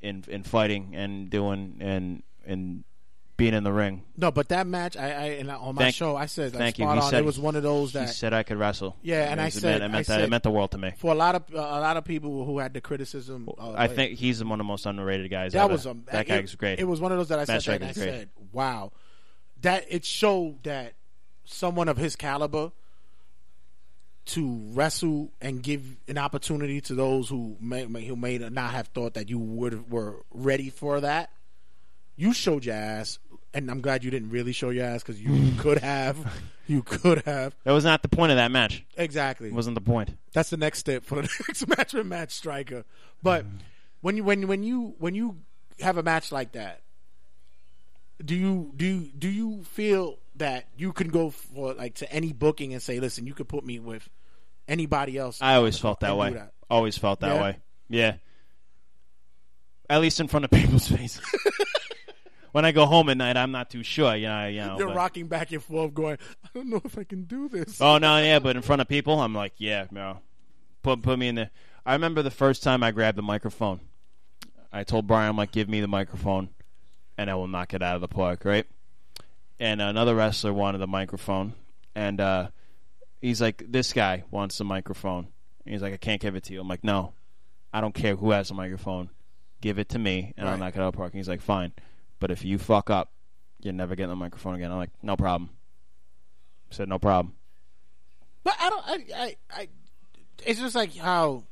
in 0.00 0.24
in 0.28 0.42
fighting 0.42 0.94
and 0.94 1.28
doing 1.28 1.76
and 1.80 2.22
and 2.46 2.84
being 3.38 3.54
in 3.54 3.62
the 3.64 3.72
ring. 3.72 4.02
no, 4.16 4.30
but 4.30 4.48
that 4.50 4.66
match, 4.66 4.96
I, 4.96 5.04
I 5.06 5.24
and 5.38 5.50
on 5.50 5.74
my 5.76 5.82
Thank- 5.84 5.94
show, 5.94 6.16
I 6.16 6.26
said 6.26 6.52
like, 6.52 6.58
Thank 6.58 6.78
you. 6.80 6.84
He 6.86 6.90
on. 6.98 7.02
said 7.08 7.20
it 7.20 7.24
was 7.24 7.38
one 7.38 7.56
of 7.56 7.62
those 7.62 7.92
he 7.92 8.00
that 8.00 8.08
said 8.10 8.34
I 8.34 8.42
could 8.42 8.58
wrestle. 8.58 8.96
Yeah, 9.00 9.30
and 9.30 9.40
I 9.40 9.48
said- 9.48 9.62
meant, 9.62 9.84
it 9.84 9.88
meant 9.88 10.10
I 10.10 10.16
that 10.16 10.24
it 10.24 10.28
meant 10.30 10.42
the 10.42 10.50
world 10.50 10.72
to 10.72 10.78
me. 10.78 10.92
for 10.98 11.12
a 11.12 11.14
lot 11.14 11.34
of 11.36 11.44
a 11.54 11.56
lot 11.56 11.96
of 11.96 12.04
people 12.04 12.44
who 12.44 12.58
had 12.58 12.74
the 12.74 12.80
criticism. 12.82 13.48
Uh, 13.56 13.72
I 13.76 13.86
think 13.88 14.18
he's 14.18 14.42
one 14.44 14.52
of 14.52 14.58
the 14.58 14.64
most 14.68 14.84
underrated 14.86 15.30
guys. 15.30 15.52
that 15.54 15.64
ever. 15.64 15.72
was 15.72 15.86
um, 15.86 16.02
that 16.12 16.22
it, 16.22 16.28
guy's 16.28 16.54
great. 16.56 16.80
It 16.80 16.84
was 16.84 17.00
one 17.00 17.12
of 17.12 17.18
those 17.18 17.28
that 17.28 17.38
I 17.38 17.44
said 17.44 17.62
that 17.62 17.74
I 17.90 17.92
great. 17.92 17.94
said, 17.94 18.28
"Wow, 18.52 18.90
that 19.62 19.86
it 19.88 20.04
showed 20.04 20.64
that 20.64 20.94
someone 21.44 21.88
of 21.88 21.96
his 21.96 22.16
caliber 22.16 22.72
to 24.26 24.60
wrestle 24.74 25.30
and 25.40 25.62
give 25.62 25.96
an 26.06 26.18
opportunity 26.18 26.80
to 26.82 26.94
those 26.94 27.28
who 27.30 27.56
may, 27.60 27.86
may 27.86 28.04
who 28.04 28.14
may 28.16 28.36
not 28.36 28.72
have 28.72 28.88
thought 28.88 29.14
that 29.14 29.30
you 29.30 29.38
would 29.38 29.90
were 29.90 30.24
ready 30.30 30.68
for 30.70 31.00
that. 31.00 31.30
You 32.16 32.34
showed 32.34 32.64
your 32.64 32.74
ass, 32.74 33.18
and 33.54 33.70
I'm 33.70 33.80
glad 33.80 34.04
you 34.04 34.10
didn't 34.10 34.30
really 34.30 34.52
show 34.52 34.70
your 34.70 34.84
ass 34.84 35.02
because 35.02 35.20
you 35.20 35.52
could 35.58 35.78
have, 35.78 36.16
you 36.66 36.82
could 36.82 37.22
have 37.24 37.54
That 37.64 37.72
was 37.72 37.84
not 37.84 38.02
the 38.02 38.08
point 38.08 38.30
of 38.32 38.36
that 38.36 38.50
match. 38.50 38.84
exactly. 38.96 39.48
It 39.48 39.54
wasn't 39.54 39.74
the 39.74 39.80
point. 39.80 40.16
That's 40.32 40.50
the 40.50 40.56
next 40.56 40.78
step 40.80 41.04
for 41.04 41.16
the 41.22 41.28
next 41.48 41.66
match 41.68 41.92
with 41.94 42.06
Matt 42.06 42.30
Striker. 42.30 42.84
But 43.22 43.44
mm-hmm. 43.44 43.56
when 44.02 44.16
you 44.16 44.24
when 44.24 44.46
when 44.48 44.62
you 44.62 44.94
when 44.98 45.14
you 45.14 45.38
have 45.80 45.96
a 45.96 46.02
match 46.02 46.30
like 46.32 46.52
that, 46.52 46.82
do 48.24 48.34
you 48.34 48.72
do 48.76 48.84
you, 48.86 49.10
do 49.18 49.28
you 49.28 49.62
feel 49.64 50.18
that 50.36 50.66
you 50.76 50.92
can 50.92 51.08
go 51.08 51.30
for 51.30 51.74
like 51.74 51.94
to 51.96 52.12
any 52.12 52.32
booking 52.32 52.72
and 52.72 52.82
say, 52.82 53.00
listen, 53.00 53.26
you 53.26 53.34
could 53.34 53.48
put 53.48 53.64
me 53.64 53.78
with 53.78 54.08
anybody 54.68 55.16
else? 55.18 55.38
I 55.40 55.54
always 55.54 55.78
felt 55.78 56.00
that 56.00 56.16
way. 56.16 56.32
that? 56.34 56.52
Always 56.70 56.98
felt 56.98 57.20
that 57.20 57.34
Yeah? 57.36 57.42
way. 57.42 57.56
Yeah. 57.88 58.14
At 59.90 60.00
least 60.00 60.20
in 60.20 60.28
front 60.28 60.44
of 60.44 60.50
people's 60.52 60.86
faces. 60.88 61.22
When 62.58 62.64
I 62.64 62.72
go 62.72 62.86
home 62.86 63.08
at 63.08 63.16
night, 63.16 63.36
I'm 63.36 63.52
not 63.52 63.70
too 63.70 63.84
sure. 63.84 64.16
You 64.16 64.26
know. 64.26 64.46
You 64.48 64.60
know 64.62 64.78
You're 64.78 64.88
but- 64.88 64.96
rocking 64.96 65.28
back 65.28 65.52
and 65.52 65.62
forth, 65.62 65.94
going, 65.94 66.18
I 66.44 66.48
don't 66.52 66.68
know 66.68 66.80
if 66.84 66.98
I 66.98 67.04
can 67.04 67.22
do 67.22 67.48
this. 67.48 67.80
Oh 67.80 67.98
no, 67.98 68.18
yeah, 68.18 68.40
but 68.40 68.56
in 68.56 68.62
front 68.62 68.82
of 68.82 68.88
people, 68.88 69.20
I'm 69.20 69.32
like, 69.32 69.52
yeah, 69.58 69.86
no. 69.92 70.18
Put 70.82 71.02
put 71.02 71.20
me 71.20 71.28
in 71.28 71.36
there. 71.36 71.50
I 71.86 71.92
remember 71.92 72.20
the 72.20 72.32
first 72.32 72.64
time 72.64 72.82
I 72.82 72.90
grabbed 72.90 73.16
the 73.16 73.22
microphone. 73.22 73.78
I 74.72 74.82
told 74.82 75.06
Brian, 75.06 75.28
I'm 75.28 75.36
like, 75.36 75.52
give 75.52 75.68
me 75.68 75.80
the 75.80 75.86
microphone, 75.86 76.48
and 77.16 77.30
I 77.30 77.36
will 77.36 77.46
knock 77.46 77.74
it 77.74 77.82
out 77.82 77.94
of 77.94 78.00
the 78.00 78.08
park, 78.08 78.44
right? 78.44 78.66
And 79.60 79.80
another 79.80 80.16
wrestler 80.16 80.52
wanted 80.52 80.78
the 80.78 80.88
microphone, 80.88 81.54
and 81.94 82.20
uh, 82.20 82.48
he's 83.20 83.40
like, 83.40 83.62
this 83.68 83.92
guy 83.92 84.24
wants 84.32 84.58
the 84.58 84.64
microphone. 84.64 85.28
And 85.64 85.74
he's 85.74 85.82
like, 85.82 85.94
I 85.94 85.96
can't 85.96 86.20
give 86.20 86.34
it 86.34 86.42
to 86.44 86.52
you. 86.54 86.60
I'm 86.60 86.66
like, 86.66 86.82
no, 86.82 87.12
I 87.72 87.80
don't 87.80 87.94
care 87.94 88.16
who 88.16 88.32
has 88.32 88.48
the 88.48 88.54
microphone. 88.54 89.10
Give 89.60 89.78
it 89.78 89.90
to 89.90 89.98
me, 90.00 90.34
and 90.36 90.48
I'll 90.48 90.58
knock 90.58 90.74
it 90.74 90.80
out 90.80 90.88
of 90.88 90.94
the 90.94 90.96
park. 90.96 91.12
And 91.12 91.20
he's 91.20 91.28
like, 91.28 91.40
fine, 91.40 91.72
but 92.18 92.30
if 92.30 92.44
you 92.44 92.58
fuck 92.58 92.90
up, 92.90 93.12
you're 93.60 93.72
never 93.72 93.94
getting 93.94 94.10
the 94.10 94.16
microphone 94.16 94.54
again. 94.54 94.70
I'm 94.70 94.78
like, 94.78 94.90
no 95.02 95.16
problem. 95.16 95.50
I 96.70 96.74
said, 96.74 96.88
no 96.88 96.98
problem. 96.98 97.34
But 98.44 98.54
I 98.60 98.70
don't. 98.70 98.84
I, 98.86 99.04
I, 99.16 99.36
I 99.50 99.68
it's 100.46 100.60
just 100.60 100.74
like 100.74 100.96
how 100.96 101.44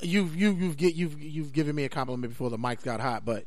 you've 0.00 0.34
you 0.36 0.52
you've 0.52 0.76
get 0.76 0.94
you've 0.94 1.20
you've 1.20 1.52
given 1.52 1.74
me 1.74 1.84
a 1.84 1.88
compliment 1.88 2.32
before 2.32 2.50
the 2.50 2.58
mics 2.58 2.82
got 2.82 3.00
hot, 3.00 3.24
but 3.24 3.44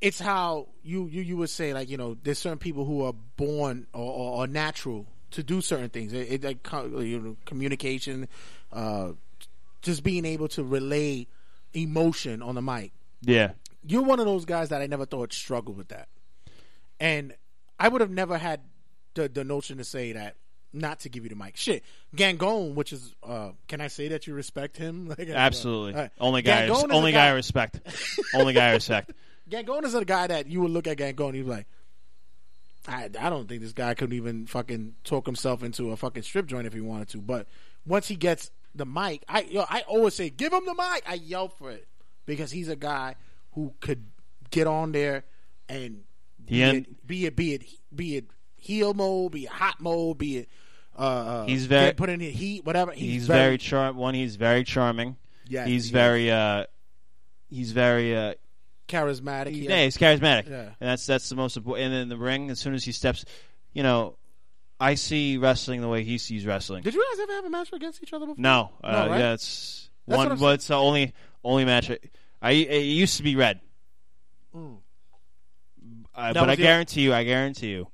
it's 0.00 0.20
how 0.20 0.68
you 0.82 1.06
you 1.06 1.22
you 1.22 1.36
would 1.38 1.50
say 1.50 1.72
like 1.72 1.88
you 1.88 1.96
know 1.96 2.16
there's 2.22 2.38
certain 2.38 2.58
people 2.58 2.84
who 2.84 3.02
are 3.02 3.14
born 3.36 3.86
or, 3.92 4.12
or, 4.12 4.42
or 4.42 4.46
natural 4.46 5.06
to 5.32 5.42
do 5.42 5.60
certain 5.60 5.88
things. 5.88 6.12
It, 6.12 6.30
it 6.30 6.44
like 6.44 6.66
you 6.72 7.20
know 7.20 7.36
communication, 7.46 8.28
uh, 8.72 9.12
just 9.82 10.02
being 10.04 10.24
able 10.24 10.48
to 10.48 10.62
relay 10.62 11.26
emotion 11.74 12.42
on 12.42 12.54
the 12.54 12.62
mic 12.62 12.92
Yeah. 13.22 13.52
You're 13.86 14.02
one 14.02 14.20
of 14.20 14.26
those 14.26 14.44
guys 14.44 14.70
that 14.70 14.82
I 14.82 14.86
never 14.86 15.06
thought 15.06 15.32
struggled 15.32 15.76
with 15.76 15.88
that. 15.88 16.08
And 16.98 17.34
I 17.78 17.88
would 17.88 18.00
have 18.00 18.10
never 18.10 18.38
had 18.38 18.60
the 19.14 19.28
the 19.28 19.44
notion 19.44 19.78
to 19.78 19.84
say 19.84 20.12
that 20.12 20.36
not 20.72 21.00
to 21.00 21.08
give 21.08 21.24
you 21.24 21.30
the 21.30 21.36
mic. 21.36 21.56
Shit, 21.56 21.84
Gangone, 22.14 22.74
which 22.74 22.92
is 22.92 23.14
uh 23.22 23.50
can 23.68 23.80
I 23.80 23.88
say 23.88 24.08
that 24.08 24.26
you 24.26 24.34
respect 24.34 24.76
him? 24.76 25.08
Like, 25.18 25.28
uh, 25.28 25.32
Absolutely. 25.32 25.94
uh, 25.94 26.08
only 26.20 26.42
guy. 26.42 26.68
Gangone 26.68 26.76
is 26.76 26.82
a 26.84 26.92
only 26.92 27.12
guy 27.12 27.26
I 27.26 27.30
respect. 27.30 27.80
only 28.34 28.52
guy 28.52 28.68
I 28.70 28.72
respect. 28.72 29.12
Gangone 29.48 29.84
is 29.84 29.94
a 29.94 30.04
guy 30.04 30.26
that 30.26 30.48
you 30.48 30.60
would 30.62 30.70
look 30.70 30.86
at 30.86 30.96
Gangone 30.96 31.28
and 31.28 31.36
you'd 31.36 31.44
be 31.44 31.50
like, 31.50 31.66
I, 32.88 33.04
I 33.04 33.30
don't 33.30 33.48
think 33.48 33.62
this 33.62 33.72
guy 33.72 33.94
could 33.94 34.12
even 34.12 34.46
fucking 34.46 34.94
talk 35.04 35.26
himself 35.26 35.62
into 35.62 35.90
a 35.92 35.96
fucking 35.96 36.22
strip 36.22 36.46
joint 36.46 36.66
if 36.66 36.72
he 36.72 36.80
wanted 36.80 37.08
to. 37.10 37.18
But 37.18 37.46
once 37.84 38.08
he 38.08 38.16
gets 38.16 38.50
the 38.74 38.86
mic, 38.86 39.24
I 39.28 39.42
yo, 39.42 39.64
I 39.68 39.82
always 39.82 40.14
say, 40.14 40.30
give 40.30 40.52
him 40.52 40.64
the 40.66 40.74
mic. 40.74 41.02
I 41.06 41.14
yell 41.14 41.48
for 41.48 41.70
it 41.70 41.86
because 42.26 42.50
he's 42.50 42.68
a 42.68 42.76
guy 42.76 43.14
who 43.56 43.74
could 43.80 44.06
get 44.50 44.68
on 44.68 44.92
there 44.92 45.24
and 45.68 46.02
be, 46.44 46.54
He 46.56 46.62
en- 46.62 46.76
it, 46.76 47.06
be 47.06 47.26
it 47.26 47.34
be 47.34 47.54
it 47.54 47.64
be 47.92 48.16
it 48.18 48.26
heel 48.54 48.94
mode, 48.94 49.32
be 49.32 49.44
it 49.44 49.48
hot 49.50 49.80
mode, 49.80 50.18
be 50.18 50.38
it 50.38 50.48
uh, 50.96 51.02
uh, 51.02 51.46
He's 51.46 51.66
very- 51.66 51.92
put 51.92 52.08
in 52.08 52.20
the 52.20 52.30
heat, 52.30 52.64
whatever. 52.64 52.92
He's, 52.92 53.12
He's, 53.12 53.26
very, 53.26 53.58
charm. 53.58 53.96
One, 53.96 54.14
he's 54.14 54.36
very 54.36 54.62
charming. 54.62 55.16
Yeah, 55.48 55.66
he's 55.66 55.86
he 55.86 55.92
very. 55.92 56.30
Uh, 56.30 56.66
he's 57.50 57.72
very. 57.72 58.16
Uh, 58.16 58.34
charismatic. 58.88 59.48
He 59.52 59.68
yeah, 59.68 59.84
he's 59.84 59.96
charismatic, 59.96 60.48
Yeah. 60.48 60.60
and 60.80 60.88
that's 60.90 61.06
that's 61.06 61.28
the 61.28 61.34
most 61.34 61.56
important. 61.56 61.92
And 61.92 62.02
in 62.02 62.08
the 62.08 62.16
ring, 62.16 62.50
as 62.50 62.60
soon 62.60 62.74
as 62.74 62.84
he 62.84 62.92
steps, 62.92 63.24
you 63.72 63.82
know, 63.82 64.16
I 64.80 64.94
see 64.94 65.36
wrestling 65.38 65.80
the 65.80 65.88
way 65.88 66.02
he 66.04 66.18
sees 66.18 66.46
wrestling. 66.46 66.82
Did 66.82 66.94
you 66.94 67.04
guys 67.12 67.20
ever 67.22 67.32
have 67.32 67.44
a 67.44 67.50
match 67.50 67.72
against 67.72 68.02
each 68.02 68.12
other 68.12 68.26
before? 68.26 68.40
No, 68.42 68.70
uh, 68.82 68.92
No, 68.92 68.98
right? 69.10 69.18
yeah, 69.18 69.32
it's 69.34 69.90
That's 70.06 70.16
one. 70.18 70.38
But 70.38 70.54
it's 70.54 70.68
the 70.68 70.74
only 70.76 71.14
only 71.44 71.64
match. 71.64 71.90
I 72.42 72.50
it 72.52 72.82
used 72.82 73.16
to 73.16 73.22
be 73.22 73.36
red, 73.36 73.60
Mm. 74.54 74.78
uh, 76.14 76.32
but 76.32 76.50
I 76.50 76.56
guarantee 76.56 77.02
you, 77.02 77.12
I 77.14 77.24
guarantee 77.24 77.68
you, 77.70 77.88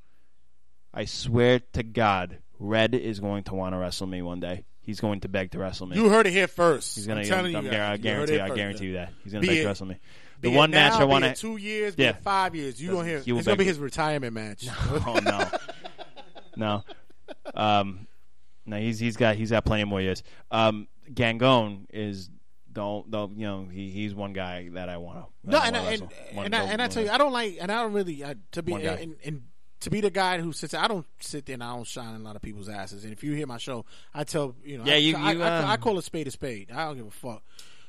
I 0.92 1.04
swear 1.06 1.60
to 1.74 1.82
God, 1.82 2.38
Red 2.58 2.94
is 2.94 3.20
going 3.20 3.44
to 3.44 3.54
want 3.54 3.74
to 3.74 3.78
wrestle 3.78 4.06
me 4.06 4.22
one 4.22 4.40
day. 4.40 4.64
He's 4.80 5.00
going 5.00 5.20
to 5.20 5.28
beg 5.28 5.52
to 5.52 5.58
wrestle 5.58 5.86
me. 5.86 5.96
You 5.96 6.08
heard 6.08 6.26
it 6.26 6.32
here 6.32 6.48
first. 6.48 6.96
He's 6.96 7.06
gonna. 7.06 7.20
I'm 7.20 7.26
telling 7.26 7.54
I'm, 7.56 7.64
you, 7.64 7.70
guys. 7.70 7.80
I 7.80 7.96
guarantee. 7.98 8.40
I 8.40 8.48
first. 8.48 8.56
guarantee 8.56 8.86
you 8.86 8.92
that 8.94 9.12
he's 9.22 9.32
gonna 9.32 9.42
Be 9.42 9.48
beg 9.48 9.56
it- 9.58 9.62
to 9.62 9.68
wrestle 9.68 9.86
me. 9.86 9.96
The 10.40 10.50
one 10.50 10.72
now, 10.72 10.88
match 10.90 11.00
I 11.00 11.04
want 11.04 11.24
it 11.24 11.36
two 11.36 11.56
years, 11.56 11.94
be 11.94 12.02
Yeah. 12.02 12.12
five 12.14 12.56
years. 12.56 12.82
You 12.82 12.90
gonna 12.90 13.06
hear? 13.06 13.20
He 13.20 13.30
It's 13.30 13.46
gonna 13.46 13.56
be 13.56 13.64
his 13.64 13.78
retirement 13.78 14.32
match. 14.34 14.66
Oh 14.90 15.20
no, 15.22 15.48
no, 16.56 16.84
um, 17.54 18.08
no. 18.66 18.76
He's 18.76 18.98
he's 18.98 19.16
got 19.16 19.36
he's 19.36 19.50
got 19.50 19.64
plenty 19.64 19.84
more 19.84 20.00
years. 20.00 20.24
Um, 20.50 20.88
Gangone 21.12 21.86
is 21.92 22.28
don't 22.72 23.10
don't 23.10 23.36
you 23.36 23.46
know 23.46 23.68
he 23.70 23.90
he's 23.90 24.14
one 24.14 24.32
guy 24.32 24.68
that 24.72 24.88
I 24.88 24.96
want 24.96 25.18
to. 25.18 25.50
No, 25.50 25.60
and 25.60 25.76
I, 25.76 25.92
and, 25.92 26.08
and, 26.36 26.54
I, 26.54 26.62
and 26.64 26.82
I 26.82 26.88
tell 26.88 27.02
you, 27.02 27.10
I 27.10 27.18
don't 27.18 27.32
like, 27.32 27.58
and 27.60 27.70
I 27.70 27.82
don't 27.82 27.92
really 27.92 28.24
I, 28.24 28.36
to 28.52 28.62
be 28.62 28.74
and, 28.74 29.16
and 29.24 29.42
to 29.80 29.90
be 29.90 30.00
the 30.00 30.10
guy 30.10 30.40
who 30.40 30.52
sits. 30.52 30.74
I 30.74 30.86
don't 30.86 31.06
sit 31.20 31.46
there 31.46 31.54
and 31.54 31.64
I 31.64 31.74
don't 31.74 31.86
shine 31.86 32.14
in 32.14 32.20
a 32.20 32.24
lot 32.24 32.36
of 32.36 32.42
people's 32.42 32.68
asses. 32.68 33.04
And 33.04 33.12
if 33.12 33.24
you 33.24 33.32
hear 33.34 33.46
my 33.46 33.58
show, 33.58 33.84
I 34.14 34.24
tell 34.24 34.54
you 34.64 34.78
know, 34.78 34.84
Yeah, 34.84 34.94
I, 34.94 34.96
you- 34.98 35.16
I, 35.16 35.32
you, 35.32 35.42
I, 35.42 35.62
uh, 35.62 35.66
I 35.72 35.76
call 35.76 35.98
a 35.98 36.02
spade 36.02 36.28
a 36.28 36.30
spade. 36.30 36.70
I 36.72 36.84
don't 36.84 36.96
give 36.96 37.06
a 37.06 37.10
fuck. 37.10 37.42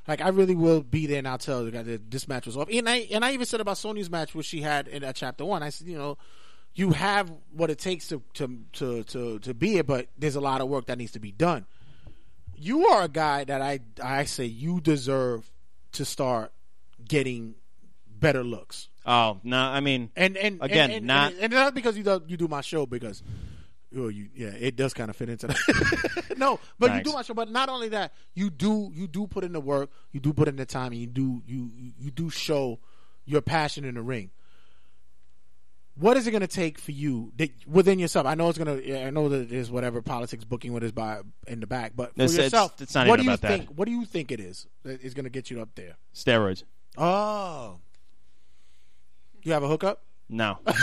Like 0.07 0.19
I 0.21 0.29
really 0.29 0.55
will 0.55 0.81
be 0.81 1.05
there 1.07 1.19
and 1.19 1.27
I'll 1.27 1.37
tell 1.37 1.63
the 1.63 1.71
guy 1.71 1.83
that 1.83 2.11
this 2.11 2.27
match 2.27 2.45
was 2.45 2.57
off. 2.57 2.67
And 2.71 2.89
I 2.89 3.07
and 3.11 3.23
I 3.23 3.31
even 3.33 3.45
said 3.45 3.61
about 3.61 3.77
Sonya's 3.77 4.09
match 4.09 4.35
which 4.35 4.47
she 4.47 4.61
had 4.61 4.87
in 4.87 5.03
uh, 5.03 5.13
chapter 5.13 5.45
one. 5.45 5.63
I 5.63 5.69
said, 5.69 5.87
you 5.87 5.97
know, 5.97 6.17
you 6.73 6.91
have 6.91 7.31
what 7.51 7.69
it 7.69 7.77
takes 7.77 8.07
to 8.09 8.21
to 8.33 8.59
to 8.73 9.03
to, 9.03 9.39
to 9.39 9.53
be 9.53 9.77
it, 9.77 9.85
but 9.87 10.07
there's 10.17 10.35
a 10.35 10.41
lot 10.41 10.61
of 10.61 10.67
work 10.67 10.87
that 10.87 10.97
needs 10.97 11.11
to 11.13 11.19
be 11.19 11.31
done. 11.31 11.65
You 12.63 12.87
are 12.87 13.03
a 13.03 13.07
guy 13.09 13.43
that 13.43 13.61
I 13.61 13.81
I 14.01 14.23
say 14.23 14.45
you 14.45 14.79
deserve 14.79 15.51
to 15.93 16.05
start 16.05 16.53
getting 17.05 17.55
better 18.07 18.43
looks. 18.43 18.87
Oh 19.05 19.39
no, 19.43 19.57
I 19.57 19.81
mean, 19.81 20.11
And 20.15 20.37
and 20.37 20.59
again, 20.61 20.85
and, 20.85 20.93
and, 20.93 21.05
not 21.05 21.33
and, 21.33 21.41
and 21.41 21.53
not 21.53 21.75
because 21.75 21.97
you 21.97 22.03
do 22.03 22.21
you 22.25 22.37
do 22.37 22.47
my 22.47 22.61
show 22.61 22.85
because 22.85 23.21
oh 23.97 24.07
you 24.07 24.29
yeah 24.33 24.47
it 24.47 24.77
does 24.77 24.93
kind 24.93 25.09
of 25.09 25.15
fit 25.17 25.27
into 25.29 25.47
that. 25.47 26.33
no, 26.37 26.59
but 26.79 26.95
you 26.95 27.03
do 27.03 27.11
my 27.11 27.21
show. 27.21 27.33
But 27.33 27.51
not 27.51 27.67
only 27.67 27.89
that, 27.89 28.13
you 28.33 28.49
do 28.49 28.91
you 28.93 29.07
do 29.07 29.27
put 29.27 29.43
in 29.43 29.51
the 29.51 29.59
work, 29.59 29.89
you 30.13 30.21
do 30.21 30.31
put 30.31 30.47
in 30.47 30.55
the 30.55 30.65
time, 30.65 30.93
and 30.93 31.01
you 31.01 31.07
do 31.07 31.43
you, 31.45 31.69
you 31.99 32.11
do 32.11 32.29
show 32.29 32.79
your 33.25 33.41
passion 33.41 33.83
in 33.83 33.95
the 33.95 34.01
ring. 34.01 34.31
What 35.95 36.17
is 36.17 36.25
it 36.25 36.31
going 36.31 36.41
to 36.41 36.47
take 36.47 36.79
for 36.79 36.91
you 36.91 37.31
that, 37.37 37.51
within 37.67 37.99
yourself? 37.99 38.25
I 38.25 38.33
know 38.33 38.49
it's 38.49 38.57
going 38.57 38.81
to. 38.81 39.05
I 39.05 39.11
know 39.11 39.29
that 39.29 39.49
there's 39.49 39.69
whatever 39.69 40.01
politics 40.01 40.43
booking 40.43 40.73
what 40.73 40.83
is 40.83 40.91
by 40.91 41.19
in 41.47 41.59
the 41.59 41.67
back, 41.67 41.93
but 41.95 42.15
for 42.15 42.23
It's- 42.23 42.33
it's- 42.33 42.45
yourself, 42.51 42.81
it's 42.81 42.95
not 42.95 43.07
what 43.07 43.19
even 43.19 43.25
do 43.25 43.29
you 43.31 43.35
about 43.35 43.41
that. 43.47 43.57
think? 43.59 43.69
What 43.77 43.85
do 43.85 43.91
you 43.91 44.05
think 44.05 44.31
it 44.31 44.39
is 44.39 44.65
that 44.83 45.01
is 45.01 45.13
going 45.13 45.25
to 45.25 45.29
get 45.29 45.51
you 45.51 45.61
up 45.61 45.69
there? 45.75 45.95
steroids. 46.15 46.63
Oh, 46.97 47.79
you 49.43 49.53
have 49.53 49.61
a 49.63 49.67
hookup? 49.67 50.01
No, 50.29 50.57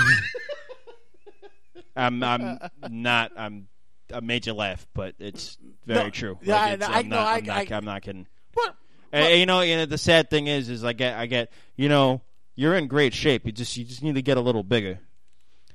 I'm 1.96 2.22
I'm 2.22 2.58
not. 2.88 3.32
I'm 3.36 3.68
I 4.12 4.20
made 4.20 4.46
you 4.46 4.54
laugh, 4.54 4.86
but 4.94 5.14
it's 5.18 5.56
very 5.86 6.04
No, 6.04 6.10
true. 6.10 6.38
yeah, 6.42 6.54
Like, 6.54 6.62
I- 6.62 6.72
it's- 6.74 7.04
no, 7.04 7.16
not, 7.16 7.26
I- 7.48 7.60
I'm 7.62 7.68
not, 7.68 7.84
not 7.84 8.02
kidding. 8.02 8.26
What? 8.54 8.74
Uh, 9.12 9.18
you 9.28 9.46
know, 9.46 9.60
you 9.62 9.76
know, 9.76 9.86
the 9.86 9.98
sad 9.98 10.30
thing 10.30 10.46
is, 10.46 10.68
is 10.68 10.84
I 10.84 10.92
get, 10.92 11.16
I 11.18 11.26
get, 11.26 11.50
you 11.76 11.88
know, 11.88 12.20
you're 12.54 12.74
in 12.74 12.86
great 12.88 13.14
shape. 13.14 13.46
You 13.46 13.52
just, 13.52 13.76
you 13.76 13.84
just 13.84 14.02
need 14.02 14.14
to 14.16 14.22
get 14.22 14.36
a 14.36 14.40
little 14.40 14.62
bigger. 14.62 14.98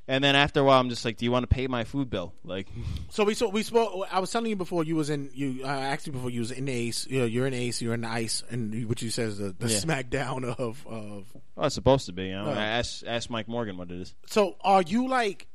And 0.07 0.23
then 0.23 0.35
after 0.35 0.59
a 0.59 0.63
while, 0.63 0.79
I'm 0.79 0.89
just 0.89 1.03
like, 1.03 1.17
do 1.17 1.25
you 1.25 1.31
want 1.31 1.49
to 1.49 1.53
pay 1.53 1.65
my 1.65 1.83
food 1.83 2.11
bill? 2.11 2.35
Like, 2.43 2.67
So 3.09 3.23
we 3.23 3.33
so 3.33 3.49
we 3.49 3.63
spoke. 3.63 4.07
I 4.11 4.19
was 4.19 4.29
telling 4.29 4.49
you 4.51 4.55
before 4.55 4.83
you 4.83 4.95
was 4.95 5.09
in 5.09 5.31
you. 5.33 5.65
I 5.65 5.77
asked 5.85 6.05
you 6.05 6.13
before 6.13 6.29
you 6.29 6.41
was 6.41 6.51
in 6.51 6.69
Ace. 6.69 7.07
You 7.07 7.21
know, 7.21 7.25
you're 7.25 7.47
in 7.47 7.55
Ace. 7.55 7.81
You're 7.81 7.95
in 7.95 8.01
the 8.01 8.09
Ice, 8.09 8.43
and 8.51 8.71
you- 8.71 8.87
what 8.87 9.01
you 9.01 9.09
said 9.09 9.29
is 9.29 9.39
the, 9.39 9.55
the 9.57 9.67
Yeah. 9.67 9.79
SmackDown 9.79 10.43
of 10.43 10.85
of. 10.85 11.25
well, 11.55 11.65
it's 11.65 11.73
supposed 11.73 12.05
to 12.05 12.11
be. 12.13 12.25
You 12.25 12.33
know, 12.35 12.45
No. 12.45 12.51
ask, 12.53 13.03
ask 13.07 13.31
Mike 13.31 13.47
Morgan 13.47 13.77
what 13.77 13.89
it 13.89 13.99
is. 13.99 14.13
So 14.27 14.57
are 14.61 14.83
you 14.83 15.07
like? 15.07 15.47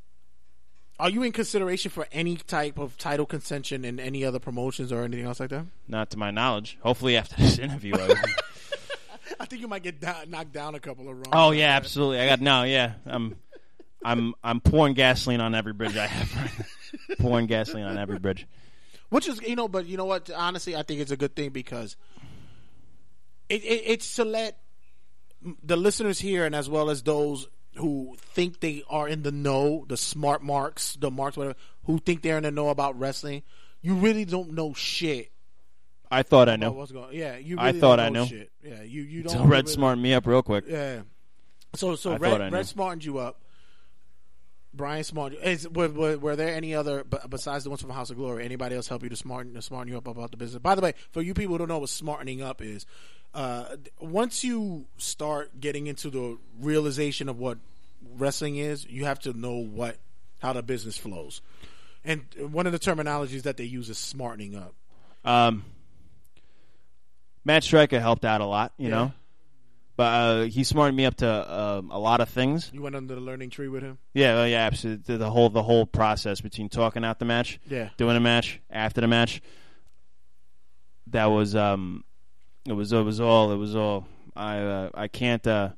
Are 0.98 1.09
you 1.10 1.22
in 1.22 1.30
consideration 1.30 1.92
for 1.92 2.09
any 2.10 2.34
type 2.36 2.76
of 2.76 2.98
title 2.98 3.26
contention 3.26 3.84
in 3.84 4.01
any 4.01 4.24
other 4.24 4.38
promotions 4.40 4.90
or 4.92 5.05
anything 5.05 5.24
else 5.26 5.38
like 5.38 5.51
that? 5.51 5.64
Not 5.86 6.10
to 6.10 6.18
my 6.18 6.32
knowledge. 6.32 6.76
Hopefully, 6.82 7.16
after 7.16 7.36
this 7.36 7.56
interview. 7.66 7.94
I, 7.94 8.14
I 9.40 9.44
think 9.47 9.62
you 9.62 9.69
might 9.69 9.82
get 9.82 10.01
down, 10.01 10.31
knocked 10.31 10.52
down 10.52 10.74
a 10.74 10.81
couple 10.81 11.09
of 11.09 11.15
runs. 11.15 11.28
oh 11.32 11.51
yeah, 11.52 11.77
absolutely. 11.77 12.20
I 12.20 12.27
got 12.27 12.40
no. 12.40 12.65
Yeah, 12.65 12.94
I'm, 13.07 13.36
I'm, 14.05 14.35
I'm 14.43 14.61
pouring 14.61 14.94
gasoline 14.94 15.40
on 15.40 15.55
every 15.55 15.73
bridge 15.73 15.97
I 15.97 16.07
have. 16.07 16.66
Pouring 17.19 17.47
gasoline 17.47 17.85
on 17.85 17.98
every 17.98 18.19
bridge. 18.19 18.47
Which 19.11 19.28
is 19.28 19.40
you 19.43 19.57
know, 19.57 19.69
but 19.69 19.86
you 19.86 19.97
know 19.97 20.07
what? 20.07 20.31
Honestly, 20.31 20.74
I 20.74 20.82
think 20.82 21.01
it's 21.01 21.11
a 21.11 21.16
good 21.16 21.36
thing 21.36 21.51
because 21.51 21.97
it, 23.48 23.62
it 23.62 23.82
it's 23.86 24.15
to 24.16 24.24
let 24.24 24.59
the 25.62 25.77
listeners 25.77 26.19
here 26.19 26.44
and 26.44 26.55
as 26.55 26.69
well 26.69 26.90
as 26.90 27.02
those 27.02 27.48
who 27.77 28.16
think 28.19 28.61
they 28.61 28.82
are 28.89 29.09
in 29.09 29.23
the 29.23 29.32
know, 29.32 29.85
the 29.89 29.97
smart 29.97 30.43
marks, 30.43 30.94
the 30.97 31.11
marks, 31.11 31.36
whatever, 31.36 31.57
who 31.85 31.98
think 31.98 32.23
they're 32.23 32.36
in 32.36 32.43
the 32.43 32.51
know 32.51 32.69
about 32.69 32.98
wrestling. 32.98 33.43
You 33.82 33.94
really 33.94 34.24
don't 34.24 34.52
know 34.52 34.74
shit. 34.74 35.32
I 36.11 36.23
thought 36.23 36.49
I 36.49 36.57
knew. 36.57 36.70
what's 36.70 36.93
going. 36.93 37.16
Yeah, 37.16 37.37
you. 37.37 37.57
I 37.59 37.73
thought 37.73 38.01
I 38.01 38.09
know 38.09 38.23
knew. 38.24 38.28
Shit. 38.28 38.51
Yeah, 38.65 38.82
you. 38.82 39.03
You 39.03 39.23
don't. 39.23 39.32
So 39.32 39.45
Red 39.45 39.65
really- 39.65 39.73
smartened 39.73 40.03
me 40.03 40.15
up 40.15 40.27
real 40.27 40.43
quick. 40.43 40.65
Yeah. 40.69 41.03
So 41.74 41.95
so 41.95 42.12
I 42.12 42.16
Red, 42.16 42.31
thought 42.31 42.41
I 42.43 42.49
knew. 42.51 42.57
Red 42.57 42.66
smartened 42.66 43.05
you 43.05 43.19
up. 43.19 43.41
Brian 44.73 45.03
smartened 45.03 45.41
you. 45.43 45.51
Is, 45.51 45.69
were, 45.69 45.89
were, 45.89 46.16
were 46.19 46.37
there 46.37 46.55
any 46.55 46.74
other 46.74 47.05
besides 47.28 47.65
the 47.65 47.70
ones 47.70 47.81
from 47.82 47.91
House 47.91 48.11
of 48.11 48.16
Glory? 48.16 48.45
Anybody 48.45 48.77
else 48.77 48.87
help 48.89 49.03
you 49.03 49.09
to 49.09 49.16
smarten 49.16 49.55
to 49.55 49.62
smarten 49.62 49.91
you 49.93 49.99
up 49.99 50.07
about 50.07 50.31
the 50.31 50.37
business? 50.37 50.61
By 50.61 50.74
the 50.74 50.81
way, 50.81 50.95
for 51.11 51.23
you 51.23 51.35
people 51.35 51.55
who 51.55 51.59
don't 51.59 51.69
know 51.69 51.78
what 51.78 51.89
smartening 51.89 52.41
up 52.41 52.62
is, 52.62 52.87
uh, 53.35 53.77
once 54.01 54.45
you 54.45 54.87
start 54.97 55.61
getting 55.61 55.87
into 55.89 56.09
the 56.11 56.39
realization 56.61 57.28
of 57.28 57.39
what 57.39 57.59
wrestling 58.16 58.57
is, 58.57 58.87
you 58.87 59.05
have 59.07 59.19
to 59.20 59.32
know 59.32 59.57
what 59.57 59.97
how 60.41 60.53
the 60.53 60.62
business 60.62 60.97
flows. 60.97 61.41
And 62.05 62.24
one 62.39 62.66
of 62.66 62.73
the 62.73 62.78
terminologies 62.78 63.43
that 63.43 63.57
they 63.57 63.65
use 63.65 63.91
is 63.91 63.99
smartening 63.99 64.55
up. 64.57 64.74
Um, 65.24 65.65
Matt 67.45 67.65
Striker 67.65 67.99
helped 68.01 68.25
out 68.25 68.41
a 68.41 68.47
lot, 68.47 68.73
you 68.79 68.89
Yeah. 68.89 68.95
know, 68.95 69.12
but 69.97 70.03
uh, 70.05 70.43
he 70.45 70.65
smartened 70.65 70.97
me 70.97 71.05
up 71.07 71.17
to 71.17 71.29
um, 71.61 71.91
a 71.91 71.99
lot 71.99 72.21
of 72.21 72.29
things. 72.29 72.71
You 72.73 72.83
went 72.83 72.95
under 72.97 73.15
the 73.15 73.21
learning 73.21 73.51
tree 73.51 73.69
with 73.69 73.83
him. 73.83 73.99
Yeah, 74.15 74.35
well, 74.35 74.49
yeah, 74.49 74.65
absolutely. 74.67 75.17
The 75.17 75.31
whole 75.31 75.49
the 75.51 75.62
whole 75.62 75.87
process 75.87 76.41
between 76.41 76.69
talking 76.69 77.05
out 77.05 77.19
the 77.19 77.25
match, 77.25 77.59
Yeah. 77.69 77.91
doing 77.97 78.17
a 78.17 78.21
match, 78.21 78.61
after 78.71 79.01
the 79.01 79.09
match. 79.09 79.43
That 81.09 81.27
was 81.27 81.57
um, 81.57 82.05
it 82.67 82.73
was 82.73 82.93
it 82.93 83.03
was 83.03 83.21
all 83.21 83.53
it 83.53 83.57
was 83.57 83.75
all. 83.75 84.07
I 84.37 84.59
uh, 84.59 84.91
I 84.95 85.09
can't. 85.09 85.45
Uh, 85.47 85.71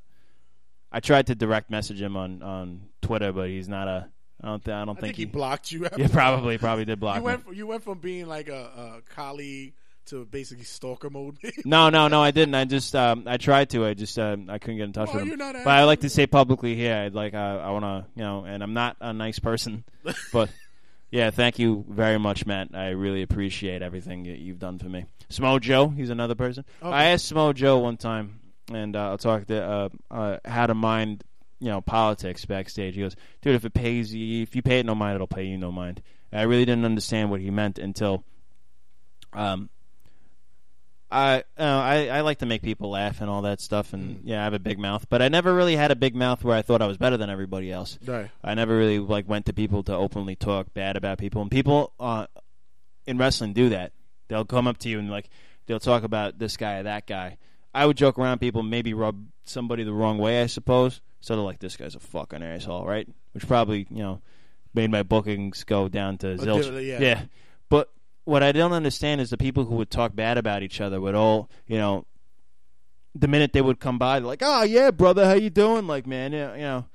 I 0.90 1.00
tried 1.00 1.28
to 1.28 1.34
direct 1.34 1.70
message 1.70 2.02
him 2.02 2.16
on, 2.18 2.42
on 2.42 2.82
Twitter, 3.00 3.32
but 3.32 3.48
he's 3.48 3.68
not 3.68 3.88
a. 3.88 4.08
I 4.42 4.46
don't. 4.48 4.64
Th- 4.64 4.74
I 4.74 4.84
don't 4.84 4.90
I 4.90 5.00
think, 5.00 5.00
think 5.00 5.16
he 5.16 5.24
blocked 5.24 5.72
you. 5.72 5.86
after 5.86 6.00
Yeah, 6.00 6.08
probably 6.08 6.58
probably 6.58 6.84
did 6.84 7.00
block 7.00 7.16
You 7.16 7.22
went 7.22 7.44
from, 7.44 7.54
you 7.54 7.66
went 7.66 7.82
from 7.82 7.98
being 7.98 8.26
like 8.26 8.48
a, 8.48 9.00
a 9.06 9.12
colleague 9.14 9.72
to 10.06 10.24
basically 10.24 10.64
stalker 10.64 11.10
mode. 11.10 11.38
No, 11.64 11.90
no, 11.90 12.08
no, 12.08 12.22
I 12.22 12.30
didn't. 12.30 12.54
I 12.54 12.64
just 12.76 12.94
um, 12.96 13.24
I 13.26 13.36
tried 13.36 13.70
to. 13.70 13.86
I 13.86 13.94
just 13.94 14.18
um, 14.18 14.48
I 14.50 14.58
couldn't 14.58 14.76
get 14.78 14.84
in 14.84 14.92
touch 14.92 15.10
Oh, 15.12 15.16
with 15.18 15.28
him. 15.28 15.38
but 15.38 15.66
I 15.68 15.84
like 15.84 16.00
to 16.00 16.08
say 16.10 16.26
publicly 16.26 16.74
here. 16.74 16.96
I'd 16.96 17.14
like 17.14 17.34
uh, 17.34 17.36
I 17.62 17.70
want 17.70 17.84
to 17.84 18.06
you 18.16 18.22
know, 18.22 18.44
and 18.44 18.62
I'm 18.62 18.74
not 18.74 18.96
a 19.00 19.12
nice 19.12 19.38
person, 19.38 19.84
but 20.32 20.50
yeah, 21.10 21.30
thank 21.30 21.58
you 21.58 21.84
very 21.88 22.18
much, 22.18 22.46
Matt. 22.46 22.70
I 22.74 22.88
really 22.90 23.22
appreciate 23.22 23.82
everything 23.82 24.24
that 24.24 24.38
you've 24.38 24.58
done 24.58 24.78
for 24.78 24.88
me. 24.88 25.04
Samoa 25.28 25.60
Joe, 25.60 25.88
he's 25.88 26.10
another 26.10 26.34
person. 26.34 26.64
Okay. 26.82 26.90
I 26.92 27.04
asked 27.10 27.26
Samoa 27.26 27.54
Joe 27.54 27.78
one 27.78 27.96
time, 27.96 28.40
and 28.72 28.96
uh, 28.96 29.10
I'll 29.10 29.18
talk 29.18 29.46
to 29.46 29.62
uh, 29.64 29.88
uh, 30.10 30.38
how 30.44 30.66
to 30.66 30.74
mind 30.74 31.24
you 31.60 31.68
know 31.68 31.80
politics 31.80 32.44
backstage. 32.44 32.94
He 32.96 33.02
goes, 33.02 33.14
dude, 33.40 33.54
if 33.54 33.64
it 33.64 33.72
pays 33.72 34.12
you, 34.12 34.42
if 34.42 34.56
you 34.56 34.62
pay 34.62 34.80
it 34.80 34.86
no 34.86 34.94
mind, 34.94 35.14
it'll 35.14 35.26
pay 35.26 35.44
you 35.44 35.58
no 35.58 35.70
mind. 35.70 36.02
And 36.32 36.40
I 36.40 36.44
really 36.44 36.64
didn't 36.64 36.84
understand 36.84 37.30
what 37.30 37.40
he 37.40 37.50
meant 37.50 37.78
until 37.78 38.24
um 39.34 39.68
I, 41.12 41.44
uh, 41.58 41.62
I 41.62 42.08
I 42.08 42.20
like 42.22 42.38
to 42.38 42.46
make 42.46 42.62
people 42.62 42.90
laugh 42.90 43.20
and 43.20 43.28
all 43.28 43.42
that 43.42 43.60
stuff, 43.60 43.92
and 43.92 44.20
yeah, 44.24 44.40
I 44.40 44.44
have 44.44 44.54
a 44.54 44.58
big 44.58 44.78
mouth, 44.78 45.06
but 45.10 45.20
I 45.20 45.28
never 45.28 45.54
really 45.54 45.76
had 45.76 45.90
a 45.90 45.96
big 45.96 46.14
mouth 46.14 46.42
where 46.42 46.56
I 46.56 46.62
thought 46.62 46.80
I 46.80 46.86
was 46.86 46.96
better 46.96 47.16
than 47.16 47.28
everybody 47.28 47.70
else. 47.70 47.98
Right. 48.04 48.30
I 48.42 48.54
never 48.54 48.76
really 48.76 48.98
like 48.98 49.28
went 49.28 49.46
to 49.46 49.52
people 49.52 49.82
to 49.84 49.94
openly 49.94 50.36
talk 50.36 50.72
bad 50.72 50.96
about 50.96 51.18
people, 51.18 51.42
and 51.42 51.50
people 51.50 51.92
uh, 52.00 52.26
in 53.06 53.18
wrestling 53.18 53.52
do 53.52 53.68
that. 53.70 53.92
They'll 54.28 54.44
come 54.44 54.66
up 54.66 54.78
to 54.78 54.88
you 54.88 54.98
and 54.98 55.10
like 55.10 55.28
they'll 55.66 55.80
talk 55.80 56.04
about 56.04 56.38
this 56.38 56.56
guy 56.56 56.78
or 56.78 56.82
that 56.84 57.06
guy. 57.06 57.36
I 57.74 57.86
would 57.86 57.96
joke 57.96 58.18
around 58.18 58.38
people, 58.38 58.62
maybe 58.62 58.94
rub 58.94 59.26
somebody 59.44 59.84
the 59.84 59.92
wrong 59.92 60.18
way, 60.18 60.42
I 60.42 60.46
suppose. 60.46 61.00
Sort 61.20 61.38
of 61.38 61.44
like 61.44 61.58
this 61.58 61.76
guy's 61.76 61.94
a 61.94 62.00
fucking 62.00 62.42
asshole, 62.42 62.86
right? 62.86 63.06
Which 63.32 63.46
probably 63.46 63.86
you 63.90 64.02
know 64.02 64.22
made 64.74 64.90
my 64.90 65.02
bookings 65.02 65.64
go 65.64 65.88
down 65.88 66.18
to 66.18 66.36
zilch. 66.36 66.84
yeah. 66.84 67.00
yeah, 67.00 67.22
but 67.68 67.90
what 68.24 68.42
I 68.42 68.52
don't 68.52 68.72
understand 68.72 69.20
is 69.20 69.30
the 69.30 69.36
people 69.36 69.64
who 69.64 69.76
would 69.76 69.90
talk 69.90 70.14
bad 70.14 70.38
about 70.38 70.62
each 70.62 70.80
other 70.80 71.00
would 71.00 71.14
all, 71.14 71.50
you 71.66 71.76
know, 71.76 72.06
the 73.14 73.28
minute 73.28 73.52
they 73.52 73.60
would 73.60 73.80
come 73.80 73.98
by, 73.98 74.18
they're 74.20 74.26
like, 74.26 74.42
"Oh 74.42 74.62
yeah, 74.62 74.90
brother, 74.90 75.24
how 75.26 75.34
you 75.34 75.50
doing?" 75.50 75.86
Like, 75.86 76.06
man, 76.06 76.32
you 76.32 76.38
know. 76.38 76.86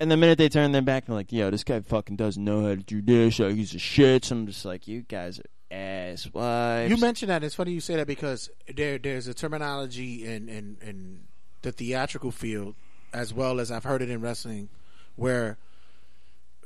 And 0.00 0.10
the 0.10 0.16
minute 0.16 0.38
they 0.38 0.48
turn 0.48 0.72
their 0.72 0.82
back, 0.82 1.06
they're 1.06 1.14
like, 1.14 1.32
"Yo, 1.32 1.50
this 1.50 1.64
guy 1.64 1.80
fucking 1.80 2.16
doesn't 2.16 2.42
know 2.42 2.62
how 2.62 2.74
to 2.74 2.76
do 2.76 3.00
this. 3.00 3.40
Or 3.40 3.50
he's 3.50 3.74
a 3.74 3.78
shit." 3.78 4.26
So 4.26 4.36
I'm 4.36 4.46
just 4.46 4.64
like, 4.64 4.86
"You 4.86 5.02
guys 5.02 5.40
are 5.40 5.74
ass 5.74 6.28
wives." 6.32 6.90
You 6.90 6.98
mentioned 6.98 7.30
that. 7.30 7.42
It's 7.42 7.54
funny 7.54 7.72
you 7.72 7.80
say 7.80 7.96
that 7.96 8.06
because 8.06 8.50
there 8.74 8.98
there's 8.98 9.28
a 9.28 9.34
terminology 9.34 10.26
in, 10.26 10.48
in, 10.48 10.76
in 10.82 11.20
the 11.62 11.72
theatrical 11.72 12.30
field 12.30 12.74
as 13.14 13.32
well 13.32 13.60
as 13.60 13.70
I've 13.70 13.84
heard 13.84 14.02
it 14.02 14.10
in 14.10 14.20
wrestling 14.20 14.68
where 15.16 15.56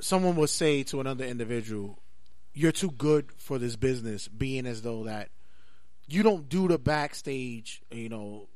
someone 0.01 0.35
will 0.35 0.47
say 0.47 0.83
to 0.83 0.99
another 0.99 1.23
individual, 1.23 1.99
You're 2.53 2.71
too 2.71 2.91
good 2.91 3.31
for 3.37 3.57
this 3.59 3.75
business, 3.75 4.27
being 4.27 4.65
as 4.65 4.81
though 4.81 5.03
that 5.05 5.29
you 6.07 6.23
don't 6.23 6.49
do 6.49 6.67
the 6.67 6.77
backstage, 6.79 7.81
you 7.91 8.09
know, 8.09 8.47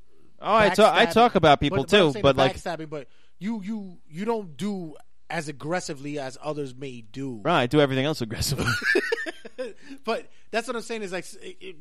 Oh, 0.45 0.53
I 0.56 0.70
talk- 0.70 0.94
I 0.94 1.06
talk 1.06 1.36
about 1.36 1.61
people 1.61 1.78
but, 1.78 1.90
but 1.90 1.98
too, 1.98 2.11
saying 2.11 2.22
but, 2.22 2.36
like- 2.36 2.56
backstabbing. 2.57 2.90
But 2.90 3.07
you 3.40 3.61
you 3.64 3.98
you 4.10 4.26
don't 4.26 4.57
do 4.57 4.95
as 5.30 5.48
aggressively 5.48 6.20
as 6.20 6.38
others 6.44 6.76
may 6.76 6.99
do. 7.02 7.40
Right, 7.44 7.61
I 7.61 7.68
do 7.68 7.80
everything 7.80 8.06
else 8.06 8.20
aggressively. 8.22 8.65
but 10.03 10.28
that's 10.52 10.68
what 10.68 10.76
I'm 10.76 10.82
saying 10.82 11.03
is 11.03 11.11
like 11.14 11.26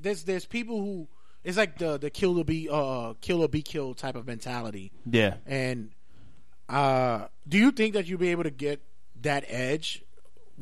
there's 0.00 0.22
there's 0.24 0.44
people 0.46 0.78
who 0.80 1.08
it's 1.42 1.56
like 1.56 1.78
the 1.78 1.98
the 1.98 2.08
kill 2.10 2.38
or 2.38 2.44
be 2.44 2.68
uh 2.70 3.14
kill 3.20 3.42
or 3.42 3.48
be 3.48 3.62
killed 3.62 3.98
type 3.98 4.14
of 4.14 4.26
mentality. 4.28 4.92
Yeah. 5.10 5.34
And 5.44 5.90
uh 6.68 7.26
do 7.48 7.58
you 7.58 7.72
think 7.72 7.94
that 7.94 8.06
you'll 8.06 8.20
be 8.20 8.28
able 8.28 8.44
to 8.44 8.50
get 8.50 8.80
that 9.22 9.44
edge 9.48 10.04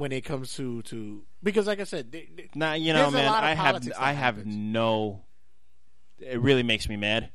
when 0.01 0.13
it 0.13 0.23
comes 0.23 0.55
to 0.57 0.83
to 0.83 1.23
because 1.43 1.67
like 1.67 1.79
I 1.81 1.85
said, 1.85 2.11
they, 2.11 2.29
they- 2.35 2.49
Nah, 2.55 2.73
you 2.75 2.93
know, 2.93 3.11
man, 3.11 3.33
I 3.33 3.55
have 3.55 3.83
I 3.99 4.13
have 4.13 4.37
happens. 4.37 4.57
no. 4.57 5.23
It 6.19 6.41
really 6.41 6.63
makes 6.63 6.89
me 6.89 6.97
mad. 6.97 7.31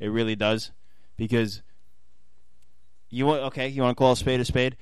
It 0.00 0.08
really 0.08 0.36
does 0.36 0.72
because 1.16 1.62
you 3.08 3.24
want 3.26 3.42
okay. 3.44 3.68
You 3.68 3.82
want 3.82 3.96
to 3.96 3.98
call 3.98 4.12
a 4.12 4.16
spade 4.16 4.40
a 4.40 4.44
spade. 4.44 4.76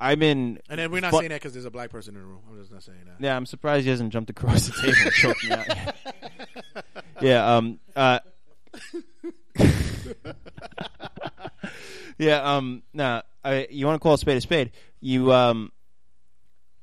I've 0.00 0.18
been 0.18 0.60
And 0.70 0.78
then 0.78 0.90
we're 0.90 1.00
not 1.00 1.10
fu- 1.10 1.18
saying 1.18 1.30
that 1.30 1.36
because 1.40 1.52
there's 1.54 1.64
a 1.64 1.70
black 1.70 1.90
person 1.90 2.14
in 2.14 2.20
the 2.20 2.26
room. 2.26 2.40
I'm 2.48 2.58
just 2.58 2.70
not 2.72 2.82
saying 2.84 2.98
that. 3.06 3.16
Yeah, 3.22 3.36
I'm 3.36 3.46
surprised 3.46 3.84
he 3.84 3.90
hasn't 3.90 4.12
jumped 4.12 4.30
across 4.30 4.66
the 4.68 4.72
table 4.80 4.96
and 5.04 5.12
choked 5.12 5.44
me 5.44 5.50
out. 5.50 6.84
yeah, 7.20 7.56
um, 7.56 7.80
uh, 7.96 8.20
yeah, 12.18 12.56
um, 12.56 12.82
nah, 12.92 13.22
I, 13.44 13.66
you 13.70 13.86
want 13.86 13.96
to 13.96 14.02
call 14.02 14.14
a 14.14 14.18
spade 14.18 14.36
a 14.36 14.40
spade? 14.40 14.70
You, 15.00 15.32
um, 15.32 15.72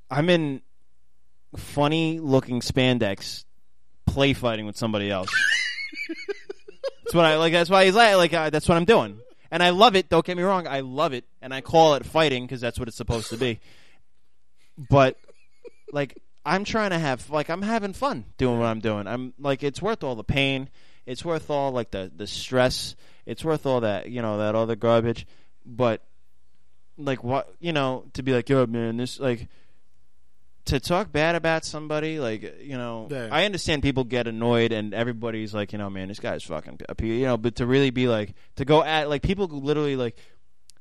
I'm 0.09 0.29
in 0.29 0.61
funny 1.55 2.19
looking 2.19 2.61
spandex 2.61 3.45
play 4.05 4.33
fighting 4.33 4.65
with 4.65 4.77
somebody 4.77 5.09
else. 5.09 5.29
that's 7.03 7.13
what 7.13 7.25
I 7.25 7.37
like. 7.37 7.53
That's 7.53 7.69
why 7.69 7.85
he's 7.85 7.95
like, 7.95 8.15
like 8.15 8.33
uh, 8.33 8.49
that's 8.49 8.67
what 8.67 8.75
I'm 8.75 8.85
doing, 8.85 9.19
and 9.51 9.61
I 9.61 9.71
love 9.71 9.95
it. 9.95 10.09
Don't 10.09 10.25
get 10.25 10.37
me 10.37 10.43
wrong, 10.43 10.67
I 10.67 10.81
love 10.81 11.13
it, 11.13 11.25
and 11.41 11.53
I 11.53 11.61
call 11.61 11.95
it 11.95 12.05
fighting 12.05 12.45
because 12.45 12.61
that's 12.61 12.79
what 12.79 12.87
it's 12.87 12.97
supposed 12.97 13.29
to 13.29 13.37
be. 13.37 13.59
But 14.77 15.17
like, 15.91 16.17
I'm 16.45 16.63
trying 16.63 16.91
to 16.91 16.99
have 16.99 17.29
like 17.29 17.49
I'm 17.49 17.61
having 17.61 17.93
fun 17.93 18.25
doing 18.37 18.59
what 18.59 18.67
I'm 18.67 18.79
doing. 18.79 19.07
I'm 19.07 19.33
like, 19.39 19.63
it's 19.63 19.81
worth 19.81 20.03
all 20.03 20.15
the 20.15 20.23
pain. 20.23 20.69
It's 21.05 21.23
worth 21.23 21.49
all 21.49 21.71
like 21.71 21.91
the 21.91 22.11
the 22.15 22.27
stress. 22.27 22.95
It's 23.25 23.43
worth 23.43 23.65
all 23.65 23.81
that 23.81 24.09
you 24.09 24.21
know 24.21 24.37
that 24.37 24.55
other 24.55 24.75
garbage. 24.75 25.25
But 25.65 26.01
like 26.97 27.23
what 27.23 27.53
you 27.59 27.73
know 27.73 28.05
to 28.13 28.23
be 28.23 28.33
like, 28.33 28.49
yo 28.49 28.65
man, 28.65 28.97
this 28.97 29.19
like 29.19 29.47
to 30.65 30.79
talk 30.79 31.11
bad 31.11 31.35
about 31.35 31.63
somebody, 31.65 32.19
like 32.19 32.59
you 32.61 32.77
know, 32.77 33.07
Yeah. 33.11 33.29
I 33.31 33.45
understand 33.45 33.83
people 33.83 34.03
get 34.03 34.27
annoyed 34.27 34.71
and 34.71 34.93
everybody's 34.93 35.53
like, 35.53 35.71
you 35.73 35.77
know, 35.77 35.89
man, 35.89 36.07
this 36.07 36.19
guy's 36.19 36.43
fucking, 36.43 36.79
you 37.01 37.25
know, 37.25 37.37
but 37.37 37.55
to 37.57 37.65
really 37.65 37.91
be 37.91 38.07
like, 38.07 38.33
to 38.55 38.65
go 38.65 38.83
at 38.83 39.07
like 39.09 39.21
people 39.21 39.47
literally 39.47 39.95
like, 39.95 40.17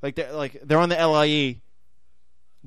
like 0.02 0.14
they're 0.16 0.32
like 0.32 0.60
they're 0.62 0.78
on 0.78 0.88
the 0.88 0.96
LIE 1.06 1.60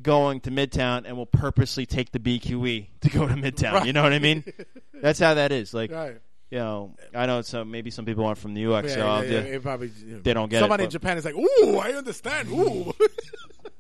going 0.02 0.40
to 0.42 0.52
Midtown 0.52 1.04
and 1.08 1.18
will 1.18 1.26
purposely 1.26 1.86
take 1.88 2.12
the 2.12 2.20
BQE 2.20 2.88
to 3.02 3.10
go 3.10 3.28
to 3.28 3.34
Midtown. 3.34 3.86
You 3.86 3.94
know 3.94 4.04
what 4.04 4.14
I 4.14 4.20
mean? 4.20 4.44
That's 4.94 5.18
how 5.20 5.34
that 5.36 5.52
is. 5.52 5.74
Like, 5.74 5.92
Right. 5.92 6.18
you 6.52 6.60
know, 6.60 6.96
I 7.16 7.26
know 7.26 7.42
so 7.42 7.66
maybe 7.66 7.90
some 7.90 8.06
people 8.06 8.24
aren't 8.26 8.38
from 8.38 8.54
New 8.54 8.62
York, 8.62 8.86
Yeah, 8.86 8.94
so 8.94 9.00
yeah, 9.00 9.06
I'll 9.12 9.24
yeah, 9.26 9.30
do- 9.42 9.48
it 9.54 9.64
probably 9.64 9.88
they 9.88 10.34
don't 10.36 10.50
get 10.50 10.58
it. 10.58 10.60
Somebody 10.60 10.84
it. 10.84 10.86
in 10.86 10.92
Japan 10.92 11.18
is 11.18 11.26
like, 11.26 11.36
"Ooh, 11.36 11.78
I 11.78 11.94
understand." 11.94 12.50
Ooh, 12.50 12.94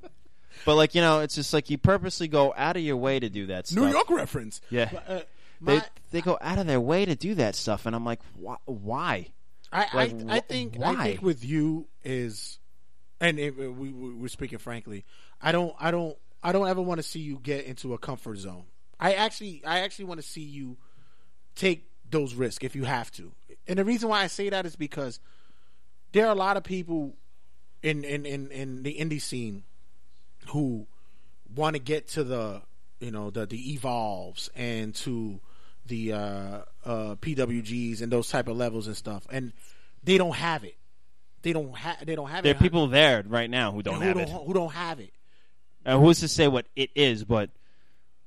But 0.68 0.76
like 0.76 0.94
you 0.95 1.02
know, 1.02 1.22
it's 1.22 1.34
just 1.34 1.53
like 1.53 1.69
you 1.69 1.77
purposely 1.77 2.27
go 2.27 2.53
out 2.57 2.76
of 2.76 2.84
your 2.84 2.98
way 2.98 3.19
to 3.22 3.30
do 3.30 3.45
that 3.48 3.68
stuff. 3.68 3.84
New 3.85 3.89
York 3.89 4.10
reference. 4.10 4.60
Yeah. 4.69 4.89
But, 4.91 5.10
uh, 5.10 5.22
they 5.61 5.76
my- 5.77 5.85
they 6.11 6.22
go 6.22 6.38
out 6.41 6.57
of 6.60 6.68
their 6.68 6.81
way 6.81 7.06
to 7.06 7.15
do 7.15 7.35
that 7.35 7.56
stuff, 7.56 7.85
and 7.85 7.95
I'm 7.95 8.03
like, 8.06 8.19
why? 8.35 8.57
why? 8.65 9.27
I, 9.72 9.88
Like, 9.94 10.14
I, 10.30 10.35
I 10.35 10.39
wh- 10.39 10.44
think 10.44 10.76
why? 10.76 10.91
I 10.91 11.03
think 11.06 11.22
with 11.22 11.44
you 11.44 11.88
is, 12.03 12.60
and 13.22 13.39
it, 13.39 13.57
we, 13.57 13.68
we 13.69 14.14
we're 14.14 14.27
speaking 14.27 14.60
frankly. 14.60 15.06
I 15.41 15.52
don't 15.53 15.73
I 15.80 15.89
don't 15.89 16.18
I 16.44 16.52
don't 16.52 16.68
ever 16.68 16.81
want 16.81 16.99
to 16.99 17.03
see 17.03 17.19
you 17.19 17.39
get 17.41 17.64
into 17.65 17.94
a 17.94 17.98
comfort 17.98 18.38
zone. 18.38 18.65
I 18.99 19.14
actually 19.14 19.61
I 19.65 19.80
actually 19.80 20.06
want 20.06 20.19
to 20.22 20.27
see 20.27 20.41
you 20.41 20.76
take 21.56 21.85
those 22.10 22.34
risks 22.34 22.64
if 22.65 22.76
you 22.76 22.84
have 22.84 23.10
to. 23.14 23.31
And 23.68 23.80
the 23.80 23.85
reason 23.85 24.10
why 24.10 24.22
I 24.22 24.27
say 24.27 24.49
that 24.49 24.65
is 24.65 24.76
because 24.76 25.19
there 26.11 26.26
are 26.27 26.31
a 26.31 26.35
lot 26.35 26.57
of 26.57 26.64
people 26.64 27.15
in 27.81 28.03
in 28.03 28.26
in, 28.26 28.52
in 28.52 28.84
the 28.84 28.98
indie 28.99 29.22
scene 29.22 29.64
who 30.49 30.87
want 31.55 31.75
to 31.75 31.81
get 31.81 32.07
to 32.09 32.23
the 32.23 32.61
you 32.99 33.11
know 33.11 33.29
the 33.29 33.45
the 33.45 33.73
evolves 33.73 34.49
and 34.55 34.93
to 34.95 35.39
the 35.85 36.13
uh, 36.13 36.59
uh, 36.85 37.15
PWGs 37.15 38.01
and 38.01 38.11
those 38.11 38.29
type 38.29 38.47
of 38.47 38.57
levels 38.57 38.87
and 38.87 38.95
stuff, 38.97 39.25
and 39.31 39.53
they 40.03 40.17
don't 40.17 40.35
have 40.35 40.63
it. 40.63 40.75
They 41.43 41.53
don't 41.53 41.75
have. 41.75 42.05
They 42.05 42.15
don't 42.15 42.29
have 42.29 42.39
it. 42.39 42.43
There 42.43 42.55
are 42.55 42.59
people 42.59 42.87
there 42.87 43.23
right 43.27 43.49
now 43.49 43.71
who 43.71 43.83
don't 43.83 43.95
who 43.95 44.01
have 44.01 44.15
don't, 44.17 44.27
it. 44.27 44.47
Who 44.47 44.53
don't 44.53 44.73
have 44.73 44.99
it? 44.99 45.13
And 45.85 46.01
who's 46.01 46.19
to 46.19 46.27
say 46.27 46.47
what 46.47 46.65
it 46.75 46.89
is? 46.95 47.23
But 47.23 47.49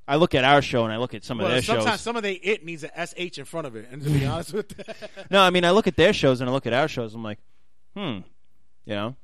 I 0.08 0.16
look 0.16 0.34
at 0.34 0.44
our 0.44 0.62
show 0.62 0.84
and 0.84 0.92
I 0.92 0.96
look 0.96 1.14
at 1.14 1.24
some 1.24 1.38
Well, 1.38 1.48
of 1.48 1.52
their 1.52 1.62
sometimes 1.62 1.90
shows. 1.90 2.00
some 2.00 2.16
of 2.16 2.22
they 2.22 2.32
it 2.32 2.64
needs 2.64 2.84
a 2.84 3.06
sh 3.06 3.38
in 3.38 3.44
front 3.44 3.66
of 3.66 3.76
it. 3.76 3.88
And 3.92 4.02
to 4.02 4.10
be 4.10 4.24
honest 4.26 4.54
with 4.54 4.68
that, 4.70 4.96
No, 5.30 5.42
I 5.42 5.50
mean 5.50 5.64
I 5.64 5.70
look 5.72 5.86
at 5.86 5.96
their 5.96 6.12
shows 6.12 6.40
and 6.40 6.48
I 6.48 6.52
look 6.52 6.66
at 6.66 6.72
our 6.72 6.88
shows. 6.88 7.14
I'm 7.14 7.22
like, 7.22 7.38
hmm, 7.94 8.18
you 8.86 8.94
know. 8.94 9.16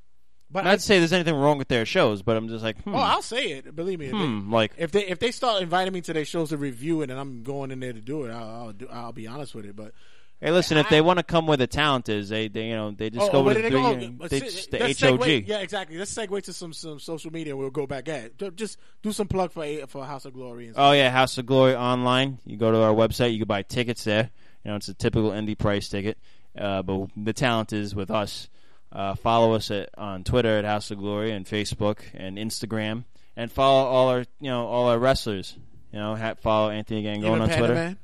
But 0.51 0.65
not 0.65 0.73
I- 0.75 0.77
to 0.77 0.83
say 0.83 0.99
there's 0.99 1.13
anything 1.13 1.35
wrong 1.35 1.59
with 1.59 1.69
their 1.69 1.85
shows, 1.85 2.23
but 2.23 2.37
I'm 2.37 2.49
just 2.49 2.63
like, 2.63 2.81
hmm. 2.83 2.95
oh, 2.95 2.99
I'll 2.99 3.23
say 3.23 3.47
it. 3.53 3.75
Believe 3.75 3.99
me. 3.99 4.11
Hmm, 4.11 4.49
they, 4.51 4.57
like- 4.57 4.73
if 4.79 4.93
they 4.93 5.07
if 5.07 5.19
they 5.19 5.31
start 5.31 5.63
inviting 5.63 5.93
me 5.93 6.01
to 6.03 6.13
their 6.13 6.25
shows 6.25 6.51
to 6.51 6.57
review 6.57 7.03
it, 7.03 7.11
and 7.11 7.19
I'm 7.19 7.43
going 7.43 7.71
in 7.71 7.81
there 7.81 7.93
to 7.93 8.01
do 8.01 8.25
it, 8.25 8.31
I'll 8.31 8.49
I'll, 8.67 8.73
do, 8.73 8.89
I'll 8.91 9.13
be 9.13 9.27
honest 9.27 9.55
with 9.55 9.65
it. 9.67 9.75
But 9.77 9.93
Hey, 10.39 10.51
listen, 10.51 10.77
if 10.77 10.91
they 10.91 11.01
want 11.01 11.19
to 11.19 11.23
come 11.23 11.47
where 11.47 11.57
the 11.57 11.67
talent 11.67 12.11
is, 12.11 12.29
they, 12.29 12.49
they 12.49 12.69
you 12.69 12.75
know 12.77 12.91
they 12.91 13.09
just 13.09 13.31
Oh, 13.31 13.33
go 13.33 13.43
where 13.43 13.55
with 13.55 13.65
the, 13.65 13.71
go? 13.71 13.95
they, 13.95 14.07
Oh, 14.21 14.29
they 14.29 14.39
the 14.41 14.79
HOG. 14.79 15.21
segue- 15.21 15.49
yeah, 15.49 15.61
exactly. 15.61 15.97
Let's 15.97 16.15
segue 16.15 16.43
to 16.43 16.53
some 16.53 16.75
some 16.75 16.99
social 17.01 17.33
media. 17.33 17.55
and 17.55 17.59
We'll 17.59 17.71
go 17.71 17.87
back 17.87 18.07
at 18.11 18.37
Ju- 18.37 18.51
just 18.51 18.79
do 19.03 19.13
some 19.13 19.29
plug 19.29 19.51
for 19.51 19.65
for 19.89 20.05
House 20.05 20.27
of 20.27 20.35
Glory. 20.35 20.67
And 20.67 20.75
Oh 20.79 20.93
yeah, 20.93 21.11
House 21.11 21.39
of 21.39 21.47
Glory 21.47 21.75
online. 21.75 22.39
You 22.45 22.59
go 22.59 22.71
to 22.71 22.83
our 22.83 22.93
website. 22.93 23.33
You 23.33 23.39
can 23.39 23.49
buy 23.49 23.63
tickets 23.63 24.05
there. 24.05 24.29
You 24.63 24.71
know, 24.73 24.77
it's 24.77 24.89
a 24.89 24.95
typical 24.95 25.31
indie 25.31 25.57
price 25.57 25.89
ticket. 25.89 26.19
Uh, 26.57 26.83
but 26.83 27.09
the 27.17 27.33
talent 27.33 27.73
is 27.73 27.95
with 27.95 28.11
us. 28.11 28.49
Uh, 28.97 29.15
follow 29.15 29.53
us 29.53 29.71
at, 29.71 29.91
on 29.99 30.25
Twitter 30.25 30.57
at 30.59 30.65
House 30.65 30.91
of 30.91 30.97
Glory 30.99 31.31
and 31.33 31.45
Facebook 31.45 31.99
and 32.15 32.39
Instagram, 32.39 33.05
and 33.37 33.53
follow 33.53 33.85
all 33.87 34.09
our 34.09 34.21
you 34.41 34.49
know 34.51 34.67
all 34.67 34.89
our 34.89 34.99
wrestlers. 34.99 35.55
You 35.93 35.99
know, 35.99 36.17
ha- 36.17 36.35
follow 36.41 36.71
Anthony 36.71 37.03
Gangone 37.03 37.19
Even 37.27 37.41
on 37.43 37.49
Panda 37.49 37.59
Twitter. 37.59 37.75
Man? 37.75 37.99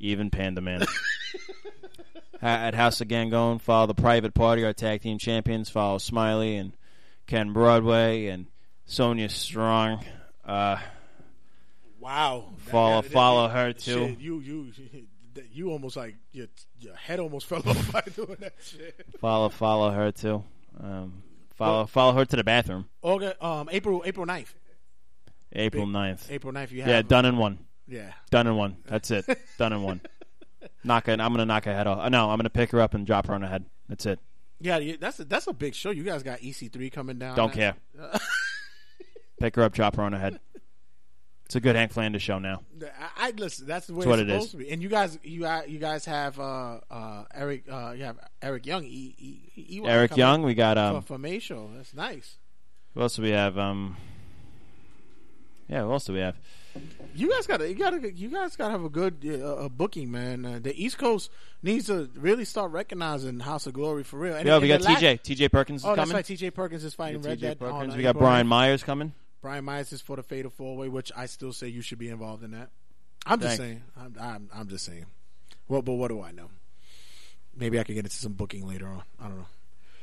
Even 0.00 0.30
Panda 0.30 0.60
Man. 0.62 0.84
Ha- 2.40 2.46
at 2.48 2.74
House 2.74 3.00
of 3.00 3.08
Gangone, 3.08 3.58
follow 3.60 3.86
the 3.86 3.94
Private 3.94 4.34
Party, 4.34 4.64
our 4.64 4.72
tag 4.74 5.00
team 5.02 5.18
champions. 5.18 5.70
Follow 5.70 5.96
Smiley 5.98 6.56
and 6.56 6.72
Ken 7.26 7.52
Broadway 7.54 8.26
and 8.26 8.46
Sonya 8.86 9.28
Strong. 9.30 10.04
Uh, 10.44 10.76
Wow. 12.00 12.50
Follow- 12.58 13.00
That- 13.00 13.08
that- 13.08 13.14
follow 13.14 13.48
her, 13.48 13.68
shit, 13.70 13.78
too. 13.78 14.16
You 14.18 14.40
you 15.36 15.42
you 15.52 15.70
almost 15.70 15.96
like 15.96 16.16
your 16.32 16.46
your 16.78 16.94
head 16.94 17.20
almost 17.20 17.46
fell 17.48 17.62
off 17.66 17.92
by 17.92 18.02
doing 18.14 18.36
that 18.40 18.54
shit. 18.62 19.04
Follow 19.20 19.48
follow 19.48 19.90
her 19.90 20.10
too. 20.12 20.44
Um, 20.80 21.22
follow 21.54 21.86
follow 21.86 22.12
her 22.12 22.24
to 22.24 22.36
the 22.36 22.44
bathroom. 22.44 22.86
August, 23.02 23.42
um, 23.42 23.68
April 23.72 24.02
April 24.06 24.26
9th. 24.26 24.52
April 25.52 25.86
Big- 25.86 25.94
9th. 25.94 26.30
April 26.30 26.52
9th 26.52 26.70
you 26.72 26.78
yeah, 26.78 27.02
done 27.02 27.24
in 27.24 27.36
one. 27.36 27.58
Yeah. 27.86 28.12
done 28.30 28.46
in 28.46 28.56
one. 28.56 28.76
That's 28.86 29.10
it. 29.10 29.26
done 29.58 29.72
in 29.72 29.82
one. 29.82 30.00
Knock 30.82 31.08
it. 31.08 31.20
I'm 31.20 31.32
gonna 31.32 31.44
knock 31.46 31.64
her 31.66 31.74
head 31.74 31.86
off. 31.86 31.98
Uh, 31.98 32.08
No, 32.08 32.30
I'm 32.30 32.38
gonna 32.38 32.50
pick 32.50 32.70
her 32.72 32.80
up 32.80 32.94
and 32.94 33.06
drop 33.06 33.26
her 33.26 33.34
on 33.34 33.42
her 33.42 33.48
head. 33.48 33.64
That's 33.88 34.06
it. 34.06 34.18
Yeah, 34.60 34.96
that's 34.98 35.20
a, 35.20 35.24
that's 35.24 35.46
a 35.46 35.52
big 35.52 35.74
show. 35.74 35.90
You 35.90 36.04
guys 36.04 36.22
got 36.22 36.40
EC3 36.40 36.90
coming 36.90 37.18
down. 37.18 37.36
Don't 37.36 37.52
care. 37.52 37.74
Pick 39.40 39.56
her 39.56 39.62
up, 39.62 39.72
drop 39.74 39.96
her 39.96 40.02
on 40.02 40.12
her 40.12 40.18
head. 40.18 40.40
It's 41.46 41.56
a 41.56 41.60
good 41.60 41.76
Hank 41.76 41.92
Flanders 41.92 42.22
show 42.22 42.38
now. 42.38 42.62
I, 43.18 43.28
I 43.28 43.30
listen. 43.36 43.66
That's 43.66 43.86
the 43.86 43.92
way 43.94 43.98
It's 43.98 44.06
what 44.06 44.18
it's 44.18 44.28
it 44.28 44.32
supposed 44.32 44.44
is. 44.46 44.50
to 44.52 44.56
be. 44.56 44.70
And 44.70 44.82
you 44.82 44.88
guys, 44.88 45.18
you 45.22 45.40
got- 45.40 45.68
you 45.68 45.78
guys 45.78 46.04
have 46.06 46.40
uh, 46.40 46.80
uh, 46.90 47.24
Eric. 47.34 47.64
Uh, 47.70 47.92
you 47.96 48.04
have 48.04 48.18
Eric 48.40 48.64
Young. 48.66 48.84
Eric 49.84 50.16
Young, 50.16 50.42
we 50.42 50.54
got, 50.54 50.78
um, 50.78 51.02
for. 51.02 51.18
That's 51.18 51.94
nice. 51.94 52.38
Who 52.94 53.00
else 53.02 53.16
do 53.16 53.22
we 53.22 53.30
have? 53.30 53.58
Um, 53.58 53.96
yeah, 55.68 55.82
who 55.82 55.92
else 55.92 56.04
do 56.04 56.12
we 56.14 56.20
have? 56.20 56.36
You 57.14 57.30
guys 57.30 57.46
got 57.46 57.58
to 57.58 57.68
you 57.68 57.74
got 57.76 57.90
to 57.90 58.12
you 58.12 58.28
guys 58.28 58.56
got 58.56 58.66
to 58.66 58.70
have 58.72 58.84
a 58.84 58.88
good 58.88 59.24
uh, 59.24 59.54
uh, 59.64 59.68
booking, 59.68 60.10
man. 60.10 60.44
Uh, 60.44 60.58
the 60.60 60.74
East 60.82 60.98
Coast 60.98 61.30
needs 61.62 61.86
to 61.86 62.10
really 62.16 62.44
start 62.44 62.72
recognizing 62.72 63.38
House 63.40 63.66
of 63.66 63.74
Glory 63.74 64.02
for 64.02 64.18
real. 64.18 64.34
And, 64.34 64.46
Yeah, 64.46 64.58
we 64.58 64.66
got 64.68 64.80
the 64.80 64.88
la- 64.90 64.96
TJ. 64.96 65.20
TJ 65.22 65.52
Perkins 65.52 65.82
is 65.82 65.86
Oh, 65.86 65.94
that's 65.94 66.10
coming. 66.10 66.16
right. 66.16 66.24
TJ 66.24 66.52
Perkins 66.52 66.84
is 66.84 66.94
fighting 66.94 67.22
Red 67.22 67.38
TJ 67.38 67.40
Dead. 67.42 67.58
Perkins. 67.60 67.94
We 67.94 68.02
got 68.02 68.16
Brian 68.18 68.46
Myers 68.48 68.82
coming. 68.82 69.12
Brian 69.44 69.62
Myers 69.62 69.92
is 69.92 70.00
for 70.00 70.16
the 70.16 70.22
Fatal 70.22 70.50
Four 70.50 70.74
Way, 70.74 70.88
which 70.88 71.12
I 71.14 71.26
still 71.26 71.52
say 71.52 71.68
you 71.68 71.82
should 71.82 71.98
be 71.98 72.08
involved 72.08 72.42
in 72.42 72.52
that. 72.52 72.70
I'm 73.26 73.38
just 73.38 73.58
Thanks. 73.58 73.58
saying. 73.58 73.82
I'm, 73.94 74.16
I'm, 74.18 74.50
I'm 74.54 74.68
just 74.68 74.86
saying. 74.86 75.04
Well, 75.68 75.82
but 75.82 75.92
what 75.92 76.08
do 76.08 76.22
I 76.22 76.32
know? 76.32 76.48
Maybe 77.54 77.78
I 77.78 77.84
could 77.84 77.94
get 77.94 78.06
into 78.06 78.16
some 78.16 78.32
booking 78.32 78.66
later 78.66 78.86
on. 78.88 79.02
I 79.20 79.28
don't 79.28 79.36
know. 79.36 79.46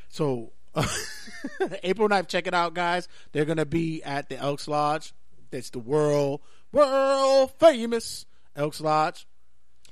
So, 0.10 0.52
April 1.84 2.08
9th, 2.08 2.28
check 2.28 2.46
it 2.46 2.54
out, 2.54 2.76
guys. 2.76 3.08
They're 3.32 3.46
going 3.46 3.58
to 3.58 3.66
be 3.66 4.04
at 4.04 4.30
the 4.30 4.38
Elks 4.38 4.68
Lodge. 4.68 5.12
That's 5.50 5.72
the 5.72 5.80
world, 5.80 6.42
world 6.72 7.52
famous 7.60 8.28
Elks 8.56 8.80
Lodge. 8.80 9.26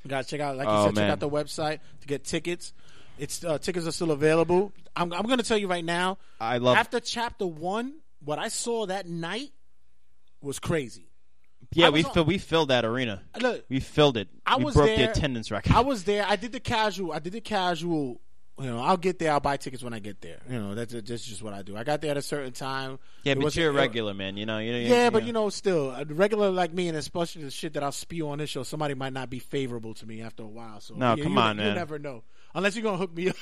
You 0.03 0.11
guys 0.11 0.27
check 0.27 0.41
out, 0.41 0.57
like 0.57 0.67
you 0.67 0.73
Oh, 0.75 0.85
said, 0.85 0.95
check 0.95 1.09
out 1.09 1.19
the 1.19 1.27
website 1.29 1.79
to 2.01 2.07
get 2.07 2.23
tickets. 2.23 2.71
It's 3.17 3.43
uh, 3.43 3.57
tickets 3.57 3.87
are 3.87 3.91
still 3.91 4.11
available. 4.11 4.73
I'm, 4.95 5.11
I'm 5.11 5.23
going 5.25 5.39
to 5.39 5.43
tell 5.43 5.57
you 5.57 5.67
right 5.67 5.83
now. 5.83 6.19
I 6.39 6.59
love- 6.59 6.77
after 6.77 6.99
chapter 6.99 7.47
one. 7.47 7.95
What 8.29 8.37
I 8.37 8.49
saw 8.49 8.85
that 8.85 9.07
night 9.09 9.49
was 10.39 10.59
crazy. 10.59 11.07
Yeah, 11.73 11.89
we 11.89 12.03
on- 12.03 12.13
fill, 12.13 12.25
we 12.25 12.37
filled 12.37 12.69
that 12.69 12.85
arena. 12.85 13.23
Look, 13.41 13.65
we 13.69 13.79
filled 13.79 14.17
it. 14.17 14.27
I 14.45 14.57
we 14.57 14.65
was 14.65 14.75
broke 14.75 14.85
there. 14.85 14.97
the 14.97 15.09
attendance 15.09 15.49
record. 15.49 15.73
I 15.73 15.79
was 15.79 16.03
there. 16.03 16.23
I 16.27 16.35
did 16.35 16.51
the 16.51 16.59
casual. 16.59 17.11
I 17.11 17.17
did 17.17 17.33
the 17.33 17.41
casual. 17.41 18.21
You 18.59 18.65
know, 18.65 18.81
I'll 18.83 18.97
get 18.97 19.17
there. 19.17 19.31
I'll 19.31 19.39
buy 19.39 19.57
tickets 19.57 19.81
when 19.81 19.95
I 19.95 19.99
get 19.99 20.21
there. 20.21 20.41
You 20.47 20.59
know, 20.59 20.75
that's 20.75 20.93
that's 20.93 21.25
just 21.25 21.41
what 21.41 21.55
I 21.55 21.63
do. 21.63 21.75
I 21.75 21.83
got 21.83 22.01
there 22.01 22.11
at 22.11 22.17
a 22.17 22.21
certain 22.21 22.51
time. 22.51 22.99
yeah, 23.23 23.31
It 23.31 23.39
but 23.39 23.55
you're 23.55 23.71
a 23.71 23.73
regular 23.73 24.13
man. 24.13 24.37
You 24.37 24.45
know. 24.45 24.59
You 24.59 24.73
know. 24.73 24.77
Yeah, 24.77 25.09
but 25.09 25.23
you 25.23 25.33
know, 25.33 25.49
still, 25.49 25.89
a 25.89 26.05
regular 26.05 26.51
like 26.51 26.71
me, 26.71 26.87
and 26.87 26.95
especially 26.97 27.45
the 27.45 27.51
shit 27.51 27.73
that 27.73 27.83
I'll 27.83 27.91
spew 27.91 28.29
on 28.29 28.37
this 28.37 28.51
show, 28.51 28.61
somebody 28.61 28.93
might 28.93 29.13
not 29.13 29.31
be 29.31 29.39
favorable 29.39 29.95
to 29.95 30.05
me 30.05 30.21
after 30.21 30.43
a 30.43 30.47
while. 30.47 30.81
So 30.81 30.93
No, 30.93 31.15
you- 31.15 31.23
come 31.23 31.33
you, 31.33 31.39
on, 31.39 31.57
you 31.57 31.63
man. 31.63 31.75
never 31.75 31.97
know, 31.97 32.21
unless 32.53 32.75
you're 32.75 32.83
gonna 32.83 32.97
hook 32.97 33.15
me 33.15 33.29
up. 33.29 33.35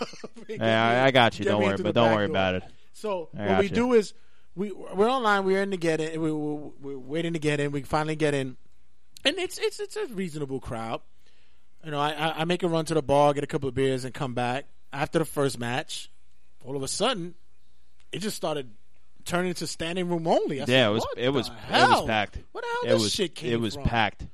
Yeah, 0.47 1.01
I- 1.03 1.07
I 1.07 1.11
got 1.11 1.37
you. 1.39 1.43
Don't 1.43 1.61
worry, 1.61 1.75
but 1.77 1.93
don't 1.93 2.13
worry 2.15 2.27
door. 2.27 2.31
about 2.31 2.55
it. 2.55 2.63
So 2.93 3.27
I 3.37 3.47
what 3.47 3.59
we 3.59 3.65
you. 3.65 3.75
do 3.75 3.93
is 3.93 4.13
we 4.57 4.71
we're 4.71 5.09
online. 5.09 5.45
We're 5.45 5.61
in 5.61 5.71
to 5.71 5.77
get 5.77 6.01
in. 6.01 6.19
We, 6.19 6.31
we, 6.31 6.71
we're 6.81 6.97
waiting 6.97 7.33
to 7.33 7.39
get 7.39 7.59
in. 7.59 7.71
We 7.71 7.83
finally 7.83 8.15
get 8.15 8.33
in, 8.33 8.57
and 9.23 9.37
it's 9.37 9.57
it's 9.59 9.79
it's 9.79 9.95
a 9.95 10.07
reasonable 10.07 10.59
crowd. 10.59 11.01
You 11.85 11.91
know, 11.91 11.99
I, 11.99 12.41
I 12.41 12.45
make 12.45 12.63
a 12.63 12.67
run 12.67 12.83
to 12.85 12.95
the 12.95 13.03
bar, 13.03 13.33
get 13.33 13.43
a 13.43 13.47
couple 13.47 13.69
of 13.69 13.75
beers, 13.75 14.03
and 14.03 14.13
come 14.13 14.33
back 14.33 14.65
after 14.91 15.19
the 15.19 15.25
first 15.25 15.59
match. 15.59 16.09
All 16.65 16.75
of 16.75 16.83
a 16.83 16.87
sudden, 16.87 17.35
it 18.11 18.19
just 18.19 18.35
started 18.35 18.71
turning 19.23 19.49
into 19.49 19.67
standing 19.67 20.09
room 20.09 20.27
only. 20.27 20.59
I 20.59 20.65
said, 20.65 20.69
yeah, 20.69 20.89
it 20.89 20.91
was 20.91 21.05
it 21.15 21.29
was 21.29 21.49
the 21.49 21.55
it 21.77 21.87
was 21.89 22.05
packed. 22.05 22.39
What 22.51 22.63
the 22.63 22.67
hell 22.67 22.91
it 22.91 22.95
this 22.95 23.03
was 23.03 23.13
shit 23.13 23.35
came 23.35 23.53
it 23.53 23.59
was 23.61 23.75
from? 23.75 23.83
packed. 23.83 24.25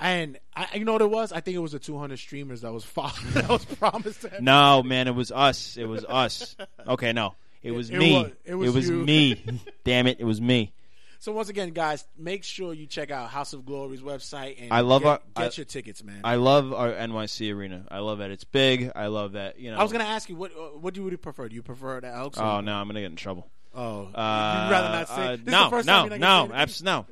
And 0.00 0.38
I, 0.54 0.68
you 0.74 0.84
know 0.84 0.92
what 0.92 1.02
it 1.02 1.10
was? 1.10 1.32
I 1.32 1.40
think 1.40 1.56
it 1.56 1.60
was 1.60 1.72
the 1.72 1.80
200 1.80 2.18
streamers 2.18 2.60
that 2.60 2.72
was 2.72 2.84
that 2.94 3.48
was 3.48 3.64
promised. 3.64 4.20
To 4.20 4.40
No, 4.40 4.82
man, 4.82 5.08
it 5.08 5.14
was 5.14 5.32
us. 5.32 5.76
It 5.76 5.86
was 5.86 6.04
us. 6.04 6.54
Okay, 6.86 7.12
no, 7.12 7.34
it 7.62 7.72
was 7.72 7.90
It 7.90 7.98
me. 7.98 8.22
was- 8.22 8.32
it 8.44 8.54
was 8.54 8.88
you. 8.88 8.96
me. 9.04 9.60
Damn 9.84 10.06
it, 10.06 10.18
it 10.20 10.24
was 10.24 10.40
me. 10.40 10.72
So 11.20 11.32
once 11.32 11.48
again, 11.48 11.70
guys, 11.70 12.06
make 12.16 12.44
sure 12.44 12.72
you 12.72 12.86
check 12.86 13.10
out 13.10 13.28
House 13.30 13.52
of 13.52 13.66
Glory's 13.66 14.02
website 14.02 14.62
and 14.62 14.72
I 14.72 14.80
love 14.80 15.02
get, 15.02 15.08
our 15.08 15.20
get 15.36 15.52
I- 15.52 15.56
your 15.56 15.64
tickets, 15.64 16.04
man. 16.04 16.20
I 16.22 16.36
love 16.36 16.72
our 16.72 16.92
NYC 16.92 17.52
arena. 17.52 17.84
I 17.90 17.98
love 17.98 18.18
that 18.18 18.30
it's 18.30 18.44
big. 18.44 18.92
I 18.94 19.08
love 19.08 19.32
that 19.32 19.58
you 19.58 19.72
know. 19.72 19.78
I 19.78 19.82
was 19.82 19.90
gonna 19.90 20.04
ask 20.04 20.28
you 20.28 20.36
what 20.36 20.52
what 20.80 20.94
do 20.94 21.04
you 21.08 21.16
prefer? 21.18 21.48
Do 21.48 21.54
you 21.56 21.62
prefer 21.62 22.00
the 22.00 22.08
Elks? 22.08 22.38
or- 22.38 22.44
Oh 22.44 22.60
no, 22.60 22.74
I'm 22.76 22.86
gonna 22.86 23.00
get 23.00 23.06
in 23.10 23.16
trouble. 23.16 23.50
Oh, 23.74 24.02
you'd 24.02 24.14
Uh, 24.14 24.68
rather 24.70 24.88
not 24.90 25.08
say. 25.08 25.26
uh, 25.34 25.36
no, 25.44 25.52
no, 25.52 25.64
no, 25.64 25.70
gonna 25.70 25.82
say 25.84 26.06
anything? 26.22 26.52
abs- 26.52 26.82
no. 26.82 27.06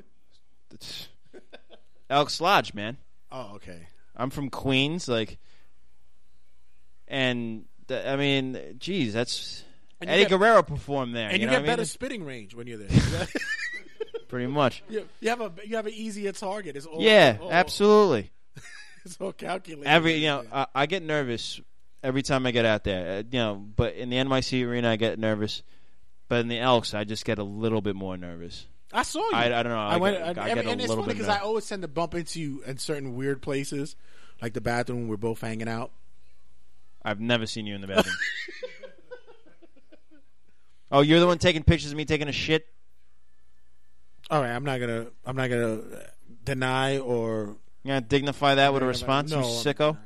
Elks 2.10 2.40
Lodge, 2.40 2.74
man. 2.74 2.96
Oh, 3.32 3.52
okay. 3.56 3.88
I'm 4.16 4.30
from 4.30 4.48
Queens, 4.50 5.08
like, 5.08 5.38
and 7.08 7.64
I 7.90 8.16
mean, 8.16 8.76
geez, 8.78 9.12
that's 9.12 9.64
And 10.00 10.10
Eddie 10.10 10.22
get- 10.22 10.30
Guerrero 10.30 10.62
performed 10.62 11.14
there. 11.14 11.28
and 11.30 11.40
you, 11.40 11.46
know 11.46 11.52
get 11.52 11.62
I 11.62 11.66
better 11.66 11.80
mean? 11.80 11.86
spitting 11.86 12.24
range 12.24 12.54
when 12.54 12.66
you're 12.66 12.78
there. 12.78 13.26
pretty 14.28 14.46
much. 14.46 14.82
you, 14.88 15.06
you 15.20 15.28
have 15.30 15.40
a 15.40 15.52
you 15.64 15.76
have 15.76 15.86
an 15.86 15.92
easier 15.94 16.32
target. 16.32 16.76
It's 16.76 16.86
all, 16.86 17.00
Yeah, 17.00 17.38
all- 17.40 17.52
absolutely. 17.52 18.30
It's 19.04 19.16
all 19.20 19.32
calculated. 19.32 19.88
Every 19.88 20.14
you 20.16 20.26
know, 20.26 20.44
I, 20.52 20.66
I 20.74 20.86
get 20.86 21.00
nervous 21.04 21.60
every 22.02 22.22
time 22.22 22.44
I 22.44 22.50
get 22.50 22.64
out 22.64 22.82
there. 22.82 23.18
Uh, 23.18 23.22
you 23.30 23.38
know, 23.38 23.54
but 23.54 23.94
in 23.94 24.10
the 24.10 24.16
NYC 24.16 24.66
arena, 24.66 24.90
I 24.90 24.96
get 24.96 25.16
nervous. 25.16 25.62
But 26.28 26.40
in 26.40 26.48
the 26.48 26.58
Elks, 26.58 26.92
I 26.92 27.04
just 27.04 27.24
get 27.24 27.38
a 27.38 27.44
little 27.44 27.80
bit 27.80 27.94
more 27.94 28.16
nervous. 28.16 28.66
I 28.92 29.04
saw 29.04 29.20
you. 29.20 29.30
I, 29.32 29.60
I 29.60 29.62
don't 29.62 29.70
know. 29.70 29.78
I, 29.78 29.96
went, 29.98 30.16
get, 30.18 30.38
I 30.38 30.50
every- 30.50 30.62
get 30.62 30.66
a 30.66 30.70
and 30.72 30.80
it's 30.80 30.92
funny 30.92 31.06
because 31.06 31.28
I 31.28 31.38
always 31.38 31.64
tend 31.68 31.82
to 31.82 31.88
bump 31.88 32.16
into 32.16 32.40
you 32.40 32.64
in 32.66 32.78
certain 32.78 33.14
weird 33.14 33.42
places, 33.42 33.94
like 34.42 34.54
the 34.54 34.60
bathroom. 34.60 35.06
We're 35.06 35.16
both 35.18 35.40
hanging 35.40 35.68
out. 35.68 35.92
I've 37.04 37.20
never 37.20 37.46
seen 37.46 37.64
you 37.68 37.76
in 37.76 37.82
the 37.82 37.86
bathroom. 37.86 38.16
Oh, 40.90 41.00
you're 41.00 41.20
the 41.20 41.26
one 41.26 41.38
taking 41.38 41.62
pictures 41.62 41.90
of 41.90 41.96
me 41.96 42.04
taking 42.04 42.28
a 42.28 42.32
shit. 42.32 42.66
All 44.30 44.40
right, 44.40 44.50
I'm 44.50 44.64
not 44.64 44.80
gonna. 44.80 45.06
I'm 45.24 45.36
not 45.36 45.48
gonna 45.50 45.80
deny 46.44 46.98
or 46.98 47.56
You 47.84 47.88
gonna 47.88 48.00
dignify 48.00 48.56
that 48.56 48.72
with 48.72 48.82
a 48.82 48.86
No, 48.86 48.88
response, 48.88 49.30
you 49.30 49.36
sicko? 49.38 49.96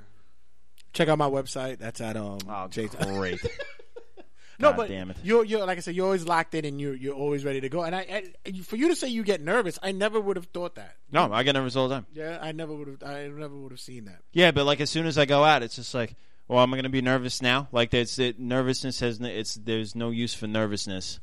check 0.92 1.08
out 1.08 1.16
my 1.18 1.28
website. 1.28 1.78
That's 1.78 2.00
at 2.00 2.16
um. 2.16 2.38
Oh, 2.48 2.68
J- 2.68 2.88
great. 2.88 3.40
no, 4.58 4.70
God 4.70 4.76
but 4.76 4.88
damn 4.88 5.10
it. 5.10 5.16
you're 5.22 5.42
you're 5.44 5.64
like 5.64 5.78
I 5.78 5.80
said, 5.80 5.94
you're 5.94 6.04
always 6.04 6.26
locked 6.26 6.54
in 6.54 6.66
and 6.66 6.78
you're 6.78 6.94
you're 6.94 7.14
always 7.14 7.44
ready 7.46 7.62
to 7.62 7.70
go. 7.70 7.82
And 7.82 7.96
I, 7.96 8.30
I 8.46 8.52
for 8.60 8.76
you 8.76 8.88
to 8.88 8.96
say 8.96 9.08
you 9.08 9.22
get 9.22 9.40
nervous, 9.40 9.78
I 9.82 9.92
never 9.92 10.20
would 10.20 10.36
have 10.36 10.46
thought 10.46 10.74
that. 10.74 10.96
No, 11.10 11.32
I 11.32 11.42
get 11.42 11.52
nervous 11.52 11.74
all 11.76 11.88
the 11.88 11.94
time. 11.94 12.06
Yeah, 12.12 12.38
I 12.42 12.52
never 12.52 12.74
would 12.74 12.88
have. 12.88 13.02
I 13.02 13.28
never 13.28 13.56
would 13.56 13.72
have 13.72 13.80
seen 13.80 14.04
that. 14.04 14.20
Yeah, 14.34 14.50
but 14.50 14.66
like 14.66 14.80
as 14.82 14.90
soon 14.90 15.06
as 15.06 15.16
I 15.16 15.24
go 15.24 15.44
out, 15.44 15.62
it's 15.62 15.76
just 15.76 15.94
like, 15.94 16.14
well, 16.50 16.64
am 16.64 16.74
I 16.74 16.76
going 16.76 16.82
to 16.82 16.90
be 16.90 17.00
nervous 17.00 17.40
now? 17.40 17.68
Like 17.70 17.94
it's 17.94 18.18
it, 18.18 18.40
nervousness 18.40 18.98
has 19.00 19.20
it's 19.20 19.54
there's 19.54 19.94
no 19.94 20.10
use 20.10 20.34
for 20.34 20.48
nervousness 20.48 21.20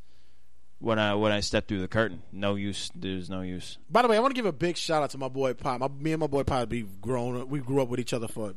when 0.79 0.99
I 0.99 1.15
when 1.15 1.33
I 1.33 1.41
step 1.41 1.67
through 1.67 1.81
the 1.81 1.89
curtain. 1.89 2.21
No 2.31 2.55
use. 2.55 2.89
There's 2.95 3.29
no 3.29 3.41
use. 3.41 3.77
By 3.89 4.03
the 4.03 4.07
way, 4.07 4.15
I 4.15 4.21
want 4.21 4.33
to 4.33 4.39
give 4.39 4.45
a 4.45 4.53
big 4.53 4.77
shout 4.77 5.03
out 5.03 5.09
to 5.09 5.17
my 5.17 5.27
boy 5.27 5.53
Pop. 5.53 5.81
My, 5.81 5.89
me 5.89 6.13
and 6.13 6.21
my 6.21 6.27
boy 6.27 6.43
Pop, 6.43 6.69
we 6.69 6.83
grown. 7.01 7.49
We 7.49 7.59
grew 7.59 7.81
up 7.81 7.89
with 7.89 7.99
each 7.99 8.13
other 8.13 8.29
for 8.29 8.53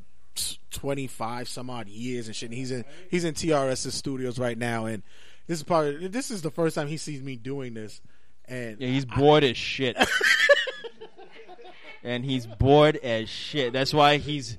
twenty 0.71 1.09
five 1.09 1.49
some 1.49 1.71
odd 1.71 1.89
years 1.89 2.29
and 2.29 2.37
shit. 2.37 2.51
And 2.51 2.57
he's 2.57 2.71
in 2.71 2.85
he's 3.11 3.25
in 3.25 3.35
TRS's 3.35 3.93
studios 3.93 4.39
right 4.39 4.57
now, 4.57 4.87
and 4.87 5.03
this 5.49 5.59
is 5.59 5.65
probably 5.65 6.07
this 6.07 6.31
is 6.31 6.43
the 6.43 6.53
first 6.53 6.77
time 6.77 6.87
he 6.87 6.99
sees 6.99 7.21
me 7.21 7.35
doing 7.35 7.75
this. 7.75 8.01
And 8.45 8.81
Yeah, 8.81 8.91
he's 8.91 9.05
bored 9.05 9.43
as 9.43 9.57
shit. 9.57 9.97
and 12.05 12.25
he's 12.25 12.47
bored 12.47 12.97
as 12.97 13.29
shit. 13.29 13.73
That's 13.73 13.93
why 13.93 14.19
he's 14.19 14.57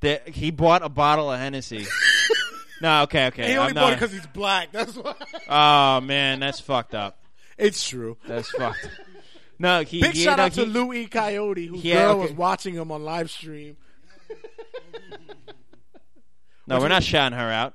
that 0.00 0.28
he 0.28 0.50
bought 0.50 0.82
a 0.82 0.88
bottle 0.88 1.30
of 1.30 1.38
Hennessy. 1.38 1.86
no, 2.82 3.02
okay, 3.02 3.26
okay. 3.26 3.48
he 3.50 3.56
only 3.56 3.70
I'm 3.70 3.74
bought 3.74 3.92
it 3.92 3.96
because 3.96 4.12
he's 4.12 4.26
black. 4.28 4.72
That's 4.72 4.94
why. 4.96 5.14
Oh 5.48 6.00
man, 6.00 6.38
that's 6.40 6.60
fucked 6.60 6.94
up. 6.94 7.18
It's 7.58 7.86
true. 7.88 8.16
That's 8.26 8.50
fucked. 8.50 8.88
No, 9.62 9.82
he 9.82 10.00
Big 10.00 10.12
he, 10.12 10.24
shout 10.24 10.38
no, 10.38 10.44
out 10.44 10.52
to 10.54 10.64
he- 10.64 10.70
Louis 10.70 11.06
Coyote, 11.06 11.66
whose 11.66 11.84
Yeah, 11.84 11.96
girl 11.96 12.10
okay. 12.12 12.20
was 12.22 12.32
watching 12.32 12.72
him 12.72 12.90
on 12.90 13.04
live 13.04 13.30
stream. 13.30 13.76
No, 16.66 16.78
we're 16.78 16.88
not 16.88 17.02
shouting 17.02 17.36
her 17.36 17.50
out. 17.50 17.74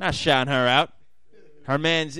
not 0.00 0.14
shouting 0.14 0.50
her 0.50 0.66
out. 0.66 0.90
Her 1.64 1.76
man's 1.76 2.18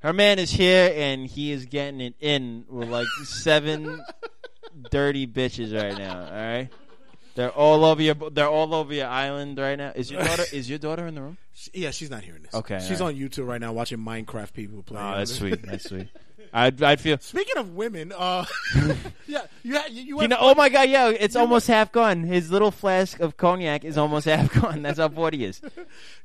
her 0.00 0.12
man 0.12 0.38
is 0.38 0.50
here 0.50 0.92
and 0.94 1.26
he 1.26 1.52
is 1.52 1.64
getting 1.64 2.02
it 2.02 2.14
in 2.20 2.66
with 2.68 2.90
like 2.90 3.06
seven 3.24 4.04
dirty 4.90 5.26
bitches 5.26 5.74
right 5.74 5.96
now. 5.96 6.18
All 6.24 6.32
right, 6.32 6.68
they're 7.34 7.50
all 7.50 7.84
over 7.84 8.02
your 8.02 8.14
they're 8.14 8.48
all 8.48 8.74
over 8.74 8.92
your 8.94 9.06
island 9.08 9.58
right 9.58 9.76
now. 9.76 9.92
Is 9.94 10.10
your 10.10 10.22
daughter 10.24 10.44
is 10.52 10.68
your 10.68 10.78
daughter 10.78 11.06
in 11.06 11.14
the 11.14 11.22
room? 11.22 11.38
She- 11.54 11.70
yeah, 11.74 11.90
she's 11.90 12.10
not 12.10 12.22
hearing 12.22 12.42
this. 12.42 12.54
Okay, 12.54 12.80
she's 12.86 13.00
all 13.00 13.08
on 13.08 13.14
YouTube 13.14 13.46
right 13.46 13.60
now 13.60 13.72
watching 13.72 13.98
Minecraft 13.98 14.52
people 14.52 14.82
play. 14.82 15.00
Oh, 15.00 15.16
that's 15.18 15.34
sweet. 15.34 15.62
That's 15.64 15.84
sweet. 15.88 16.08
I'd 16.56 16.80
I'd 16.84 17.00
feel. 17.00 17.18
Speaking 17.18 17.56
of 17.56 17.74
women, 17.74 18.12
uh, 18.16 18.44
yeah, 19.26 19.42
you 19.64 19.74
you, 19.74 19.80
you, 19.90 20.02
You 20.02 20.16
went 20.18 20.30
know, 20.30 20.36
oh 20.38 20.54
my 20.54 20.68
god, 20.68 20.88
yeah, 20.88 21.08
it's 21.08 21.34
almost 21.34 21.66
half 21.66 21.90
gone. 21.90 22.22
His 22.22 22.52
little 22.52 22.70
flask 22.70 23.18
of 23.18 23.36
cognac 23.36 23.84
is 23.84 23.98
almost 23.98 24.26
half 24.26 24.52
gone. 24.52 24.82
That's 24.82 24.98
how 25.00 25.08
bored 25.08 25.34
he 25.34 25.44
is. 25.46 25.60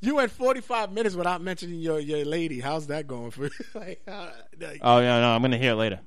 You 0.02 0.16
went 0.16 0.30
45 0.32 0.92
minutes 0.92 1.16
without 1.16 1.42
mentioning 1.42 1.80
your, 1.80 2.00
your 2.00 2.24
lady. 2.26 2.60
How's 2.60 2.88
that 2.88 3.08
going 3.08 3.32
for 3.32 3.46
you? 3.46 3.50
like, 3.74 4.02
uh, 4.08 4.30
like- 4.62 4.82
Oh 4.84 5.00
yeah, 5.00 5.20
no, 5.20 5.30
I'm 5.32 5.42
gonna 5.42 5.58
hear 5.58 5.72
it 5.72 5.76
later. 5.78 6.00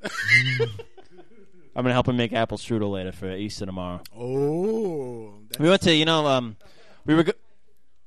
I'm 1.74 1.82
gonna 1.82 1.94
help 1.94 2.09
him 2.09 2.16
make 2.16 2.32
apple 2.32 2.59
strudel 2.59 2.93
later 2.93 3.12
for 3.12 3.31
Easter 3.35 3.65
tomorrow. 3.66 4.01
oh, 4.16 5.35
We 5.59 5.69
went 5.69 5.82
to, 5.82 5.94
you 5.94 6.05
know, 6.05 6.27
um, 6.27 6.57
we 7.07 7.15
were 7.15 7.23
go- 7.23 7.32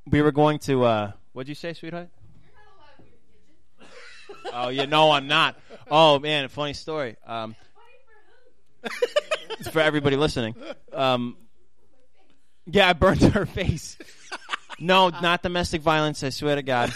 we 0.08 0.22
were 0.22 0.32
going 0.32 0.60
to. 0.60 0.84
uh 0.84 1.12
What'd 1.34 1.50
you 1.50 1.56
say, 1.56 1.74
sweetheart? 1.74 2.10
Oh, 4.54 4.70
yeah, 4.70 4.86
no, 4.86 5.12
I'm 5.12 5.28
not. 5.28 5.58
Oh 5.90 6.20
man, 6.20 6.48
funny 6.50 6.74
story. 6.74 7.16
Um, 7.26 7.56
it's 9.60 9.68
for 9.70 9.80
everybody 9.80 10.16
listening. 10.16 10.56
Um, 10.94 11.36
yeah, 12.68 12.90
I 12.90 12.94
burned 12.94 13.22
her 13.22 13.46
face. 13.48 13.98
No, 14.80 15.10
not 15.10 15.42
domestic 15.44 15.82
violence. 15.82 16.24
I 16.24 16.30
swear 16.30 16.56
to 16.56 16.62
God. 16.64 16.94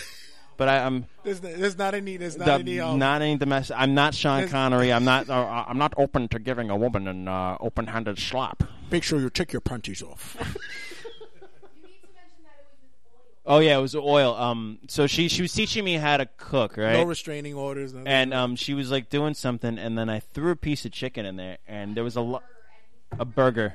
But 0.59 0.67
I, 0.67 0.85
I'm 0.85 1.05
there's, 1.23 1.39
there's 1.39 1.77
not 1.77 1.95
any. 1.95 2.17
There's 2.17 2.37
not 2.37 2.45
the- 2.45 2.51
any. 2.53 2.79
Um, 2.81 2.99
not 2.99 3.21
any 3.21 3.37
domestic. 3.37 3.77
I'm 3.79 3.93
not 3.93 4.13
Sean 4.13 4.39
There's- 4.39 4.51
Connery. 4.51 4.91
I'm 4.91 5.05
not. 5.05 5.29
Uh, 5.39 5.63
I'm 5.67 5.77
not 5.77 5.93
open 5.95 6.27
to 6.29 6.39
giving 6.39 6.69
a 6.69 6.75
woman 6.75 7.07
an 7.07 7.27
uh, 7.29 7.55
open-handed 7.61 8.19
slap. 8.19 8.63
make 8.91 9.03
sure 9.03 9.19
you 9.21 9.29
take 9.29 9.53
your 9.53 9.61
panties 9.61 10.03
off. 10.03 10.35
Oh 13.45 13.57
yeah, 13.59 13.79
it 13.79 13.81
was 13.81 13.95
oil. 13.95 14.35
Um, 14.35 14.77
so 14.87 15.07
she 15.07 15.27
she 15.27 15.41
was 15.41 15.51
teaching 15.51 15.83
me 15.83 15.95
how 15.95 16.17
to 16.17 16.27
cook, 16.37 16.77
right? 16.77 16.93
No 16.93 17.03
restraining 17.03 17.55
orders. 17.55 17.93
nothing. 17.93 18.07
and 18.07 18.31
um, 18.31 18.55
she 18.55 18.75
was 18.75 18.91
like 18.91 19.09
doing 19.09 19.33
something, 19.33 19.79
and 19.79 19.97
then 19.97 20.07
I 20.07 20.19
threw 20.19 20.51
a 20.51 20.55
piece 20.55 20.85
of 20.85 20.91
chicken 20.91 21.25
in 21.25 21.35
there, 21.35 21.57
and 21.67 21.95
there 21.97 22.03
was 22.03 22.15
a 22.15 22.21
lo- 22.21 22.43
a 23.17 23.25
burger. 23.25 23.73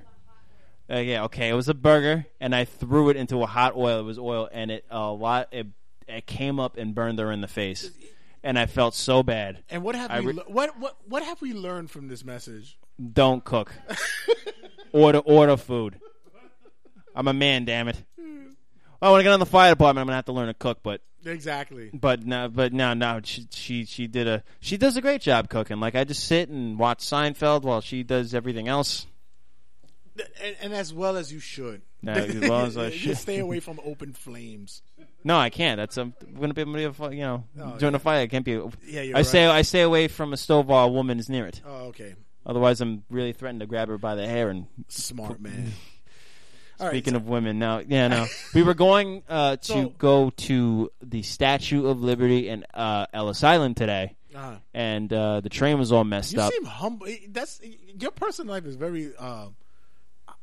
Uh, 0.89 0.99
yeah, 0.99 1.25
okay, 1.25 1.49
it 1.49 1.55
was 1.55 1.69
a 1.69 1.75
burger, 1.75 2.27
and 2.41 2.55
I 2.55 2.67
threw 2.67 3.09
it 3.09 3.17
into 3.17 3.43
a 3.43 3.47
hot 3.47 3.75
oil. 3.75 3.99
It 3.99 4.05
was 4.05 4.19
oil, 4.19 4.49
and 4.53 4.71
it 4.71 4.85
a 4.91 5.11
lot. 5.11 5.49
It 5.51 5.67
it 6.09 6.27
came 6.27 6.59
up 6.61 6.77
and 6.77 6.95
burned 6.95 7.19
her 7.19 7.31
in 7.33 7.41
the 7.41 7.49
face, 7.49 7.91
and 8.43 8.59
I 8.59 8.67
felt 8.67 8.95
so 8.95 9.23
bad. 9.23 9.63
And 9.71 9.83
what 9.83 9.95
have 9.95 10.11
I 10.11 10.21
we? 10.21 10.27
re- 10.27 10.33
le- 10.35 10.45
what 10.45 10.79
what 10.79 10.97
what 11.09 11.23
have 11.23 11.41
we 11.41 11.53
learned 11.53 11.91
from 11.91 12.09
this 12.09 12.25
message? 12.25 12.79
Don't 13.13 13.43
cook. 13.45 13.73
order 14.93 15.19
order 15.19 15.57
food. 15.57 15.99
I'm 17.15 17.29
a 17.29 17.33
man, 17.33 17.65
damn 17.65 17.89
it. 17.89 17.97
"Oh, 19.03 19.13
when 19.13 19.21
I 19.21 19.23
get 19.23 19.33
on 19.33 19.41
the 19.41 19.47
fire 19.47 19.71
department, 19.73 20.03
I'm 20.03 20.07
gonna 20.07 20.17
have 20.17 20.25
to 20.27 20.33
learn 20.33 20.49
to 20.49 20.55
cook." 20.55 20.79
But 20.83 21.01
Exactly. 21.27 21.91
but 21.93 22.25
no, 22.27 22.49
but 22.49 22.73
no, 22.73 22.93
no. 22.95 23.21
She 23.25 23.47
she 23.51 23.85
she 23.85 24.07
did 24.07 24.27
a 24.29 24.43
she 24.61 24.77
does 24.77 24.97
a 24.97 25.01
great 25.01 25.21
job 25.23 25.49
cooking. 25.49 25.81
Like 25.81 25.95
I 25.95 26.05
just 26.05 26.25
sit 26.25 26.49
and 26.49 26.79
watch 26.79 26.99
Seinfeld 26.99 27.63
while 27.63 27.81
she 27.81 28.03
does 28.03 28.35
everything 28.35 28.69
else. 28.69 29.07
And, 30.43 30.57
and 30.61 30.75
as 30.75 30.93
well 30.93 31.17
as 31.17 31.33
you 31.33 31.41
should. 31.41 31.83
No, 32.05 32.13
as 32.13 32.35
well 32.49 32.67
as 32.67 32.77
I 32.79 32.91
should. 32.91 33.17
stay 33.17 33.39
away 33.39 33.61
from 33.67 33.81
open 33.85 34.13
flames. 34.13 34.83
No, 35.23 35.37
I 35.39 35.51
can't. 35.51 35.79
That's 35.79 35.97
um, 35.99 36.15
gonna 36.39 36.55
be, 36.55 36.65
gonna 36.65 36.77
be 36.77 36.85
a 36.85 36.93
fi- 36.93 37.11
you 37.13 37.21
know 37.23 37.45
Oh, 37.61 37.77
during 37.79 37.95
yeah. 37.95 37.97
a 37.97 38.01
fire. 38.01 38.21
I 38.23 38.27
can't 38.27 38.45
be. 38.45 38.61
Yeah, 38.87 39.03
you're 39.03 39.17
I 39.17 39.23
stay. 39.23 39.47
I 39.47 39.63
stay 39.63 39.83
away 39.83 40.09
from 40.09 40.33
a 40.33 40.37
stove 40.37 40.67
while 40.67 40.85
a 40.87 40.89
woman 40.91 41.19
is 41.19 41.29
near 41.29 41.47
it. 41.47 41.61
Oh, 41.67 41.87
okay. 41.87 42.15
Otherwise, 42.47 42.81
I'm 42.83 43.05
really 43.09 43.33
threatened 43.33 43.61
to 43.61 43.67
grab 43.67 43.89
her 43.89 43.97
by 43.99 44.15
the 44.17 44.27
hair 44.27 44.51
and 44.51 44.67
Smart 44.89 45.41
man. 45.41 45.73
All 46.81 46.87
right, 46.89 46.93
Speaking 46.93 47.15
of 47.15 47.27
women, 47.29 47.59
now, 47.61 47.79
yeah, 47.87 48.09
no, 48.09 48.27
we 48.53 48.63
were 48.65 48.75
going 48.75 49.23
uh, 49.29 49.57
to 49.57 49.65
So- 49.65 49.89
go 49.97 50.31
to 50.31 50.91
the 51.01 51.23
Statue 51.23 51.87
of 51.87 52.03
Liberty 52.03 52.49
in 52.49 52.65
uh, 52.75 53.07
Ellis 53.15 53.45
Island 53.45 53.77
today, 53.77 54.17
Uh-huh. 54.35 54.57
and 54.75 55.11
uh, 55.13 55.41
the 55.41 55.49
train 55.49 55.79
was 55.79 55.93
all 55.93 56.03
messed 56.03 56.33
You 56.33 56.41
up. 56.41 56.53
You 56.53 56.59
seem 56.59 56.67
humble. 56.67 57.07
That's 57.29 57.61
your 57.99 58.11
personal 58.11 58.53
life 58.55 58.67
is 58.67 58.75
very 58.75 59.13
uh, 59.17 59.47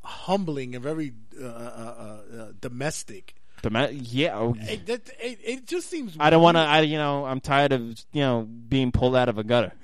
humbling 0.03 0.75
and 0.75 0.83
very 0.83 1.13
uh, 1.39 1.45
uh, 1.45 1.49
uh, 1.49 2.37
uh, 2.41 2.51
domestic. 2.59 3.35
Yeah, 3.91 4.37
oh, 4.37 4.55
It, 4.59 4.87
that, 4.87 5.09
it, 5.21 5.39
it 5.43 5.67
just 5.67 5.89
seems. 5.89 6.17
I 6.19 6.31
don't 6.31 6.41
want 6.41 6.57
to. 6.57 6.61
I 6.61 6.81
you 6.81 6.97
know 6.97 7.25
I'm 7.25 7.39
tired 7.39 7.71
of 7.73 7.81
you 8.11 8.21
know 8.21 8.41
being 8.41 8.91
pulled 8.91 9.15
out 9.15 9.29
of 9.29 9.37
a 9.37 9.43
gutter. 9.43 9.73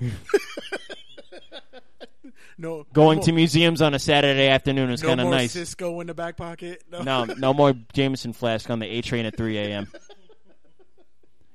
No, 2.60 2.84
Going 2.92 3.18
no 3.18 3.24
to 3.24 3.32
museums 3.32 3.80
on 3.80 3.94
a 3.94 4.00
Saturday 4.00 4.48
afternoon 4.48 4.90
is 4.90 5.00
no 5.00 5.10
kind 5.10 5.20
of 5.20 5.26
more 5.26 5.34
nice. 5.36 5.52
Cisco 5.52 6.00
in 6.00 6.08
the 6.08 6.14
back 6.14 6.36
pocket. 6.36 6.82
No, 7.04 7.24
no 7.24 7.54
more 7.54 7.72
Jameson 7.92 8.32
flask 8.32 8.68
on 8.68 8.80
the 8.80 8.86
A 8.86 9.00
train 9.00 9.24
at 9.26 9.36
3 9.36 9.56
a.m. 9.58 9.86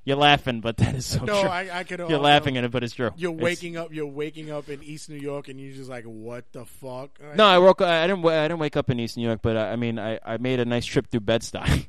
You're 0.05 0.17
laughing, 0.17 0.59
but 0.59 0.75
that 0.77 0.95
is 0.95 1.05
so 1.05 1.23
No, 1.23 1.41
true. 1.41 1.49
I- 1.49 1.80
I 1.80 1.84
could- 1.85 1.99
You're 1.99 2.13
oh, 2.15 2.21
laughing 2.21 2.57
at 2.57 2.65
it, 2.65 2.71
but 2.71 2.84
it's 2.84 2.93
true. 2.93 3.11
You're 3.15 3.31
It's- 3.31 3.43
waking 3.43 3.77
up. 3.77 3.93
You're 3.93 4.05
waking 4.05 4.51
up 4.51 4.67
in 4.67 4.84
East 4.84 5.09
New 5.09 5.15
York, 5.17 5.47
and 5.47 5.59
you're 5.59 5.73
just 5.73 5.89
like, 5.89 6.03
"What 6.03 6.51
the 6.51 6.65
fuck?" 6.65 7.17
No, 7.35 7.45
I 7.45 7.57
woke. 7.57 7.81
I 7.81 8.05
didn't. 8.07 8.25
I 8.25 8.47
didn't 8.49 8.59
wake 8.59 8.75
up 8.75 8.89
in 8.89 8.99
East 8.99 9.15
New 9.15 9.23
York, 9.23 9.39
but 9.41 9.55
uh, 9.55 9.61
I 9.61 9.77
mean, 9.77 9.97
I, 9.99 10.19
I 10.25 10.38
made 10.38 10.59
a 10.59 10.65
nice 10.65 10.85
trip 10.85 11.09
through 11.09 11.21
Bed 11.21 11.41
Stuy, 11.41 11.88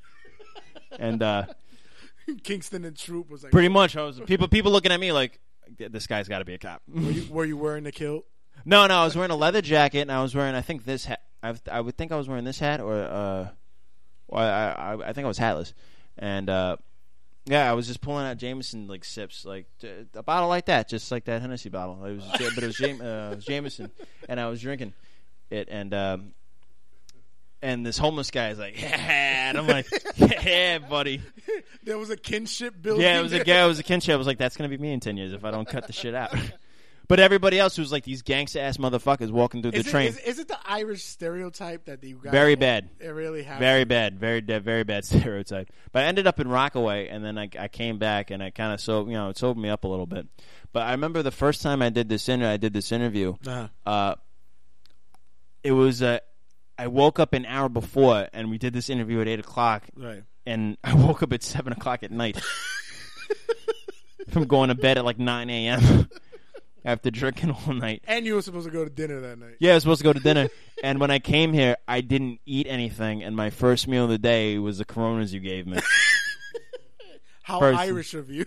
and 0.98 1.22
uh, 1.22 1.46
Kingston 2.44 2.84
and 2.84 2.96
Throop 2.96 3.30
was 3.30 3.42
like, 3.42 3.52
pretty 3.52 3.68
much, 3.68 3.96
I 3.96 4.02
was 4.04 4.20
people 4.20 4.46
people 4.48 4.70
looking 4.70 4.92
at 4.92 5.00
me 5.00 5.10
like, 5.12 5.40
this 5.76 6.06
guy's 6.06 6.28
got 6.28 6.38
to 6.38 6.44
be 6.44 6.54
a 6.54 6.58
cop. 6.58 6.82
Were 6.88 7.00
you, 7.10 7.26
were 7.30 7.44
you 7.44 7.56
wearing 7.56 7.84
the 7.84 7.92
kilt? 7.92 8.26
No, 8.64 8.86
no, 8.86 8.94
I 9.00 9.04
was 9.04 9.16
wearing 9.16 9.32
a 9.32 9.36
leather 9.36 9.60
jacket, 9.60 10.00
and 10.02 10.12
I 10.12 10.22
was 10.22 10.34
wearing, 10.34 10.54
I 10.54 10.60
think 10.62 10.84
this 10.84 11.04
hat. 11.06 11.20
I, 11.42 11.54
I 11.70 11.80
would 11.80 11.98
think 11.98 12.12
I 12.12 12.16
was 12.16 12.28
wearing 12.28 12.44
this 12.44 12.58
hat, 12.60 12.80
or 12.80 12.94
uh, 12.94 13.48
well, 14.28 14.40
I, 14.42 14.94
I 14.94 15.08
I 15.08 15.12
think 15.12 15.24
I 15.24 15.28
was 15.28 15.38
hatless, 15.38 15.74
and 16.16 16.48
uh, 16.48 16.76
yeah, 17.46 17.70
I 17.70 17.74
was 17.74 17.86
just 17.86 18.00
pulling 18.00 18.26
out 18.26 18.38
Jameson 18.38 18.88
like 18.88 19.04
sips, 19.04 19.44
like 19.44 19.66
a 20.14 20.22
bottle 20.22 20.48
like 20.48 20.66
that, 20.66 20.88
just 20.88 21.10
like 21.10 21.24
that 21.24 21.42
Hennessy 21.42 21.68
bottle. 21.68 22.04
It 22.04 22.14
was, 22.16 22.24
but 22.54 22.62
it 22.62 22.66
was, 22.66 22.76
Jam- 22.76 23.00
uh, 23.00 23.32
it 23.32 23.36
was 23.36 23.44
Jameson, 23.44 23.90
and 24.28 24.40
I 24.40 24.48
was 24.48 24.60
drinking 24.60 24.94
it, 25.50 25.68
and 25.70 25.92
um, 25.92 26.32
and 27.60 27.84
this 27.84 27.98
homeless 27.98 28.30
guy 28.30 28.50
is 28.50 28.58
like, 28.58 28.80
yeah, 28.82 29.48
and 29.48 29.58
I'm 29.58 29.66
like, 29.66 29.86
yeah, 30.16 30.78
buddy. 30.78 31.20
There 31.82 31.98
was 31.98 32.08
a 32.08 32.16
kinship 32.16 32.80
building. 32.80 33.02
Yeah, 33.02 33.20
it 33.20 33.22
was 33.22 33.34
a 33.34 33.44
guy. 33.44 33.62
It 33.62 33.68
was 33.68 33.78
a 33.78 33.82
kinship. 33.82 34.14
I 34.14 34.16
was 34.16 34.26
like, 34.26 34.38
that's 34.38 34.56
gonna 34.56 34.70
be 34.70 34.78
me 34.78 34.90
in 34.90 35.00
ten 35.00 35.18
years 35.18 35.34
if 35.34 35.44
I 35.44 35.50
don't 35.50 35.68
cut 35.68 35.86
the 35.86 35.92
shit 35.92 36.14
out. 36.14 36.34
But 37.06 37.20
everybody 37.20 37.58
else 37.58 37.76
was 37.76 37.92
like 37.92 38.04
these 38.04 38.22
gangsta 38.22 38.60
ass 38.60 38.78
motherfuckers 38.78 39.30
walking 39.30 39.60
through 39.60 39.72
Is 39.72 39.84
the 39.84 39.88
it, 39.90 39.92
train. 39.92 40.08
is, 40.08 40.18
is 40.18 40.38
it 40.38 40.48
the 40.48 40.58
Irish 40.64 41.04
stereotype 41.04 41.84
that 41.84 42.02
you 42.02 42.16
guys? 42.22 42.32
very 42.32 42.54
bad. 42.54 42.88
It 42.98 43.08
really 43.08 43.42
happens. 43.42 43.60
Very 43.60 43.84
bad. 43.84 44.18
Very 44.18 44.40
very 44.40 44.84
bad 44.84 45.04
stereotype. 45.04 45.68
But 45.92 46.04
I 46.04 46.06
ended 46.06 46.26
up 46.26 46.40
in 46.40 46.48
Rockaway, 46.48 47.08
and 47.08 47.24
then 47.24 47.36
I, 47.38 47.50
I 47.58 47.68
came 47.68 47.98
back, 47.98 48.30
and 48.30 48.42
I 48.42 48.50
kind 48.50 48.72
of 48.72 48.80
so 48.80 49.06
you 49.06 49.12
know 49.12 49.28
it 49.28 49.36
sobered 49.36 49.62
me 49.62 49.68
up 49.68 49.84
a 49.84 49.88
little 49.88 50.06
bit. 50.06 50.26
But 50.72 50.84
I 50.84 50.92
remember 50.92 51.22
the 51.22 51.30
first 51.30 51.60
time 51.62 51.82
I 51.82 51.90
did 51.90 52.08
this 52.08 52.28
inter- 52.28 52.50
I 52.50 52.56
did 52.56 52.72
this 52.72 52.90
interview. 52.90 53.34
Uh-huh. 53.46 53.68
Uh, 53.84 54.14
it 55.62 55.72
was 55.72 56.02
uh, 56.02 56.18
I 56.78 56.86
woke 56.86 57.20
up 57.20 57.32
an 57.34 57.44
hour 57.46 57.68
before, 57.68 58.28
and 58.32 58.50
we 58.50 58.58
did 58.58 58.72
this 58.72 58.88
interview 58.88 59.20
at 59.20 59.28
eight 59.28 59.40
o'clock. 59.40 59.84
Right. 59.94 60.22
And 60.46 60.76
I 60.84 60.94
woke 60.94 61.22
up 61.22 61.32
at 61.34 61.42
seven 61.42 61.72
o'clock 61.74 62.02
at 62.02 62.10
night 62.10 62.40
from 64.30 64.46
going 64.46 64.68
to 64.68 64.74
bed 64.74 64.98
at 64.98 65.04
like 65.04 65.18
nine 65.18 65.50
a.m. 65.50 66.08
after 66.84 67.10
drinking 67.10 67.50
all 67.66 67.72
night. 67.74 68.02
And 68.06 68.26
you 68.26 68.34
were 68.34 68.42
supposed 68.42 68.66
to 68.66 68.72
go 68.72 68.84
to 68.84 68.90
dinner 68.90 69.20
that 69.20 69.38
night. 69.38 69.56
Yeah, 69.58 69.72
I 69.72 69.74
was 69.74 69.82
supposed 69.84 70.00
to 70.00 70.04
go 70.04 70.12
to 70.12 70.20
dinner, 70.20 70.48
and 70.82 71.00
when 71.00 71.10
I 71.10 71.18
came 71.18 71.52
here, 71.52 71.76
I 71.88 72.00
didn't 72.00 72.40
eat 72.46 72.66
anything, 72.68 73.22
and 73.22 73.34
my 73.36 73.50
first 73.50 73.88
meal 73.88 74.04
of 74.04 74.10
the 74.10 74.18
day 74.18 74.58
was 74.58 74.78
the 74.78 74.84
Coronas 74.84 75.32
you 75.32 75.40
gave 75.40 75.66
me. 75.66 75.78
How 77.42 77.60
First- 77.60 77.78
Irish 77.80 78.14
of 78.14 78.30
you. 78.30 78.46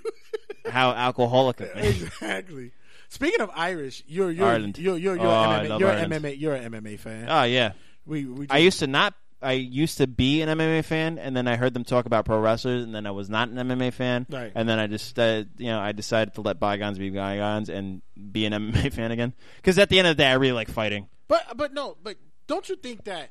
How 0.68 0.92
alcoholic 0.92 1.62
of 1.62 1.74
me. 1.76 1.88
exactly. 1.88 2.72
Speaking 3.10 3.40
of 3.42 3.50
Irish, 3.56 4.04
you're 4.08 4.32
you're 4.32 4.48
Ireland. 4.48 4.78
you're 4.78 4.98
you're, 4.98 5.16
you're 5.16 5.26
Oh, 5.26 5.30
I 5.30 5.64
MMA 5.66 5.70
love 5.70 5.80
you're 5.80 5.90
Ireland. 5.92 6.14
MMA 6.14 6.40
you're 6.40 6.56
an 6.56 6.72
MMA 6.74 7.00
fan. 7.00 7.28
Oh 7.30 7.44
yeah. 7.44 7.72
We 8.06 8.26
we 8.26 8.48
I 8.50 8.58
used 8.58 8.80
to 8.80 8.88
not. 8.88 9.14
I 9.42 9.54
used 9.54 9.98
to 10.00 10.08
be 10.08 10.42
an 10.42 10.50
MMA 10.50 10.84
fan, 10.84 11.20
and 11.20 11.36
then 11.38 11.48
I 11.48 11.56
heard 11.58 11.74
them 11.74 11.84
talk 11.84 12.06
about 12.06 12.26
pro 12.26 12.40
wrestlers, 12.40 12.84
and 12.84 12.94
then 12.96 13.06
I 13.06 13.12
was 13.12 13.30
not 13.30 13.50
an 13.50 13.56
MMA 13.56 13.94
fan. 13.94 14.26
Right. 14.30 14.52
And 14.56 14.68
then 14.68 14.80
I 14.80 14.88
just, 14.88 15.18
uh, 15.20 15.44
you 15.58 15.68
know, 15.68 15.80
I 15.80 15.92
decided 15.92 16.34
to 16.36 16.42
let 16.42 16.60
bygones 16.60 16.98
be 16.98 17.10
bygones 17.12 17.70
and 17.70 18.02
be 18.32 18.46
an 18.46 18.54
MMA 18.54 18.92
fan 18.94 19.12
again. 19.12 19.34
Because 19.58 19.78
at 19.78 19.90
the 19.90 20.00
end 20.00 20.08
of 20.08 20.18
the 20.18 20.24
day, 20.24 20.30
I 20.30 20.34
really 20.34 20.54
like 20.54 20.70
fighting. 20.70 21.08
But 21.28 21.56
but 21.56 21.74
no, 21.74 21.98
but 22.02 22.18
don't 22.48 22.68
you 22.68 22.78
think 22.78 23.04
that 23.04 23.30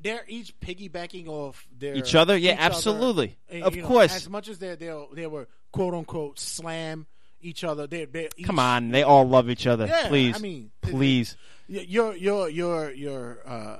they're 0.00 0.24
each 0.28 0.58
piggybacking 0.60 1.26
off 1.28 1.66
their 1.78 1.94
Each 1.94 2.14
other? 2.14 2.36
Yeah, 2.36 2.52
each 2.52 2.58
other, 2.58 2.66
absolutely. 2.66 3.36
and, 3.48 3.62
Of 3.62 3.76
know, 3.76 3.86
course. 3.86 4.14
as 4.14 4.28
much 4.28 4.48
as 4.48 4.58
they 4.58 4.74
they 4.74 5.06
they 5.14 5.26
were 5.26 5.48
quote 5.72 5.94
unquote 5.94 6.38
slam 6.38 7.06
each 7.40 7.64
other, 7.64 7.86
they 7.86 8.04
they 8.04 8.28
each, 8.36 8.46
Come 8.46 8.58
on, 8.58 8.90
they 8.90 9.02
all 9.04 9.26
love 9.26 9.48
each 9.48 9.66
other. 9.66 9.86
Yeah, 9.86 10.08
please, 10.08 10.36
I 10.36 10.38
mean, 10.40 10.70
please. 10.82 11.36
Your 11.66 12.14
your 12.14 12.48
your 12.50 12.90
your 12.90 13.38
uh, 13.46 13.76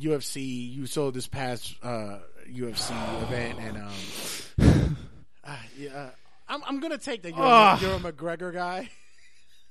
UFC. 0.00 0.72
You 0.72 0.86
saw 0.86 1.10
this 1.10 1.26
past 1.26 1.74
uh, 1.82 2.18
UFC 2.50 2.90
event, 3.22 3.58
and 3.60 3.76
um, 3.78 4.96
uh, 5.44 5.56
yeah, 5.78 5.90
uh, 5.96 6.10
I'm 6.48 6.62
I'm 6.66 6.80
gonna 6.80 6.98
take 6.98 7.22
that 7.22 7.36
you're, 7.36 7.44
Ugh. 7.44 7.78
a, 7.82 7.84
you're 7.86 7.96
a 7.96 7.98
McGregor 8.12 8.52
guy. 8.52 8.88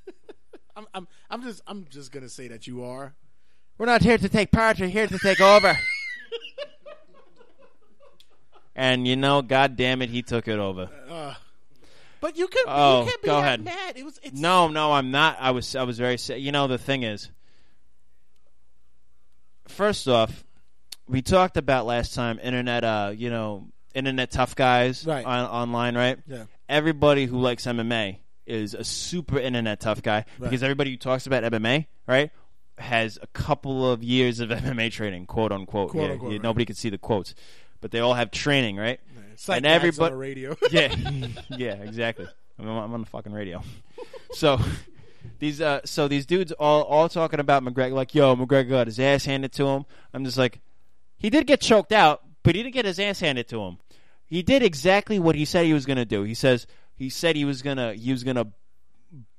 I'm 0.75 0.85
I'm 0.93 1.07
I'm 1.29 1.41
just 1.43 1.61
I'm 1.67 1.85
just 1.89 2.11
gonna 2.11 2.29
say 2.29 2.47
that 2.49 2.67
you 2.67 2.83
are. 2.83 3.13
We're 3.77 3.85
not 3.85 4.01
here 4.01 4.17
to 4.17 4.29
take 4.29 4.51
part. 4.51 4.79
We're 4.79 4.87
here 4.89 5.07
to 5.07 5.17
take 5.19 5.39
over. 5.41 5.77
and 8.75 9.07
you 9.07 9.15
know, 9.15 9.41
God 9.41 9.75
damn 9.75 10.01
it, 10.01 10.09
he 10.09 10.21
took 10.21 10.47
it 10.47 10.59
over. 10.59 10.89
Uh, 11.09 11.33
but 12.21 12.37
you 12.37 12.47
could 12.47 12.63
Oh, 12.67 13.01
you 13.03 13.09
can't 13.09 13.21
be 13.21 13.25
go 13.27 13.35
that 13.35 13.43
ahead. 13.45 13.63
mad. 13.63 13.97
It 13.97 14.03
was 14.05 14.19
it's 14.23 14.39
No, 14.39 14.67
no, 14.67 14.91
I'm 14.93 15.11
not. 15.11 15.37
I 15.39 15.51
was, 15.51 15.75
I 15.75 15.83
was 15.83 15.97
very. 15.97 16.17
sa- 16.17 16.33
You 16.35 16.51
know, 16.51 16.67
the 16.67 16.77
thing 16.77 17.03
is, 17.03 17.29
first 19.69 20.07
off, 20.07 20.43
we 21.07 21.21
talked 21.21 21.57
about 21.57 21.85
last 21.85 22.13
time 22.13 22.39
internet. 22.41 22.83
Uh, 22.83 23.11
you 23.15 23.29
know, 23.29 23.67
internet 23.93 24.31
tough 24.31 24.55
guys 24.55 25.05
Right. 25.05 25.25
on, 25.25 25.45
online, 25.45 25.95
right? 25.97 26.19
Yeah. 26.27 26.45
Everybody 26.67 27.25
who 27.25 27.39
likes 27.39 27.65
MMA 27.65 28.19
is 28.45 28.73
a 28.73 28.83
super 28.83 29.39
internet 29.39 29.79
tough 29.79 30.01
guy 30.01 30.25
because 30.39 30.63
everybody 30.63 30.91
who 30.91 30.97
talks 30.97 31.25
about 31.27 31.43
MMA, 31.43 31.87
right, 32.07 32.31
has 32.77 33.17
a 33.21 33.27
couple 33.27 33.91
of 33.91 34.03
years 34.03 34.39
of 34.39 34.49
MMA 34.49 34.91
training, 34.91 35.25
quote 35.25 35.51
unquote. 35.51 35.91
Quote, 35.91 36.03
Yeah, 36.05 36.11
unquote, 36.13 36.31
yeah, 36.31 36.37
right. 36.37 36.43
Nobody 36.43 36.65
can 36.65 36.75
see 36.75 36.89
the 36.89 36.97
quotes, 36.97 37.33
but 37.81 37.91
they 37.91 37.99
all 37.99 38.13
have 38.13 38.31
training, 38.31 38.77
right? 38.77 38.99
Like 39.47 39.57
and 39.57 39.65
everybody, 39.65 40.11
the 40.11 40.17
radio. 40.17 40.57
yeah, 40.71 40.93
yeah, 41.49 41.73
exactly. 41.75 42.27
I'm, 42.59 42.67
I'm 42.67 42.93
on 42.93 42.99
the 42.99 43.05
fucking 43.07 43.31
radio. 43.31 43.63
So 44.33 44.59
these, 45.39 45.61
uh, 45.61 45.81
so 45.85 46.07
these 46.07 46.25
dudes 46.25 46.51
all 46.53 46.83
all 46.83 47.09
talking 47.09 47.39
about 47.39 47.63
McGregor, 47.63 47.93
like, 47.93 48.13
yo, 48.13 48.35
McGregor 48.35 48.69
got 48.69 48.87
his 48.87 48.99
ass 48.99 49.25
handed 49.25 49.51
to 49.53 49.67
him. 49.67 49.85
I'm 50.13 50.25
just 50.25 50.37
like, 50.37 50.59
he 51.17 51.29
did 51.29 51.47
get 51.47 51.61
choked 51.61 51.91
out, 51.91 52.21
but 52.43 52.55
he 52.55 52.63
didn't 52.63 52.73
get 52.73 52.85
his 52.85 52.99
ass 52.99 53.19
handed 53.19 53.47
to 53.49 53.61
him. 53.61 53.77
He 54.25 54.43
did 54.43 54.63
exactly 54.63 55.19
what 55.19 55.35
he 55.35 55.45
said 55.45 55.65
he 55.65 55.73
was 55.73 55.85
going 55.85 55.97
to 55.97 56.05
do. 56.05 56.23
He 56.23 56.35
says 56.35 56.67
he 56.95 57.09
said 57.09 57.35
he 57.35 57.45
was 57.45 57.61
gonna 57.61 57.93
he 57.93 58.11
was 58.11 58.23
gonna 58.23 58.47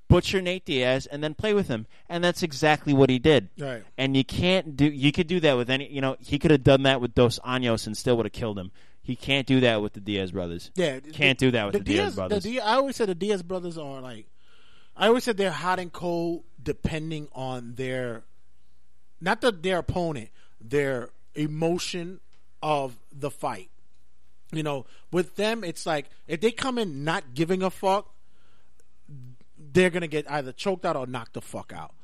butcher 0.09 0.43
Nate 0.43 0.65
Diaz 0.65 1.07
and 1.07 1.23
then 1.23 1.35
play 1.35 1.55
with 1.55 1.69
him, 1.69 1.87
and 2.09 2.23
that's 2.23 2.43
exactly 2.43 2.93
what 2.93 3.09
he 3.09 3.19
did. 3.19 3.49
Right. 3.59 3.85
And 3.97 4.17
you 4.17 4.25
can't 4.25 4.77
do 4.77 4.85
you 4.87 5.13
could 5.13 5.29
do 5.29 5.41
that 5.41 5.57
with 5.57 5.71
any 5.71 5.91
you 5.91 6.01
know 6.01 6.17
he 6.19 6.39
could 6.39 6.51
have 6.51 6.65
done 6.65 6.83
that 6.83 7.01
with 7.01 7.15
Dos 7.15 7.39
Anjos 7.41 7.87
and 7.87 7.97
still 7.97 8.17
would 8.17 8.27
have 8.27 8.33
killed 8.33 8.59
him. 8.59 8.73
He 9.03 9.17
can't 9.17 9.47
do 9.47 9.61
that 9.61 9.81
with 9.81 9.95
the 9.95 10.01
Diaz 10.01 10.33
brothers. 10.33 10.71
Yeah, 10.75 11.01
can't 11.01 11.39
do 11.39 11.51
that 11.53 11.67
with 11.67 11.73
the, 11.75 11.81
Diaz, 11.81 12.15
brothers. 12.15 12.43
The 12.43 12.51
Diaz, 12.51 12.65
I 12.67 12.75
always 12.75 12.97
said 12.97 13.09
the 13.09 13.15
Diaz 13.15 13.43
brothers 13.43 13.79
are 13.79 14.01
like, 14.01 14.27
I 14.97 15.09
always 15.09 15.25
said 15.25 15.37
they're 15.37 15.51
hot 15.51 15.79
and 15.79 15.93
cold 15.93 16.45
depending 16.63 17.29
on 17.33 17.75
their, 17.75 18.23
not 19.21 19.41
the, 19.41 19.53
their 19.53 19.79
opponent, 19.79 20.31
their 20.61 21.11
emotion 21.35 22.21
of 22.63 22.99
the 23.13 23.31
fight. 23.31 23.71
You 24.53 24.63
know, 24.63 24.87
with 25.13 25.37
them, 25.37 25.63
it's 25.63 25.87
like 25.87 26.07
if 26.27 26.41
they 26.41 26.51
come 26.51 26.77
in 26.77 27.05
not 27.05 27.35
giving 27.35 27.63
a 27.63 27.71
fuck, 27.71 28.13
they're 29.73 29.91
gonna 29.91 30.09
get 30.09 30.31
either 30.31 30.53
choked 30.53 30.85
out 30.85 30.97
or 30.97 31.07
knocked 31.07 31.35
the 31.35 31.41
fuck 31.41 31.73
out. 31.75 31.95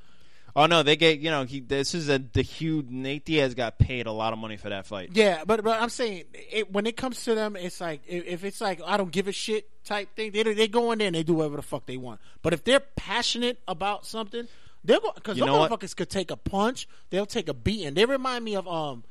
Oh 0.58 0.64
no, 0.64 0.82
they 0.82 0.96
get 0.96 1.18
you 1.18 1.30
know 1.30 1.44
he. 1.44 1.60
This 1.60 1.94
is 1.94 2.08
a 2.08 2.18
the 2.18 2.40
huge 2.40 2.88
Nate 2.88 3.26
Diaz 3.26 3.54
got 3.54 3.78
paid 3.78 4.06
a 4.06 4.12
lot 4.12 4.32
of 4.32 4.38
money 4.38 4.56
for 4.56 4.70
that 4.70 4.86
fight. 4.86 5.10
Yeah, 5.12 5.44
but 5.46 5.62
but 5.62 5.80
I'm 5.80 5.90
saying 5.90 6.24
it, 6.32 6.72
when 6.72 6.86
it 6.86 6.96
comes 6.96 7.22
to 7.24 7.34
them, 7.34 7.56
it's 7.56 7.78
like 7.78 8.00
if, 8.08 8.42
it's 8.42 8.58
like 8.62 8.80
I 8.84 8.96
don't 8.96 9.12
give 9.12 9.28
a 9.28 9.32
shit 9.32 9.68
type 9.84 10.16
thing, 10.16 10.32
they 10.32 10.42
they 10.42 10.66
go 10.66 10.92
in 10.92 10.98
there 10.98 11.08
and 11.08 11.14
they 11.14 11.22
do 11.22 11.34
whatever 11.34 11.56
the 11.56 11.62
fuck 11.62 11.84
they 11.84 11.98
want. 11.98 12.20
But 12.40 12.54
if 12.54 12.64
they're 12.64 12.80
passionate 12.80 13.60
about 13.68 14.06
something, 14.06 14.48
they're 14.82 14.98
going 14.98 15.12
because 15.14 15.36
those 15.36 15.46
know 15.46 15.58
what? 15.58 15.70
motherfuckers 15.70 15.94
could 15.94 16.08
take 16.08 16.30
a 16.30 16.36
punch, 16.36 16.88
they'll 17.10 17.26
take 17.26 17.50
a 17.50 17.54
beating. 17.54 17.92
They 17.92 18.06
remind 18.06 18.42
me 18.42 18.56
of 18.56 18.66
um. 18.66 19.04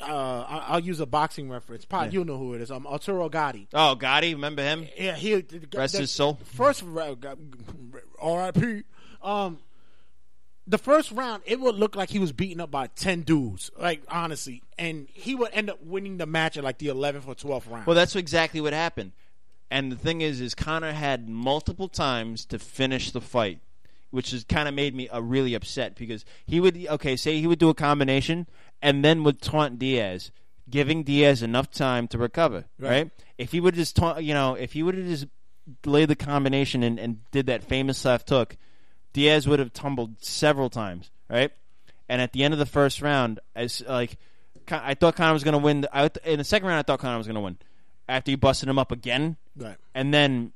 Uh, 0.00 0.44
I'll 0.66 0.80
use 0.80 0.98
a 0.98 1.06
boxing 1.06 1.48
reference. 1.48 1.84
Pod, 1.84 2.12
Yeah. 2.12 2.18
you 2.18 2.24
know 2.24 2.36
who 2.36 2.54
it 2.54 2.60
is. 2.60 2.70
Um, 2.72 2.84
Arturo 2.84 3.28
Gatti. 3.28 3.68
Oh, 3.72 3.94
Gatti, 3.94 4.34
remember 4.34 4.60
him? 4.60 4.88
Yeah, 4.98 5.14
he 5.14 5.34
Rest 5.72 5.94
the 5.94 6.00
his 6.00 6.10
soul. 6.10 6.40
First, 6.44 6.82
ra- 6.84 7.14
R.I.P. 8.20 8.82
Um, 9.22 9.58
the 10.66 10.78
first 10.78 11.12
round, 11.12 11.42
it 11.44 11.60
would 11.60 11.74
look 11.74 11.94
like 11.94 12.10
he 12.10 12.18
was 12.18 12.32
beaten 12.32 12.60
up 12.60 12.70
by 12.70 12.86
ten 12.88 13.22
dudes. 13.22 13.70
Like 13.78 14.02
honestly, 14.08 14.62
and 14.78 15.08
he 15.12 15.34
would 15.34 15.50
end 15.52 15.70
up 15.70 15.82
winning 15.82 16.16
the 16.16 16.26
match 16.26 16.56
at 16.56 16.64
like 16.64 16.78
the 16.78 16.88
eleventh 16.88 17.28
or 17.28 17.34
twelfth 17.34 17.66
round. 17.66 17.86
Well, 17.86 17.96
that's 17.96 18.16
exactly 18.16 18.60
what 18.60 18.72
happened. 18.72 19.12
And 19.70 19.90
the 19.90 19.96
thing 19.96 20.20
is, 20.20 20.40
is 20.40 20.54
Conor 20.54 20.92
had 20.92 21.28
multiple 21.28 21.88
times 21.88 22.44
to 22.46 22.58
finish 22.58 23.10
the 23.10 23.20
fight, 23.20 23.58
which 24.10 24.30
has 24.30 24.44
kind 24.44 24.68
of 24.68 24.74
made 24.74 24.94
me 24.94 25.08
uh, 25.08 25.20
really 25.20 25.54
upset 25.54 25.96
because 25.96 26.24
he 26.46 26.60
would 26.60 26.86
okay, 26.90 27.16
say 27.16 27.40
he 27.40 27.46
would 27.46 27.58
do 27.58 27.68
a 27.68 27.74
combination 27.74 28.46
and 28.80 29.04
then 29.04 29.24
would 29.24 29.40
taunt 29.40 29.78
Diaz, 29.78 30.30
giving 30.70 31.02
Diaz 31.02 31.42
enough 31.42 31.70
time 31.70 32.08
to 32.08 32.18
recover. 32.18 32.66
Right? 32.78 32.90
Right. 32.90 33.10
If 33.36 33.52
he 33.52 33.60
would 33.60 33.74
just 33.74 33.96
taunt, 33.96 34.22
you 34.22 34.34
know, 34.34 34.54
if 34.54 34.72
he 34.72 34.82
would 34.82 34.94
have 34.96 35.06
just 35.06 35.26
laid 35.84 36.08
the 36.08 36.16
combination 36.16 36.82
and, 36.82 36.98
and 36.98 37.30
did 37.32 37.46
that 37.46 37.64
famous 37.64 38.04
left 38.04 38.28
hook, 38.28 38.56
Diaz 39.14 39.48
would 39.48 39.58
have 39.60 39.72
tumbled 39.72 40.22
several 40.22 40.68
times. 40.68 41.10
Right. 41.30 41.50
And 42.08 42.20
at 42.20 42.32
the 42.34 42.44
end 42.44 42.52
of 42.52 42.58
the 42.58 42.66
first 42.66 43.00
round, 43.00 43.40
as 43.56 43.82
like, 43.88 44.18
I 44.70 44.92
thought 44.92 45.16
Conor 45.16 45.32
was 45.32 45.42
going 45.44 45.52
to 45.52 45.58
win. 45.58 45.80
The, 45.82 45.96
I, 45.96 46.10
in 46.24 46.38
the 46.38 46.44
second 46.44 46.68
round, 46.68 46.78
I 46.80 46.82
thought 46.82 46.98
Conor 47.00 47.16
was 47.16 47.26
going 47.26 47.36
to 47.36 47.40
win. 47.40 47.56
After 48.06 48.30
he 48.32 48.36
busted 48.36 48.68
him 48.68 48.78
up 48.78 48.92
again, 48.92 49.38
Right. 49.56 49.76
and 49.94 50.12
then 50.12 50.52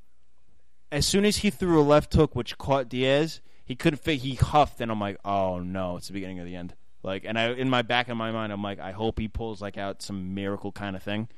as 0.93 1.07
soon 1.07 1.25
as 1.25 1.39
he 1.39 1.49
threw 1.49 1.81
a 1.81 1.83
left 1.83 2.13
hook, 2.13 2.37
which 2.37 2.59
caught 2.59 2.91
Diaz, 2.91 3.41
he 3.65 3.75
couldn't 3.75 4.01
fit. 4.03 4.21
He 4.21 4.35
huffed, 4.35 4.81
and 4.83 4.91
I'm 4.91 5.01
like, 5.01 5.17
oh 5.25 5.59
no, 5.61 5.97
it's 5.97 6.09
the 6.09 6.13
beginning 6.13 6.41
of 6.41 6.45
the 6.47 6.57
end. 6.57 6.75
Like, 7.03 7.25
and 7.25 7.39
I 7.39 7.53
in 7.53 7.71
my 7.71 7.81
back 7.83 8.09
of 8.11 8.17
my 8.19 8.33
mind, 8.33 8.53
I'm 8.53 8.63
like, 8.63 8.81
I 8.81 8.93
hope 8.93 9.19
he 9.19 9.29
pulls 9.29 9.63
like 9.63 9.79
out 9.79 10.03
some 10.03 10.35
miracle 10.35 10.73
kind 10.73 10.95
of 10.97 11.03
thing. 11.03 11.29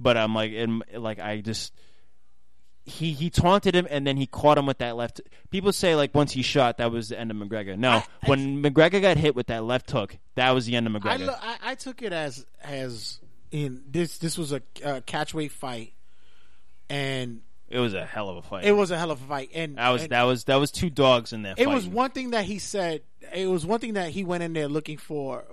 But 0.00 0.16
I'm 0.16 0.34
like, 0.34 0.52
in, 0.52 0.82
like 0.94 1.18
I 1.18 1.40
just 1.40 1.72
he 2.88 3.12
he 3.12 3.30
taunted 3.30 3.74
him, 3.74 3.86
and 3.90 4.06
then 4.06 4.16
he 4.16 4.26
caught 4.26 4.58
him 4.58 4.66
with 4.66 4.78
that 4.78 4.96
left. 4.96 5.20
People 5.50 5.72
say 5.72 5.94
like 5.94 6.14
once 6.14 6.32
he 6.32 6.42
shot, 6.42 6.78
that 6.78 6.90
was 6.90 7.08
the 7.10 7.18
end 7.18 7.30
of 7.30 7.36
McGregor. 7.36 7.76
No, 7.78 8.02
when 8.26 8.62
McGregor 8.62 9.00
got 9.00 9.16
hit 9.16 9.36
with 9.36 9.48
that 9.48 9.64
left 9.64 9.90
hook, 9.90 10.16
that 10.34 10.50
was 10.52 10.66
the 10.66 10.76
end 10.76 10.86
of 10.86 10.96
I, 10.96 10.98
McGregor. 10.98 11.26
lo- 11.26 11.34
I 11.40 11.56
I 11.62 11.74
took 11.74 12.02
it 12.02 12.12
as 12.12 12.46
as 12.62 13.20
in 13.50 13.82
this 13.90 14.18
this 14.18 14.36
was 14.38 14.52
a 14.52 14.62
uh, 14.84 15.00
catchweight 15.06 15.50
fight, 15.50 15.92
and 16.88 17.40
it 17.68 17.78
was 17.78 17.94
a 17.94 18.04
hell 18.04 18.28
of 18.30 18.36
a 18.38 18.42
fight. 18.42 18.64
it 18.64 18.72
was 18.72 18.90
a 18.90 18.98
hell 18.98 19.10
of 19.10 19.22
a 19.22 19.26
fight. 19.26 19.50
And 19.54 19.76
that 19.76 19.90
was 19.90 20.02
and 20.02 20.12
that 20.12 20.22
was 20.22 20.44
that 20.44 20.56
was 20.56 20.70
two 20.70 20.90
dogs 20.90 21.32
in 21.32 21.42
there. 21.42 21.54
It 21.56 21.68
was 21.68 21.86
one 21.86 22.10
thing 22.10 22.30
that 22.30 22.44
he 22.44 22.58
said. 22.58 23.02
It 23.34 23.48
was 23.48 23.66
one 23.66 23.80
thing 23.80 23.94
that 23.94 24.10
he 24.10 24.24
went 24.24 24.42
in 24.42 24.52
there 24.52 24.68
looking 24.68 24.96
for. 24.96 25.44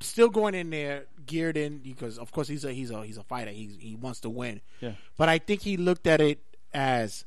Still 0.00 0.28
going 0.28 0.54
in 0.54 0.68
there 0.70 1.06
geared 1.24 1.56
in 1.56 1.78
because 1.78 2.18
of 2.18 2.30
course 2.30 2.48
he's 2.48 2.64
a 2.64 2.72
he's 2.72 2.90
a 2.90 3.02
he's 3.04 3.16
a 3.16 3.22
fighter. 3.22 3.50
He 3.50 3.76
he 3.78 3.94
wants 3.96 4.20
to 4.20 4.30
win. 4.30 4.60
Yeah. 4.80 4.92
But 5.16 5.28
I 5.28 5.38
think 5.38 5.62
he 5.62 5.76
looked 5.76 6.06
at 6.06 6.20
it 6.20 6.38
as 6.76 7.24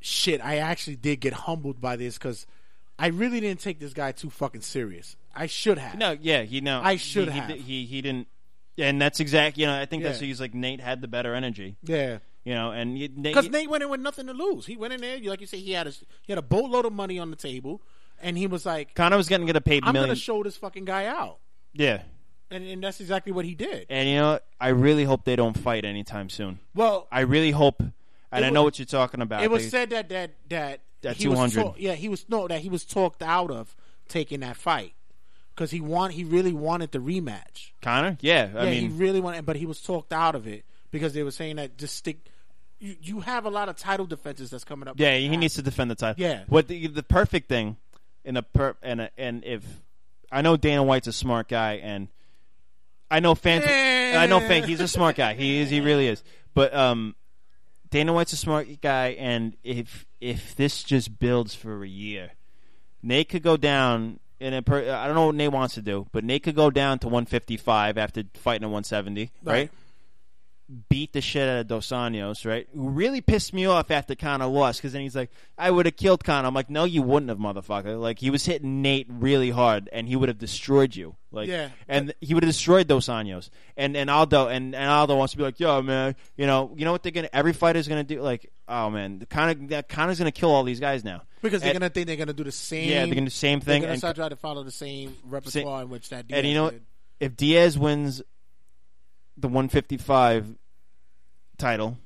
shit. 0.00 0.40
I 0.44 0.58
actually 0.58 0.96
did 0.96 1.20
get 1.20 1.32
humbled 1.32 1.80
by 1.80 1.96
this 1.96 2.16
because 2.16 2.46
I 2.98 3.08
really 3.08 3.40
didn't 3.40 3.60
take 3.60 3.78
this 3.80 3.92
guy 3.92 4.12
too 4.12 4.30
fucking 4.30 4.62
serious. 4.62 5.16
I 5.34 5.46
should 5.46 5.78
have. 5.78 5.98
No, 5.98 6.16
yeah, 6.20 6.42
he 6.42 6.60
no. 6.60 6.80
I 6.82 6.96
should 6.96 7.28
he, 7.28 7.34
he 7.34 7.38
have. 7.40 7.48
di- 7.48 7.58
He, 7.58 7.84
he 7.86 8.00
didn't. 8.02 8.28
And 8.78 9.00
that's 9.00 9.20
exact. 9.20 9.58
You 9.58 9.66
know, 9.66 9.78
I 9.78 9.86
think 9.86 10.02
that's 10.02 10.20
he's 10.20 10.40
like 10.40 10.54
Nate 10.54 10.80
had 10.80 11.00
the 11.00 11.08
better 11.08 11.34
energy. 11.34 11.76
Yeah. 11.82 12.18
You 12.44 12.54
know, 12.54 12.70
and 12.70 12.96
you, 12.96 13.08
Nate, 13.08 13.34
Because 13.34 13.50
Nate 13.50 13.68
went 13.68 13.82
in 13.82 13.88
with 13.90 14.00
nothing 14.00 14.26
to 14.28 14.32
lose. 14.32 14.66
He 14.66 14.76
went 14.76 14.92
in 14.92 15.00
there, 15.00 15.16
you 15.16 15.30
like 15.30 15.40
you 15.40 15.46
say, 15.48 15.58
he 15.58 15.72
had 15.72 15.86
a 15.88 15.90
he 15.90 16.30
had 16.32 16.38
a 16.38 16.42
boatload 16.42 16.84
of 16.86 16.92
money 16.92 17.18
on 17.18 17.30
the 17.30 17.36
table, 17.36 17.82
and 18.22 18.38
he 18.38 18.46
was 18.46 18.64
like, 18.64 18.94
Conor 18.94 19.16
was 19.16 19.28
getting 19.28 19.46
get 19.46 19.56
a 19.56 19.60
paid 19.60 19.82
"I'm 19.84 19.94
million. 19.94 20.08
going 20.10 20.16
to 20.16 20.22
show 20.22 20.42
this 20.44 20.56
fucking 20.56 20.84
guy 20.84 21.06
out," 21.06 21.38
yeah, 21.72 22.02
and, 22.50 22.62
and 22.64 22.84
that's 22.84 23.00
exactly 23.00 23.32
what 23.32 23.44
he 23.46 23.56
did. 23.56 23.86
and 23.90 24.08
you 24.08 24.14
know. 24.16 24.38
I 24.60 24.68
really 24.68 25.02
hope 25.02 25.24
they 25.24 25.34
don't 25.34 25.58
fight 25.58 25.84
anytime 25.84 26.28
soon. 26.30 26.60
Well, 26.72 27.08
I 27.10 27.20
really 27.22 27.50
hope, 27.50 27.82
and 28.36 28.44
I 28.44 28.50
know 28.50 28.62
what 28.62 28.78
you're 28.78 28.86
talking 28.86 29.20
about. 29.22 29.42
It 29.42 29.50
was 29.50 29.64
They- 29.64 29.68
said 29.70 29.90
that 29.90 30.08
that 30.10 30.30
that 30.48 30.80
That 31.02 31.16
he 31.16 31.28
was 31.28 31.36
200. 31.38 31.62
talk- 31.62 31.76
yeah, 31.78 31.94
he 31.94 32.08
was 32.08 32.24
no 32.28 32.46
that 32.48 32.60
he 32.60 32.68
was 32.68 32.84
talked 32.84 33.22
out 33.22 33.50
of 33.50 33.74
taking 34.08 34.40
that 34.40 34.56
fight 34.56 34.94
because 35.54 35.70
he 35.70 35.80
want 35.80 36.12
he 36.14 36.24
really 36.24 36.52
wanted 36.52 36.92
the 36.92 36.98
rematch. 36.98 37.70
Conor. 37.82 38.16
Yeah, 38.20 38.50
I 38.56 38.64
yeah, 38.64 38.70
mean, 38.70 38.90
he 38.90 38.96
really 38.96 39.20
wanted, 39.20 39.44
but 39.46 39.56
he 39.56 39.66
was 39.66 39.80
talked 39.80 40.12
out 40.12 40.34
of 40.34 40.46
it 40.46 40.64
because 40.90 41.12
they 41.14 41.22
were 41.22 41.30
saying 41.30 41.56
that 41.56 41.76
just 41.78 41.96
stick. 41.96 42.18
You, 42.78 42.94
you 43.00 43.20
have 43.20 43.46
a 43.46 43.50
lot 43.50 43.70
of 43.70 43.76
title 43.76 44.04
defenses 44.06 44.50
that's 44.50 44.64
coming 44.64 44.86
up. 44.86 45.00
Yeah, 45.00 45.16
he 45.16 45.34
needs 45.36 45.54
to 45.54 45.62
defend 45.62 45.90
the 45.90 45.94
title. 45.94 46.22
Yeah. 46.22 46.44
What 46.46 46.68
the 46.68 46.86
the 46.88 47.02
perfect 47.02 47.48
thing 47.48 47.76
in 48.24 48.34
the 48.34 48.42
per 48.42 48.76
and 48.82 49.08
and 49.16 49.44
if 49.44 49.64
I 50.30 50.42
know 50.42 50.56
Dana 50.58 50.82
White's 50.82 51.06
a 51.06 51.12
smart 51.12 51.48
guy 51.48 51.74
and 51.74 52.08
I 53.10 53.20
know 53.20 53.34
fans 53.34 53.64
I 53.66 54.26
know 54.26 54.40
fan 54.40 54.64
he's 54.64 54.80
a 54.80 54.88
smart 54.88 55.16
guy. 55.16 55.34
He 55.34 55.58
is 55.58 55.70
he 55.70 55.80
really 55.80 56.08
is. 56.08 56.22
But 56.54 56.74
um 56.74 57.14
Dana 57.96 58.12
White's 58.12 58.34
a 58.34 58.36
smart 58.36 58.68
guy 58.82 59.16
and 59.18 59.56
if 59.64 60.04
if 60.20 60.54
this 60.54 60.82
just 60.82 61.18
builds 61.18 61.54
for 61.54 61.82
a 61.82 61.88
year, 61.88 62.32
Nate 63.02 63.30
could 63.30 63.42
go 63.42 63.56
down 63.56 64.20
in 64.38 64.52
a 64.52 64.60
per, 64.60 64.80
I 64.92 65.06
don't 65.06 65.14
know 65.14 65.26
what 65.28 65.34
Nate 65.34 65.50
wants 65.50 65.76
to 65.76 65.80
do, 65.80 66.06
but 66.12 66.22
Nate 66.22 66.42
could 66.42 66.54
go 66.54 66.68
down 66.68 66.98
to 66.98 67.06
155 67.06 67.96
after 67.96 68.24
fighting 68.34 68.64
at 68.64 68.70
170, 68.70 69.30
right? 69.42 69.52
Right. 69.54 69.70
Beat 70.88 71.12
the 71.12 71.20
shit 71.20 71.48
out 71.48 71.58
of 71.60 71.66
Dos 71.68 71.86
Anjos, 71.90 72.44
right? 72.44 72.66
Who 72.74 72.88
really 72.88 73.20
pissed 73.20 73.54
me 73.54 73.66
off 73.66 73.92
after 73.92 74.16
Conor 74.16 74.46
lost 74.46 74.80
because 74.80 74.92
then 74.92 75.02
he's 75.02 75.14
like, 75.14 75.30
I 75.56 75.70
would 75.70 75.86
have 75.86 75.94
killed 75.96 76.24
Conor. 76.24 76.48
I'm 76.48 76.54
like, 76.54 76.68
no, 76.68 76.82
you 76.82 77.02
wouldn't 77.02 77.28
have, 77.30 77.38
motherfucker. 77.38 78.00
Like, 78.00 78.18
he 78.18 78.30
was 78.30 78.44
hitting 78.44 78.82
Nate 78.82 79.06
really 79.08 79.50
hard 79.50 79.88
and 79.92 80.08
he 80.08 80.16
would 80.16 80.28
have 80.28 80.38
destroyed 80.38 80.96
you. 80.96 81.14
Like, 81.30 81.48
Yeah, 81.48 81.68
and 81.86 82.12
he 82.20 82.34
would 82.34 82.42
have 82.42 82.48
destroyed 82.50 82.88
Dos 82.88 83.06
Anjos. 83.06 83.48
And, 83.76 83.96
and 83.96 84.10
Aldo, 84.10 84.48
and, 84.48 84.74
and 84.74 84.90
Aldo 84.90 85.14
wants 85.16 85.32
to 85.34 85.36
be 85.36 85.44
like, 85.44 85.60
yo, 85.60 85.82
man, 85.82 86.16
you 86.36 86.46
know, 86.48 86.74
you 86.76 86.84
know 86.84 86.90
what 86.90 87.04
they're 87.04 87.12
going 87.12 87.26
to, 87.26 87.36
every 87.36 87.52
fighter's 87.52 87.86
going 87.86 88.04
to 88.04 88.14
do? 88.16 88.20
Like, 88.20 88.50
oh, 88.66 88.90
man, 88.90 89.24
Conor, 89.30 89.82
Conor's 89.84 90.18
going 90.18 90.32
to 90.32 90.36
kill 90.40 90.50
all 90.50 90.64
these 90.64 90.80
guys 90.80 91.04
now. 91.04 91.22
because 91.42 91.60
they're 91.60 91.70
And- 91.70 91.78
gonna 91.78 91.90
think 91.90 92.08
they're 92.08 92.16
gonna 92.16 92.32
do 92.32 92.42
the 92.42 92.50
same. 92.50 92.88
Yeah, 92.88 92.96
they're 93.04 93.06
gonna 93.14 93.20
do 93.20 93.24
the 93.26 93.30
same 93.30 93.60
thing, 93.60 93.66
They're 93.66 93.80
gonna 93.82 93.92
and- 93.92 94.00
start 94.00 94.16
trying 94.16 94.30
to 94.30 94.36
follow 94.36 94.64
the 94.64 94.72
same 94.72 95.14
repertoire 95.24 95.82
in 95.82 95.90
which 95.90 96.08
that. 96.08 96.24
and 96.30 96.44
you 96.44 96.54
know 96.54 96.70
did. 96.70 96.82
if 97.20 97.36
Diaz 97.36 97.78
wins 97.78 98.20
the 99.36 99.48
155 99.48 100.54
title, 101.58 101.98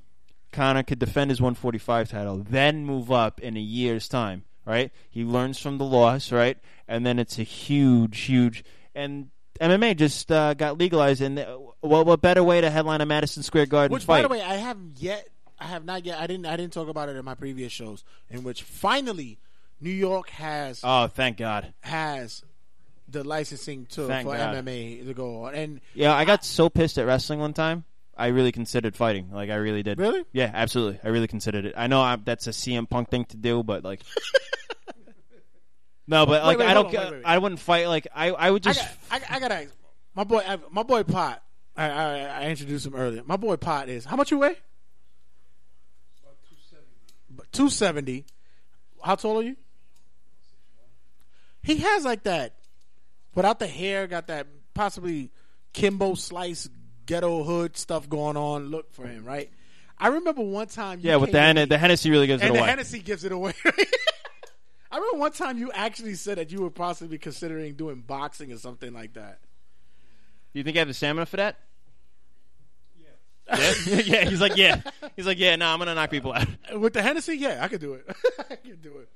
Conor 0.52 0.82
could 0.82 0.98
defend 0.98 1.30
his 1.30 1.40
145 1.40 2.10
title, 2.10 2.38
then 2.38 2.84
move 2.84 3.10
up 3.12 3.40
in 3.40 3.56
a 3.56 3.60
year's 3.60 4.08
time. 4.08 4.44
Right? 4.66 4.92
He 5.08 5.24
learns 5.24 5.58
from 5.58 5.78
the 5.78 5.84
loss, 5.84 6.30
right? 6.30 6.58
And 6.86 7.04
then 7.04 7.18
it's 7.18 7.38
a 7.38 7.42
huge, 7.42 8.20
huge 8.20 8.64
and. 8.94 9.30
MMA 9.60 9.94
just 9.94 10.32
uh, 10.32 10.54
got 10.54 10.78
legalized, 10.78 11.20
and 11.20 11.38
uh, 11.38 11.58
what, 11.80 12.06
what 12.06 12.22
better 12.22 12.42
way 12.42 12.62
to 12.62 12.70
headline 12.70 13.02
a 13.02 13.04
Madison 13.04 13.42
Square 13.42 13.66
Garden 13.66 13.92
Which, 13.92 14.04
fight? 14.04 14.22
by 14.22 14.22
the 14.22 14.28
way, 14.28 14.40
I 14.40 14.54
haven't 14.54 14.94
yet. 15.02 15.28
I 15.58 15.66
have 15.66 15.84
not 15.84 16.06
yet. 16.06 16.18
I 16.18 16.26
didn't. 16.26 16.46
I 16.46 16.56
didn't 16.56 16.72
talk 16.72 16.88
about 16.88 17.10
it 17.10 17.16
in 17.16 17.22
my 17.26 17.34
previous 17.34 17.70
shows. 17.70 18.02
In 18.30 18.42
which 18.42 18.62
finally, 18.62 19.38
New 19.78 19.90
York 19.90 20.30
has 20.30 20.80
oh, 20.82 21.08
thank 21.08 21.36
God! 21.36 21.74
has 21.80 22.42
the 23.10 23.24
licensing 23.24 23.86
to 23.86 24.06
Thank 24.06 24.28
for 24.28 24.36
God. 24.36 24.54
MMA 24.64 25.06
to 25.06 25.14
go 25.14 25.44
on. 25.44 25.54
And 25.54 25.80
Yeah, 25.94 26.14
I 26.14 26.24
got 26.24 26.44
so 26.44 26.68
pissed 26.68 26.98
at 26.98 27.06
wrestling 27.06 27.40
one 27.40 27.52
time. 27.52 27.84
I 28.16 28.28
really 28.28 28.52
considered 28.52 28.96
fighting. 28.96 29.30
Like 29.32 29.50
I 29.50 29.56
really 29.56 29.82
did. 29.82 29.98
Really? 29.98 30.24
Yeah, 30.32 30.50
absolutely. 30.52 31.00
I 31.02 31.08
really 31.08 31.26
considered 31.28 31.64
it. 31.64 31.74
I 31.76 31.86
know 31.86 32.00
I, 32.02 32.16
that's 32.16 32.46
a 32.46 32.50
CM 32.50 32.88
Punk 32.88 33.08
thing 33.08 33.24
to 33.26 33.36
do, 33.36 33.62
but 33.62 33.82
like, 33.82 34.02
no, 36.06 36.26
but 36.26 36.42
like 36.44 36.58
wait, 36.58 36.68
I 36.68 36.74
don't. 36.74 36.86
on, 36.86 36.92
wait, 36.92 36.98
wait, 37.00 37.12
wait. 37.12 37.22
I 37.24 37.38
wouldn't 37.38 37.60
fight. 37.60 37.88
Like 37.88 38.08
I, 38.14 38.30
I 38.30 38.50
would 38.50 38.66
I 38.66 38.72
just. 38.72 38.86
got, 39.10 39.22
I, 39.22 39.36
I 39.36 39.40
gotta. 39.40 39.66
My 40.14 40.24
boy, 40.24 40.42
my 40.70 40.82
boy 40.82 41.02
Pot. 41.02 41.42
I, 41.76 41.88
I, 41.88 42.18
I 42.18 42.46
introduced 42.48 42.84
him 42.84 42.94
earlier. 42.94 43.22
My 43.24 43.36
boy 43.36 43.56
Pot 43.56 43.88
is 43.88 44.04
how 44.04 44.16
much 44.16 44.30
you 44.30 44.38
weigh? 44.38 44.56
Two 47.52 47.70
seventy. 47.70 48.26
How 49.02 49.14
tall 49.14 49.38
are 49.38 49.42
you? 49.42 49.56
He 51.62 51.78
has 51.78 52.04
like 52.04 52.24
that, 52.24 52.54
without 53.34 53.58
the 53.58 53.66
hair, 53.66 54.06
got 54.06 54.26
that 54.28 54.46
possibly 54.74 55.30
Kimbo 55.72 56.14
Slice 56.14 56.68
ghetto 57.06 57.42
hood 57.42 57.76
stuff 57.76 58.08
going 58.08 58.36
on. 58.36 58.66
Look 58.68 58.92
for 58.92 59.06
him, 59.06 59.24
right? 59.24 59.50
I 59.98 60.08
remember 60.08 60.42
one 60.42 60.66
time. 60.66 61.00
You 61.00 61.10
yeah, 61.10 61.16
with 61.16 61.32
the 61.32 61.40
Hen- 61.40 61.68
the 61.68 61.78
Hennessy 61.78 62.10
really 62.10 62.26
gives 62.26 62.42
and 62.42 62.50
it 62.50 62.52
the 62.54 62.60
away. 62.60 62.68
Hennessy 62.68 63.00
gives 63.00 63.24
it 63.24 63.32
away. 63.32 63.52
I 64.92 64.96
remember 64.96 65.18
one 65.18 65.32
time 65.32 65.58
you 65.58 65.70
actually 65.72 66.14
said 66.14 66.38
that 66.38 66.50
you 66.50 66.62
were 66.62 66.70
possibly 66.70 67.18
considering 67.18 67.74
doing 67.74 68.00
boxing 68.00 68.52
or 68.52 68.58
something 68.58 68.92
like 68.92 69.14
that. 69.14 69.40
Do 70.52 70.58
you 70.58 70.64
think 70.64 70.76
I 70.76 70.80
have 70.80 70.88
the 70.88 70.94
stamina 70.94 71.26
for 71.26 71.36
that? 71.36 71.58
Yeah. 72.98 73.74
yeah. 73.86 74.24
He's 74.28 74.40
like, 74.40 74.56
yeah. 74.56 74.80
He's 75.14 75.26
like, 75.26 75.38
yeah. 75.38 75.54
No, 75.56 75.68
I'm 75.68 75.78
gonna 75.78 75.94
knock 75.94 76.10
people 76.10 76.32
out. 76.32 76.48
With 76.74 76.94
the 76.94 77.02
Hennessy, 77.02 77.36
yeah, 77.36 77.58
I 77.62 77.68
could 77.68 77.80
do 77.80 77.94
it. 77.94 78.16
I 78.50 78.56
could 78.56 78.82
do 78.82 78.98
it. 78.98 79.08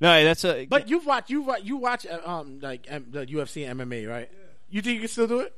No, 0.00 0.24
that's 0.24 0.44
a. 0.44 0.66
But 0.66 0.88
you've 0.88 1.06
watched 1.06 1.30
you 1.30 1.42
watch 1.42 1.62
you 1.64 1.76
watch 1.76 2.06
uh, 2.06 2.20
um 2.24 2.60
like 2.60 2.86
um, 2.90 3.06
the 3.10 3.26
UFC 3.26 3.68
and 3.68 3.80
MMA, 3.80 4.08
right? 4.08 4.30
You 4.68 4.82
think 4.82 4.94
you 4.94 5.00
can 5.00 5.08
still 5.08 5.26
do 5.26 5.40
it? 5.40 5.54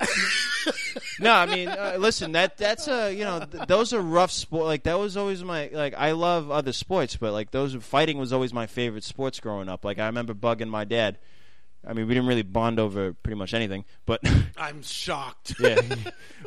no, 1.20 1.32
I 1.32 1.46
mean, 1.46 1.68
uh, 1.68 1.96
listen, 1.98 2.32
that 2.32 2.56
that's 2.56 2.88
a 2.88 3.12
you 3.12 3.24
know 3.24 3.40
th- 3.40 3.66
those 3.66 3.92
are 3.92 4.00
rough 4.00 4.30
sport. 4.30 4.64
Like 4.66 4.84
that 4.84 4.98
was 4.98 5.16
always 5.16 5.42
my 5.42 5.70
like 5.72 5.94
I 5.94 6.12
love 6.12 6.50
other 6.50 6.72
sports, 6.72 7.16
but 7.16 7.32
like 7.32 7.50
those 7.50 7.74
fighting 7.74 8.18
was 8.18 8.32
always 8.32 8.52
my 8.52 8.66
favorite 8.66 9.04
sports 9.04 9.40
growing 9.40 9.68
up. 9.68 9.84
Like 9.84 9.98
I 9.98 10.06
remember 10.06 10.34
bugging 10.34 10.68
my 10.68 10.84
dad. 10.84 11.18
I 11.86 11.92
mean, 11.92 12.06
we 12.08 12.14
didn't 12.14 12.28
really 12.28 12.42
bond 12.42 12.80
over 12.80 13.12
pretty 13.12 13.36
much 13.36 13.52
anything, 13.52 13.84
but 14.06 14.20
I'm 14.56 14.82
shocked. 14.82 15.54
yeah, 15.60 15.80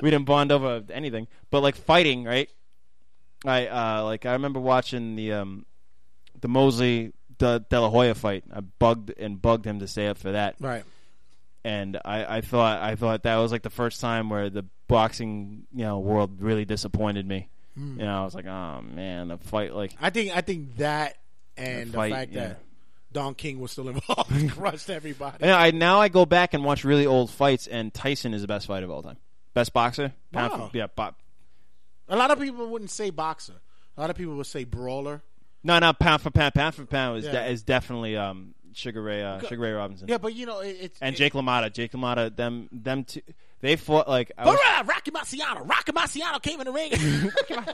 we 0.02 0.10
didn't 0.10 0.26
bond 0.26 0.52
over 0.52 0.84
anything. 0.92 1.28
But 1.52 1.62
like 1.62 1.76
fighting, 1.76 2.24
right? 2.24 2.50
I 3.46 3.68
uh 3.68 4.04
like 4.04 4.26
I 4.26 4.34
remember 4.34 4.60
watching 4.60 5.16
the 5.16 5.34
um 5.34 5.66
the 6.40 6.48
Mosley 6.48 7.14
De, 7.38 7.64
De 7.70 7.80
La 7.82 7.90
Hoya 7.90 8.16
fight. 8.16 8.44
I 8.54 8.62
bugged 8.62 9.12
and 9.18 9.42
bugged 9.42 9.66
him 9.66 9.80
to 9.80 9.88
stay 9.88 10.08
up 10.08 10.18
for 10.18 10.32
that 10.32 10.56
Right. 10.60 10.84
and 11.64 11.98
I, 12.04 12.38
I 12.38 12.42
thought 12.42 12.82
I 12.82 12.96
thought 12.96 13.24
that 13.24 13.36
was 13.38 13.52
like 13.52 13.62
the 13.64 13.70
first 13.70 14.02
time 14.02 14.30
where 14.30 14.50
the 14.50 14.66
boxing 14.88 15.68
you 15.74 15.84
know 15.84 16.00
world 16.00 16.42
really 16.42 16.66
disappointed 16.66 17.26
me. 17.28 17.50
Mm. 17.78 17.98
You 18.00 18.06
know, 18.06 18.22
I 18.22 18.24
was 18.24 18.34
like, 18.34 18.48
oh 18.48 18.82
man, 18.82 19.28
the 19.28 19.38
fight 19.38 19.74
like 19.74 19.94
I 20.02 20.10
think 20.10 20.36
I 20.36 20.42
think 20.42 20.78
that 20.78 21.18
and 21.56 21.92
the, 21.92 21.96
fight, 21.98 22.12
fact 22.12 22.32
yeah. 22.32 22.48
that 22.48 22.60
Don 23.12 23.36
King 23.36 23.60
was 23.60 23.72
still 23.72 23.88
involved 23.96 24.52
crushed 24.52 24.90
everybody. 24.90 25.38
And 25.42 25.52
I 25.52 25.72
now 25.72 26.00
I 26.02 26.08
go 26.10 26.26
back 26.26 26.54
and 26.56 26.64
watch 26.64 26.84
really 26.84 27.06
old 27.06 27.30
fights, 27.30 27.68
and 27.68 27.94
Tyson 27.94 28.34
is 28.34 28.42
the 28.42 28.48
best 28.48 28.66
fighter 28.68 28.86
of 28.86 28.92
all 28.92 29.04
time, 29.04 29.18
best 29.54 29.74
boxer. 29.74 30.14
Pound 30.32 30.52
for- 30.54 30.58
Wow. 30.60 30.72
yeah, 30.74 30.88
bo- 30.96 31.14
A 32.10 32.16
lot 32.16 32.32
of 32.32 32.40
people 32.40 32.68
wouldn't 32.68 32.92
say 32.92 33.10
boxer. 33.10 33.54
A 33.98 34.02
lot 34.02 34.10
of 34.10 34.16
people 34.16 34.36
would 34.36 34.46
say 34.46 34.64
brawler. 34.64 35.22
no, 35.64 35.80
no, 35.80 35.92
pound 35.94 36.22
for 36.22 36.32
pound, 36.32 36.54
pound 36.54 36.76
for 36.76 36.86
pound 36.86 37.20
is 37.20 37.26
Yeah. 37.26 37.32
de- 37.32 37.52
is 37.52 37.64
definitely 37.64 38.16
um, 38.16 38.54
Sugar 38.74 39.02
Ray 39.02 39.24
uh, 39.24 39.40
Sugar 39.40 39.62
Ray 39.62 39.72
Robinson. 39.72 40.08
Yeah, 40.08 40.18
but 40.20 40.34
you 40.36 40.46
know 40.46 40.60
it, 40.60 40.78
it's 40.80 41.00
and 41.02 41.16
it- 41.16 41.18
Jake 41.18 41.34
LaMotta, 41.34 41.74
Jake 41.74 41.92
LaMotta, 41.94 42.36
them 42.36 42.70
them 42.72 43.04
two, 43.04 43.22
they 43.60 43.76
fought 43.76 44.08
like 44.08 44.32
I 44.38 44.46
was, 44.46 44.60
Hurrah! 44.60 44.84
Rocky 44.88 45.12
Marciano. 45.12 45.68
Rocky 45.68 45.92
Marciano 45.92 46.42
came 46.42 46.60
in 46.62 46.66
the 46.66 46.72
ring. 46.72 46.92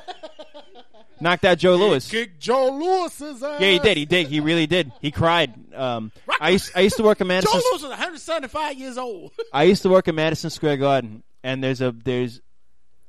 knocked 1.19 1.45
out 1.45 1.57
Joe 1.57 1.75
Louis. 1.75 2.07
Kick 2.09 2.39
Joe 2.39 2.69
Louis's 2.71 3.41
ass. 3.43 3.61
Yeah, 3.61 3.71
he 3.71 3.79
did. 3.79 3.97
He 3.97 4.05
did. 4.05 4.27
He 4.27 4.39
really 4.39 4.67
did. 4.67 4.91
He 5.01 5.11
cried. 5.11 5.53
Um, 5.75 6.11
I 6.39 6.49
used 6.51 6.71
I 6.75 6.81
used 6.81 6.97
to 6.97 7.03
work 7.03 7.21
in 7.21 7.27
Joe 7.27 7.33
Louis 7.53 7.63
was 7.73 7.83
175 7.83 8.77
years 8.77 8.97
old. 8.97 9.31
I 9.51 9.63
used 9.63 9.81
to 9.83 9.89
work 9.89 10.07
at 10.07 10.15
Madison 10.15 10.49
Square 10.49 10.77
Garden, 10.77 11.23
and 11.43 11.63
there's 11.63 11.81
a 11.81 11.91
there's 11.91 12.41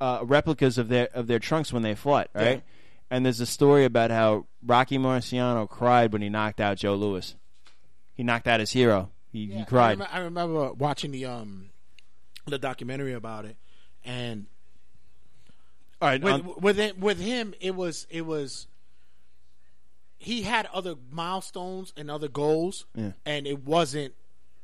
uh, 0.01 0.21
replicas 0.23 0.79
of 0.79 0.89
their 0.89 1.09
of 1.15 1.27
their 1.27 1.39
trunks 1.39 1.73
when 1.73 1.83
they 1.83 1.95
fought, 1.95 2.29
right? 2.35 2.63
And 3.11 3.25
there's 3.25 3.41
a 3.41 3.47
story 3.47 3.85
about 3.85 4.11
how 4.11 4.47
Rocky 4.65 4.99
Marciano 4.99 5.69
cried 5.69 6.13
when 6.13 6.23
he 6.23 6.29
knocked 6.29 6.61
out 6.61 6.79
Joe 6.79 6.95
Louis. 6.95 7.35
He 8.15 8.23
knocked 8.23 8.49
out 8.49 8.61
his 8.61 8.73
hero. 8.73 9.11
He, 9.31 9.47
he 9.47 9.61
I, 9.61 9.65
cried. 9.65 10.01
I 10.01 10.19
remember 10.21 10.73
watching 10.73 11.11
the 11.11 11.27
um 11.27 11.71
the 12.47 12.59
documentary 12.59 13.13
about 13.13 13.45
it, 13.45 13.57
and 14.05 14.47
All 16.01 16.09
right, 16.09 16.23
with 16.23 16.33
um, 16.35 16.55
with 16.61 16.79
it, 16.79 16.99
with 16.99 17.21
him, 17.21 17.55
it 17.61 17.75
was 17.75 18.07
it 18.11 18.23
was 18.27 18.67
he 20.19 20.43
had 20.43 20.67
other 20.73 20.95
milestones 21.11 21.93
and 21.97 22.11
other 22.11 22.29
goals, 22.29 22.87
Yeah. 22.95 23.13
and 23.27 23.47
it 23.47 23.65
wasn't 23.65 24.15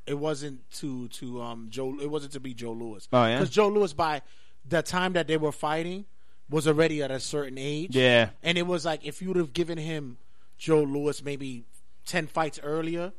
it 0.07 0.15
wasn't 0.19 0.69
to 0.73 1.09
to 1.09 1.43
um 1.43 1.66
Joe 1.70 1.98
it 2.01 2.11
wasn't 2.11 2.32
to 2.32 2.40
be 2.40 2.55
Joe 2.55 2.73
Louis. 2.73 3.07
Oh, 3.12 3.24
yeah? 3.27 3.39
because 3.39 3.51
Joe 3.51 3.69
Louis 3.69 3.93
by 3.93 4.23
the 4.70 4.82
time 4.82 5.12
that 5.12 5.26
they 5.28 5.36
were 5.36 5.52
fighting 5.52 6.06
was 6.48 6.66
already 6.66 7.02
at 7.02 7.10
a 7.10 7.20
certain 7.20 7.59
age. 7.59 7.94
Yeah. 7.94 8.30
and 8.42 8.56
it 8.59 8.66
was 8.66 8.84
like 8.84 9.05
if 9.06 9.20
you 9.20 9.28
would 9.28 9.36
have 9.36 9.52
given 9.52 9.78
him 9.78 10.16
Joe 10.59 10.82
Louis 10.82 11.22
maybe 11.22 11.64
ten 12.06 12.26
fights 12.26 12.59
earlier, 12.62 13.12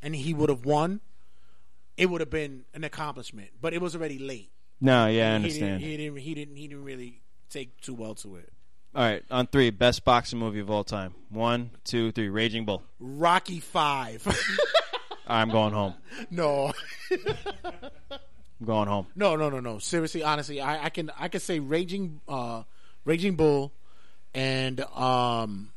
and 0.00 0.14
he 0.14 0.32
would 0.34 0.48
have 0.48 0.64
won. 0.64 1.00
It 1.96 2.06
would 2.08 2.20
have 2.20 2.30
been 2.30 2.64
an 2.74 2.84
accomplishment, 2.84 3.50
but 3.60 3.74
it 3.74 3.80
was 3.82 3.96
already 3.96 4.18
late. 4.20 4.50
no, 4.80 5.06
yeah, 5.08 5.34
I 5.34 5.38
He 5.38 5.48
didn't- 5.48 5.62
understand. 5.72 5.82
He 5.82 5.96
didn't. 5.96 6.16
He 6.18 6.34
didn't. 6.34 6.56
He 6.56 6.68
didn't 6.68 6.84
really 6.84 7.20
take 7.50 7.80
too 7.80 7.94
well 7.94 8.14
to 8.16 8.36
it. 8.36 8.52
All 8.94 9.02
right, 9.02 9.22
on 9.30 9.46
three, 9.48 9.70
best 9.70 10.04
boxing 10.04 10.38
movie 10.38 10.60
of 10.60 10.70
all 10.70 10.82
time. 10.84 11.14
One, 11.28 11.70
two, 11.84 12.10
three. 12.12 12.28
Raging 12.30 12.64
Bull. 12.64 12.82
Rocky 12.98 13.60
Five. 13.60 14.26
I'm 15.26 15.50
going 15.50 15.72
home. 15.74 15.94
no, 16.30 16.72
I'm 18.60 18.66
going 18.66 18.88
home. 18.88 19.06
no, 19.14 19.36
no, 19.36 19.48
no, 19.50 19.60
no. 19.60 19.78
Seriously, 19.78 20.22
honestly, 20.22 20.60
I, 20.60 20.86
I 20.86 20.90
can 20.90 21.10
I 21.18 21.28
can 21.28 21.40
say 21.40 21.60
Raging 21.60 22.20
uh, 22.28 22.64
Raging 23.04 23.36
Bull, 23.36 23.72
and 24.34 24.80
um, 24.94 25.70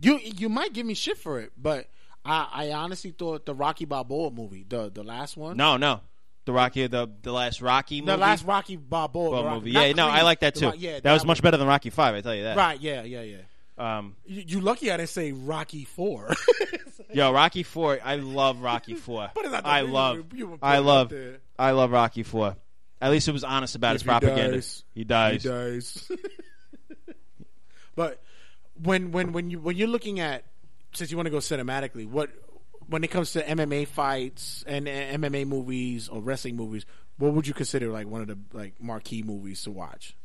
you 0.00 0.18
you 0.22 0.48
might 0.48 0.72
give 0.72 0.86
me 0.86 0.94
shit 0.94 1.18
for 1.18 1.40
it, 1.40 1.52
but 1.56 1.88
I, 2.24 2.48
I 2.52 2.72
honestly 2.72 3.10
thought 3.12 3.46
the 3.46 3.54
Rocky 3.54 3.84
Balboa 3.84 4.30
movie, 4.30 4.64
the 4.68 4.90
the 4.90 5.02
last 5.02 5.36
one, 5.36 5.56
No, 5.56 5.76
no. 5.76 6.00
The 6.44 6.52
Rocky, 6.52 6.86
the 6.86 7.10
the 7.22 7.32
last 7.32 7.60
Rocky 7.60 8.00
movie. 8.00 8.12
the 8.12 8.16
last 8.16 8.44
Rocky 8.46 8.76
Balboa 8.76 9.36
the 9.36 9.44
Rocky- 9.44 9.54
movie. 9.56 9.72
not 9.72 9.86
Yeah, 9.86 9.92
no, 9.92 10.08
I 10.08 10.22
like 10.22 10.40
that 10.40 10.54
too. 10.54 10.72
Yeah, 10.78 10.98
that 11.00 11.12
was 11.12 11.24
much 11.26 11.42
better 11.42 11.58
than 11.58 11.66
Rocky 11.68 11.90
Five. 11.90 12.14
I 12.14 12.22
tell 12.22 12.34
you 12.34 12.44
that. 12.44 12.56
Right? 12.56 12.80
Yeah, 12.80 13.02
yeah, 13.02 13.20
yeah. 13.22 13.36
Um, 13.78 14.16
You, 14.26 14.42
you 14.46 14.60
lucky 14.60 14.90
I 14.90 14.96
didn't 14.96 15.08
say 15.10 15.32
Rocky 15.32 15.84
Four. 15.84 16.34
Yo, 17.12 17.32
Rocky 17.32 17.62
Four. 17.62 17.98
I 18.04 18.16
love 18.16 18.60
Rocky 18.60 18.94
Four. 18.94 19.30
Put 19.34 19.46
it 19.46 19.54
out 19.54 19.64
there. 19.64 19.72
I 19.72 19.80
love. 19.82 20.24
I 20.62 20.78
love. 20.78 21.12
I 21.58 21.70
love 21.70 21.90
Rocky 21.92 22.22
Four. 22.22 22.56
At 23.00 23.10
least 23.12 23.28
it 23.28 23.32
was 23.32 23.44
honest 23.44 23.76
about 23.76 23.92
his 23.92 24.02
If 24.02 24.06
he 24.06 24.08
propaganda. 24.10 24.52
dies, 24.56 24.84
He 24.94 25.04
dies. 25.04 25.42
He 25.42 25.48
dies. 25.48 26.10
but 27.94 28.20
when 28.82 29.12
when 29.12 29.32
when 29.32 29.50
you 29.50 29.60
when 29.60 29.76
you're 29.76 29.88
looking 29.88 30.20
at 30.20 30.44
since 30.92 31.10
you 31.10 31.16
want 31.16 31.26
to 31.26 31.30
go 31.30 31.38
cinematically, 31.38 32.06
what 32.08 32.30
when 32.88 33.04
it 33.04 33.08
comes 33.08 33.32
to 33.32 33.42
MMA 33.42 33.86
fights 33.88 34.64
and 34.66 34.86
MMA 34.86 35.46
movies 35.46 36.08
or 36.08 36.20
wrestling 36.20 36.56
movies, 36.56 36.86
what 37.18 37.32
would 37.34 37.46
you 37.46 37.54
consider 37.54 37.88
like 37.90 38.06
one 38.06 38.20
of 38.22 38.28
the 38.28 38.38
like 38.52 38.80
marquee 38.82 39.22
movies 39.22 39.62
to 39.62 39.70
watch? 39.70 40.16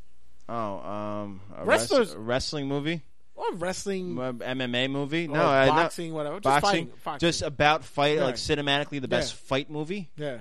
Oh, 0.49 0.79
um, 0.79 1.41
Wrestlers- 1.63 2.15
wrestling 2.15 2.67
movie, 2.67 3.01
Or 3.35 3.53
wrestling, 3.55 4.19
Uh, 4.19 4.33
MMA 4.33 4.89
movie. 4.89 5.27
No, 5.27 5.43
I, 5.43 5.65
no- 5.65 5.71
boxing, 5.71 6.13
whatever. 6.13 6.35
Just 6.39 6.43
boxing, 6.61 6.61
fighting- 6.85 6.91
boxing. 7.03 7.27
just 7.27 7.41
about 7.41 7.83
fight, 7.83 8.19
like 8.19 8.35
cinematically, 8.35 9.01
the 9.01 9.07
best 9.07 9.33
Yeah. 9.33 9.47
fight 9.47 9.69
movie. 9.69 10.09
yeah. 10.17 10.39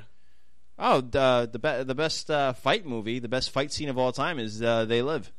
Oh, 0.79 1.01
the 1.01 1.49
the, 1.53 1.59
be- 1.59 1.85
the 1.85 1.95
best 1.95 2.31
uh, 2.31 2.53
fight 2.55 2.85
movie, 2.87 3.19
the 3.19 3.29
best 3.29 3.51
fight 3.51 3.73
scene 3.73 3.89
of 3.89 3.99
all 3.99 4.11
time 4.13 4.39
is 4.39 4.63
uh, 4.63 4.85
They 4.85 5.01
Live. 5.03 5.31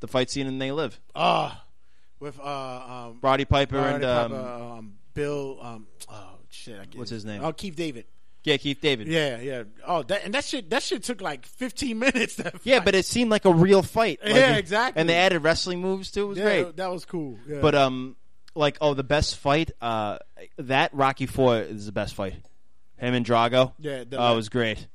The 0.00 0.06
fight 0.08 0.30
scene 0.30 0.46
in 0.46 0.58
They 0.58 0.72
Live. 0.72 1.00
Ah, 1.14 1.64
with 2.20 2.38
uh 2.38 2.42
um 3.08 3.18
Roddy 3.22 3.44
Piper 3.44 3.76
Roddy 3.76 3.94
and 3.96 4.04
um, 4.04 4.32
um, 4.34 4.92
Bill 5.14 5.58
um 5.60 5.86
oh 6.08 6.36
shit, 6.50 6.74
I 6.74 6.84
can't 6.84 6.96
What's 6.96 7.10
his 7.10 7.24
name? 7.24 7.42
Oh, 7.42 7.52
Keith 7.52 7.74
David. 7.76 8.04
Yeah, 8.44 8.56
Keith 8.58 8.80
David. 8.80 9.08
Yeah, 9.08 9.40
yeah. 9.40 9.62
Oh, 9.86 10.02
that 10.04 10.24
and 10.24 10.34
that 10.34 10.44
shit 10.44 10.70
that 10.70 10.82
shit 10.82 11.02
took 11.02 11.20
like 11.20 11.46
15 11.46 11.98
minutes. 11.98 12.40
Yeah, 12.62 12.80
but 12.80 12.94
it 12.94 13.06
seemed 13.06 13.30
like 13.30 13.44
a 13.44 13.52
real 13.52 13.82
fight. 13.82 14.20
Like, 14.22 14.34
Yeah, 14.34 14.56
exactly. 14.56 15.00
And 15.00 15.08
they 15.08 15.16
added 15.16 15.42
wrestling 15.42 15.80
moves 15.80 16.10
too. 16.10 16.24
It 16.24 16.28
was 16.28 16.38
yeah, 16.38 16.44
great. 16.44 16.76
that 16.76 16.90
was 16.90 17.04
cool. 17.04 17.38
Yeah. 17.48 17.60
But 17.60 17.74
um, 17.74 18.16
like 18.54 18.78
oh, 18.80 18.94
the 18.94 19.04
best 19.04 19.36
fight. 19.36 19.70
Uh, 19.80 20.18
that 20.58 20.92
Rocky 20.94 21.26
Four 21.26 21.58
is 21.58 21.86
the 21.86 21.92
best 21.92 22.14
fight. 22.14 22.34
Him 22.96 23.14
and 23.14 23.26
Drago. 23.26 23.72
Yeah, 23.78 24.04
that 24.04 24.18
oh, 24.18 24.36
was 24.36 24.48
great. 24.48 24.86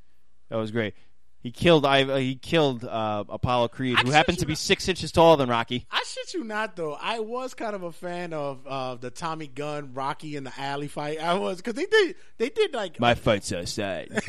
That 0.50 0.58
was 0.58 0.72
great. 0.72 0.94
He 1.42 1.52
killed. 1.52 1.86
I 1.86 2.04
uh, 2.04 2.18
he 2.18 2.36
killed 2.36 2.84
uh, 2.84 3.24
Apollo 3.30 3.70
Creed, 3.70 3.98
I 3.98 4.02
who 4.02 4.12
happened 4.12 4.40
to 4.40 4.46
be 4.46 4.52
not. 4.54 4.58
six 4.58 4.90
inches 4.90 5.12
taller 5.12 5.38
than 5.38 5.48
Rocky. 5.50 5.86
I 5.90 6.04
shit 6.06 6.34
you 6.34 6.44
not 6.44 6.76
though. 6.76 6.98
I 7.00 7.20
was 7.20 7.54
kind 7.54 7.76
of 7.76 7.84
a 7.84 7.94
fan 7.94 8.34
of 8.34 8.68
uh, 8.68 8.96
the 8.96 9.10
Tommy 9.10 9.48
Gunn 9.48 9.94
Rocky 9.94 10.36
in 10.36 10.44
the 10.44 10.54
alley 10.58 10.90
fight. 10.90 11.20
I 11.22 11.36
was 11.36 11.58
because 11.58 11.76
they 11.76 11.86
did 11.86 12.16
they 12.38 12.50
did 12.50 12.74
like 12.74 13.00
My 13.00 13.16
fight's 13.16 13.54
outside. 13.54 14.12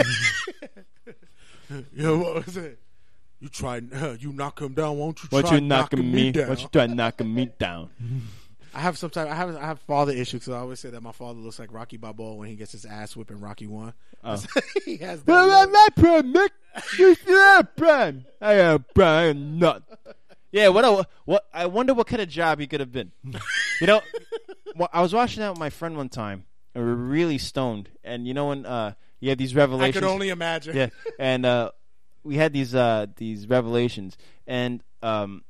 yo 1.93 2.19
what 2.19 2.47
was 2.47 2.57
it? 2.57 2.78
You 3.41 3.49
try 3.49 3.81
uh, 3.93 4.16
you 4.20 4.32
knock 4.32 4.61
him 4.61 4.74
down, 4.74 4.99
won't 4.99 5.23
you? 5.23 5.28
What 5.31 5.47
try 5.47 5.57
you 5.57 5.61
knocking 5.62 6.12
me? 6.12 6.31
down? 6.31 6.49
What 6.49 6.62
you 6.62 6.69
try 6.69 6.87
knocking 6.87 7.35
me 7.35 7.51
down? 7.59 7.91
I 8.74 8.80
have 8.80 8.98
sometimes 8.98 9.30
I 9.30 9.34
have 9.34 9.56
I 9.56 9.66
have 9.66 9.80
father 9.80 10.12
issues 10.12 10.40
because 10.40 10.55
I 10.55 10.59
always 10.59 10.80
say 10.80 10.90
that 10.90 11.02
my 11.02 11.12
father 11.12 11.40
looks 11.40 11.59
like 11.59 11.72
Rocky 11.72 11.97
Balboa 11.97 12.36
when 12.36 12.48
he 12.48 12.56
gets 12.56 12.72
his 12.72 12.84
ass 12.84 13.16
whipped 13.16 13.30
in 13.30 13.40
Rocky 13.40 13.66
One. 13.66 13.94
Oh. 14.22 14.42
he 14.84 14.97
has 14.98 15.22
that. 15.22 15.32
Well, 15.32 15.47
look. 15.47 15.56
I'm 15.56 15.72
not 15.72 15.97
prime, 15.97 16.34
Mick. 16.34 16.51
You 16.98 17.14
see 17.14 17.24
that, 17.26 17.76
prime? 17.76 18.26
I 18.40 18.55
am 18.55 18.84
prime. 18.94 19.06
I 19.09 19.24
am 19.24 19.59
not. 19.59 19.82
Yeah, 20.52 20.68
what? 20.68 20.84
A, 20.84 21.06
what? 21.24 21.47
I 21.52 21.66
wonder 21.66 21.94
what 21.94 22.06
kind 22.06 22.22
of 22.22 22.28
job 22.28 22.60
he 22.60 22.66
could 22.66 22.80
have 22.80 22.92
been. 22.92 23.12
you 23.80 23.86
know, 23.86 24.02
well, 24.76 24.88
I 24.92 25.02
was 25.02 25.12
watching 25.12 25.40
that 25.40 25.51
with 25.51 25.59
my 25.59 25.70
friend 25.70 25.97
one 25.97 26.09
time, 26.09 26.44
and 26.74 26.84
we 26.84 26.90
were 26.90 26.97
really 26.97 27.38
stoned. 27.38 27.88
And 28.05 28.26
you 28.26 28.34
know 28.34 28.48
when 28.48 28.66
uh, 28.66 28.94
you 29.20 29.30
have 29.30 29.38
these 29.38 29.55
revelations, 29.55 29.97
I 29.97 30.01
could 30.01 30.09
only 30.09 30.28
imagine. 30.28 30.76
Yeah, 30.76 30.88
and 31.18 31.47
uh, 31.47 31.70
we 32.24 32.36
had 32.36 32.52
these 32.52 32.74
uh, 32.74 33.06
these 33.16 33.48
revelations, 33.48 34.16
and 34.47 34.82
um, 35.02 35.44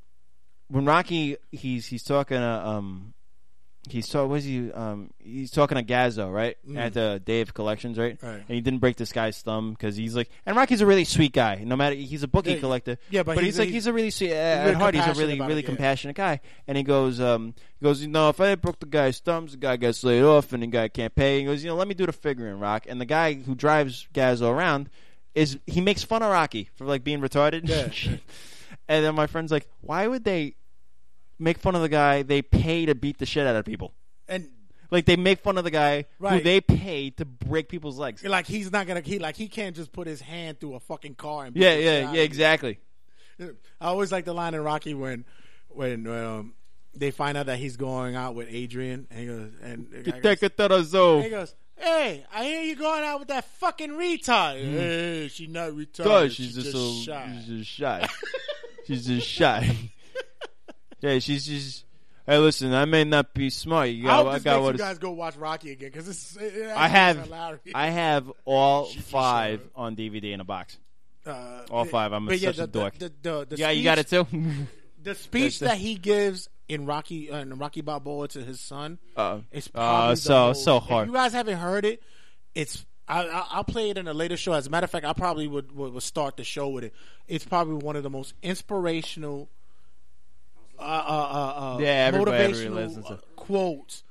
when 0.71 0.85
Rocky 0.85 1.37
he's 1.53 1.87
he's 1.87 2.03
talking 2.05 2.39
to 2.39 2.67
um, 2.67 3.15
he's 3.89 4.09
talking. 4.09 4.31
Was 4.31 4.45
he? 4.45 4.71
Um, 4.73 5.11
he's 5.19 5.51
talking 5.51 5.77
to 5.77 5.83
Gazzo, 5.85 6.33
right? 6.33 6.57
Mm. 6.69 6.77
At 6.79 6.93
the 6.95 7.21
Dave 7.25 7.53
Collections, 7.55 7.99
right? 7.99 8.19
Right. 8.23 8.35
And 8.37 8.49
he 8.49 8.61
didn't 8.61 8.79
break 8.81 8.97
this 8.97 9.13
guy's 9.13 9.41
thumb 9.43 9.73
because 9.73 9.97
he's 9.97 10.15
like, 10.15 10.31
and 10.47 10.57
Rocky's 10.57 10.81
a 10.81 10.87
really 10.87 11.05
sweet 11.05 11.33
guy. 11.33 11.63
No 11.65 11.77
matter 11.77 11.97
he's 11.97 12.23
a 12.23 12.29
bookie 12.29 12.53
Yeah, 12.53 12.59
collector. 12.61 12.99
yeah, 13.11 13.23
but 13.23 13.35
but 13.35 13.45
he's- 13.45 13.55
he's, 13.55 13.59
like 13.59 13.69
he's- 13.71 13.87
a 13.87 13.93
really 13.93 14.11
sweet. 14.11 14.33
Uh, 14.33 14.35
really 14.35 14.71
at 14.71 14.75
heart, 14.77 14.95
he's 14.95 15.07
a 15.07 15.15
really 15.15 15.41
really 15.41 15.53
it, 15.55 15.63
yeah. 15.63 15.67
compassionate 15.67 16.17
guy. 16.17 16.41
And 16.69 16.77
he 16.77 16.85
goes, 16.85 17.21
um, 17.21 17.55
he 17.79 17.85
goes, 17.85 18.01
you 18.03 18.09
know, 18.09 18.29
if 18.29 18.41
I 18.41 18.55
broke 18.55 18.79
the 18.81 18.87
guy's 18.87 19.19
thumbs, 19.19 19.53
the 19.53 19.59
guy 19.59 19.77
gets 19.77 20.05
laid 20.05 20.23
off, 20.23 20.53
and 20.53 20.63
the 20.63 20.67
guy 20.69 20.89
can't 20.89 21.15
pay. 21.15 21.41
He 21.41 21.45
goes, 21.47 21.65
you 21.65 21.71
know, 21.71 21.77
let 21.77 21.89
me 21.89 21.95
do 21.95 22.07
the 22.07 22.13
figuring, 22.13 22.59
Rock. 22.61 22.87
And 22.89 23.01
the 23.01 23.07
guy 23.07 23.35
who 23.35 23.55
drives 23.55 24.07
Gazzo 24.15 24.51
around 24.51 24.89
is 25.35 25.59
he 25.67 25.81
makes 25.81 26.03
fun 26.03 26.23
of 26.23 26.31
Rocky 26.31 26.69
for 26.75 26.85
like 26.85 27.03
being 27.05 27.21
retarded. 27.21 27.69
Yeah. 27.69 28.17
and 28.89 29.05
then 29.05 29.15
my 29.15 29.27
friend's 29.27 29.53
like, 29.53 29.67
why 29.81 30.07
would 30.07 30.25
they 30.25 30.55
make 31.41 31.59
fun 31.59 31.75
of 31.75 31.83
the 31.83 31.89
guy 31.89 32.23
they 32.23 32.43
pay 32.43 32.87
to 32.87 32.95
beat 32.95 33.19
the 33.19 33.27
shit 33.27 33.47
out 33.47 33.57
of 33.57 33.65
people? 33.65 33.93
And 34.29 34.51
Like 34.91 35.07
they 35.07 35.17
make 35.17 35.41
fun 35.41 35.59
of 35.59 35.65
the 35.65 35.71
guy 35.71 36.07
who 36.21 36.41
they 36.41 36.61
pay 36.61 37.11
to 37.11 37.25
break 37.25 37.69
people's 37.69 37.99
legs. 37.99 38.23
like 38.25 38.47
he's 38.47 38.71
not 38.71 38.87
gonna 38.87 39.01
he 39.01 39.19
like 39.19 39.37
he 39.37 39.49
can't 39.49 39.75
just 39.75 39.93
put 39.93 40.07
his 40.07 40.21
hand 40.21 40.61
through 40.61 40.75
a 40.75 40.81
fucking 40.81 41.15
car 41.15 41.47
and 41.47 41.57
Yeah, 41.57 41.75
yeah, 41.75 42.13
yeah, 42.13 42.23
exactly. 42.23 42.79
I 43.41 43.47
always 43.81 44.13
like 44.13 44.25
the 44.25 44.35
line 44.35 44.55
in 44.55 44.63
Rocky 44.63 44.95
when 44.95 45.25
when 45.69 46.07
um, 46.07 46.55
they 46.95 47.11
find 47.11 47.39
out 47.39 47.47
that 47.47 47.59
he's 47.59 47.77
going 47.77 48.17
out 48.17 48.35
with 48.35 48.49
Adrian 48.51 49.07
and 49.11 49.21
he 49.21 49.27
goes 49.27 49.53
and 49.63 49.91
the 49.91 50.11
guy 50.11 50.21
goes, 50.21 50.43
it 50.43 50.57
to 50.57 50.69
the 50.69 50.83
zoo. 50.83 51.21
he 51.21 51.31
goes, 51.31 51.55
Hey, 51.77 52.27
I 52.35 52.45
hear 52.45 52.63
you 52.63 52.77
going 52.77 53.03
out 53.05 53.21
with 53.21 53.29
that 53.29 53.45
fucking 53.59 53.91
retard. 53.91 54.57
Hey, 54.57 55.29
she's 55.29 55.49
not 55.49 55.71
retarded. 55.71 56.31
She's, 56.31 56.55
just, 56.55 56.73
so 56.73 56.93
shy. 56.93 57.33
she's 57.35 57.47
just 57.47 57.71
shy. 57.71 58.09
she's 58.87 59.07
just 59.07 59.27
shy. 59.27 59.91
Yeah, 61.01 61.19
she's 61.19 61.47
just. 61.47 61.85
Hey, 62.27 62.39
listen, 62.39 62.73
I 62.75 62.85
may 62.85 63.03
not 63.05 63.35
be 63.35 63.51
smart. 63.51 63.89
You 63.89 64.05
I 64.05 64.07
got, 64.09 64.17
hope 64.25 64.33
I 64.35 64.39
got 64.39 64.63
what 64.63 64.69
you 64.69 64.75
it's- 64.75 64.89
guys 64.91 64.99
go 64.99 65.11
watch 65.11 65.37
Rocky 65.37 65.73
again 65.73 65.91
because 65.91 66.09
it's. 66.09 66.37
It, 66.37 66.69
I 66.69 66.87
have 66.89 67.25
hilarious. 67.25 67.61
I 67.75 67.91
have 67.91 68.31
all 68.45 68.85
five 69.09 69.61
on 69.75 69.97
DVD 69.97 70.33
in 70.33 70.41
a 70.41 70.45
box. 70.45 70.79
Uh, 71.27 71.63
all 71.71 71.85
five. 71.85 72.13
I'm 72.13 72.27
but 72.27 72.39
yeah, 72.39 72.49
such 72.51 72.57
the, 72.57 72.65
a 72.65 72.67
dork. 72.67 72.99
The, 72.99 73.13
the, 73.23 73.57
yeah, 73.57 73.71
you 73.71 73.83
got 73.85 73.99
it 73.99 74.09
too. 74.09 74.27
The 75.03 75.15
speech 75.15 75.61
that 75.61 75.79
he 75.79 75.95
gives 75.95 76.51
in 76.69 76.85
Rocky 76.85 77.31
uh, 77.31 77.39
in 77.39 77.57
Rocky 77.57 77.81
Balboa 77.81 78.29
to 78.29 78.45
his 78.45 78.61
son 78.61 78.99
Uh, 79.17 79.39
is 79.51 79.67
uh, 79.69 79.71
probably 79.73 80.15
the 80.17 80.21
so- 80.21 80.53
so 80.53 80.77
if 80.77 80.83
hard. 80.83 81.09
you 81.09 81.15
guys 81.15 81.33
haven't 81.33 81.57
heard 81.57 81.87
it, 81.87 82.03
it's 82.55 82.85
I, 83.09 83.27
I, 83.27 83.47
I'll 83.53 83.65
play 83.65 83.89
it 83.89 83.97
in 83.97 84.09
a 84.09 84.13
later 84.13 84.37
show. 84.37 84.53
As 84.53 84.67
a 84.67 84.71
matter 84.71 84.85
of 84.85 84.91
fact, 84.91 85.07
I 85.07 85.15
probably 85.15 85.49
would, 85.49 85.73
would, 85.73 85.95
would 85.95 86.03
start 86.03 86.37
the 86.37 86.45
show 86.45 86.69
with 86.69 86.85
it. 86.85 86.93
It's 87.29 87.47
probably 87.47 87.77
one 87.77 87.97
of 87.97 88.03
the 88.03 88.11
most 88.11 88.35
inspirational, 88.43 89.49
uh, 90.81 90.85
uh, 90.85 90.87
uh, 90.87 91.77
uh, 91.77 91.79
Yeah, 91.81 92.11
motivational 92.11 93.11
uh, 93.11 93.17
quotes 93.37 94.03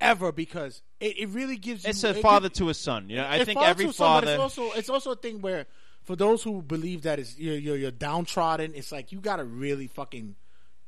ever 0.00 0.32
because 0.32 0.82
it, 1.00 1.18
it 1.18 1.28
really 1.30 1.56
gives 1.56 1.84
you. 1.84 1.90
It's 1.90 2.04
a 2.04 2.10
it 2.10 2.22
father 2.22 2.48
gives- 2.48 2.58
to 2.58 2.68
a 2.70 2.74
son. 2.74 3.08
You 3.10 3.16
know, 3.16 3.26
I 3.28 3.44
think 3.44 3.60
every 3.60 3.86
to 3.86 3.92
son, 3.92 4.22
but 4.22 4.28
father. 4.28 4.32
It's 4.32 4.40
also 4.40 4.72
it's 4.78 4.90
also 4.90 5.12
a 5.12 5.16
thing 5.16 5.40
where 5.40 5.66
for 6.04 6.16
those 6.16 6.42
who 6.42 6.62
believe 6.62 7.02
that 7.02 7.18
it's 7.18 7.38
you're 7.38 7.56
you're, 7.56 7.76
you're 7.76 7.90
downtrodden, 7.90 8.72
it's 8.74 8.92
like 8.92 9.12
you 9.12 9.20
gotta 9.20 9.44
really 9.44 9.86
fucking 9.86 10.36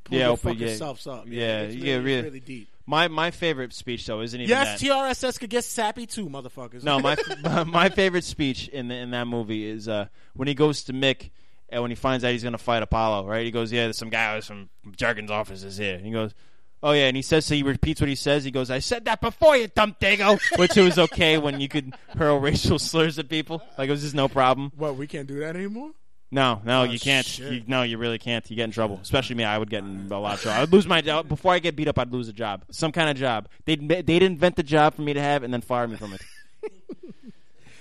pull 0.05 0.19
yeah, 0.19 0.29
your 0.29 0.37
fucking 0.37 0.61
yeah, 0.61 0.77
selves 0.77 1.07
up. 1.07 1.25
Yeah, 1.27 1.63
you 1.63 1.83
really, 1.83 1.99
really, 1.99 2.23
really 2.23 2.41
deep. 2.41 2.69
My 2.87 3.09
my 3.09 3.31
favorite 3.31 3.73
speech 3.73 4.07
though 4.07 4.21
isn't 4.21 4.41
even 4.41 4.49
Yes, 4.49 4.81
that. 4.81 4.87
TRSS 4.87 5.39
could 5.39 5.51
get 5.51 5.65
sappy 5.65 6.07
too, 6.07 6.29
motherfuckers. 6.29 6.83
No, 6.83 6.99
my 6.99 7.17
my 7.65 7.89
favorite 7.89 8.25
speech 8.25 8.69
in 8.69 8.89
the, 8.89 8.95
in 8.97 9.11
that 9.11 9.27
movie 9.27 9.69
is 9.69 9.89
uh, 9.89 10.07
when 10.35 10.49
he 10.49 10.55
goes 10.55 10.85
to 10.85 10.93
Mick 10.93 11.31
and 11.71 11.83
when 11.83 11.91
he 11.91 11.95
finds 11.95 12.25
out 12.25 12.33
he's 12.33 12.43
going 12.43 12.53
to 12.53 12.59
fight 12.59 12.83
Apollo. 12.83 13.27
Right? 13.27 13.45
He 13.45 13.51
goes, 13.51 13.73
"Yeah, 13.73 13.85
there's 13.85 13.99
some 13.99 14.11
guy 14.11 14.41
from 14.41 14.69
Jergens' 14.97 15.31
office 15.31 15.63
is 15.63 15.77
here." 15.77 15.97
And 15.97 16.05
he 16.07 16.13
goes, 16.13 16.35
"Oh 16.83 16.93
yeah," 16.93 17.07
and 17.07 17.17
he 17.17 17.23
says, 17.23 17.47
so 17.47 17.55
he 17.55 17.63
repeats 17.63 18.01
what 18.01 18.09
he 18.09 18.15
says. 18.15 18.45
He 18.45 18.51
goes, 18.51 18.71
"I 18.71 18.79
said 18.81 19.05
that 19.07 19.21
before, 19.21 19.57
you 19.57 19.69
dumb 19.69 19.97
dago," 20.01 20.41
which 20.59 20.77
it 20.77 20.83
was 20.83 20.99
okay 20.99 21.39
when 21.39 21.61
you 21.61 21.69
could 21.69 21.95
hurl 22.17 22.39
racial 22.39 22.79
slurs 22.81 23.19
at 23.19 23.29
people. 23.29 23.63
Like 23.79 23.89
it 23.89 23.93
was 23.93 24.03
just 24.03 24.15
no 24.15 24.29
problem. 24.29 24.73
What 24.77 24.97
we 24.97 25.07
can't 25.07 25.27
do 25.29 25.41
that 25.41 25.57
anymore. 25.57 25.91
No, 26.33 26.63
no, 26.65 26.83
Oh, 26.83 26.85
you 26.85 27.01
can't. 27.01 27.39
You, 27.41 27.65
no, 27.67 27.83
you 27.83 27.99
really 27.99 28.19
can't. 28.19 28.49
You 28.49 28.55
get 28.55 28.63
in 28.63 28.71
trouble. 28.71 29.01
Especially 29.03 29.35
me. 29.35 29.43
I 29.43 29.59
would 29.59 29.69
get 29.69 29.83
in 29.83 30.07
a 30.13 30.21
lot 30.21 30.35
of 30.35 30.41
trouble. 30.43 30.63
I'd 30.63 30.73
lose 30.73 30.87
my 30.87 31.01
job 31.01 31.29
before 31.29 31.53
I 31.53 31.59
get 31.59 31.75
beat 31.75 31.89
up. 31.89 31.99
I'd 31.99 32.13
lose 32.13 32.29
a 32.29 32.33
job, 32.33 32.65
some 32.71 32.93
kind 32.93 33.11
of 33.11 33.17
job. 33.17 33.49
They'd 33.65 33.89
they'd 33.89 34.23
invent 34.23 34.55
the 34.55 34.63
job 34.63 34.95
for 34.95 35.03
me 35.03 35.13
to 35.13 35.21
have 35.21 35.43
and 35.43 35.53
then 35.53 35.61
fire 35.61 35.89
me 35.89 35.97
from 35.97 36.13
it. 36.13 36.21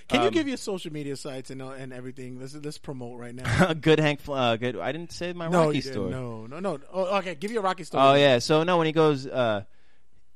Can 0.10 0.22
you 0.22 0.28
Um, 0.28 0.34
give 0.34 0.48
your 0.48 0.58
social 0.58 0.92
media 0.92 1.16
sites 1.16 1.52
and 1.52 1.62
uh, 1.62 1.70
and 1.70 1.94
everything? 1.94 2.40
Let's 2.40 2.56
let's 2.56 2.78
promote 2.80 3.20
right 3.20 3.34
now. 3.34 3.74
good 3.80 4.00
Hank. 4.00 4.22
Uh, 4.28 4.56
good. 4.56 4.76
I 4.78 4.92
didn't 4.92 5.12
say 5.12 5.34
my 5.34 5.48
no, 5.48 5.66
Rocky 5.66 5.78
you 5.78 5.82
story. 5.84 6.10
No, 6.12 6.48
no, 6.48 6.60
no. 6.60 6.80
Oh, 6.92 7.18
okay, 7.20 7.36
give 7.36 7.52
you 7.52 7.60
a 7.60 7.62
Rocky 7.62 7.84
story. 7.84 8.04
Oh 8.04 8.16
yeah. 8.16 8.40
So 8.40 8.64
no, 8.64 8.78
when 8.78 8.88
he 8.88 8.92
goes, 8.92 9.28
uh, 9.28 9.64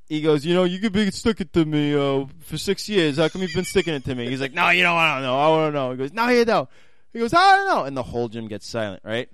he 0.08 0.22
goes, 0.22 0.46
you 0.46 0.54
know, 0.54 0.64
you 0.64 0.80
could 0.80 0.94
be 0.94 1.10
sticking 1.12 1.50
to 1.54 1.66
me 1.66 1.96
uh, 1.96 2.26
for 2.42 2.58
six 2.58 2.88
years. 2.88 3.18
How 3.18 3.30
come 3.30 3.42
you've 3.42 3.54
been 3.54 3.66
sticking 3.66 3.96
it 3.96 4.06
to 4.06 4.14
me? 4.14 4.30
He's 4.30 4.42
like, 4.42 4.54
no, 4.54 4.70
you 4.70 4.84
don't 4.84 4.96
want 4.96 5.18
to 5.18 5.22
know. 5.24 5.40
I 5.40 5.68
to 5.68 5.72
know. 5.72 5.92
He 5.92 5.98
goes, 5.98 6.14
no, 6.14 6.28
you 6.30 6.46
don't. 6.46 6.70
He 7.12 7.20
goes, 7.20 7.34
I 7.34 7.56
don't 7.56 7.68
know. 7.68 7.84
And 7.86 7.98
the 7.98 8.04
whole 8.04 8.28
gym 8.30 8.48
gets 8.48 8.68
silent, 8.68 9.02
right? 9.04 9.30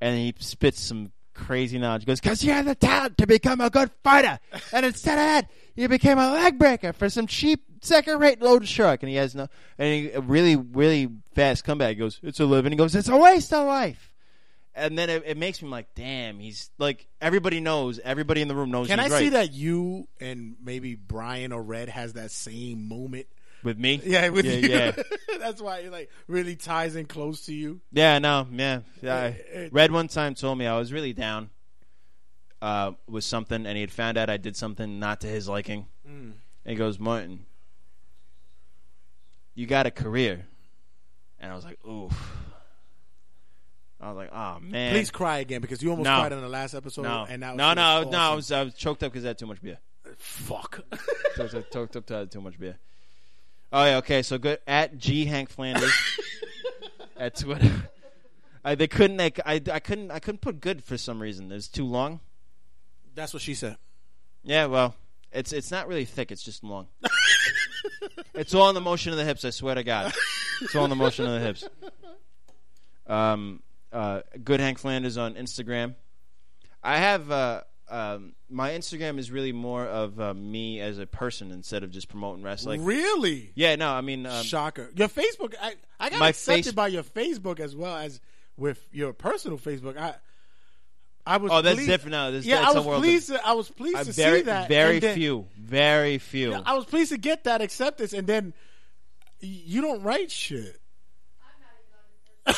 And 0.00 0.16
he 0.16 0.34
spits 0.38 0.80
some 0.80 1.10
crazy 1.34 1.78
knowledge. 1.78 2.02
He 2.02 2.06
goes, 2.06 2.20
because 2.20 2.44
you 2.44 2.52
had 2.52 2.66
the 2.66 2.74
talent 2.74 3.18
to 3.18 3.26
become 3.26 3.60
a 3.60 3.70
good 3.70 3.90
fighter, 4.04 4.38
and 4.72 4.86
instead 4.86 5.14
of 5.14 5.24
that, 5.24 5.50
you 5.74 5.88
became 5.88 6.18
a 6.18 6.32
leg 6.32 6.58
breaker 6.58 6.92
for 6.92 7.08
some 7.08 7.26
cheap 7.26 7.64
second-rate 7.80 8.40
load 8.40 8.66
shark. 8.66 9.02
And 9.02 9.10
he 9.10 9.16
has 9.16 9.34
no, 9.34 9.48
and 9.78 9.94
he 9.94 10.10
a 10.10 10.20
really, 10.20 10.56
really 10.56 11.08
fast 11.34 11.64
comeback. 11.64 11.90
He 11.90 11.94
goes, 11.96 12.20
it's 12.22 12.40
a 12.40 12.44
living. 12.44 12.72
He 12.72 12.76
goes, 12.76 12.94
it's 12.94 13.08
a 13.08 13.16
waste 13.16 13.52
of 13.52 13.66
life. 13.66 14.14
And 14.74 14.96
then 14.96 15.10
it, 15.10 15.24
it 15.26 15.36
makes 15.36 15.60
me 15.60 15.68
like, 15.68 15.94
damn, 15.94 16.38
he's 16.38 16.70
like 16.78 17.06
everybody 17.20 17.60
knows, 17.60 17.98
everybody 17.98 18.40
in 18.40 18.48
the 18.48 18.54
room 18.54 18.70
knows. 18.70 18.86
Can 18.86 19.00
I 19.00 19.04
he's 19.04 19.16
see 19.16 19.28
that 19.30 19.52
you 19.52 20.06
and 20.20 20.56
maybe 20.62 20.94
Brian 20.94 21.52
or 21.52 21.62
Red 21.62 21.88
has 21.88 22.14
that 22.14 22.30
same 22.30 22.88
moment? 22.88 23.26
with 23.62 23.78
me? 23.78 24.00
Yeah, 24.04 24.28
with 24.30 24.44
yeah, 24.44 24.52
you. 24.54 24.68
yeah. 24.68 24.92
That's 25.38 25.60
why 25.60 25.78
it 25.80 25.92
like 25.92 26.10
really 26.26 26.56
ties 26.56 26.96
in 26.96 27.06
close 27.06 27.46
to 27.46 27.54
you. 27.54 27.80
Yeah, 27.92 28.18
no, 28.18 28.46
yeah. 28.50 28.80
yeah. 29.02 29.32
Red 29.70 29.92
one 29.92 30.08
time 30.08 30.34
told 30.34 30.58
me 30.58 30.66
I 30.66 30.78
was 30.78 30.92
really 30.92 31.12
down 31.12 31.50
uh, 32.62 32.92
with 33.08 33.24
something, 33.24 33.66
and 33.66 33.76
he 33.76 33.80
had 33.80 33.92
found 33.92 34.18
out 34.18 34.30
I 34.30 34.36
did 34.36 34.56
something 34.56 34.98
not 34.98 35.20
to 35.22 35.26
his 35.26 35.48
liking. 35.48 35.86
Mm. 36.06 36.32
And 36.64 36.72
he 36.72 36.74
goes, 36.74 36.98
Martin, 36.98 37.46
you 39.54 39.66
got 39.66 39.86
a 39.86 39.90
career. 39.90 40.46
And 41.38 41.50
I 41.52 41.54
was 41.54 41.64
like, 41.64 41.78
oof. 41.86 42.12
I 44.00 44.08
was 44.08 44.16
like, 44.16 44.30
oh, 44.32 44.58
man. 44.60 44.92
Please 44.92 45.10
cry 45.10 45.38
again 45.38 45.60
because 45.60 45.82
you 45.82 45.90
almost 45.90 46.04
No. 46.06 46.18
cried 46.20 46.32
on 46.32 46.40
the 46.40 46.48
last 46.48 46.74
episode. 46.74 47.02
No, 47.02 47.26
and 47.28 47.42
that 47.42 47.50
was 47.52 47.58
no, 47.58 47.74
no, 47.74 47.82
awesome. 47.82 48.10
no. 48.10 48.18
I 48.18 48.34
was, 48.34 48.52
I 48.52 48.62
was 48.62 48.74
choked 48.74 49.02
up 49.02 49.12
because 49.12 49.24
I 49.24 49.28
had 49.28 49.38
too 49.38 49.46
much 49.46 49.60
beer. 49.60 49.78
Fuck. 50.16 50.80
choked, 51.36 51.54
up- 51.54 51.70
choked 51.70 51.96
up 51.96 52.06
'cause 52.06 52.14
I 52.14 52.18
had 52.20 52.30
too 52.30 52.40
much 52.40 52.58
beer. 52.58 52.78
Oh 53.72 53.84
yeah, 53.84 53.96
okay. 53.98 54.22
So 54.22 54.36
good 54.38 54.58
at 54.66 54.98
G 54.98 55.26
Hank 55.26 55.48
Flanders 55.50 55.92
at 57.16 57.36
Twitter. 57.36 57.70
I, 58.64 58.74
they 58.74 58.88
couldn't 58.88 59.18
like 59.18 59.38
I, 59.46 59.60
I 59.72 59.78
couldn't 59.78 60.10
I 60.10 60.18
couldn't 60.18 60.40
put 60.40 60.60
good 60.60 60.82
for 60.82 60.98
some 60.98 61.22
reason. 61.22 61.50
It 61.52 61.54
was 61.54 61.68
too 61.68 61.84
long. 61.86 62.18
That's 63.14 63.32
what 63.32 63.42
she 63.42 63.54
said. 63.54 63.76
Yeah, 64.42 64.66
well, 64.66 64.96
it's 65.32 65.52
it's 65.52 65.70
not 65.70 65.88
really 65.88 66.04
thick. 66.04 66.32
It's 66.32 66.42
just 66.42 66.64
long. 66.64 66.88
it's 68.34 68.54
all 68.54 68.68
in 68.68 68.74
the 68.74 68.80
motion 68.80 69.12
of 69.12 69.18
the 69.18 69.24
hips. 69.24 69.44
I 69.44 69.50
swear 69.50 69.74
to 69.74 69.84
God, 69.84 70.12
it's 70.60 70.74
all 70.74 70.84
in 70.84 70.90
the 70.90 70.96
motion 70.96 71.26
of 71.26 71.32
the 71.32 71.40
hips. 71.40 71.64
Um, 73.06 73.62
uh, 73.92 74.20
good 74.42 74.60
Hank 74.60 74.78
Flanders 74.78 75.16
on 75.16 75.34
Instagram. 75.34 75.94
I 76.82 76.98
have 76.98 77.30
uh, 77.30 77.62
um, 77.90 78.34
my 78.48 78.70
Instagram 78.70 79.18
is 79.18 79.30
really 79.30 79.52
more 79.52 79.84
of 79.84 80.20
uh, 80.20 80.32
me 80.32 80.80
as 80.80 80.98
a 80.98 81.06
person 81.06 81.50
instead 81.50 81.82
of 81.82 81.90
just 81.90 82.08
promoting 82.08 82.42
wrestling. 82.42 82.84
really? 82.84 83.50
Yeah, 83.54 83.76
no, 83.76 83.90
I 83.90 84.00
mean, 84.00 84.26
um, 84.26 84.44
Shocker. 84.44 84.90
Your 84.94 85.08
Facebook, 85.08 85.54
I, 85.60 85.74
I 85.98 86.10
got 86.10 86.22
accepted 86.22 86.64
face- 86.66 86.72
by 86.72 86.88
your 86.88 87.02
Facebook 87.02 87.58
as 87.60 87.74
well 87.74 87.96
as 87.96 88.20
with 88.56 88.86
your 88.92 89.12
personal 89.12 89.58
Facebook. 89.58 89.98
I 89.98 90.14
I 91.30 91.36
was 91.36 91.52
Oh, 91.52 91.62
that's 91.62 91.76
pleased- 91.76 91.88
different 91.88 92.12
now. 92.12 92.30
This- 92.32 92.44
yeah, 92.44 92.68
I 92.68 92.72
was 92.72 92.84
pleased. 93.00 93.28
To, 93.28 93.46
I 93.46 93.52
was 93.52 93.70
pleased 93.70 93.96
Uh, 93.96 94.04
to 94.04 94.12
very, 94.12 94.38
see 94.40 94.44
that. 94.46 94.68
very 94.68 94.98
then- 94.98 95.14
few, 95.14 95.46
very 95.56 96.18
few. 96.18 96.52
I 96.54 96.74
was 96.74 96.84
pleased 96.86 97.12
to 97.12 97.18
get 97.18 97.44
that 97.44 97.60
acceptance, 97.62 98.12
and 98.12 98.26
then 98.26 98.52
you 99.40 99.80
don't 99.80 100.02
write 100.02 100.30
shit. 100.30 100.76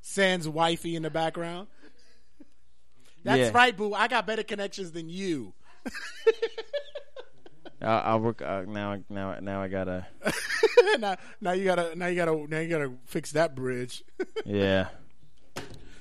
Sans 0.00 0.48
wifey 0.48 0.96
in 0.96 1.02
the 1.02 1.10
background. 1.10 1.68
That's 3.24 3.38
Yeah. 3.38 3.50
right, 3.54 3.76
boo. 3.76 3.92
I 3.94 4.08
got 4.08 4.26
better 4.26 4.42
connections 4.42 4.92
than 4.92 5.08
you. 5.08 5.52
I'll, 7.82 8.02
I'll 8.12 8.20
work 8.20 8.40
uh, 8.42 8.62
now. 8.66 8.98
Now, 9.10 9.38
now 9.40 9.60
I 9.62 9.68
gotta. 9.68 10.06
now, 10.98 11.16
now 11.40 11.52
you 11.52 11.64
gotta, 11.64 11.94
now 11.96 12.06
you 12.06 12.16
gotta, 12.16 12.46
now 12.48 12.58
you 12.60 12.68
gotta 12.68 12.92
fix 13.06 13.32
that 13.32 13.54
bridge. 13.54 14.02
Yeah. 14.46 14.88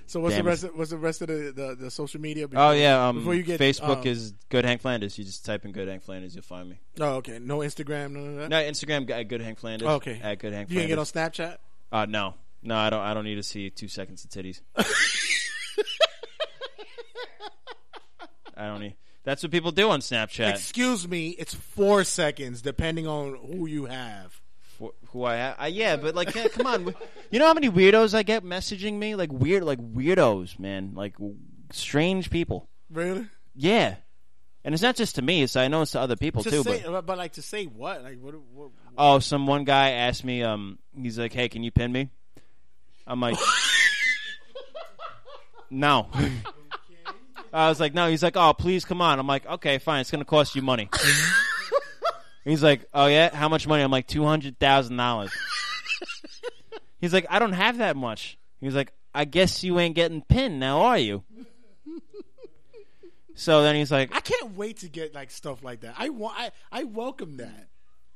So 0.05 0.19
what's 0.19 0.35
Damn 0.35 0.45
the 0.45 0.49
rest? 0.49 0.63
Of, 0.63 0.75
what's 0.75 0.89
the 0.91 0.97
rest 0.97 1.21
of 1.21 1.27
the 1.27 1.51
the, 1.55 1.75
the 1.79 1.91
social 1.91 2.19
media? 2.21 2.45
Oh 2.45 2.47
before- 2.47 2.75
yeah. 2.75 3.07
Um, 3.07 3.17
before 3.19 3.35
you 3.35 3.43
get 3.43 3.59
Facebook 3.59 4.01
um, 4.01 4.07
is 4.07 4.33
good 4.49 4.65
Hank 4.65 4.81
Flanders. 4.81 5.17
You 5.17 5.23
just 5.23 5.45
type 5.45 5.65
in 5.65 5.71
good 5.71 5.87
Hank 5.87 6.03
Flanders, 6.03 6.35
you'll 6.35 6.43
find 6.43 6.69
me. 6.69 6.79
Oh, 6.99 7.15
okay. 7.15 7.39
No 7.39 7.59
Instagram, 7.59 8.11
none 8.11 8.27
of 8.27 8.35
that. 8.35 8.49
No 8.49 8.61
Instagram 8.61 9.09
at 9.09 9.27
good 9.27 9.41
Hank 9.41 9.59
Flanders. 9.59 9.87
Oh, 9.87 9.95
okay. 9.95 10.19
At 10.21 10.39
good 10.39 10.53
Hank. 10.53 10.69
You 10.69 10.79
can 10.79 10.87
get 10.87 10.99
on 10.99 11.05
Snapchat. 11.05 11.57
Uh, 11.91 12.05
no, 12.05 12.35
no, 12.61 12.75
I 12.75 12.89
don't. 12.89 13.01
I 13.01 13.13
don't 13.13 13.25
need 13.25 13.35
to 13.35 13.43
see 13.43 13.69
two 13.69 13.87
seconds 13.87 14.23
of 14.25 14.31
titties. 14.31 14.61
I 18.55 18.67
don't 18.67 18.79
need. 18.81 18.95
That's 19.23 19.41
what 19.41 19.51
people 19.51 19.71
do 19.71 19.89
on 19.89 20.01
Snapchat. 20.01 20.49
Excuse 20.49 21.07
me, 21.07 21.29
it's 21.29 21.53
four 21.53 22.03
seconds 22.03 22.61
depending 22.61 23.07
on 23.07 23.35
who 23.35 23.67
you 23.67 23.85
have. 23.85 24.41
For, 24.77 24.93
who 25.09 25.23
I, 25.23 25.37
ha- 25.37 25.55
I 25.57 25.67
yeah, 25.67 25.97
but 25.97 26.15
like, 26.15 26.33
yeah, 26.33 26.47
come 26.47 26.65
on, 26.65 26.95
you 27.31 27.39
know 27.39 27.45
how 27.45 27.53
many 27.53 27.69
weirdos 27.69 28.13
I 28.13 28.23
get 28.23 28.43
messaging 28.43 28.93
me? 28.93 29.15
Like 29.15 29.31
weird, 29.31 29.63
like 29.63 29.79
weirdos, 29.79 30.59
man, 30.59 30.93
like 30.95 31.13
w- 31.13 31.35
strange 31.71 32.29
people. 32.29 32.67
Really? 32.89 33.27
Yeah, 33.55 33.95
and 34.63 34.73
it's 34.73 34.81
not 34.81 34.95
just 34.95 35.15
to 35.15 35.21
me; 35.21 35.43
it's 35.43 35.55
I 35.55 35.67
know 35.67 35.83
it's 35.83 35.91
to 35.91 35.99
other 35.99 36.15
people 36.15 36.43
to 36.43 36.49
too. 36.49 36.63
say, 36.63 36.81
but 36.83 36.91
but, 36.91 37.05
but 37.05 37.17
like 37.17 37.33
to 37.33 37.41
say 37.41 37.65
what? 37.65 38.03
Like 38.03 38.19
what? 38.19 38.35
what 38.53 38.71
oh, 38.97 39.19
some 39.19 39.45
one 39.45 39.63
guy 39.63 39.91
asked 39.91 40.23
me, 40.23 40.41
um, 40.41 40.79
he's 40.99 41.19
like, 41.19 41.33
"Hey, 41.33 41.49
can 41.49 41.63
you 41.63 41.71
pin 41.71 41.91
me?" 41.91 42.09
I'm 43.05 43.19
like, 43.19 43.37
"No." 45.69 46.09
I 47.53 47.69
was 47.69 47.79
like, 47.79 47.93
"No." 47.93 48.09
He's 48.09 48.23
like, 48.23 48.35
"Oh, 48.35 48.53
please 48.53 48.85
come 48.85 49.01
on." 49.01 49.19
I'm 49.19 49.27
like, 49.27 49.45
"Okay, 49.45 49.77
fine. 49.77 50.01
It's 50.01 50.09
gonna 50.09 50.25
cost 50.25 50.55
you 50.55 50.63
money." 50.63 50.89
He's 52.45 52.61
like, 52.63 52.85
"Oh 52.93 53.07
yeah, 53.07 53.33
how 53.35 53.47
much 53.49 53.67
money?" 53.67 53.83
I'm 53.83 53.91
like, 53.91 54.07
two 54.07 54.23
hundred 54.25 54.59
thousand 54.59 54.97
dollars. 54.97 55.31
He's 56.99 57.13
like, 57.13 57.25
"I 57.29 57.39
don't 57.39 57.53
have 57.53 57.77
that 57.77 57.95
much." 57.95 58.37
He's 58.59 58.75
like, 58.75 58.91
"I 59.13 59.25
guess 59.25 59.63
you 59.63 59.79
ain't 59.79 59.95
getting 59.95 60.21
pinned 60.21 60.59
now, 60.59 60.81
are 60.81 60.97
you?" 60.97 61.23
So 63.35 63.63
then 63.63 63.75
he's 63.75 63.91
like, 63.91 64.15
I 64.15 64.19
can't 64.19 64.55
wait 64.55 64.77
to 64.79 64.89
get 64.89 65.15
like 65.15 65.31
stuff 65.31 65.63
like 65.63 65.81
that. 65.81 65.95
I 65.97 66.09
want. 66.09 66.37
I, 66.37 66.51
I 66.71 66.83
welcome 66.83 67.37
that. 67.37 67.67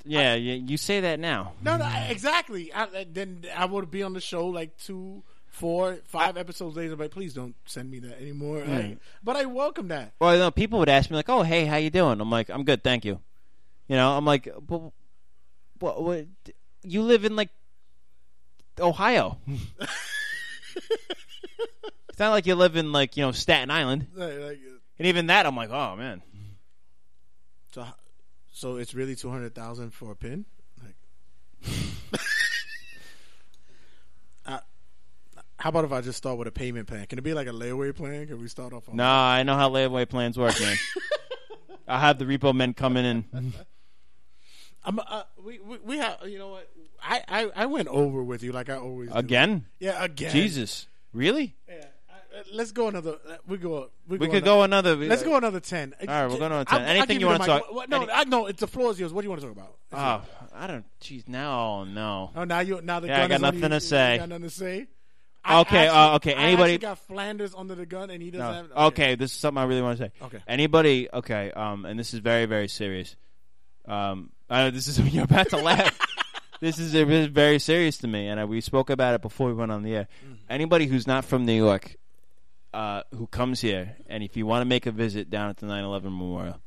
"Yeah, 0.05 0.35
you, 0.35 0.53
you 0.53 0.77
say 0.77 0.99
that 1.01 1.19
now." 1.19 1.53
No, 1.63 1.77
no, 1.77 1.89
exactly. 2.09 2.71
I, 2.71 2.83
I- 2.83 3.07
then 3.11 3.45
I 3.55 3.65
would 3.65 3.89
be 3.89 4.03
on 4.03 4.13
the 4.13 4.21
show 4.21 4.47
like 4.47 4.77
two, 4.77 5.23
four, 5.47 5.97
five 6.05 6.37
episodes 6.37 6.75
later. 6.77 6.95
But 6.95 7.09
please 7.11 7.33
don't 7.33 7.55
send 7.65 7.89
me 7.89 7.99
that 7.99 8.21
anymore. 8.21 8.63
Like, 8.65 8.99
but 9.23 9.35
I 9.35 9.45
welcome 9.45 9.87
that. 9.87 10.13
Well, 10.21 10.33
you 10.33 10.39
know, 10.39 10.51
people 10.51 10.79
would 10.79 10.89
ask 10.89 11.09
me 11.09 11.15
like, 11.15 11.29
"Oh, 11.29 11.41
hey, 11.41 11.65
how 11.65 11.77
you 11.77 11.89
doing?" 11.89 12.21
I'm 12.21 12.29
like, 12.29 12.49
"I'm 12.49 12.63
good, 12.63 12.83
thank 12.83 13.03
you." 13.03 13.19
You 13.87 13.95
know, 13.95 14.17
I'm 14.17 14.25
like, 14.25 14.49
"But 14.61 14.91
what? 15.79 16.03
what 16.03 16.25
you 16.83 17.01
live 17.03 17.25
in 17.25 17.35
like 17.35 17.49
Ohio? 18.79 19.37
it's 22.09 22.19
not 22.19 22.31
like 22.31 22.45
you 22.45 22.55
live 22.55 22.75
in 22.75 22.91
like 22.91 23.15
you 23.17 23.23
know 23.23 23.31
Staten 23.31 23.71
Island." 23.71 24.07
And 24.17 25.07
even 25.07 25.27
that, 25.27 25.45
I'm 25.45 25.55
like, 25.55 25.69
"Oh 25.69 25.95
man." 25.95 26.21
so, 27.71 27.85
so 28.51 28.77
it's 28.77 28.93
really 28.93 29.15
two 29.15 29.29
hundred 29.29 29.55
thousand 29.55 29.91
for 29.91 30.11
a 30.11 30.15
pin. 30.15 30.45
Like, 30.83 30.95
uh, 34.47 34.59
how 35.59 35.69
about 35.69 35.85
if 35.85 35.91
I 35.91 36.01
just 36.01 36.17
start 36.17 36.37
with 36.37 36.47
a 36.47 36.51
payment 36.51 36.87
plan? 36.87 37.05
Can 37.05 37.19
it 37.19 37.23
be 37.23 37.33
like 37.33 37.47
a 37.47 37.51
layaway 37.51 37.95
plan? 37.95 38.27
Can 38.27 38.41
we 38.41 38.47
start 38.47 38.73
off 38.73 38.89
on? 38.89 38.97
No, 38.97 39.05
I 39.05 39.43
know 39.43 39.55
how 39.55 39.69
layaway 39.69 40.09
plans 40.09 40.37
work, 40.37 40.59
man. 40.59 40.75
I'll 41.87 41.99
have 41.99 42.19
the 42.19 42.25
repo 42.25 42.53
men 42.53 42.73
come 42.73 42.97
in 42.97 43.05
and 43.31 43.53
I'm, 44.87 44.99
uh, 44.99 45.23
we, 45.43 45.59
we 45.59 45.77
we 45.83 45.97
have 45.97 46.17
you 46.25 46.39
know 46.39 46.47
what 46.49 46.69
I, 47.03 47.21
I 47.27 47.51
I 47.55 47.65
went 47.65 47.89
over 47.89 48.23
with 48.23 48.41
you 48.41 48.51
like 48.53 48.69
I 48.69 48.75
always 48.77 49.09
do. 49.09 49.15
again. 49.15 49.65
Yeah, 49.79 50.01
again. 50.03 50.31
Jesus, 50.31 50.87
really? 51.13 51.55
Yeah. 51.67 51.75
Uh, 52.09 52.43
Let's 52.53 52.71
go 52.71 52.87
another. 52.87 53.17
uh, 53.29 53.35
We 53.47 53.57
go. 53.57 53.89
We, 54.07 54.17
We 54.17 54.27
go 54.27 54.33
could 54.33 54.43
go 54.45 54.63
another. 54.63 54.95
Let's 54.95 55.23
go 55.23 55.35
another 55.35 55.59
ten. 55.59 55.93
All 55.99 56.07
right, 56.07 56.29
we're 56.31 56.37
going 56.39 56.51
on 56.53 56.65
10. 56.65 56.81
I'll 56.81 56.87
Anything 56.87 57.19
you 57.19 57.25
wanna 57.27 57.45
talk- 57.45 57.89
No, 57.89 58.03
any- 58.03 58.11
I, 58.11 58.23
no. 58.23 58.45
It's 58.45 58.59
the 58.61 58.67
floor 58.67 58.91
is 58.91 58.99
yours. 58.99 59.11
What 59.11 59.21
do 59.21 59.25
you 59.25 59.29
want 59.31 59.41
to 59.41 59.47
talk 59.47 59.55
about? 59.57 59.75
Oh, 59.91 60.47
I 60.55 60.67
don't. 60.67 60.85
Jeez, 61.01 61.27
now, 61.27 61.59
oh 61.59 61.83
no. 61.83 62.31
Oh, 62.35 62.43
now 62.45 62.59
you 62.61 62.79
now 62.81 62.99
the 63.01 63.07
Yeah, 63.07 63.17
I 63.25 63.27
gun 63.27 63.29
got 63.29 63.35
is 63.35 63.43
on 63.43 63.47
nothing 63.47 63.63
you. 63.63 63.69
to 63.69 63.75
You 63.75 63.79
say. 63.81 64.17
got 64.19 64.29
nothing 64.29 64.43
to 64.43 64.49
say. 64.49 64.87
I 65.43 65.59
Okay, 65.61 65.77
actually- 65.87 65.97
uh, 65.97 66.15
okay, 66.15 66.33
I 66.33 66.41
anybody- 66.43 66.73
actually 66.75 66.77
got 66.87 66.99
Flanders 67.07 67.53
under 67.55 67.75
the 67.75 67.85
gun, 67.85 68.09
and 68.09 68.21
he 68.21 68.31
doesn't 68.31 68.69
have. 68.71 68.85
Okay, 68.87 69.15
this 69.15 69.31
is 69.31 69.37
something 69.37 69.61
I 69.61 69.65
really 69.65 69.81
want 69.81 69.97
to 69.97 70.05
say. 70.05 70.11
Okay. 70.21 70.39
Anybody? 70.47 71.07
Okay. 71.11 71.51
Um, 71.51 71.85
and 71.85 71.97
this 71.99 72.13
is 72.13 72.19
very, 72.19 72.45
very 72.45 72.67
serious. 72.67 73.15
Um, 73.87 74.31
I 74.49 74.63
know 74.63 74.71
this 74.71 74.87
is 74.87 74.99
you're 75.13 75.23
about 75.23 75.49
to 75.49 75.57
laugh. 75.57 75.97
This 76.59 76.79
is, 76.79 76.93
it 76.93 77.09
is 77.09 77.27
very 77.27 77.59
serious 77.59 77.99
to 77.99 78.07
me, 78.07 78.27
and 78.27 78.39
I, 78.39 78.45
we 78.45 78.61
spoke 78.61 78.89
about 78.89 79.13
it 79.13 79.21
before 79.21 79.47
we 79.47 79.53
went 79.53 79.71
on 79.71 79.83
the 79.83 79.95
air. 79.95 80.07
Mm. 80.25 80.37
Anybody 80.49 80.87
who's 80.87 81.05
not 81.05 81.23
from 81.23 81.45
New 81.45 81.53
York, 81.53 81.95
uh, 82.73 83.03
who 83.13 83.27
comes 83.27 83.61
here, 83.61 83.95
and 84.07 84.23
if 84.23 84.35
you 84.35 84.45
want 84.45 84.61
to 84.61 84.65
make 84.65 84.85
a 84.87 84.91
visit 84.91 85.29
down 85.29 85.49
at 85.49 85.57
the 85.57 85.67
9/11 85.67 86.03
Memorial, 86.03 86.59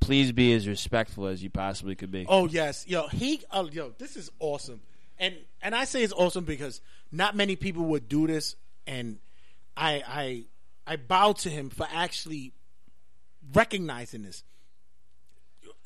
please 0.00 0.32
be 0.32 0.52
as 0.52 0.68
respectful 0.68 1.26
as 1.26 1.42
you 1.42 1.50
possibly 1.50 1.94
could 1.94 2.10
be. 2.10 2.26
Oh 2.28 2.46
yes, 2.46 2.86
yo, 2.86 3.08
he, 3.08 3.42
oh, 3.50 3.68
yo, 3.70 3.94
this 3.98 4.16
is 4.16 4.30
awesome, 4.38 4.80
and 5.18 5.34
and 5.62 5.74
I 5.74 5.84
say 5.84 6.02
it's 6.02 6.12
awesome 6.12 6.44
because 6.44 6.80
not 7.10 7.34
many 7.34 7.56
people 7.56 7.84
would 7.84 8.08
do 8.08 8.26
this, 8.26 8.56
and 8.86 9.18
I 9.76 10.02
I 10.06 10.44
I 10.86 10.96
bow 10.96 11.32
to 11.32 11.48
him 11.48 11.70
for 11.70 11.86
actually 11.90 12.52
recognizing 13.54 14.22
this. 14.22 14.44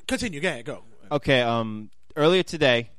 Continue, 0.07 0.39
go 0.39 0.47
ahead, 0.49 0.65
go. 0.65 0.83
Okay. 1.11 1.41
Um, 1.41 1.89
earlier 2.15 2.43
today, 2.43 2.89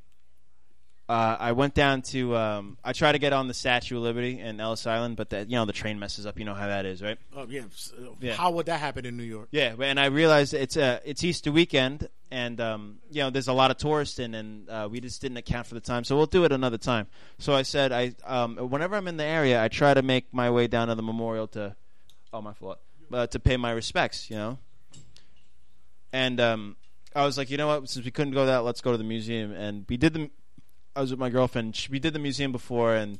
uh, 1.07 1.37
I 1.39 1.53
went 1.53 1.73
down 1.73 2.03
to. 2.03 2.35
Um, 2.37 2.77
I 2.83 2.93
tried 2.93 3.13
to 3.13 3.17
get 3.19 3.33
on 3.33 3.47
the 3.47 3.53
Statue 3.55 3.97
of 3.97 4.03
Liberty 4.03 4.39
in 4.39 4.59
Ellis 4.59 4.85
Island, 4.85 5.15
but 5.15 5.31
the, 5.31 5.39
you 5.43 5.55
know 5.55 5.65
the 5.65 5.73
train 5.73 5.97
messes 5.97 6.27
up. 6.27 6.37
You 6.37 6.45
know 6.45 6.53
how 6.53 6.67
that 6.67 6.85
is, 6.85 7.01
right? 7.01 7.17
Oh 7.35 7.47
yeah, 7.49 7.61
uh, 7.61 8.11
Yeah. 8.21 8.35
how 8.35 8.51
would 8.51 8.67
that 8.67 8.79
happen 8.79 9.05
in 9.07 9.17
New 9.17 9.23
York? 9.23 9.47
Yeah, 9.49 9.73
and 9.79 9.99
I 9.99 10.05
realized 10.05 10.53
it's 10.53 10.77
uh, 10.77 10.99
it's 11.03 11.23
Easter 11.23 11.51
weekend, 11.51 12.09
and 12.29 12.61
um, 12.61 12.99
you 13.09 13.23
know 13.23 13.31
there's 13.31 13.47
a 13.47 13.53
lot 13.53 13.71
of 13.71 13.77
tourists 13.77 14.19
in, 14.19 14.35
and 14.35 14.69
uh, 14.69 14.87
we 14.91 15.01
just 15.01 15.19
didn't 15.19 15.37
account 15.37 15.65
for 15.65 15.73
the 15.73 15.81
time, 15.81 16.03
so 16.03 16.15
we'll 16.15 16.27
do 16.27 16.43
it 16.45 16.51
another 16.51 16.77
time. 16.77 17.07
So 17.39 17.53
I 17.55 17.63
said, 17.63 17.91
I 17.91 18.13
um, 18.27 18.57
whenever 18.57 18.95
I'm 18.95 19.07
in 19.07 19.17
the 19.17 19.23
area, 19.25 19.63
I 19.63 19.67
try 19.67 19.95
to 19.95 20.03
make 20.03 20.31
my 20.31 20.51
way 20.51 20.67
down 20.67 20.89
to 20.89 20.95
the 20.95 21.01
memorial 21.01 21.47
to, 21.47 21.75
oh 22.31 22.41
my 22.43 22.53
fault, 22.53 22.77
uh, 23.11 23.25
to 23.25 23.39
pay 23.39 23.57
my 23.57 23.71
respects, 23.71 24.29
you 24.29 24.35
know. 24.35 24.59
And 26.13 26.39
um, 26.39 26.75
I 27.15 27.25
was 27.25 27.37
like, 27.37 27.49
you 27.49 27.57
know 27.57 27.67
what? 27.67 27.89
Since 27.89 28.05
we 28.05 28.11
couldn't 28.11 28.33
go 28.33 28.45
that, 28.45 28.63
let's 28.63 28.81
go 28.81 28.91
to 28.91 28.97
the 28.97 29.03
museum. 29.03 29.51
And 29.51 29.85
we 29.89 29.97
did 29.97 30.13
the. 30.13 30.29
I 30.95 31.01
was 31.01 31.11
with 31.11 31.19
my 31.19 31.29
girlfriend. 31.29 31.75
She, 31.75 31.91
we 31.91 31.99
did 31.99 32.13
the 32.13 32.19
museum 32.19 32.51
before, 32.51 32.93
and 32.95 33.19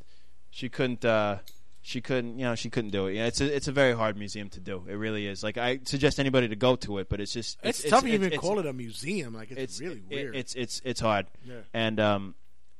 she 0.49 0.69
couldn't. 0.69 1.03
Uh, 1.05 1.37
she 1.81 2.01
couldn't. 2.01 2.37
You 2.37 2.45
know, 2.45 2.55
she 2.55 2.69
couldn't 2.69 2.91
do 2.91 3.07
it. 3.07 3.15
Know, 3.15 3.25
it's 3.25 3.41
a 3.41 3.55
it's 3.55 3.67
a 3.67 3.71
very 3.71 3.95
hard 3.95 4.17
museum 4.17 4.49
to 4.49 4.59
do. 4.59 4.83
It 4.87 4.93
really 4.93 5.27
is. 5.27 5.43
Like 5.43 5.57
I 5.57 5.79
suggest 5.83 6.19
anybody 6.19 6.47
to 6.49 6.55
go 6.55 6.75
to 6.77 6.99
it, 6.99 7.09
but 7.09 7.19
it's 7.19 7.33
just 7.33 7.57
It's, 7.63 7.83
tough 7.83 8.03
to 8.03 8.09
even 8.09 8.31
call 8.37 8.59
it 8.59 8.65
a 8.65 8.73
museum. 8.73 9.33
Like 9.33 9.51
it's, 9.51 9.79
really 9.79 10.03
it- 10.09 10.15
weird. 10.15 10.35
it's 10.35 10.55
it's 10.55 10.81
it's 10.83 10.99
hard. 10.99 11.27
Yeah. 11.45 11.55
And 11.73 11.99
um, 11.99 12.35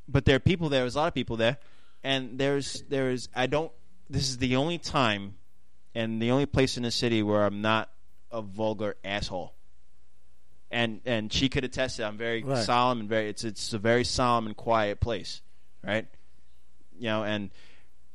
but 0.07 0.25
there 0.25 0.35
are 0.35 0.39
people 0.39 0.69
there. 0.69 0.81
There's 0.81 0.95
a 0.95 0.99
lot 0.99 1.07
of 1.07 1.13
people 1.13 1.37
there, 1.37 1.57
and 2.03 2.37
there's 2.37 2.83
there's 2.89 3.29
I 3.35 3.47
don't. 3.47 3.71
This 4.09 4.29
is 4.29 4.37
the 4.37 4.55
only 4.57 4.77
time, 4.77 5.35
and 5.95 6.21
the 6.21 6.31
only 6.31 6.45
place 6.45 6.77
in 6.77 6.83
the 6.83 6.91
city 6.91 7.23
where 7.23 7.45
I'm 7.45 7.61
not 7.61 7.89
a 8.31 8.41
vulgar 8.41 8.95
asshole. 9.03 9.53
And 10.71 11.01
and 11.05 11.33
she 11.33 11.49
could 11.49 11.63
attest 11.63 11.97
that 11.97 12.05
I'm 12.07 12.17
very 12.17 12.43
Right. 12.43 12.63
solemn 12.63 12.99
and 12.99 13.09
very. 13.09 13.29
It's 13.29 13.43
it's 13.43 13.73
a 13.73 13.79
very 13.79 14.03
solemn 14.03 14.45
and 14.45 14.55
quiet 14.55 14.99
place, 14.99 15.41
right? 15.83 16.05
You 16.97 17.05
know, 17.07 17.23
and 17.23 17.49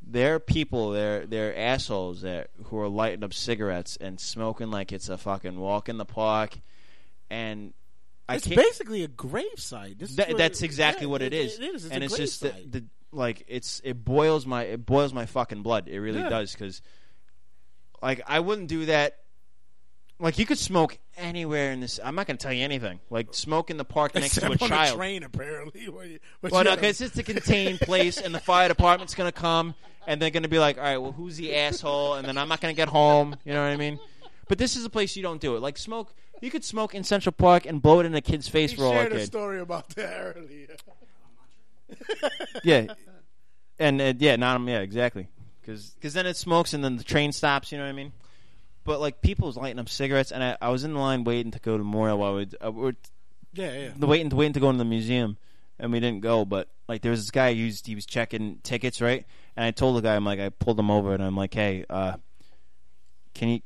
there 0.06 0.36
are 0.36 0.38
people 0.40 0.90
there 0.92 1.26
they're 1.26 1.56
assholes 1.56 2.20
that 2.22 2.50
who 2.64 2.78
are 2.78 2.88
lighting 2.88 3.24
up 3.24 3.34
cigarettes 3.34 3.96
and 4.00 4.20
smoking 4.20 4.70
like 4.70 4.92
it's 4.92 5.08
a 5.08 5.18
fucking 5.18 5.58
walk 5.58 5.88
in 5.88 5.96
the 5.96 6.04
park 6.04 6.58
and 7.30 7.72
I 8.28 8.36
it's 8.36 8.46
basically 8.46 9.02
a 9.02 9.08
grave 9.08 9.46
site. 9.56 9.98
This 9.98 10.10
is 10.10 10.16
that, 10.16 10.28
what 10.28 10.38
that's 10.38 10.62
it- 10.62 10.66
exactly 10.66 11.06
yeah, 11.06 11.10
what 11.10 11.22
it 11.22 11.32
is, 11.32 11.58
It 11.58 11.74
is. 11.74 11.84
It's 11.86 11.94
and 11.94 12.04
it's 12.04 12.16
just 12.16 12.40
the, 12.42 12.54
the 12.70 12.84
like 13.12 13.44
it's 13.48 13.80
it 13.82 14.04
boils 14.04 14.46
my 14.46 14.62
it 14.64 14.84
boils 14.86 15.12
my 15.12 15.26
fucking 15.26 15.62
blood. 15.62 15.88
It 15.88 15.98
really 16.00 16.20
Yeah. 16.20 16.28
does 16.28 16.52
because 16.52 16.82
like 18.02 18.20
I 18.28 18.40
wouldn't 18.40 18.68
do 18.68 18.86
that. 18.86 19.18
Like 20.20 20.38
you 20.38 20.46
could 20.46 20.58
smoke 20.58 20.98
anywhere 21.16 21.72
in 21.72 21.80
this. 21.80 21.98
I'm 22.02 22.14
not 22.14 22.26
going 22.26 22.36
to 22.36 22.42
tell 22.42 22.52
you 22.52 22.64
anything. 22.64 23.00
Like 23.10 23.34
smoke 23.34 23.70
in 23.70 23.76
the 23.76 23.84
park 23.84 24.14
next 24.14 24.36
Except 24.36 24.46
to 24.58 24.64
a 24.64 24.64
on 24.64 24.68
child. 24.68 24.94
a 24.94 24.96
train, 24.96 25.22
apparently. 25.22 25.88
Where 25.88 26.04
you- 26.06 26.18
but 26.40 26.52
Well, 26.52 26.64
no, 26.64 26.74
because 26.74 27.00
it's 27.00 27.16
a 27.18 27.22
contained 27.22 27.80
place, 27.80 28.18
and 28.20 28.34
the 28.34 28.40
fire 28.40 28.68
department's 28.68 29.14
going 29.14 29.30
to 29.30 29.38
come, 29.38 29.74
and 30.06 30.20
they're 30.20 30.30
going 30.30 30.42
to 30.42 30.48
be 30.48 30.58
like, 30.58 30.76
"All 30.78 30.84
right, 30.84 30.98
well, 30.98 31.12
who's 31.12 31.36
the 31.36 31.54
asshole?" 31.56 32.14
And 32.14 32.26
then 32.26 32.36
I'm 32.38 32.48
not 32.48 32.60
going 32.60 32.74
to 32.74 32.76
get 32.76 32.88
home. 32.88 33.36
You 33.44 33.52
know 33.52 33.62
what 33.62 33.72
I 33.72 33.76
mean? 33.76 33.98
But 34.48 34.58
this 34.58 34.76
is 34.76 34.84
a 34.84 34.90
place 34.90 35.16
you 35.16 35.22
don't 35.22 35.40
do 35.40 35.56
it. 35.56 35.60
Like 35.60 35.78
smoke, 35.78 36.14
you 36.40 36.50
could 36.50 36.64
smoke 36.64 36.94
in 36.94 37.04
Central 37.04 37.32
Park 37.32 37.64
and 37.66 37.80
blow 37.80 38.00
it 38.00 38.06
in 38.06 38.14
a 38.14 38.20
kid's 38.20 38.48
face 38.48 38.72
He 38.72 38.76
for 38.76 38.84
all 38.84 38.92
I 38.92 39.04
a 39.04 39.24
story 39.26 39.60
about 39.60 39.88
that 39.90 40.36
earlier. 40.36 40.76
Yeah, 42.62 42.86
and 43.78 44.00
uh, 44.00 44.14
yeah, 44.18 44.36
not 44.36 44.60
yeah, 44.62 44.80
exactly. 44.80 45.28
Because 45.62 46.12
then 46.12 46.26
it 46.26 46.36
smokes, 46.36 46.74
and 46.74 46.84
then 46.84 46.96
the 46.98 47.04
train 47.04 47.32
stops. 47.32 47.72
You 47.72 47.78
know 47.78 47.84
what 47.84 47.90
I 47.90 47.94
mean? 47.94 48.12
But 48.84 49.00
like 49.00 49.22
people's 49.22 49.56
lighting 49.56 49.78
up 49.78 49.88
cigarettes, 49.88 50.30
and 50.30 50.44
I, 50.44 50.56
I 50.60 50.68
was 50.68 50.84
in 50.84 50.92
the 50.92 51.00
line 51.00 51.24
waiting 51.24 51.52
to 51.52 51.58
go 51.58 51.76
to 51.76 51.82
Memorial 51.82 52.18
while 52.18 52.34
we 52.36 52.48
uh, 52.64 52.70
we're 52.70 52.92
Yeah, 53.54 53.72
yeah. 53.72 53.90
the 53.96 54.06
waiting 54.06 54.30
to 54.30 54.36
waiting 54.36 54.52
to 54.52 54.60
go 54.60 54.68
into 54.68 54.78
the 54.78 54.84
museum, 54.84 55.38
and 55.78 55.90
we 55.90 56.00
didn't 56.00 56.20
go. 56.20 56.44
But 56.44 56.68
like 56.88 57.02
there 57.02 57.10
was 57.10 57.20
this 57.20 57.30
guy 57.30 57.54
who 57.54 57.64
was, 57.64 57.82
he 57.84 57.94
was 57.94 58.06
checking 58.06 58.58
tickets, 58.62 59.00
right? 59.00 59.24
And 59.56 59.64
I 59.64 59.70
told 59.70 59.96
the 59.96 60.02
guy, 60.02 60.16
I'm 60.16 60.24
like, 60.24 60.40
I 60.40 60.50
pulled 60.50 60.78
him 60.78 60.90
over, 60.90 61.14
and 61.14 61.22
I'm 61.22 61.36
like, 61.36 61.54
hey, 61.54 61.84
uh, 61.88 62.16
can 63.34 63.48
you? 63.48 63.60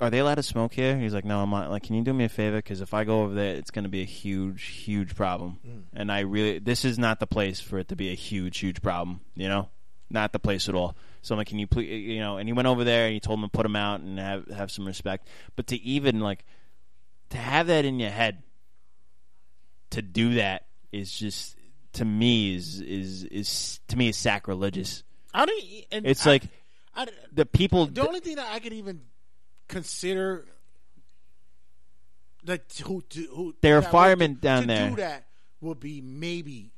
Are 0.00 0.10
they 0.10 0.20
allowed 0.20 0.36
to 0.36 0.44
smoke 0.44 0.74
here? 0.74 0.96
He's 0.96 1.12
like, 1.12 1.24
no, 1.24 1.40
I'm 1.42 1.50
not. 1.50 1.70
Like, 1.70 1.82
can 1.82 1.96
you 1.96 2.04
do 2.04 2.12
me 2.12 2.24
a 2.24 2.28
favor? 2.28 2.58
Because 2.58 2.80
if 2.80 2.94
I 2.94 3.02
go 3.02 3.22
over 3.22 3.34
there, 3.34 3.56
it's 3.56 3.72
going 3.72 3.82
to 3.82 3.88
be 3.88 4.00
a 4.02 4.04
huge, 4.04 4.62
huge 4.62 5.16
problem. 5.16 5.58
Mm. 5.66 5.82
And 5.92 6.12
I 6.12 6.20
really, 6.20 6.60
this 6.60 6.84
is 6.84 7.00
not 7.00 7.18
the 7.18 7.26
place 7.26 7.58
for 7.58 7.80
it 7.80 7.88
to 7.88 7.96
be 7.96 8.10
a 8.10 8.14
huge, 8.14 8.58
huge 8.58 8.80
problem. 8.80 9.22
You 9.34 9.48
know? 9.48 9.68
Not 10.10 10.32
the 10.32 10.38
place 10.38 10.68
at 10.68 10.74
all. 10.74 10.96
So 11.22 11.34
I'm 11.34 11.38
like, 11.38 11.48
can 11.48 11.58
you 11.58 11.66
please, 11.66 11.88
you 11.90 12.20
know? 12.20 12.38
And 12.38 12.48
he 12.48 12.52
went 12.52 12.68
over 12.68 12.84
there 12.84 13.06
and 13.06 13.14
he 13.14 13.20
told 13.20 13.38
him 13.38 13.44
to 13.44 13.50
put 13.50 13.66
him 13.66 13.76
out 13.76 14.00
and 14.00 14.18
have 14.18 14.46
have 14.48 14.70
some 14.70 14.86
respect. 14.86 15.28
But 15.56 15.66
to 15.68 15.76
even 15.82 16.20
like 16.20 16.44
to 17.30 17.36
have 17.36 17.66
that 17.66 17.84
in 17.84 17.98
your 18.00 18.10
head, 18.10 18.42
to 19.90 20.02
do 20.02 20.34
that 20.34 20.66
is 20.92 21.12
just 21.12 21.56
to 21.94 22.04
me 22.04 22.54
is 22.54 22.80
is 22.80 23.24
is 23.24 23.80
to 23.88 23.96
me 23.96 24.08
is 24.08 24.16
sacrilegious. 24.16 25.02
I 25.34 25.44
don't. 25.46 25.62
And 25.92 26.06
It's 26.06 26.26
I- 26.26 26.30
like 26.30 26.42
I, 26.94 27.06
the 27.32 27.44
people. 27.46 27.86
The 27.86 28.06
only 28.06 28.20
thing 28.20 28.36
that 28.36 28.48
I 28.50 28.58
could 28.60 28.72
even 28.72 29.02
consider 29.68 30.46
that 32.44 32.80
who 32.86 33.02
who 33.34 33.54
There 33.60 33.76
are 33.76 33.80
would- 33.80 33.90
firemen 33.90 34.38
down 34.40 34.62
to 34.62 34.66
there. 34.68 34.90
do 34.90 34.96
that 34.96 35.26
would 35.60 35.80
be 35.80 36.00
maybe. 36.00 36.70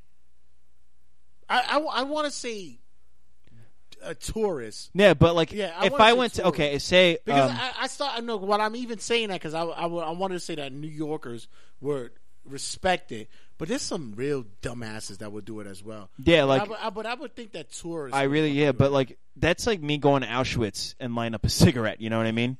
I 1.48 1.80
I, 1.88 2.02
want 2.04 2.26
to 2.26 2.30
say 2.30 2.79
a 4.02 4.14
tourist. 4.14 4.90
Yeah, 4.94 5.14
but 5.14 5.34
like 5.34 5.52
Yeah, 5.52 5.72
I 5.76 5.86
if 5.86 5.94
I 5.94 6.12
went 6.14 6.34
to 6.34 6.46
okay, 6.48 6.78
say 6.78 7.18
because 7.24 7.50
um, 7.50 7.56
I, 7.56 7.72
I 7.80 7.86
start 7.86 8.12
I 8.16 8.20
know 8.20 8.36
what 8.36 8.60
I'm 8.60 8.76
even 8.76 8.98
saying 8.98 9.28
that 9.28 9.34
because 9.40 9.54
I, 9.54 9.62
I 9.62 9.86
I 9.86 10.10
wanted 10.10 10.34
to 10.34 10.40
say 10.40 10.54
that 10.56 10.72
New 10.72 10.88
Yorkers 10.88 11.48
were 11.80 12.12
respected, 12.44 13.28
but 13.58 13.68
there's 13.68 13.82
some 13.82 14.14
real 14.16 14.44
dumbasses 14.62 15.18
that 15.18 15.30
would 15.32 15.44
do 15.44 15.60
it 15.60 15.66
as 15.66 15.82
well. 15.84 16.10
Yeah, 16.22 16.42
But 16.42 16.68
like- 16.68 16.80
I, 16.80 16.86
I, 16.86 16.90
but 16.90 17.06
I 17.06 17.14
would 17.14 17.34
think 17.36 17.52
that 17.52 17.70
tourists. 17.72 18.16
I 18.16 18.24
really 18.24 18.50
yeah, 18.50 18.72
but 18.72 18.92
like 18.92 19.18
that's 19.36 19.66
like 19.66 19.80
me 19.82 19.98
going 19.98 20.22
to 20.22 20.28
Auschwitz 20.28 20.94
and 21.00 21.14
line 21.14 21.34
up 21.34 21.44
a 21.44 21.48
cigarette. 21.62 22.00
You 22.00 22.10
know 22.10 22.18
what 22.18 22.26
I 22.26 22.32
mean? 22.32 22.58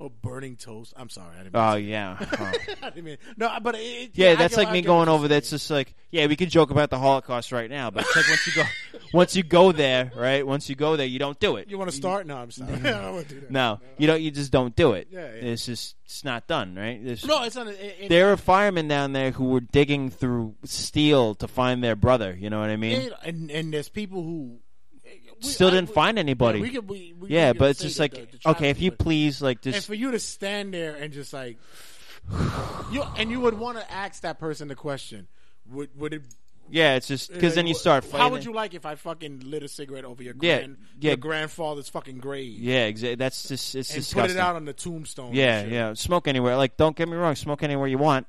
Or 0.00 0.10
burning 0.10 0.56
toast. 0.56 0.94
I'm 0.96 1.08
sorry. 1.10 1.36
I 1.38 1.42
didn't 1.44 1.54
Oh 1.54 1.60
mean 1.60 1.68
to- 1.68 1.72
oh, 1.72 1.76
yeah. 1.76 2.16
Oh. 2.40 2.52
I 2.82 2.90
didn't 2.90 3.04
mean 3.04 3.18
no, 3.36 3.50
but 3.62 3.74
it, 3.76 3.78
it- 3.78 4.10
Yeah, 4.14 4.34
that's 4.34 4.56
like 4.56 4.72
me 4.72 4.80
going 4.82 5.08
over 5.08 5.28
there. 5.28 5.38
It's 5.38 5.50
just 5.50 5.70
like, 5.70 5.94
yeah, 6.10 6.26
we 6.26 6.34
could 6.36 6.50
joke 6.50 6.70
about 6.70 6.90
the 6.90 6.98
Holocaust 6.98 7.52
right 7.52 7.70
now, 7.70 7.90
but 7.90 8.04
it's 8.04 8.16
like 8.16 8.26
once 8.28 8.46
you 8.46 8.52
go, 8.54 8.62
once 9.12 9.36
you 9.36 9.42
go 9.42 9.72
there, 9.72 10.10
right? 10.16 10.44
Once 10.46 10.68
you 10.68 10.74
go 10.74 10.96
there, 10.96 11.06
you 11.06 11.18
don't 11.18 11.38
do 11.38 11.56
it. 11.56 11.68
You 11.70 11.78
want 11.78 11.90
to 11.90 11.96
start? 11.96 12.26
No, 12.26 12.38
I'm 12.38 12.50
sorry. 12.50 12.70
Don't 12.82 13.28
do 13.28 13.40
that. 13.40 13.50
No, 13.50 13.80
you 13.98 14.06
don't. 14.06 14.20
You 14.20 14.30
just 14.30 14.50
don't 14.50 14.74
do 14.74 14.92
it. 14.92 15.08
Yeah, 15.10 15.20
yeah. 15.20 15.50
It's 15.50 15.66
just 15.66 15.94
it's 16.06 16.24
not 16.24 16.46
done, 16.46 16.74
right? 16.74 16.98
There's- 17.04 17.24
No, 17.24 17.44
it's 17.44 17.54
not. 17.56 17.68
It, 17.68 17.96
it, 18.00 18.08
there 18.08 18.32
are 18.32 18.36
firemen 18.36 18.88
down 18.88 19.12
there 19.12 19.30
who 19.30 19.44
were 19.44 19.60
digging 19.60 20.10
through 20.10 20.54
steel 20.64 21.34
to 21.36 21.46
find 21.46 21.84
their 21.84 21.94
brother. 21.96 22.34
You 22.38 22.48
know 22.50 22.58
what 22.60 22.70
I 22.70 22.76
mean? 22.76 23.10
and 23.22 23.50
and 23.50 23.72
there's 23.72 23.88
people 23.90 24.22
who 24.22 24.58
we- 25.42 25.48
Still 25.48 25.68
I- 25.68 25.72
didn't 25.72 25.88
we- 25.88 25.94
find 25.94 26.18
anybody. 26.18 26.58
Yeah, 26.58 26.62
we 26.62 26.70
could, 26.70 26.88
we, 26.88 27.14
we 27.18 27.28
yeah 27.28 27.52
but 27.52 27.70
it's 27.70 27.80
just 27.82 27.98
like, 27.98 28.14
okay, 28.46 28.70
if 28.70 28.80
you 28.80 28.90
please, 28.92 29.40
like, 29.40 29.64
and 29.64 29.74
just 29.74 29.86
for 29.86 29.94
you 29.94 30.10
to 30.12 30.18
stand 30.18 30.74
there 30.74 30.94
and 30.96 31.12
just 31.12 31.32
like 31.32 31.58
you 32.92 33.02
and 33.16 33.30
you 33.30 33.40
would 33.40 33.58
want 33.58 33.78
to 33.78 33.92
ask 33.92 34.22
that 34.22 34.38
person 34.38 34.68
the 34.68 34.74
question 34.74 35.28
would 35.70 35.88
would 35.98 36.14
it 36.14 36.22
yeah, 36.72 36.94
it's 36.94 37.08
just 37.08 37.30
uh, 37.32 37.34
because 37.34 37.56
then 37.56 37.66
you 37.66 37.74
start 37.74 38.04
fighting. 38.04 38.20
How 38.20 38.28
would 38.30 38.44
you 38.44 38.52
like 38.52 38.74
if 38.74 38.86
I 38.86 38.94
fucking 38.94 39.40
lit 39.44 39.64
a 39.64 39.68
cigarette 39.68 40.04
over 40.04 40.22
your 40.22 40.34
Yeah, 40.40 40.58
grand, 40.58 40.76
yeah. 41.00 41.10
your 41.10 41.16
grandfather's 41.16 41.88
fucking 41.88 42.18
grave? 42.18 42.60
Yeah, 42.60 42.84
exactly. 42.86 43.16
That's 43.16 43.48
just 43.48 43.74
it's 43.74 43.90
and 43.90 43.98
disgusting. 44.04 44.20
put 44.22 44.30
it 44.30 44.36
out 44.36 44.54
on 44.54 44.66
the 44.66 44.72
tombstone. 44.72 45.34
Yeah, 45.34 45.64
yeah. 45.64 45.94
Smoke 45.94 46.28
anywhere. 46.28 46.56
Like, 46.56 46.76
don't 46.76 46.94
get 46.94 47.08
me 47.08 47.16
wrong. 47.16 47.34
Smoke 47.34 47.64
anywhere 47.64 47.88
you 47.88 47.98
want. 47.98 48.28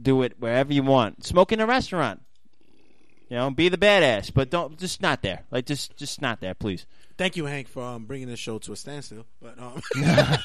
Do 0.00 0.22
it 0.22 0.34
wherever 0.38 0.72
you 0.72 0.84
want. 0.84 1.24
Smoke 1.24 1.50
in 1.50 1.58
a 1.58 1.66
restaurant. 1.66 2.22
You 3.28 3.36
know, 3.36 3.50
be 3.50 3.68
the 3.68 3.78
badass, 3.78 4.32
but 4.32 4.50
don't 4.50 4.78
just 4.78 5.02
not 5.02 5.22
there. 5.22 5.42
Like, 5.50 5.66
just 5.66 5.96
just 5.96 6.22
not 6.22 6.40
there, 6.40 6.54
please. 6.54 6.86
Thank 7.18 7.36
you, 7.36 7.46
Hank, 7.46 7.68
for 7.68 7.82
um, 7.82 8.04
bringing 8.04 8.28
this 8.28 8.38
show 8.38 8.58
to 8.58 8.72
a 8.72 8.76
standstill. 8.76 9.26
But 9.40 9.58
um, 9.58 9.82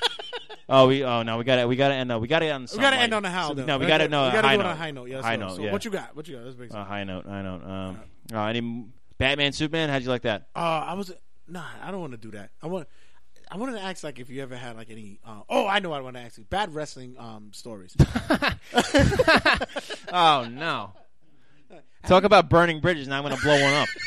Oh, 0.73 0.87
we 0.87 1.03
oh 1.03 1.21
no, 1.23 1.37
we 1.37 1.43
got 1.43 1.57
to 1.57 1.67
we 1.67 1.75
got 1.75 1.89
to 1.89 1.95
end. 1.95 2.07
No, 2.07 2.17
we 2.19 2.29
got 2.29 2.39
to 2.39 2.45
end. 2.45 2.69
we 2.71 2.79
got 2.79 2.91
to 2.91 2.95
end 2.95 3.13
on 3.13 3.25
a 3.25 3.29
high 3.29 3.49
note. 3.49 3.67
no, 3.67 3.77
we 3.77 3.85
got 3.87 3.97
to 3.97 4.07
no. 4.07 4.27
We 4.27 4.31
got 4.31 4.41
to 4.41 4.47
high 4.47 4.55
do 4.55 4.61
it 4.61 4.63
note. 4.63 4.69
on 4.69 4.75
a 4.75 4.79
high 4.79 4.91
note. 4.91 5.09
Yeah, 5.09 5.21
high 5.21 5.35
so, 5.35 5.41
note. 5.41 5.55
So 5.57 5.63
yeah. 5.63 5.71
what 5.73 5.83
you 5.83 5.91
got? 5.91 6.15
What 6.15 6.27
you 6.29 6.37
got? 6.37 6.45
Let's 6.45 6.55
bring. 6.55 6.73
A 6.73 6.85
high 6.85 7.03
note. 7.03 7.25
High 7.25 7.41
note. 7.41 7.63
Um, 7.63 7.99
uh, 8.33 8.45
any 8.45 8.85
Batman, 9.17 9.51
Superman? 9.51 9.89
How'd 9.89 10.03
you 10.03 10.07
like 10.07 10.21
that? 10.21 10.47
Uh, 10.55 10.59
I 10.59 10.93
was 10.93 11.11
nah. 11.45 11.65
I 11.83 11.91
don't 11.91 11.99
want 11.99 12.13
to 12.13 12.17
do 12.17 12.31
that. 12.31 12.51
I 12.63 12.67
want. 12.67 12.87
I 13.51 13.57
wanted 13.57 13.73
to 13.73 13.81
ask 13.81 14.01
like 14.01 14.17
if 14.17 14.29
you 14.29 14.41
ever 14.41 14.55
had 14.55 14.77
like 14.77 14.89
any. 14.89 15.19
Uh, 15.27 15.41
oh, 15.49 15.67
I 15.67 15.79
know. 15.79 15.89
what 15.89 15.99
I 15.99 16.01
want 16.03 16.15
to 16.15 16.21
ask 16.21 16.37
you 16.37 16.45
bad 16.45 16.73
wrestling 16.73 17.15
um 17.19 17.51
stories. 17.51 17.97
Oh 20.13 20.47
no. 20.49 20.93
Talk 22.07 22.23
about 22.23 22.49
burning 22.49 22.79
bridges. 22.79 23.07
Now 23.07 23.17
I'm 23.17 23.23
going 23.23 23.35
to 23.35 23.41
blow 23.41 23.61
one 23.61 23.73
up. 23.73 23.89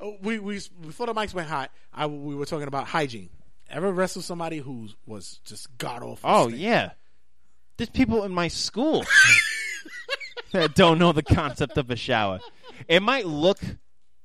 Oh, 0.00 0.16
we 0.22 0.38
we 0.38 0.60
before 0.80 1.06
the 1.06 1.12
mics 1.12 1.34
went 1.34 1.48
hot. 1.48 1.72
I 1.92 2.06
we 2.06 2.36
were 2.36 2.46
talking 2.46 2.68
about 2.68 2.86
hygiene. 2.86 3.30
Ever 3.68 3.90
wrestle 3.92 4.22
somebody 4.22 4.58
who 4.58 4.88
was 5.06 5.40
just 5.44 5.76
god 5.76 6.04
awful? 6.04 6.30
Oh 6.30 6.46
yeah, 6.46 6.90
there's 7.76 7.90
people 7.90 8.22
in 8.22 8.30
my 8.30 8.46
school 8.46 9.04
that 10.52 10.76
don't 10.76 11.00
know 11.00 11.10
the 11.10 11.24
concept 11.24 11.76
of 11.78 11.90
a 11.90 11.96
shower. 11.96 12.38
It 12.86 13.02
might 13.02 13.26
look 13.26 13.58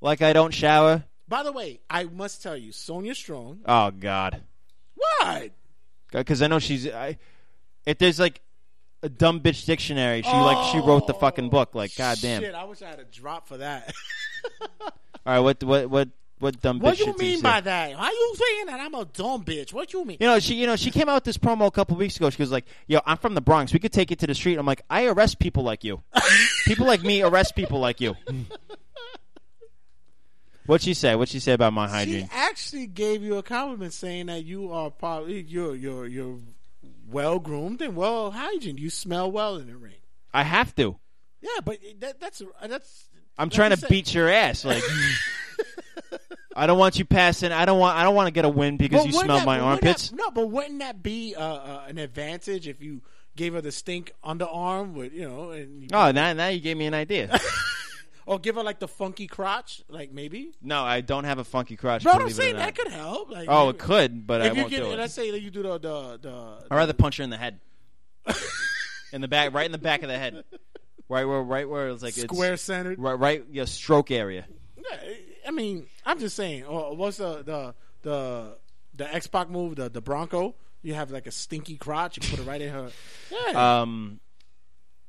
like 0.00 0.22
I 0.22 0.32
don't 0.32 0.54
shower. 0.54 1.02
By 1.26 1.42
the 1.42 1.50
way, 1.50 1.80
I 1.90 2.04
must 2.04 2.40
tell 2.40 2.56
you, 2.56 2.70
Sonya 2.70 3.16
Strong. 3.16 3.62
Oh 3.66 3.90
God, 3.90 4.42
What? 4.94 5.50
because 6.12 6.40
I 6.40 6.46
know 6.46 6.60
she's. 6.60 6.86
I, 6.88 7.18
if 7.84 7.98
there's 7.98 8.20
like 8.20 8.40
a 9.04 9.08
dumb 9.08 9.40
bitch 9.40 9.66
dictionary, 9.66 10.22
she 10.22 10.30
like 10.30 10.72
she 10.72 10.80
wrote 10.80 11.06
the 11.06 11.14
fucking 11.14 11.50
book. 11.50 11.74
Like 11.74 11.92
oh, 11.94 11.98
goddamn. 11.98 12.42
Shit, 12.42 12.54
I 12.54 12.64
wish 12.64 12.80
I 12.82 12.88
had 12.88 12.98
a 12.98 13.04
drop 13.04 13.46
for 13.46 13.58
that. 13.58 13.94
All 14.80 14.90
right, 15.26 15.40
what 15.40 15.62
what 15.62 15.90
what 15.90 16.08
what 16.38 16.60
dumb 16.60 16.78
bitch? 16.78 16.82
what 16.82 16.94
bitch? 16.94 16.98
you 17.00 17.04
shit 17.04 17.16
do 17.16 17.22
mean 17.22 17.36
say? 17.36 17.42
by 17.42 17.60
that? 17.60 17.94
How 17.94 18.10
you 18.10 18.34
saying 18.34 18.66
that 18.66 18.80
I'm 18.80 18.94
a 18.94 19.04
dumb 19.04 19.44
bitch? 19.44 19.74
What 19.74 19.92
you 19.92 20.04
mean? 20.04 20.16
You 20.20 20.26
know, 20.26 20.38
she 20.40 20.54
you 20.54 20.66
know 20.66 20.76
she 20.76 20.90
came 20.90 21.08
out 21.08 21.16
with 21.16 21.24
this 21.24 21.36
promo 21.36 21.66
a 21.66 21.70
couple 21.70 21.96
weeks 21.96 22.16
ago. 22.16 22.30
She 22.30 22.40
was 22.40 22.50
like, 22.50 22.64
"Yo, 22.86 23.00
I'm 23.04 23.18
from 23.18 23.34
the 23.34 23.42
Bronx. 23.42 23.72
We 23.74 23.78
could 23.78 23.92
take 23.92 24.10
it 24.10 24.18
to 24.20 24.26
the 24.26 24.34
street." 24.34 24.58
I'm 24.58 24.66
like, 24.66 24.82
"I 24.88 25.06
arrest 25.06 25.38
people 25.38 25.62
like 25.62 25.84
you. 25.84 26.02
people 26.64 26.86
like 26.86 27.02
me 27.02 27.22
arrest 27.22 27.54
people 27.54 27.78
like 27.80 28.00
you." 28.00 28.16
What'd 30.66 30.82
she 30.82 30.94
say? 30.94 31.14
What'd 31.14 31.30
she 31.30 31.40
say 31.40 31.52
about 31.52 31.74
my 31.74 31.86
hygiene? 31.86 32.24
She 32.24 32.30
actually 32.32 32.86
gave 32.86 33.22
you 33.22 33.36
a 33.36 33.42
compliment 33.42 33.92
saying 33.92 34.26
that 34.26 34.46
you 34.46 34.72
are 34.72 34.90
probably 34.90 35.42
you're 35.42 35.76
you're 35.76 36.06
you're 36.06 36.38
well 37.08 37.38
groomed 37.38 37.80
and 37.82 37.96
well 37.96 38.30
hygiene. 38.30 38.76
You 38.78 38.90
smell 38.90 39.30
well 39.30 39.56
in 39.56 39.66
the 39.66 39.76
ring. 39.76 39.94
I 40.32 40.42
have 40.42 40.74
to. 40.76 40.96
Yeah, 41.40 41.60
but 41.64 41.78
that, 42.00 42.20
that's 42.20 42.42
that's. 42.66 43.04
I'm 43.38 43.50
trying 43.50 43.76
to 43.76 43.86
beat 43.88 44.14
your 44.14 44.28
ass. 44.28 44.64
Like, 44.64 44.82
I 46.56 46.66
don't 46.66 46.78
want 46.78 46.98
you 46.98 47.04
passing. 47.04 47.52
I 47.52 47.64
don't 47.64 47.78
want. 47.78 47.96
I 47.98 48.02
don't 48.04 48.14
want 48.14 48.28
to 48.28 48.32
get 48.32 48.44
a 48.44 48.48
win 48.48 48.76
because 48.76 49.00
But 49.02 49.06
you 49.06 49.12
smell 49.12 49.38
that- 49.38 49.46
my 49.46 49.58
armpits. 49.58 50.10
that- 50.10 50.16
no, 50.16 50.30
but 50.30 50.50
wouldn't 50.50 50.78
that 50.78 51.02
be 51.02 51.34
uh, 51.36 51.42
uh, 51.42 51.84
an 51.88 51.98
advantage 51.98 52.68
if 52.68 52.80
you 52.80 53.02
gave 53.36 53.54
her 53.54 53.60
the 53.60 53.72
stink 53.72 54.12
underarm 54.24 54.92
with 54.94 55.12
you 55.12 55.28
know, 55.28 55.50
and 55.50 55.82
you, 55.82 55.88
Oh, 55.92 56.12
now 56.12 56.32
now 56.32 56.48
you 56.48 56.60
gave 56.60 56.76
me 56.76 56.86
an 56.86 56.94
idea. 56.94 57.38
or 58.26 58.38
give 58.38 58.54
her 58.56 58.62
like 58.62 58.78
the 58.78 58.88
funky 58.88 59.26
crotch, 59.26 59.82
like 59.88 60.12
maybe. 60.12 60.52
no, 60.62 60.82
I 60.82 61.00
don't 61.00 61.24
have 61.24 61.38
a 61.38 61.44
funky 61.44 61.76
crotch. 61.76 62.02
Bro, 62.02 62.12
I'm 62.12 62.18
believe 62.20 62.30
it 62.30 62.40
or 62.40 62.42
saying 62.42 62.56
that 62.56 62.74
could 62.74 62.88
help. 62.88 63.30
Like, 63.30 63.48
Oh, 63.48 63.66
maybe- 63.66 63.76
it 63.76 63.80
could, 63.80 64.26
but 64.26 64.42
I 64.42 64.46
if 64.46 64.54
you 64.54 64.60
won't 64.62 64.70
get, 64.70 64.80
do 64.82 64.90
it. 64.92 64.98
Let's 64.98 65.14
say 65.14 65.30
that 65.30 65.40
you 65.40 65.50
do 65.50 65.62
the 65.62 65.78
the 65.78 66.18
the. 66.22 66.56
I'd 66.70 66.76
rather 66.76 66.92
punch 66.92 67.18
her 67.18 67.24
in 67.24 67.30
the 67.30 67.36
head. 67.36 67.60
in 69.12 69.20
the 69.20 69.28
back, 69.28 69.52
right 69.52 69.66
in 69.66 69.72
the 69.72 69.78
back 69.78 70.02
of 70.02 70.08
the 70.08 70.18
head, 70.18 70.44
right 71.08 71.24
where, 71.24 71.42
right 71.42 71.68
where 71.68 71.88
it's 71.88 72.02
like 72.02 72.14
Square 72.14 72.54
it's, 72.54 72.62
centered. 72.62 72.98
right, 72.98 73.12
right, 73.18 73.44
yeah, 73.50 73.64
stroke 73.66 74.10
area. 74.10 74.46
Yeah, 74.78 74.98
I 75.46 75.50
mean, 75.50 75.86
I'm 76.06 76.18
just 76.18 76.36
saying. 76.36 76.64
Or 76.64 76.96
what's 76.96 77.18
the 77.18 77.42
the 77.42 77.74
the 78.02 78.56
the 78.94 79.14
X 79.14 79.26
Pac 79.26 79.50
move? 79.50 79.76
The 79.76 79.88
the 79.90 80.00
Bronco. 80.00 80.54
You 80.82 80.94
have 80.94 81.10
like 81.10 81.26
a 81.26 81.30
stinky 81.30 81.76
crotch. 81.76 82.18
You 82.22 82.28
put 82.36 82.40
it 82.44 82.48
right 82.48 82.60
in 82.60 82.70
her. 82.70 82.90
Yeah, 83.30 83.80
Um, 83.82 84.20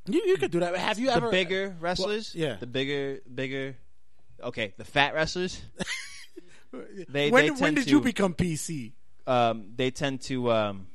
you 0.08 0.24
you 0.26 0.38
could 0.38 0.52
do 0.52 0.60
that. 0.60 0.76
Have 0.76 1.00
you 1.00 1.10
ever. 1.10 1.22
the 1.22 1.26
ever 1.28 1.32
bigger 1.32 1.76
wrestlers, 1.80 2.34
yeah. 2.36 2.56
the 2.60 2.68
bigger, 2.68 3.20
bigger. 3.34 3.76
Okay, 4.44 4.74
the 4.78 4.86
fat 4.86 5.14
wrestlers. 5.14 5.62
They, 7.08 7.30
when 7.30 7.46
they 7.46 7.52
when 7.52 7.74
did 7.74 7.86
to, 7.86 7.90
you 7.90 8.02
become 8.02 8.34
PC? 8.34 8.92
Um, 9.26 9.68
they 9.76 9.92
tend 9.92 10.22
to. 10.24 10.52
Um, 10.52 10.88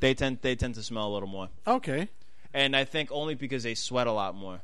they 0.00 0.14
tend 0.14 0.40
they 0.42 0.54
tend 0.54 0.74
to 0.74 0.82
smell 0.82 1.08
a 1.08 1.12
little 1.12 1.28
more, 1.28 1.48
Okay. 1.66 2.08
and 2.52 2.76
I 2.76 2.84
think 2.84 3.10
only 3.12 3.34
because 3.34 3.62
they 3.62 3.74
sweat 3.74 4.06
a 4.06 4.12
lot 4.12 4.34
more. 4.34 4.60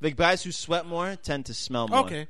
The 0.00 0.10
guys 0.10 0.42
who 0.42 0.52
sweat 0.52 0.86
more 0.86 1.16
tend 1.16 1.46
to 1.46 1.54
smell 1.54 1.88
more. 1.88 2.00
Okay. 2.00 2.28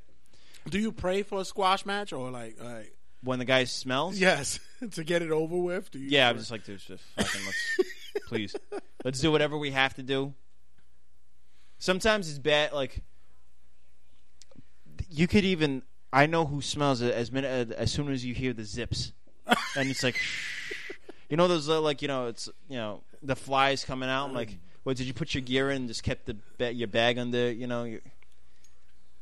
Do 0.69 0.79
you 0.79 0.93
pray 0.93 1.23
for 1.23 1.41
a 1.41 1.45
squash 1.45 1.85
match 1.85 2.13
or 2.13 2.31
like 2.31 2.57
like 2.63 2.95
When 3.23 3.39
the 3.39 3.45
guy 3.45 3.65
smells, 3.65 4.19
yes 4.19 4.61
to 4.93 5.05
get 5.05 5.23
it 5.23 5.31
over 5.31 5.57
with? 5.57 5.91
Do 5.91 5.99
you 5.99 6.09
Yeah, 6.11 6.29
I'm 6.29 6.39
just 6.39 6.51
like, 6.51 6.65
dude, 6.65 6.79
just 6.79 7.03
fucking 7.17 7.41
let's, 7.45 7.91
please, 8.27 8.55
let's 9.05 9.21
do 9.21 9.31
whatever 9.33 9.57
we 9.57 9.71
have 9.71 9.95
to 9.95 10.03
do. 10.03 10.35
Sometimes 11.79 12.29
it's 12.29 12.39
bad. 12.39 12.73
Like, 12.73 13.03
you 15.09 15.27
could 15.27 15.45
even. 15.45 15.83
I 16.13 16.27
know 16.27 16.47
who 16.47 16.63
smells 16.63 17.01
it 17.01 17.13
as 17.13 17.33
minute 17.33 17.73
as 17.73 17.91
soon 17.91 18.11
as 18.11 18.25
you 18.25 18.35
hear 18.35 18.53
the 18.53 18.63
zips, 18.63 19.13
and 19.77 19.91
it's 19.91 20.03
like, 20.05 20.17
you 21.29 21.37
know 21.37 21.49
those 21.49 21.69
uh, 21.69 21.81
like 21.81 22.03
you 22.03 22.09
know 22.09 22.29
it's 22.29 22.49
you 22.69 22.77
know 22.77 23.03
the 23.23 23.35
flies 23.35 23.85
coming 23.85 24.09
out. 24.09 24.29
I'm 24.29 24.35
like, 24.35 24.57
what 24.85 24.97
did 24.97 25.07
you 25.07 25.15
put 25.15 25.35
your 25.35 25.43
gear 25.43 25.71
in? 25.71 25.77
and 25.79 25.89
Just 25.89 26.05
kept 26.05 26.27
the 26.27 26.37
ba- 26.57 26.73
your 26.73 26.89
bag 26.89 27.19
under 27.19 27.51
you 27.51 27.67
know, 27.67 27.99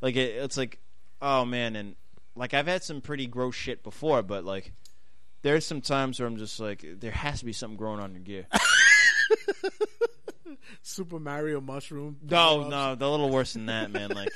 like 0.03 0.17
it, 0.17 0.35
it's 0.37 0.57
like, 0.59 0.79
oh 1.23 1.45
man, 1.47 1.77
and 1.77 1.97
like 2.37 2.53
I've 2.53 2.67
had 2.67 2.83
some 2.83 3.01
pretty 3.01 3.27
gross 3.27 3.55
shit 3.55 3.83
before, 3.83 4.23
but 4.23 4.45
like 4.45 4.73
there's 5.43 5.67
some 5.67 5.81
times 5.81 6.21
where 6.21 6.29
I'm 6.29 6.37
just 6.37 6.61
like, 6.61 6.85
there 7.01 7.11
has 7.11 7.41
to 7.41 7.45
be 7.45 7.53
something 7.53 7.77
growing 7.77 8.01
on 8.01 8.13
your 8.13 8.23
gear. 8.23 8.47
Super 10.83 11.19
Mario 11.19 11.61
mushroom. 11.61 12.17
No, 12.23 12.69
no, 12.69 12.95
they're 12.95 13.09
a 13.09 13.11
little 13.11 13.31
worse 13.31 13.53
than 13.53 13.67
that, 13.67 13.91
man. 13.91 14.11
Like, 14.11 14.31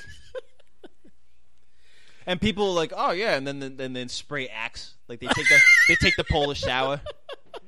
and 2.25 2.39
people 2.39 2.71
are 2.71 2.75
like, 2.75 2.93
oh 2.95 3.11
yeah, 3.11 3.35
and 3.35 3.47
then 3.47 3.59
then 3.77 3.93
then 3.93 4.09
spray 4.09 4.47
Axe. 4.47 4.95
Like 5.07 5.19
they 5.19 5.27
take 5.27 5.47
the 5.49 5.59
they 5.87 5.95
take 5.95 6.15
the 6.15 6.23
Polish 6.23 6.61
shower, 6.61 7.01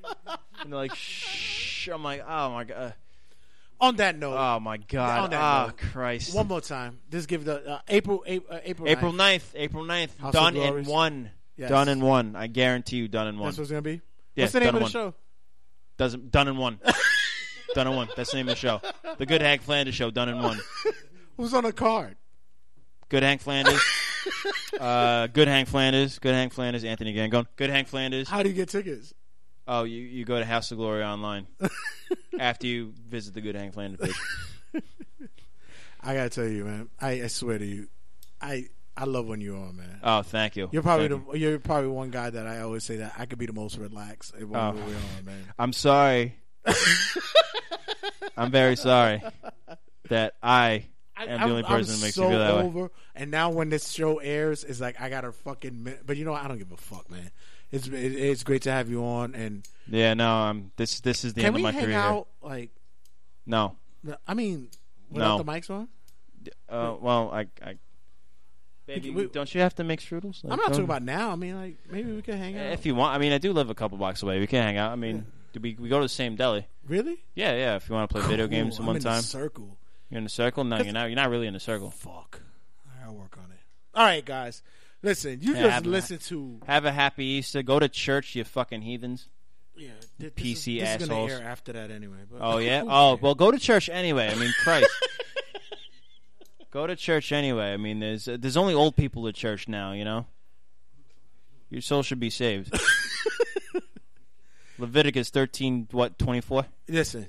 and 0.28 0.72
they're 0.72 0.80
like, 0.80 0.96
shh. 0.96 1.88
I'm 1.88 2.04
like, 2.04 2.24
oh 2.28 2.52
my 2.52 2.64
god. 2.66 2.94
On 3.82 3.96
that 3.96 4.18
note, 4.18 4.36
Oh 4.38 4.60
my 4.60 4.76
god. 4.76 5.20
On 5.24 5.30
that 5.30 5.42
oh 5.42 5.66
note, 5.68 5.78
Christ. 5.78 6.36
One 6.36 6.48
more 6.48 6.60
time. 6.60 7.00
Just 7.10 7.30
give 7.30 7.46
the 7.46 7.66
uh, 7.66 7.80
April 7.88 8.24
April 8.28 8.58
uh, 8.58 8.60
April 8.64 8.90
April 8.90 9.14
9th. 9.14 9.18
9th, 9.18 9.44
April 9.56 9.86
9th, 9.86 10.18
House 10.18 10.34
done 10.34 10.58
in 10.58 10.84
one. 10.84 11.32
Yes. 11.56 11.70
Done 11.70 11.88
in 11.88 12.02
one. 12.02 12.36
I 12.36 12.48
guarantee 12.48 12.98
you, 12.98 13.08
done 13.08 13.28
in 13.28 13.38
one. 13.38 13.48
That's 13.48 13.58
what's 13.58 13.70
gonna 13.70 13.82
be. 13.82 14.02
What's 14.36 14.52
the 14.52 14.60
name 14.60 14.70
of 14.70 14.76
the 14.76 14.82
one. 14.82 14.92
show? 14.92 15.14
Doesn't 15.98 16.32
done 16.32 16.50
in 16.50 16.58
one. 16.58 16.80
Done 17.74 17.88
in 17.88 17.96
one. 17.96 18.08
That's 18.16 18.32
the 18.32 18.38
name 18.38 18.48
of 18.48 18.54
the 18.54 18.60
show. 18.60 18.82
The 19.18 19.26
Good 19.26 19.42
Hank 19.42 19.62
Flanders 19.62 19.96
Show. 19.96 20.12
Done 20.12 20.30
in 20.30 20.42
one. 20.42 20.60
Who's 21.38 21.54
on 21.54 21.64
the 21.64 21.74
card? 21.74 22.16
Good 23.10 23.24
Hank 23.24 23.42
Flanders. 23.42 23.82
uh, 24.80 25.28
Good 25.28 25.48
Hank 25.48 25.68
Flanders. 25.68 26.20
Good 26.20 26.34
Hank 26.36 26.54
Flanders. 26.54 26.84
Anthony 26.84 27.14
Gangone. 27.14 27.48
Good 27.56 27.70
Hank 27.70 27.88
Flanders. 27.88 28.28
How 28.30 28.44
do 28.44 28.50
you 28.50 28.56
get 28.56 28.70
tickets? 28.70 29.14
Oh, 29.68 29.84
you, 29.84 30.02
you 30.02 30.26
go 30.26 30.40
to 30.40 30.46
House 30.46 30.72
of 30.72 30.78
Glory 30.78 31.04
online 31.04 31.48
after 32.40 32.66
you 32.68 32.94
visit 33.08 33.34
the 33.34 33.42
Good 33.42 33.56
Hank 33.56 33.74
Flanders 33.74 34.00
page. 34.02 34.84
I 36.02 36.14
gotta 36.16 36.30
tell 36.30 36.48
you, 36.48 36.64
man. 36.66 36.90
I, 37.00 37.24
I 37.24 37.28
swear 37.28 37.58
to 37.58 37.66
you, 37.66 37.88
I 38.42 38.66
I 38.96 39.04
love 39.06 39.28
when 39.28 39.42
you're 39.42 39.58
on, 39.58 39.76
man. 39.78 40.00
Oh, 40.04 40.22
thank 40.24 40.56
you. 40.56 40.70
You're 40.72 40.82
probably 40.82 41.08
the, 41.10 41.22
you're 41.38 41.60
probably 41.60 41.90
one 41.90 42.10
guy 42.10 42.30
that 42.30 42.48
I 42.48 42.62
always 42.62 42.84
say 42.84 42.98
that 42.98 43.14
I 43.18 43.26
could 43.26 43.38
be 43.40 43.46
the 43.46 43.54
most 43.54 43.78
relaxed 43.78 44.34
when 44.38 44.56
Oh. 44.56 44.72
we're 44.74 44.82
on, 44.82 45.26
man. 45.26 45.44
I'm 45.58 45.74
sorry. 45.74 46.36
I'm 48.38 48.52
very 48.52 48.76
sorry 48.76 49.22
that 50.10 50.36
I 50.42 50.86
am 51.18 51.40
the 51.42 51.46
only 51.46 51.64
person 51.64 51.96
that 51.96 52.02
makes 52.02 52.16
so 52.16 52.24
me 52.24 52.30
feel 52.30 52.40
that 52.40 52.56
way. 52.56 52.62
over. 52.64 52.92
And 53.16 53.32
now 53.32 53.50
when 53.50 53.70
this 53.70 53.90
show 53.92 54.18
airs, 54.20 54.64
it's 54.64 54.80
like 54.80 55.00
I 55.02 55.10
got 55.10 55.22
to 55.22 55.32
fucking. 55.32 55.84
mi- 55.84 55.94
But 56.06 56.18
you 56.18 56.26
know, 56.26 56.32
what? 56.32 56.44
I 56.44 56.48
don't 56.48 56.58
give 56.58 56.72
a 56.72 56.78
fuck, 56.78 57.10
man. 57.12 57.32
It's 57.72 57.88
it, 57.88 57.94
it's 57.94 58.44
great 58.44 58.64
to 58.64 58.72
have 58.72 58.90
you 58.90 59.04
on. 59.04 59.36
And 59.36 59.68
Yeah, 59.88 60.14
no, 60.14 60.30
I'm. 60.30 60.72
This 60.78 61.02
this 61.02 61.24
is 61.26 61.34
the 61.34 61.44
end 61.44 61.56
of 61.56 61.62
my 61.62 61.72
hang 61.72 61.86
career. 61.86 61.98
out? 61.98 62.28
Like, 62.42 62.72
No. 63.46 63.76
I 64.28 64.34
mean, 64.34 64.70
without 65.12 65.38
No. 65.38 65.44
the 65.44 65.52
mics 65.52 65.70
on. 65.70 65.90
Uh, 66.70 66.96
well, 67.02 67.32
I, 67.34 67.48
I 67.62 67.76
baby, 68.86 69.10
We- 69.12 69.28
don't 69.28 69.54
you 69.54 69.60
have 69.62 69.76
to 69.76 69.84
make 69.84 70.00
strudels? 70.00 70.40
I'm 70.44 70.52
not 70.58 70.70
talking 70.70 70.86
about 70.86 71.04
now. 71.04 71.32
I 71.32 71.36
mean, 71.36 71.56
like 71.62 71.78
maybe 71.92 72.12
we 72.14 72.22
could 72.22 72.36
hang 72.36 72.58
out. 72.58 72.72
If 72.72 72.86
you 72.86 72.96
want, 72.96 73.14
I 73.14 73.18
mean, 73.20 73.34
I 73.34 73.38
do 73.38 73.52
live 73.52 73.70
a 73.70 73.76
couple 73.76 73.98
blocks 73.98 74.24
away. 74.24 74.40
We 74.40 74.48
can 74.48 74.64
hang 74.64 74.78
out. 74.78 74.92
I 74.94 74.96
mean, 74.96 75.26
we 75.62 75.76
we 75.80 75.90
go 75.90 76.00
to 76.00 76.06
the 76.06 76.10
same 76.10 76.36
deli? 76.36 76.68
Really? 76.88 77.24
Yeah, 77.36 77.56
yeah. 77.56 77.76
If 77.76 77.88
you 77.90 77.96
want 77.96 78.10
to 78.10 78.14
play 78.14 78.28
video 78.28 78.48
Cool. 78.48 78.52
games 78.58 78.80
I'm 78.80 78.86
one 78.86 78.96
in 78.98 79.02
the 79.04 79.10
time, 79.10 79.22
circle. 79.22 79.78
You're 80.10 80.18
in 80.20 80.24
the 80.24 80.30
circle. 80.30 80.64
No, 80.64 80.78
you're 80.82 80.94
not. 80.94 81.06
You're 81.06 81.16
not 81.16 81.30
really 81.30 81.48
in 81.48 81.54
the 81.54 81.60
circle. 81.60 81.92
Fuck. 81.92 82.42
I'll 83.06 83.14
work 83.16 83.38
on 83.38 83.52
it. 83.52 83.60
All 83.96 84.04
right, 84.06 84.24
guys. 84.26 84.62
Listen, 85.02 85.40
you 85.42 85.54
Yeah, 85.56 85.70
just 85.70 85.86
a- 85.86 85.90
listen 85.90 86.18
to 86.18 86.60
Have 86.68 86.86
a 86.86 86.92
happy 86.92 87.24
Easter. 87.26 87.64
Go 87.64 87.80
to 87.80 87.88
church, 87.88 88.36
you 88.36 88.44
fucking 88.44 88.82
heathens. 88.82 89.30
yeah. 89.78 89.92
PC 90.20 90.32
this 90.36 90.38
is, 90.38 90.66
this 90.66 90.68
is 90.68 91.08
gonna 91.08 91.22
assholes. 91.22 91.32
air 91.32 91.44
after 91.44 91.74
that 91.74 91.90
anyway. 91.92 92.18
But 92.30 92.40
Oh 92.42 92.58
yeah. 92.58 92.82
who 92.84 92.90
Oh 92.90 93.12
cares? 93.16 93.22
well, 93.22 93.36
go 93.36 93.52
to 93.52 93.58
church 93.60 93.88
anyway. 93.90 94.28
I 94.30 94.36
mean, 94.36 94.52
Christ. 94.64 94.90
go 96.72 96.86
to 96.88 96.96
church 96.96 97.32
anyway. 97.32 97.72
I 97.74 97.78
mean, 97.78 98.00
there's 98.00 98.28
uh, 98.28 98.38
there's 98.40 98.58
only 98.58 98.74
old 98.74 98.96
people 98.96 99.28
at 99.28 99.36
church 99.36 99.68
now. 99.68 99.94
You 99.94 100.04
know. 100.06 100.26
Your 101.70 101.82
soul 101.82 102.02
should 102.04 102.20
be 102.20 102.30
saved. 102.32 102.78
Leviticus 104.80 105.30
thirteen, 105.30 105.88
what 105.92 106.18
twenty 106.20 106.42
four? 106.42 106.66
Listen, 106.88 107.28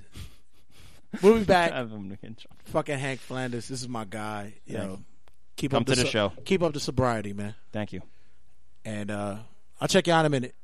we'll 1.22 1.39
be 1.39 1.44
back. 1.44 1.72
I'm 1.72 1.89
gonna 1.90 2.09
get 2.16 2.18
in 2.22 2.35
trouble. 2.36 2.56
Fucking 2.66 2.98
Hank 2.98 3.20
Flanders. 3.20 3.68
This 3.68 3.82
is 3.82 3.89
my 3.89 4.05
guy. 4.05 4.55
Yo, 4.66 4.78
Thank 4.78 4.90
you. 4.90 5.05
keep 5.56 5.70
Come 5.72 5.81
up 5.82 5.86
to 5.86 5.94
the 5.94 6.02
so- 6.02 6.09
show. 6.09 6.32
Keep 6.44 6.62
up 6.62 6.72
the 6.72 6.81
sobriety, 6.81 7.32
man. 7.32 7.55
Thank 7.72 7.93
you. 7.93 8.02
And 8.85 9.10
uh 9.10 9.36
I'll 9.81 9.89
check 9.89 10.06
you 10.06 10.12
out 10.12 10.20
in 10.20 10.27
a 10.27 10.31
minute. 10.31 10.55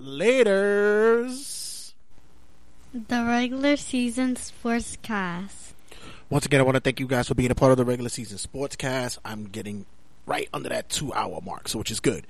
Laters. 0.00 1.92
The 2.92 3.24
regular 3.24 3.76
season 3.76 4.36
sports 4.36 4.96
cast. 5.02 5.74
Once 6.28 6.46
again, 6.46 6.60
I 6.60 6.64
want 6.64 6.76
to 6.76 6.80
thank 6.80 6.98
you 7.00 7.06
guys 7.06 7.28
for 7.28 7.34
being 7.34 7.50
a 7.50 7.54
part 7.54 7.70
of 7.72 7.78
the 7.78 7.84
regular 7.84 8.08
season 8.08 8.38
sportscast. 8.38 9.18
I'm 9.24 9.44
getting 9.44 9.86
right 10.26 10.48
under 10.52 10.68
that 10.68 10.88
two 10.88 11.12
hour 11.12 11.40
mark, 11.44 11.68
so 11.68 11.78
which 11.78 11.90
is 11.90 12.00
good. 12.00 12.26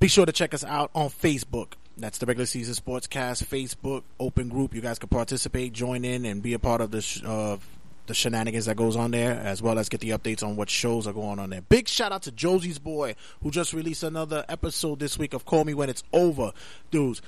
Be 0.00 0.08
sure 0.08 0.26
to 0.26 0.32
check 0.32 0.52
us 0.54 0.64
out 0.64 0.90
on 0.94 1.08
Facebook. 1.08 1.72
That's 1.98 2.18
the 2.18 2.26
regular 2.26 2.46
season 2.46 2.74
sportscast 2.74 3.44
Facebook 3.44 4.02
open 4.20 4.48
group. 4.48 4.74
You 4.74 4.80
guys 4.80 4.98
can 4.98 5.08
participate, 5.08 5.72
join 5.72 6.04
in, 6.04 6.24
and 6.24 6.42
be 6.42 6.54
a 6.54 6.58
part 6.58 6.80
of 6.80 6.90
the 6.90 7.00
sh- 7.02 7.22
of 7.24 7.66
the 8.06 8.14
shenanigans 8.14 8.66
that 8.66 8.76
goes 8.76 8.96
on 8.96 9.10
there, 9.10 9.32
as 9.32 9.60
well 9.60 9.78
as 9.78 9.88
get 9.88 10.00
the 10.00 10.10
updates 10.10 10.42
on 10.42 10.56
what 10.56 10.70
shows 10.70 11.06
are 11.06 11.12
going 11.12 11.38
on 11.38 11.50
there. 11.50 11.60
Big 11.60 11.88
shout 11.88 12.10
out 12.12 12.22
to 12.22 12.30
Josie's 12.32 12.78
boy 12.78 13.14
who 13.42 13.50
just 13.50 13.72
released 13.74 14.02
another 14.02 14.44
episode 14.48 14.98
this 15.00 15.18
week 15.18 15.34
of 15.34 15.44
Call 15.44 15.64
Me 15.64 15.74
When 15.74 15.90
It's 15.90 16.02
Over, 16.12 16.52
dudes. 16.90 17.20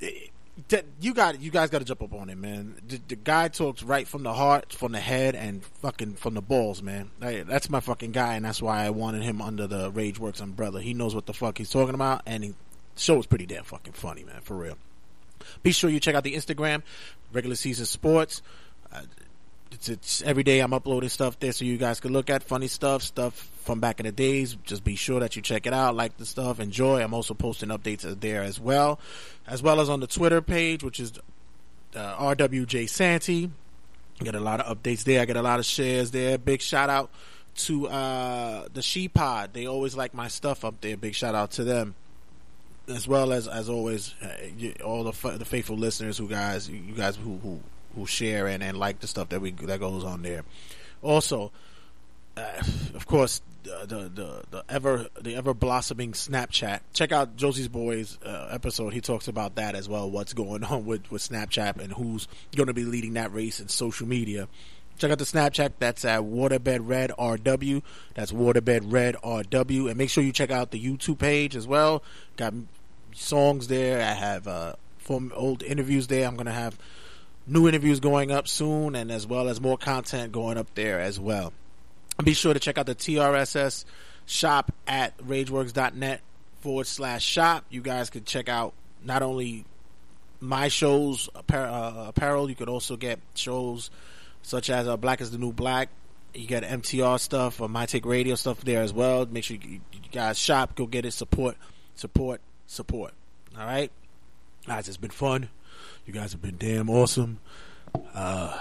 it- 0.00 0.30
that- 0.68 0.84
you 1.00 1.14
got 1.14 1.40
you 1.40 1.50
guys 1.50 1.70
got 1.70 1.78
to 1.78 1.84
jump 1.86 2.02
up 2.02 2.12
on 2.14 2.28
it, 2.28 2.36
man. 2.36 2.76
The, 2.86 3.00
the 3.08 3.16
guy 3.16 3.48
talks 3.48 3.82
right 3.82 4.06
from 4.06 4.22
the 4.22 4.34
heart, 4.34 4.72
from 4.74 4.92
the 4.92 5.00
head, 5.00 5.34
and 5.34 5.64
fucking 5.80 6.14
from 6.16 6.34
the 6.34 6.42
balls, 6.42 6.82
man. 6.82 7.10
Hey, 7.20 7.42
that's 7.42 7.70
my 7.70 7.80
fucking 7.80 8.12
guy, 8.12 8.34
and 8.36 8.44
that's 8.44 8.60
why 8.62 8.84
I 8.84 8.90
wanted 8.90 9.22
him 9.22 9.40
under 9.40 9.66
the 9.66 9.90
RageWorks 9.90 10.40
umbrella. 10.42 10.80
He 10.82 10.92
knows 10.94 11.14
what 11.14 11.24
the 11.26 11.32
fuck 11.32 11.56
he's 11.58 11.70
talking 11.70 11.94
about, 11.94 12.20
and 12.26 12.44
he 12.44 12.54
show's 12.96 13.26
pretty 13.26 13.46
damn 13.46 13.64
fucking 13.64 13.92
funny, 13.92 14.24
man, 14.24 14.40
for 14.42 14.56
real. 14.56 14.76
Be 15.62 15.72
sure 15.72 15.90
you 15.90 16.00
check 16.00 16.14
out 16.14 16.24
the 16.24 16.34
Instagram, 16.34 16.82
regular 17.32 17.56
season 17.56 17.86
sports. 17.86 18.42
Uh, 18.92 19.02
it's, 19.72 19.88
it's 19.88 20.22
every 20.22 20.42
day 20.42 20.60
I'm 20.60 20.72
uploading 20.72 21.08
stuff 21.08 21.38
there 21.40 21.52
so 21.52 21.64
you 21.64 21.78
guys 21.78 21.98
can 22.00 22.12
look 22.12 22.28
at 22.30 22.42
funny 22.42 22.68
stuff, 22.68 23.02
stuff 23.02 23.34
from 23.62 23.80
back 23.80 24.00
in 24.00 24.06
the 24.06 24.12
days. 24.12 24.56
Just 24.64 24.84
be 24.84 24.96
sure 24.96 25.20
that 25.20 25.34
you 25.34 25.42
check 25.42 25.66
it 25.66 25.72
out, 25.72 25.96
like 25.96 26.16
the 26.18 26.26
stuff, 26.26 26.60
enjoy. 26.60 27.02
I'm 27.02 27.14
also 27.14 27.34
posting 27.34 27.70
updates 27.70 28.20
there 28.20 28.42
as 28.42 28.60
well, 28.60 29.00
as 29.46 29.62
well 29.62 29.80
as 29.80 29.88
on 29.88 30.00
the 30.00 30.06
Twitter 30.06 30.42
page, 30.42 30.82
which 30.82 31.00
is 31.00 31.12
uh, 31.96 32.16
RWJ 32.16 32.88
Santy. 32.88 33.50
Get 34.20 34.34
a 34.34 34.40
lot 34.40 34.60
of 34.60 34.78
updates 34.78 35.04
there. 35.04 35.22
I 35.22 35.24
get 35.24 35.36
a 35.36 35.42
lot 35.42 35.58
of 35.58 35.64
shares 35.64 36.10
there. 36.10 36.38
Big 36.38 36.60
shout 36.60 36.90
out 36.90 37.10
to 37.56 37.88
uh, 37.88 38.68
the 38.72 38.82
She 38.82 39.08
Pod. 39.08 39.50
They 39.52 39.66
always 39.66 39.96
like 39.96 40.14
my 40.14 40.28
stuff 40.28 40.64
up 40.64 40.80
there. 40.80 40.96
Big 40.96 41.14
shout 41.14 41.34
out 41.34 41.52
to 41.52 41.64
them 41.64 41.94
as 42.88 43.06
well 43.06 43.32
as 43.32 43.48
as 43.48 43.68
always, 43.68 44.14
uh, 44.22 44.82
all 44.84 45.04
the 45.04 45.38
the 45.38 45.44
faithful 45.44 45.76
listeners 45.76 46.18
who 46.18 46.28
guys 46.28 46.68
you 46.68 46.94
guys 46.94 47.16
who 47.16 47.38
who, 47.38 47.60
who 47.94 48.06
share 48.06 48.46
and, 48.46 48.62
and 48.62 48.78
like 48.78 49.00
the 49.00 49.06
stuff 49.06 49.28
that 49.30 49.40
we 49.40 49.52
that 49.52 49.80
goes 49.80 50.04
on 50.04 50.22
there. 50.22 50.44
Also, 51.02 51.52
uh, 52.36 52.62
of 52.94 53.06
course, 53.06 53.42
the, 53.62 54.10
the 54.12 54.42
the 54.50 54.64
ever 54.68 55.06
the 55.20 55.34
ever 55.34 55.54
blossoming 55.54 56.12
Snapchat. 56.12 56.80
Check 56.92 57.12
out 57.12 57.36
Josie's 57.36 57.68
boys 57.68 58.18
uh, 58.24 58.48
episode. 58.50 58.92
He 58.92 59.00
talks 59.00 59.28
about 59.28 59.56
that 59.56 59.74
as 59.74 59.88
well. 59.88 60.10
What's 60.10 60.32
going 60.32 60.64
on 60.64 60.84
with 60.84 61.10
with 61.10 61.22
Snapchat 61.22 61.80
and 61.80 61.92
who's 61.92 62.28
going 62.56 62.68
to 62.68 62.74
be 62.74 62.84
leading 62.84 63.14
that 63.14 63.32
race 63.32 63.60
in 63.60 63.68
social 63.68 64.06
media. 64.06 64.48
Check 65.02 65.10
out 65.10 65.18
the 65.18 65.24
Snapchat. 65.24 65.72
That's 65.80 66.04
at 66.04 66.20
Waterbed 66.20 66.78
Red 66.82 67.10
RW. 67.18 67.82
That's 68.14 68.30
Waterbed 68.30 68.82
Red 68.84 69.16
RW. 69.16 69.88
And 69.88 69.96
make 69.96 70.10
sure 70.10 70.22
you 70.22 70.32
check 70.32 70.52
out 70.52 70.70
the 70.70 70.80
YouTube 70.80 71.18
page 71.18 71.56
as 71.56 71.66
well. 71.66 72.04
Got 72.36 72.54
songs 73.12 73.66
there. 73.66 74.00
I 74.00 74.12
have 74.12 74.46
uh, 74.46 74.74
from 74.98 75.32
old 75.34 75.64
interviews 75.64 76.06
there. 76.06 76.24
I'm 76.24 76.36
gonna 76.36 76.52
have 76.52 76.78
new 77.48 77.66
interviews 77.66 77.98
going 77.98 78.30
up 78.30 78.46
soon, 78.46 78.94
and 78.94 79.10
as 79.10 79.26
well 79.26 79.48
as 79.48 79.60
more 79.60 79.76
content 79.76 80.30
going 80.30 80.56
up 80.56 80.72
there 80.76 81.00
as 81.00 81.18
well. 81.18 81.52
And 82.16 82.24
be 82.24 82.32
sure 82.32 82.54
to 82.54 82.60
check 82.60 82.78
out 82.78 82.86
the 82.86 82.94
TRSS 82.94 83.84
shop 84.24 84.70
at 84.86 85.18
RageWorks.net 85.18 86.20
forward 86.60 86.86
slash 86.86 87.24
shop. 87.24 87.64
You 87.70 87.80
guys 87.80 88.08
can 88.08 88.22
check 88.22 88.48
out 88.48 88.72
not 89.02 89.22
only 89.22 89.64
my 90.38 90.68
shows 90.68 91.28
appar- 91.34 91.72
uh, 91.72 92.04
apparel, 92.10 92.48
you 92.48 92.54
could 92.54 92.68
also 92.68 92.96
get 92.96 93.18
shows 93.34 93.90
such 94.42 94.70
as 94.70 94.86
uh, 94.88 94.96
Black 94.96 95.20
is 95.20 95.30
the 95.30 95.38
New 95.38 95.52
Black. 95.52 95.88
You 96.34 96.46
got 96.46 96.62
MTR 96.62 97.20
stuff 97.20 97.60
or 97.60 97.68
My 97.68 97.86
Take 97.86 98.06
Radio 98.06 98.34
stuff 98.34 98.60
there 98.62 98.82
as 98.82 98.92
well. 98.92 99.26
Make 99.26 99.44
sure 99.44 99.56
you, 99.60 99.80
you 99.92 100.00
guys 100.10 100.38
shop, 100.38 100.74
go 100.74 100.86
get 100.86 101.04
it, 101.04 101.12
support, 101.12 101.56
support, 101.94 102.40
support. 102.66 103.12
All 103.58 103.66
right, 103.66 103.90
guys, 104.66 104.88
it's 104.88 104.96
been 104.96 105.10
fun. 105.10 105.48
You 106.06 106.12
guys 106.12 106.32
have 106.32 106.40
been 106.42 106.56
damn 106.58 106.88
awesome. 106.88 107.38
Uh, 108.14 108.58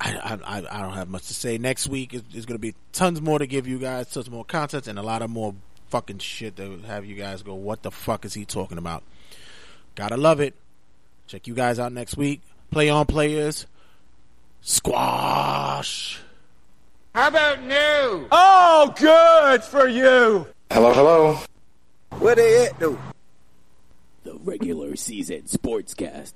I, 0.00 0.38
I 0.46 0.60
I- 0.70 0.82
don't 0.82 0.94
have 0.94 1.08
much 1.08 1.26
to 1.28 1.34
say. 1.34 1.58
Next 1.58 1.88
week 1.88 2.14
is, 2.14 2.22
going 2.46 2.54
to 2.56 2.58
be 2.58 2.74
tons 2.92 3.20
more 3.20 3.38
to 3.38 3.46
give 3.46 3.66
you 3.66 3.78
guys, 3.78 4.10
tons 4.10 4.30
more 4.30 4.44
content, 4.44 4.86
and 4.86 4.98
a 4.98 5.02
lot 5.02 5.22
of 5.22 5.30
more 5.30 5.54
fucking 5.90 6.18
shit 6.18 6.58
would 6.58 6.84
have 6.86 7.04
you 7.04 7.14
guys 7.14 7.42
go, 7.42 7.54
"What 7.54 7.82
the 7.82 7.90
fuck 7.90 8.24
is 8.24 8.32
he 8.34 8.44
talking 8.44 8.78
about?" 8.78 9.02
Gotta 9.94 10.16
love 10.16 10.40
it. 10.40 10.54
Check 11.26 11.46
you 11.46 11.54
guys 11.54 11.78
out 11.78 11.92
next 11.92 12.16
week. 12.16 12.40
Play 12.70 12.88
on 12.90 13.06
players. 13.06 13.66
Squash. 14.66 16.22
How 17.14 17.28
about 17.28 17.62
new? 17.62 18.26
Oh, 18.32 18.94
good 18.98 19.62
for 19.62 19.86
you. 19.86 20.46
Hello, 20.72 20.94
hello. 20.94 21.38
Where 22.18 22.34
they 22.34 22.64
at 22.64 22.80
though? 22.80 22.98
The 24.22 24.38
regular 24.42 24.96
season 24.96 25.42
sportscast. 25.42 26.32